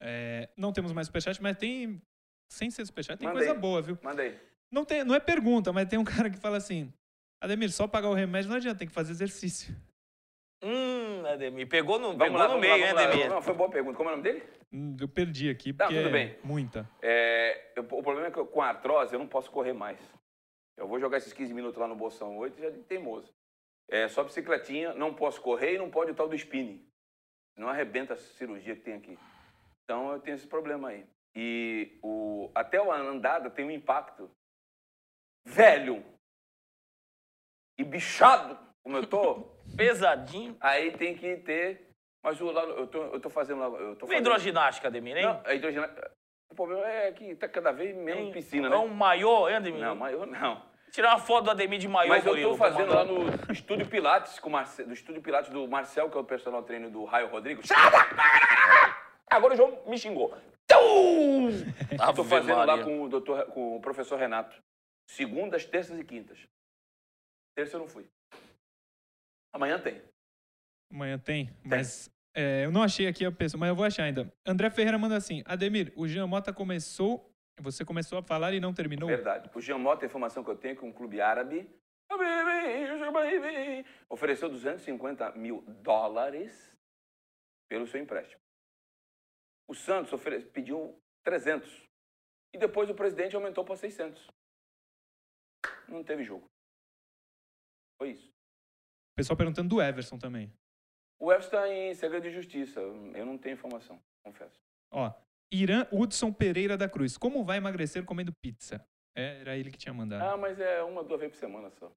É, 0.00 0.48
não 0.56 0.72
temos 0.72 0.92
mais 0.92 1.06
Superchat, 1.06 1.40
mas 1.40 1.56
tem. 1.56 2.02
Sem 2.48 2.70
ser 2.70 2.86
Superchat, 2.86 3.18
tem 3.18 3.28
Manda 3.28 3.38
coisa 3.40 3.54
boa, 3.54 3.82
viu? 3.82 3.98
Manda 4.02 4.22
aí. 4.22 4.38
Não, 4.70 4.84
tem, 4.84 5.04
não 5.04 5.14
é 5.14 5.20
pergunta, 5.20 5.72
mas 5.72 5.88
tem 5.88 5.98
um 5.98 6.04
cara 6.04 6.30
que 6.30 6.38
fala 6.38 6.56
assim: 6.56 6.92
Ademir, 7.40 7.70
só 7.70 7.86
pagar 7.88 8.08
o 8.08 8.14
remédio 8.14 8.48
não 8.50 8.56
adianta, 8.56 8.78
tem 8.78 8.88
que 8.88 8.94
fazer 8.94 9.12
exercício. 9.12 9.74
Hum, 10.62 11.24
Ademir. 11.26 11.68
Pegou 11.68 11.98
no, 11.98 12.08
Vamos 12.16 12.18
pegou 12.24 12.38
lá, 12.38 12.44
no 12.44 12.48
vamos 12.54 12.60
meio, 12.66 12.94
lá, 12.94 13.02
hein. 13.02 13.06
Ademir? 13.08 13.28
Não, 13.28 13.42
foi 13.42 13.54
boa 13.54 13.70
pergunta. 13.70 13.96
Como 13.96 14.08
é 14.08 14.12
o 14.12 14.16
nome 14.16 14.22
dele? 14.28 14.42
Hum, 14.72 14.96
Eu 14.98 15.08
perdi 15.08 15.48
aqui, 15.50 15.72
Tá, 15.72 15.84
porque 15.86 15.96
tudo 16.02 16.08
é 16.08 16.12
bem. 16.12 16.38
muita. 16.42 16.88
É, 17.02 17.72
eu- 17.76 17.82
o 17.84 18.02
problema 18.02 18.26
é 18.26 18.30
que 18.30 18.38
eu- 18.38 18.46
com 18.46 18.62
a 18.62 18.68
artrose 18.68 19.12
eu 19.14 19.18
não 19.18 19.28
posso 19.28 19.50
correr 19.50 19.72
mais. 19.72 19.98
Eu 20.76 20.88
vou 20.88 20.98
jogar 21.00 21.18
esses 21.18 21.32
15 21.32 21.54
minutos 21.54 21.78
lá 21.78 21.86
no 21.86 21.94
Bolsão 21.96 22.36
8 22.36 22.60
já 22.60 22.70
de 22.70 22.82
teimoso. 22.82 23.32
É 23.88 24.08
só 24.08 24.24
bicicletinha, 24.24 24.92
não 24.94 25.14
posso 25.14 25.40
correr 25.40 25.74
e 25.74 25.78
não 25.78 25.90
pode 25.90 26.10
o 26.10 26.14
tal 26.14 26.28
do 26.28 26.34
spinning. 26.34 26.84
Não 27.56 27.68
arrebenta 27.68 28.14
a 28.14 28.16
cirurgia 28.16 28.74
que 28.74 28.82
tem 28.82 28.94
aqui. 28.94 29.18
Então 29.84 30.12
eu 30.12 30.18
tenho 30.20 30.34
esse 30.34 30.46
problema 30.46 30.88
aí. 30.88 31.06
E 31.36 31.98
o, 32.02 32.50
até 32.54 32.78
a 32.78 32.94
andada 32.96 33.50
tem 33.50 33.64
um 33.66 33.70
impacto. 33.70 34.30
Velho 35.46 36.02
e 37.78 37.84
bichado, 37.84 38.58
como 38.82 38.96
eu 38.96 39.06
tô, 39.06 39.42
Pesadinho. 39.76 40.56
aí 40.60 40.90
tem 40.96 41.14
que 41.14 41.36
ter. 41.38 41.90
Mas 42.24 42.40
o, 42.40 42.50
lá, 42.50 42.62
eu, 42.64 42.86
tô, 42.88 43.02
eu 43.04 43.20
tô 43.20 43.28
fazendo 43.30 43.60
lá. 43.60 43.66
Eu 43.78 43.94
tô 43.96 44.06
fazendo, 44.06 44.20
hidroginástica, 44.22 44.88
Ademir, 44.88 45.16
hein? 45.18 45.24
não, 45.26 45.42
a 45.44 45.54
hidroginástica. 45.54 46.10
O 46.50 46.54
problema 46.54 46.86
é 46.88 47.12
que 47.12 47.36
tá 47.36 47.48
cada 47.48 47.70
vez 47.70 47.94
menos 47.94 48.32
piscina, 48.32 48.68
É 48.68 48.70
né? 48.70 48.76
um 48.76 48.88
maiô, 48.88 49.48
hein, 49.48 49.56
Ademir? 49.56 49.80
Não, 49.80 50.08
eu 50.08 50.24
não. 50.26 50.64
Tirar 50.90 51.10
uma 51.10 51.18
foto 51.18 51.44
do 51.44 51.50
Ademir 51.50 51.78
de 51.78 51.86
maiô, 51.88 52.08
Mas 52.08 52.24
eu 52.24 52.40
tô 52.40 52.56
fazendo 52.56 52.94
lá 52.94 53.04
no 53.04 53.52
Estúdio 53.52 53.86
Pilates, 53.88 54.38
com 54.38 54.48
Marce- 54.48 54.84
do 54.84 54.94
Estúdio 54.94 55.20
Pilates 55.20 55.50
do 55.50 55.68
Marcel, 55.68 56.08
que 56.10 56.16
é 56.16 56.20
o 56.20 56.24
personal 56.24 56.62
trainer 56.62 56.88
do 56.90 57.04
Raio 57.04 57.28
Rodrigo. 57.28 57.60
Agora 59.30 59.52
o 59.52 59.56
João 59.56 59.82
me 59.86 59.98
xingou. 59.98 60.34
Tô 62.14 62.24
fazendo 62.24 62.64
lá 62.64 62.82
com 62.82 63.02
o, 63.02 63.08
doutor, 63.08 63.46
com 63.52 63.76
o 63.76 63.80
professor 63.80 64.18
Renato. 64.18 64.62
Segundas, 65.08 65.64
terças 65.64 65.98
e 65.98 66.04
quintas. 66.04 66.38
Terça 67.54 67.76
eu 67.76 67.80
não 67.80 67.88
fui. 67.88 68.06
Amanhã 69.52 69.78
tem. 69.78 70.02
Amanhã 70.90 71.18
tem, 71.18 71.50
mas 71.64 72.10
é, 72.34 72.64
eu 72.64 72.70
não 72.70 72.82
achei 72.82 73.06
aqui 73.06 73.24
a 73.24 73.32
pessoa, 73.32 73.58
mas 73.58 73.70
eu 73.70 73.74
vou 73.74 73.84
achar 73.84 74.04
ainda. 74.04 74.30
André 74.46 74.70
Ferreira 74.70 74.98
manda 74.98 75.16
assim: 75.16 75.42
Ademir, 75.46 75.92
o 75.96 76.06
Jean 76.06 76.26
Mota 76.26 76.52
começou. 76.52 77.32
Você 77.60 77.84
começou 77.84 78.18
a 78.18 78.22
falar 78.22 78.52
e 78.52 78.60
não 78.60 78.74
terminou? 78.74 79.08
Verdade. 79.08 79.50
O 79.54 79.60
Jean 79.60 79.78
Mota, 79.78 80.04
a 80.04 80.06
informação 80.06 80.44
que 80.44 80.50
eu 80.50 80.56
tenho 80.56 80.72
é 80.72 80.76
que 80.76 80.84
um 80.84 80.92
clube 80.92 81.20
árabe 81.20 81.66
ofereceu 84.10 84.48
250 84.48 85.32
mil 85.32 85.62
dólares 85.82 86.70
pelo 87.68 87.86
seu 87.86 88.00
empréstimo. 88.00 88.40
O 89.68 89.74
Santos 89.74 90.20
pediu 90.52 90.98
300. 91.24 91.68
E 92.54 92.58
depois 92.58 92.88
o 92.88 92.94
presidente 92.94 93.34
aumentou 93.34 93.64
para 93.64 93.76
600. 93.76 94.26
Não 95.88 96.02
teve 96.04 96.24
jogo. 96.24 96.46
Foi 97.98 98.10
isso. 98.10 98.28
O 98.28 99.16
pessoal 99.16 99.36
perguntando 99.36 99.68
do 99.68 99.82
Everson 99.82 100.18
também. 100.18 100.52
O 101.18 101.32
Everson 101.32 101.48
está 101.48 101.68
em 101.68 101.94
segredo 101.94 102.24
de 102.24 102.30
justiça. 102.30 102.80
Eu 102.80 103.24
não 103.24 103.38
tenho 103.38 103.54
informação, 103.54 104.00
confesso. 104.24 104.58
Ó, 104.92 105.12
Irã 105.52 105.86
Hudson 105.90 106.32
Pereira 106.32 106.76
da 106.76 106.88
Cruz. 106.88 107.16
Como 107.16 107.44
vai 107.44 107.56
emagrecer 107.56 108.04
comendo 108.04 108.32
pizza? 108.42 108.86
É, 109.16 109.40
era 109.40 109.56
ele 109.56 109.70
que 109.70 109.78
tinha 109.78 109.94
mandado. 109.94 110.22
Ah, 110.22 110.36
mas 110.36 110.60
é 110.60 110.82
uma, 110.82 111.02
duas 111.02 111.20
vezes 111.20 111.34
por 111.36 111.40
semana 111.40 111.70
só. 111.70 111.90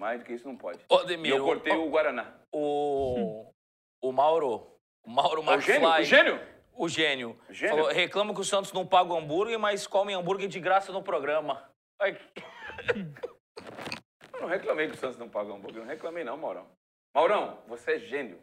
Mais 0.00 0.20
do 0.20 0.24
que 0.24 0.32
isso 0.32 0.48
não 0.48 0.56
pode. 0.56 0.82
Ô, 0.88 1.00
E 1.00 1.02
Ademir, 1.02 1.34
eu 1.34 1.44
cortei 1.44 1.74
o, 1.74 1.86
o 1.86 1.90
Guaraná. 1.90 2.40
o, 2.50 3.52
o 4.00 4.12
Mauro, 4.12 4.74
o 5.04 5.10
Mauro 5.10 5.42
O 5.42 5.60
gênio? 5.60 5.86
McFly, 5.88 6.02
O 6.02 6.04
gênio? 6.04 6.51
O 6.74 6.88
gênio, 6.88 7.38
Gênio? 7.50 7.76
falou, 7.76 7.92
reclama 7.92 8.34
que 8.34 8.40
o 8.40 8.44
Santos 8.44 8.72
não 8.72 8.86
paga 8.86 9.12
o 9.12 9.16
hambúrguer, 9.16 9.58
mas 9.58 9.86
come 9.86 10.12
hambúrguer 10.14 10.48
de 10.48 10.60
graça 10.60 10.92
no 10.92 11.02
programa. 11.02 11.68
Ai, 12.00 12.18
Eu 14.34 14.40
não 14.40 14.48
reclamei 14.48 14.88
que 14.88 14.94
o 14.94 14.98
Santos 14.98 15.18
não 15.18 15.28
paga 15.28 15.52
hambúrguer. 15.52 15.82
Não 15.82 15.88
reclamei 15.88 16.24
não, 16.24 16.36
Maurão. 16.36 16.66
Maurão, 17.14 17.58
você 17.68 17.92
é 17.92 17.98
gênio. 17.98 18.40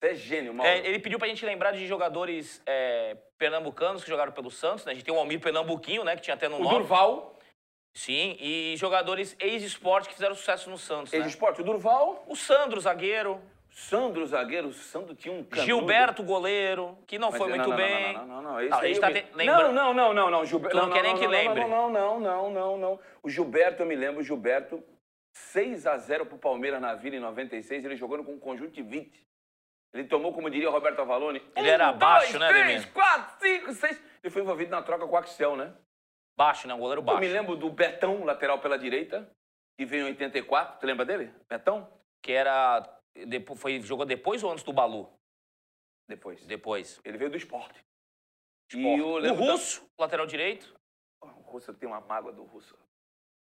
Você 0.00 0.10
é 0.10 0.14
gênio, 0.14 0.54
Maurão. 0.54 0.72
É, 0.72 0.78
ele 0.86 0.98
pediu 0.98 1.18
pra 1.18 1.28
gente 1.28 1.44
lembrar 1.44 1.72
de 1.72 1.86
jogadores 1.86 2.62
é, 2.64 3.16
pernambucanos 3.36 4.02
que 4.02 4.08
jogaram 4.08 4.32
pelo 4.32 4.50
Santos, 4.50 4.84
né? 4.84 4.92
A 4.92 4.94
gente 4.94 5.04
tem 5.04 5.12
o 5.12 5.18
Almir 5.18 5.40
Pernambuquinho, 5.40 6.04
né? 6.04 6.16
Que 6.16 6.22
tinha 6.22 6.34
até 6.34 6.48
no 6.48 6.56
o 6.56 6.62
nome. 6.62 6.78
Durval, 6.78 7.36
Sim, 7.96 8.36
e 8.38 8.74
jogadores 8.76 9.34
ex-esporte 9.40 10.08
que 10.08 10.14
fizeram 10.14 10.34
sucesso 10.34 10.68
no 10.68 10.76
Santos, 10.76 11.12
né? 11.12 11.18
ex-esporte. 11.18 11.62
O 11.62 11.64
Durval, 11.64 12.24
O 12.26 12.36
Sandro, 12.36 12.78
zagueiro. 12.78 13.40
Sandro, 13.80 14.26
zagueiro. 14.26 14.68
O 14.68 14.72
Sandro 14.72 15.14
tinha 15.14 15.34
um 15.34 15.44
canudo. 15.44 15.66
Gilberto, 15.66 16.22
goleiro, 16.22 16.96
que 17.06 17.18
não 17.18 17.28
Mas 17.30 17.38
foi 17.38 17.48
não, 17.50 17.56
muito 17.56 17.68
não, 17.70 17.76
bem. 17.76 18.12
Não, 18.14 18.26
não, 18.26 18.26
não, 18.26 18.42
não. 18.42 18.52
Não, 18.52 18.60
eu 18.62 19.00
tá 19.00 19.10
me- 19.10 19.22
te- 19.22 19.34
lembrando- 19.34 19.72
Não, 19.74 19.92
não, 19.92 19.94
não, 19.94 20.14
não, 20.14 20.30
não. 20.30 20.44
Gilberto, 20.46 20.76
Tu 20.78 20.82
não 20.82 20.92
quer 20.92 21.02
nem 21.02 21.12
não, 21.12 21.18
que 21.20 21.26
não, 21.26 21.30
lembre. 21.32 21.60
Não, 21.60 21.68
não, 21.68 21.90
não, 21.90 22.20
não, 22.20 22.50
não, 22.50 22.78
não. 22.78 23.00
O 23.22 23.28
Gilberto, 23.28 23.82
eu 23.82 23.86
me 23.86 23.94
lembro, 23.94 24.20
o 24.20 24.24
Gilberto, 24.24 24.82
6 25.34 25.86
a 25.86 25.98
0 25.98 26.24
pro 26.24 26.38
Palmeiras 26.38 26.80
na 26.80 26.94
Vila 26.94 27.16
em 27.16 27.20
96, 27.20 27.84
ele 27.84 27.96
jogando 27.96 28.24
com 28.24 28.38
conjuntivite. 28.40 29.26
Ele 29.92 30.04
tomou, 30.04 30.32
como 30.32 30.48
diria 30.50 30.70
Roberto 30.70 31.00
Avalone, 31.00 31.42
Ele 31.54 31.68
era 31.68 31.90
um, 31.90 31.98
baixo, 31.98 32.32
dois, 32.32 32.40
né, 32.40 32.48
três, 32.48 32.64
Ademir? 32.64 32.92
quatro, 32.92 33.36
cinco, 33.46 33.72
seis. 33.74 34.02
Ele 34.22 34.30
foi 34.32 34.42
envolvido 34.42 34.70
na 34.70 34.82
troca 34.82 35.06
com 35.06 35.14
o 35.14 35.16
Axel, 35.18 35.54
né? 35.54 35.72
Baixo, 36.36 36.66
né? 36.66 36.74
Um 36.74 36.78
goleiro 36.78 37.00
Eu 37.00 37.04
baixo. 37.04 37.20
me 37.20 37.28
lembro 37.28 37.56
do 37.56 37.70
Betão, 37.70 38.24
lateral 38.24 38.58
pela 38.58 38.78
direita, 38.78 39.30
que 39.78 39.84
veio 39.86 40.04
em 40.06 40.10
84. 40.10 40.80
Tu 40.80 40.86
lembra 40.86 41.04
dele? 41.06 41.30
Betão? 41.48 41.88
Que 42.22 42.32
era. 42.32 42.82
Depo- 43.24 43.54
Foi, 43.56 43.80
jogou 43.80 44.04
depois 44.04 44.42
ou 44.44 44.50
antes 44.50 44.64
do 44.64 44.72
Balu? 44.72 45.10
Depois. 46.08 46.44
Depois. 46.46 47.00
Ele 47.04 47.16
veio 47.18 47.30
do 47.30 47.36
esporte. 47.36 47.78
E 48.72 48.76
Esporte. 48.76 49.00
eu 49.00 49.06
o 49.08 49.18
lembro 49.18 49.44
da- 49.46 49.52
Russo, 49.52 49.88
lateral 49.98 50.26
direito. 50.26 50.74
Oh, 51.22 51.26
o 51.26 51.42
Russo 51.42 51.72
tem 51.74 51.88
uma 51.88 52.00
mágoa 52.00 52.32
do 52.32 52.44
Russo. 52.44 52.76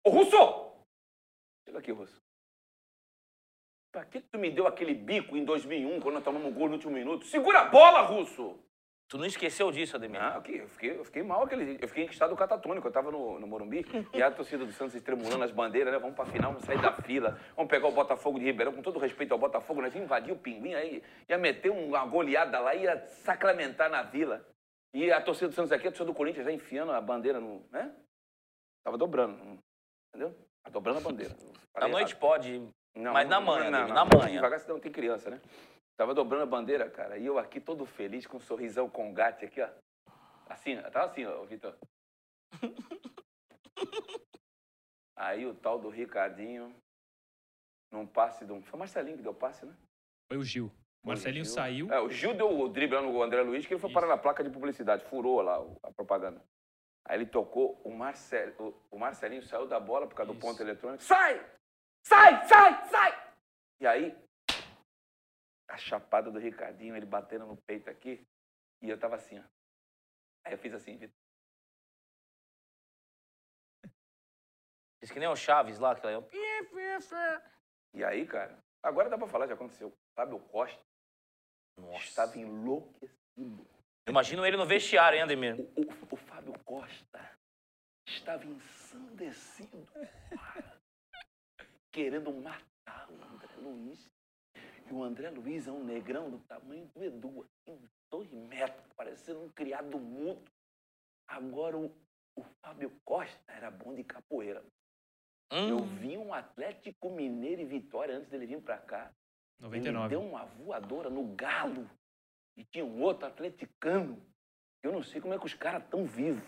Ô, 0.05 0.11
Russo! 0.11 0.37
Chega 1.65 1.78
aqui, 1.78 1.91
Russo. 1.93 2.20
Pra 3.93 4.05
que 4.05 4.20
tu 4.20 4.39
me 4.39 4.51
deu 4.51 4.66
aquele 4.66 4.95
bico 4.95 5.37
em 5.37 5.45
2001, 5.45 6.01
quando 6.01 6.16
nós 6.16 6.24
tomamos 6.24 6.49
um 6.49 6.55
gol 6.55 6.69
no 6.69 6.74
último 6.74 6.93
minuto? 6.93 7.24
Segura 7.24 7.61
a 7.61 7.65
bola, 7.65 8.03
Russo! 8.03 8.59
Tu 9.09 9.16
não 9.19 9.24
esqueceu 9.24 9.70
disso, 9.70 9.95
Ademir? 9.95 10.20
Ah, 10.20 10.43
eu 10.49 10.69
fiquei, 10.69 10.99
eu 10.99 11.05
fiquei 11.05 11.23
mal 11.23 11.45
aquele 11.45 11.65
dia. 11.65 11.78
Eu 11.81 11.87
fiquei 11.87 12.05
em 12.05 12.09
estado 12.09 12.35
catatônico. 12.35 12.89
Eu 12.89 12.93
tava 12.93 13.12
no, 13.12 13.39
no 13.39 13.47
Morumbi 13.47 13.87
e 14.12 14.20
a 14.20 14.33
torcida 14.33 14.65
do 14.65 14.73
Santos 14.73 14.97
estremulando 14.97 15.45
as 15.45 15.53
bandeiras, 15.53 15.93
né? 15.93 15.99
Vamos 16.01 16.16
pra 16.16 16.27
final, 16.27 16.51
vamos 16.53 16.66
sair 16.66 16.81
da 16.81 16.93
fila. 16.93 17.39
Vamos 17.55 17.70
pegar 17.70 17.87
o 17.87 17.93
Botafogo 17.93 18.39
de 18.41 18.45
Ribeirão, 18.47 18.73
com 18.73 18.83
todo 18.83 18.99
respeito 18.99 19.31
ao 19.31 19.39
Botafogo, 19.39 19.81
nós 19.81 19.95
ia 19.95 20.03
invadir 20.03 20.33
o 20.33 20.37
Pinguim, 20.37 20.74
aí 20.74 21.05
ia 21.28 21.39
meter 21.39 21.70
uma 21.70 22.05
goleada 22.05 22.59
lá, 22.59 22.74
ia 22.74 23.07
sacramentar 23.07 23.89
na 23.89 24.03
vila. 24.03 24.45
E 24.93 25.12
a 25.12 25.20
torcida 25.20 25.49
do 25.49 25.55
Santos 25.55 25.70
aqui, 25.70 25.87
a 25.87 25.91
torcida 25.91 26.07
do 26.07 26.15
Corinthians, 26.15 26.45
já 26.45 26.51
enfiando 26.51 26.91
a 26.91 27.01
bandeira 27.01 27.39
no. 27.39 27.65
né? 27.70 27.95
Tava 28.83 28.99
dobrando, 28.99 29.39
entendeu? 30.09 30.35
Tava 30.65 30.73
dobrando 30.73 30.99
a 30.99 31.03
bandeira. 31.03 31.35
À 31.74 31.87
noite 31.87 32.16
pode. 32.16 32.61
Não, 32.97 33.12
Mas 33.12 33.28
não, 33.28 33.41
na 33.41 33.47
manhã, 33.47 33.70
não, 33.70 33.78
Ademir, 33.78 33.95
não, 33.95 34.05
na 34.05 34.19
manhã. 34.19 34.35
Devagar, 34.37 34.59
senão 34.59 34.81
tem 34.81 34.91
criança, 34.91 35.31
né? 35.31 35.41
Tava 35.97 36.14
dobrando 36.14 36.43
a 36.43 36.47
bandeira, 36.47 36.90
cara, 36.90 37.16
e 37.16 37.24
eu 37.24 37.39
aqui 37.39 37.60
todo 37.60 37.86
feliz, 37.86 38.27
com 38.27 38.36
um 38.36 38.40
sorrisão 38.40 38.89
com 38.89 39.14
gato 39.14 39.44
aqui, 39.44 39.62
ó. 39.62 39.68
Assim, 40.48 40.77
tava 40.90 41.06
assim, 41.06 41.24
ó, 41.24 41.43
Vitor. 41.44 41.77
Aí 45.16 45.47
o 45.47 45.55
tal 45.55 45.78
do 45.78 45.89
Ricardinho, 45.89 46.74
num 47.90 48.06
passe 48.06 48.44
de 48.44 48.52
um... 48.52 48.62
Foi 48.62 48.74
o 48.77 48.78
Marcelinho 48.81 49.16
que 49.16 49.23
deu 49.23 49.32
passe, 49.35 49.64
né? 49.64 49.74
Foi 50.28 50.36
o 50.36 50.44
Gil. 50.44 50.70
O 51.02 51.09
Marcelinho 51.09 51.44
Gil. 51.44 51.55
saiu. 51.55 51.90
É, 51.93 51.98
o 52.01 52.10
Gil 52.10 52.35
deu 52.35 52.51
o 52.60 52.68
drible 52.68 52.97
lá 52.97 53.02
no 53.02 53.23
André 53.23 53.40
Luiz, 53.43 53.64
que 53.64 53.73
ele 53.73 53.81
foi 53.81 53.89
Isso. 53.89 53.94
parar 53.98 54.09
na 54.09 54.18
placa 54.18 54.44
de 54.44 54.51
publicidade, 54.51 55.05
furou 55.06 55.40
lá 55.40 55.62
o- 55.62 55.78
a 55.82 55.90
propaganda. 55.93 56.43
Aí 57.09 57.16
ele 57.18 57.27
tocou, 57.27 57.81
o, 57.85 57.90
Marcel, 57.90 58.52
o, 58.59 58.74
o 58.90 58.98
Marcelinho 58.98 59.43
saiu 59.43 59.66
da 59.66 59.81
bola 59.81 60.06
por 60.06 60.14
causa 60.14 60.32
do 60.32 60.36
Isso. 60.39 60.47
ponto 60.47 60.60
eletrônico. 60.62 61.02
Sai! 61.02 61.39
Sai, 62.05 62.44
sai, 62.47 62.85
sai! 62.89 63.32
E 63.81 63.86
aí, 63.86 64.16
a 65.69 65.77
chapada 65.77 66.31
do 66.31 66.39
Ricardinho, 66.39 66.97
ele 66.97 67.07
batendo 67.07 67.47
no 67.47 67.57
peito 67.57 67.91
aqui, 67.91 68.27
e 68.83 68.89
eu 68.89 68.99
tava 68.99 69.17
assim, 69.17 69.39
ó. 69.39 69.45
Aí 70.45 70.53
eu 70.53 70.59
fiz 70.59 70.73
assim, 70.75 70.97
Vitor. 70.97 71.17
Diz 75.03 75.11
que 75.11 75.19
nem 75.19 75.29
o 75.29 75.37
Chaves 75.37 75.79
lá, 75.79 75.95
que 75.95 76.07
ela... 76.07 76.27
E 77.95 78.05
aí, 78.05 78.27
cara, 78.27 78.59
agora 78.83 79.09
dá 79.11 79.19
pra 79.19 79.27
falar, 79.27 79.47
já 79.47 79.55
aconteceu. 79.55 79.93
Fábio 80.15 80.39
Costa 80.49 80.81
Nossa. 81.79 82.05
estava 82.05 82.39
enlouquecido. 82.39 83.67
Imagina 84.09 84.47
ele 84.47 84.57
no 84.57 84.67
vestiário, 84.67 85.17
hein, 85.17 85.23
Ademir? 85.23 85.57
O, 85.61 85.63
o- 85.83 86.15
o 86.15 86.17
Fábio 86.17 86.53
Costa 86.65 87.37
estava 88.07 88.45
ensandecido, 88.45 89.87
querendo 91.93 92.33
matar 92.33 93.11
o 93.11 93.23
André 93.25 93.55
Luiz. 93.57 94.09
E 94.89 94.93
o 94.93 95.03
André 95.03 95.31
Luiz 95.31 95.67
é 95.67 95.73
um 95.73 95.83
negrão 95.85 96.31
do 96.31 96.39
tamanho 96.41 96.87
do 96.95 97.03
Edu, 97.05 97.43
assim, 97.45 97.89
dois 98.11 98.31
metros, 98.33 98.87
parecendo 98.97 99.41
um 99.43 99.49
criado 99.49 99.99
mudo. 99.99 100.45
Agora 101.27 101.77
o, 101.77 101.87
o 102.37 102.45
Fábio 102.63 102.93
Costa 103.05 103.53
era 103.53 103.71
bom 103.71 103.95
de 103.95 104.05
capoeira. 104.05 104.65
Eu 105.53 105.79
Hum, 105.79 105.87
vi 105.97 106.17
um 106.19 106.33
Atlético 106.35 107.11
Mineiro 107.11 107.63
e 107.63 107.65
Vitória 107.65 108.17
antes 108.17 108.29
dele 108.29 108.47
vir 108.47 108.61
pra 108.61 108.79
cá. 108.79 109.13
Ele 109.61 109.69
99. 109.69 110.09
deu 110.09 110.21
uma 110.23 110.45
voadora 110.45 111.09
no 111.09 111.35
galo. 111.35 111.89
E 112.57 112.65
tinha 112.65 112.85
um 112.85 113.01
outro 113.03 113.27
atleticano. 113.27 114.21
Eu 114.83 114.93
não 114.93 115.03
sei 115.03 115.21
como 115.21 115.35
é 115.35 115.39
que 115.39 115.47
os 115.47 115.55
caras 115.55 115.83
estão 115.85 116.05
vivos. 116.05 116.45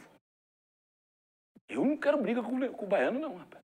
Eu 1.68 1.84
não 1.84 1.96
quero 1.96 2.20
briga 2.20 2.42
com, 2.42 2.72
com 2.72 2.84
o 2.84 2.88
baiano, 2.88 3.18
não, 3.20 3.36
rapaz. 3.36 3.62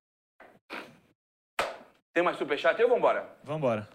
Tem 2.12 2.22
mais 2.22 2.36
superchat 2.36 2.76
aí 2.76 2.84
ou 2.84 2.90
vambora? 2.94 3.36
Vambora. 3.42 3.88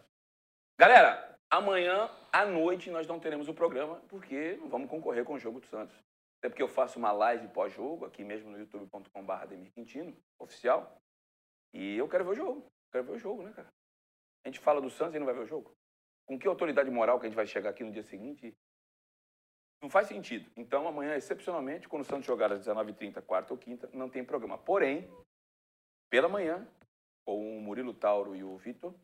Galera, 0.80 1.38
amanhã 1.52 2.10
à 2.32 2.46
noite 2.46 2.90
nós 2.90 3.06
não 3.06 3.20
teremos 3.20 3.50
o 3.50 3.54
programa, 3.54 4.00
porque 4.08 4.58
vamos 4.70 4.90
concorrer 4.90 5.26
com 5.26 5.34
o 5.34 5.38
jogo 5.38 5.60
do 5.60 5.66
Santos. 5.66 5.94
Até 6.38 6.48
porque 6.48 6.64
eu 6.64 6.70
faço 6.70 6.98
uma 6.98 7.12
live 7.12 7.50
pós-jogo, 7.50 8.06
aqui 8.06 8.24
mesmo 8.24 8.50
no 8.50 8.58
youtube.com.br 8.58 9.32
Ademir 9.34 9.74
Quintino, 9.74 10.16
oficial. 10.40 10.98
E 11.74 11.98
eu 11.98 12.08
quero 12.08 12.24
ver 12.24 12.32
o 12.32 12.36
jogo. 12.36 12.72
Quero 12.94 13.04
ver 13.04 13.12
o 13.12 13.20
jogo, 13.20 13.44
né, 13.44 13.52
cara? 13.52 13.68
A 14.46 14.48
gente 14.48 14.62
fala 14.62 14.80
do 14.80 14.90
Santos 14.90 15.16
e 15.16 15.20
não 15.20 15.26
vai 15.26 15.36
ver 15.36 15.42
o 15.42 15.46
jogo. 15.46 15.76
Com 16.26 16.40
que 16.40 16.48
autoridade 16.48 16.90
moral 16.90 17.20
que 17.20 17.26
a 17.26 17.30
gente 17.30 17.36
vai 17.36 17.46
chegar 17.46 17.72
aqui 17.72 17.84
no 17.84 17.92
dia 17.92 18.04
seguinte? 18.04 18.56
Não 19.82 19.90
faz 19.90 20.08
sentido. 20.08 20.50
Então, 20.56 20.88
amanhã, 20.88 21.14
excepcionalmente, 21.14 21.90
quando 21.90 22.04
o 22.04 22.06
Santos 22.06 22.26
jogar 22.26 22.54
às 22.54 22.66
19h30, 22.66 23.22
quarta 23.24 23.54
ou 23.54 23.60
quinta, 23.60 23.90
não 23.92 24.10
tem 24.10 24.24
programa. 24.24 24.58
Porém, 24.58 25.12
pela 26.10 26.30
manhã, 26.30 26.66
com 27.26 27.58
o 27.58 27.62
Murilo 27.62 27.94
Tauro 27.94 28.34
e 28.34 28.46
o 28.46 28.56
Vitor, 28.56 28.96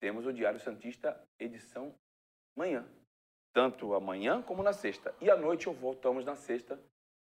temos 0.00 0.26
o 0.26 0.32
Diário 0.32 0.60
Santista, 0.60 1.20
edição 1.38 1.94
manhã. 2.56 2.86
Tanto 3.52 3.94
amanhã 3.94 4.42
como 4.42 4.62
na 4.62 4.72
sexta. 4.72 5.14
E 5.20 5.30
à 5.30 5.36
noite 5.36 5.66
eu 5.66 5.72
voltamos 5.72 6.24
na 6.24 6.34
sexta 6.34 6.78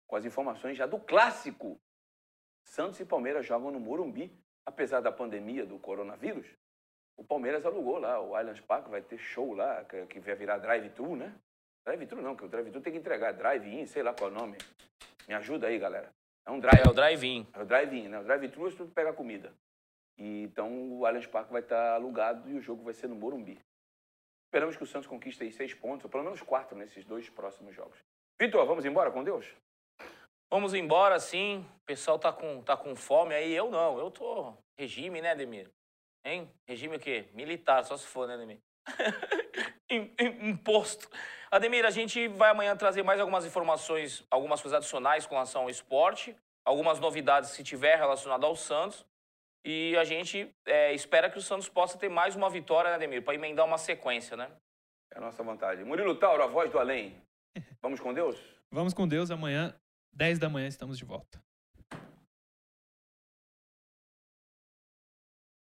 com 0.07 0.15
as 0.15 0.25
informações 0.25 0.77
já 0.77 0.85
do 0.85 0.99
clássico. 0.99 1.79
Santos 2.65 2.99
e 2.99 3.05
Palmeiras 3.05 3.45
jogam 3.45 3.71
no 3.71 3.79
Morumbi, 3.79 4.31
apesar 4.65 4.99
da 4.99 5.11
pandemia 5.11 5.65
do 5.65 5.79
coronavírus. 5.79 6.47
O 7.17 7.23
Palmeiras 7.23 7.65
alugou 7.65 7.97
lá, 7.97 8.21
o 8.21 8.35
Allianz 8.35 8.59
Parque 8.61 8.89
vai 8.89 9.01
ter 9.01 9.17
show 9.17 9.53
lá, 9.53 9.83
que, 9.85 10.19
vai 10.19 10.35
virar 10.35 10.57
drive-thru, 10.57 11.15
né? 11.15 11.33
Drive-thru 11.85 12.21
não, 12.21 12.35
que 12.35 12.45
o 12.45 12.49
drive-thru 12.49 12.81
tem 12.81 12.93
que 12.93 12.99
entregar, 12.99 13.31
drive-in, 13.31 13.85
sei 13.85 14.03
lá 14.03 14.13
qual 14.13 14.29
é 14.29 14.33
o 14.33 14.35
nome. 14.35 14.57
Me 15.27 15.33
ajuda 15.33 15.67
aí, 15.67 15.79
galera. 15.79 16.13
É 16.45 16.51
um 16.51 16.59
drive 16.59 16.85
é 16.85 16.89
o 16.89 16.93
drive-in. 16.93 17.47
é 17.53 17.61
o 17.61 17.65
drive-in, 17.65 18.07
né? 18.09 18.19
O 18.19 18.23
drive-thru 18.23 18.67
é 18.67 18.71
tu 18.71 18.85
pega 18.87 19.13
comida. 19.13 19.53
E, 20.17 20.43
então 20.43 20.91
o 20.97 21.05
Allianz 21.05 21.27
Parque 21.27 21.51
vai 21.51 21.61
estar 21.61 21.93
alugado 21.93 22.49
e 22.49 22.55
o 22.55 22.61
jogo 22.61 22.83
vai 22.83 22.93
ser 22.93 23.07
no 23.07 23.15
Morumbi. 23.15 23.59
Esperamos 24.47 24.75
que 24.75 24.83
o 24.83 24.87
Santos 24.87 25.07
conquiste 25.07 25.43
aí 25.43 25.51
seis 25.51 25.73
pontos, 25.73 26.05
ou 26.05 26.09
pelo 26.09 26.23
menos 26.23 26.41
quatro 26.41 26.77
nesses 26.77 27.05
dois 27.05 27.29
próximos 27.29 27.75
jogos. 27.75 27.97
Vitor, 28.39 28.65
vamos 28.65 28.85
embora 28.85 29.11
com 29.11 29.23
Deus? 29.23 29.45
Vamos 30.51 30.73
embora, 30.73 31.19
sim. 31.19 31.65
O 31.81 31.85
pessoal 31.85 32.17
tá 32.17 32.31
com, 32.31 32.61
tá 32.61 32.77
com 32.77 32.95
fome 32.95 33.35
aí. 33.35 33.53
Eu 33.53 33.69
não. 33.69 33.99
Eu 33.99 34.09
tô 34.09 34.53
regime, 34.79 35.21
né, 35.21 35.31
Ademir? 35.31 35.69
Hein? 36.25 36.49
Regime 36.65 36.95
o 36.95 36.99
quê? 36.99 37.27
Militar, 37.33 37.83
só 37.83 37.97
se 37.97 38.07
for, 38.07 38.27
né, 38.27 38.57
im- 39.89 40.13
Imposto. 40.49 41.09
Ademir, 41.51 41.85
a 41.85 41.89
gente 41.89 42.27
vai 42.29 42.49
amanhã 42.49 42.75
trazer 42.75 43.03
mais 43.03 43.19
algumas 43.19 43.45
informações, 43.45 44.25
algumas 44.29 44.61
coisas 44.61 44.77
adicionais 44.77 45.25
com 45.25 45.35
relação 45.35 45.63
ao 45.63 45.69
esporte, 45.69 46.35
algumas 46.65 46.99
novidades 46.99 47.51
se 47.51 47.63
tiver 47.63 47.97
relacionado 47.97 48.45
ao 48.45 48.55
Santos. 48.55 49.05
E 49.65 49.95
a 49.97 50.03
gente 50.03 50.53
é, 50.65 50.93
espera 50.93 51.29
que 51.29 51.37
o 51.37 51.41
Santos 51.41 51.67
possa 51.67 51.97
ter 51.97 52.09
mais 52.09 52.35
uma 52.35 52.49
vitória, 52.49 52.89
né, 52.89 52.95
Ademir? 52.95 53.23
Para 53.23 53.35
emendar 53.35 53.65
uma 53.65 53.77
sequência, 53.77 54.37
né? 54.37 54.51
É 55.13 55.17
a 55.17 55.21
nossa 55.21 55.43
vontade. 55.43 55.83
Murilo 55.83 56.15
Tauro, 56.15 56.43
a 56.43 56.47
voz 56.47 56.71
do 56.71 56.79
além. 56.79 57.21
Vamos 57.81 57.99
com 57.99 58.13
Deus? 58.13 58.39
Vamos 58.71 58.93
com 58.93 59.07
Deus. 59.07 59.31
Amanhã, 59.31 59.77
10 60.13 60.39
da 60.39 60.49
manhã, 60.49 60.67
estamos 60.67 60.97
de 60.97 61.05
volta. 61.05 61.41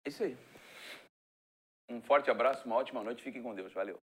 É 0.05 0.09
isso 0.09 0.23
aí. 0.23 0.37
Um 1.91 2.03
forte 2.03 2.31
abraço, 2.31 2.67
uma 2.67 2.77
ótima 2.77 3.03
noite. 3.03 3.23
Fiquem 3.23 3.43
com 3.43 3.55
Deus. 3.55 3.73
Valeu. 3.73 3.99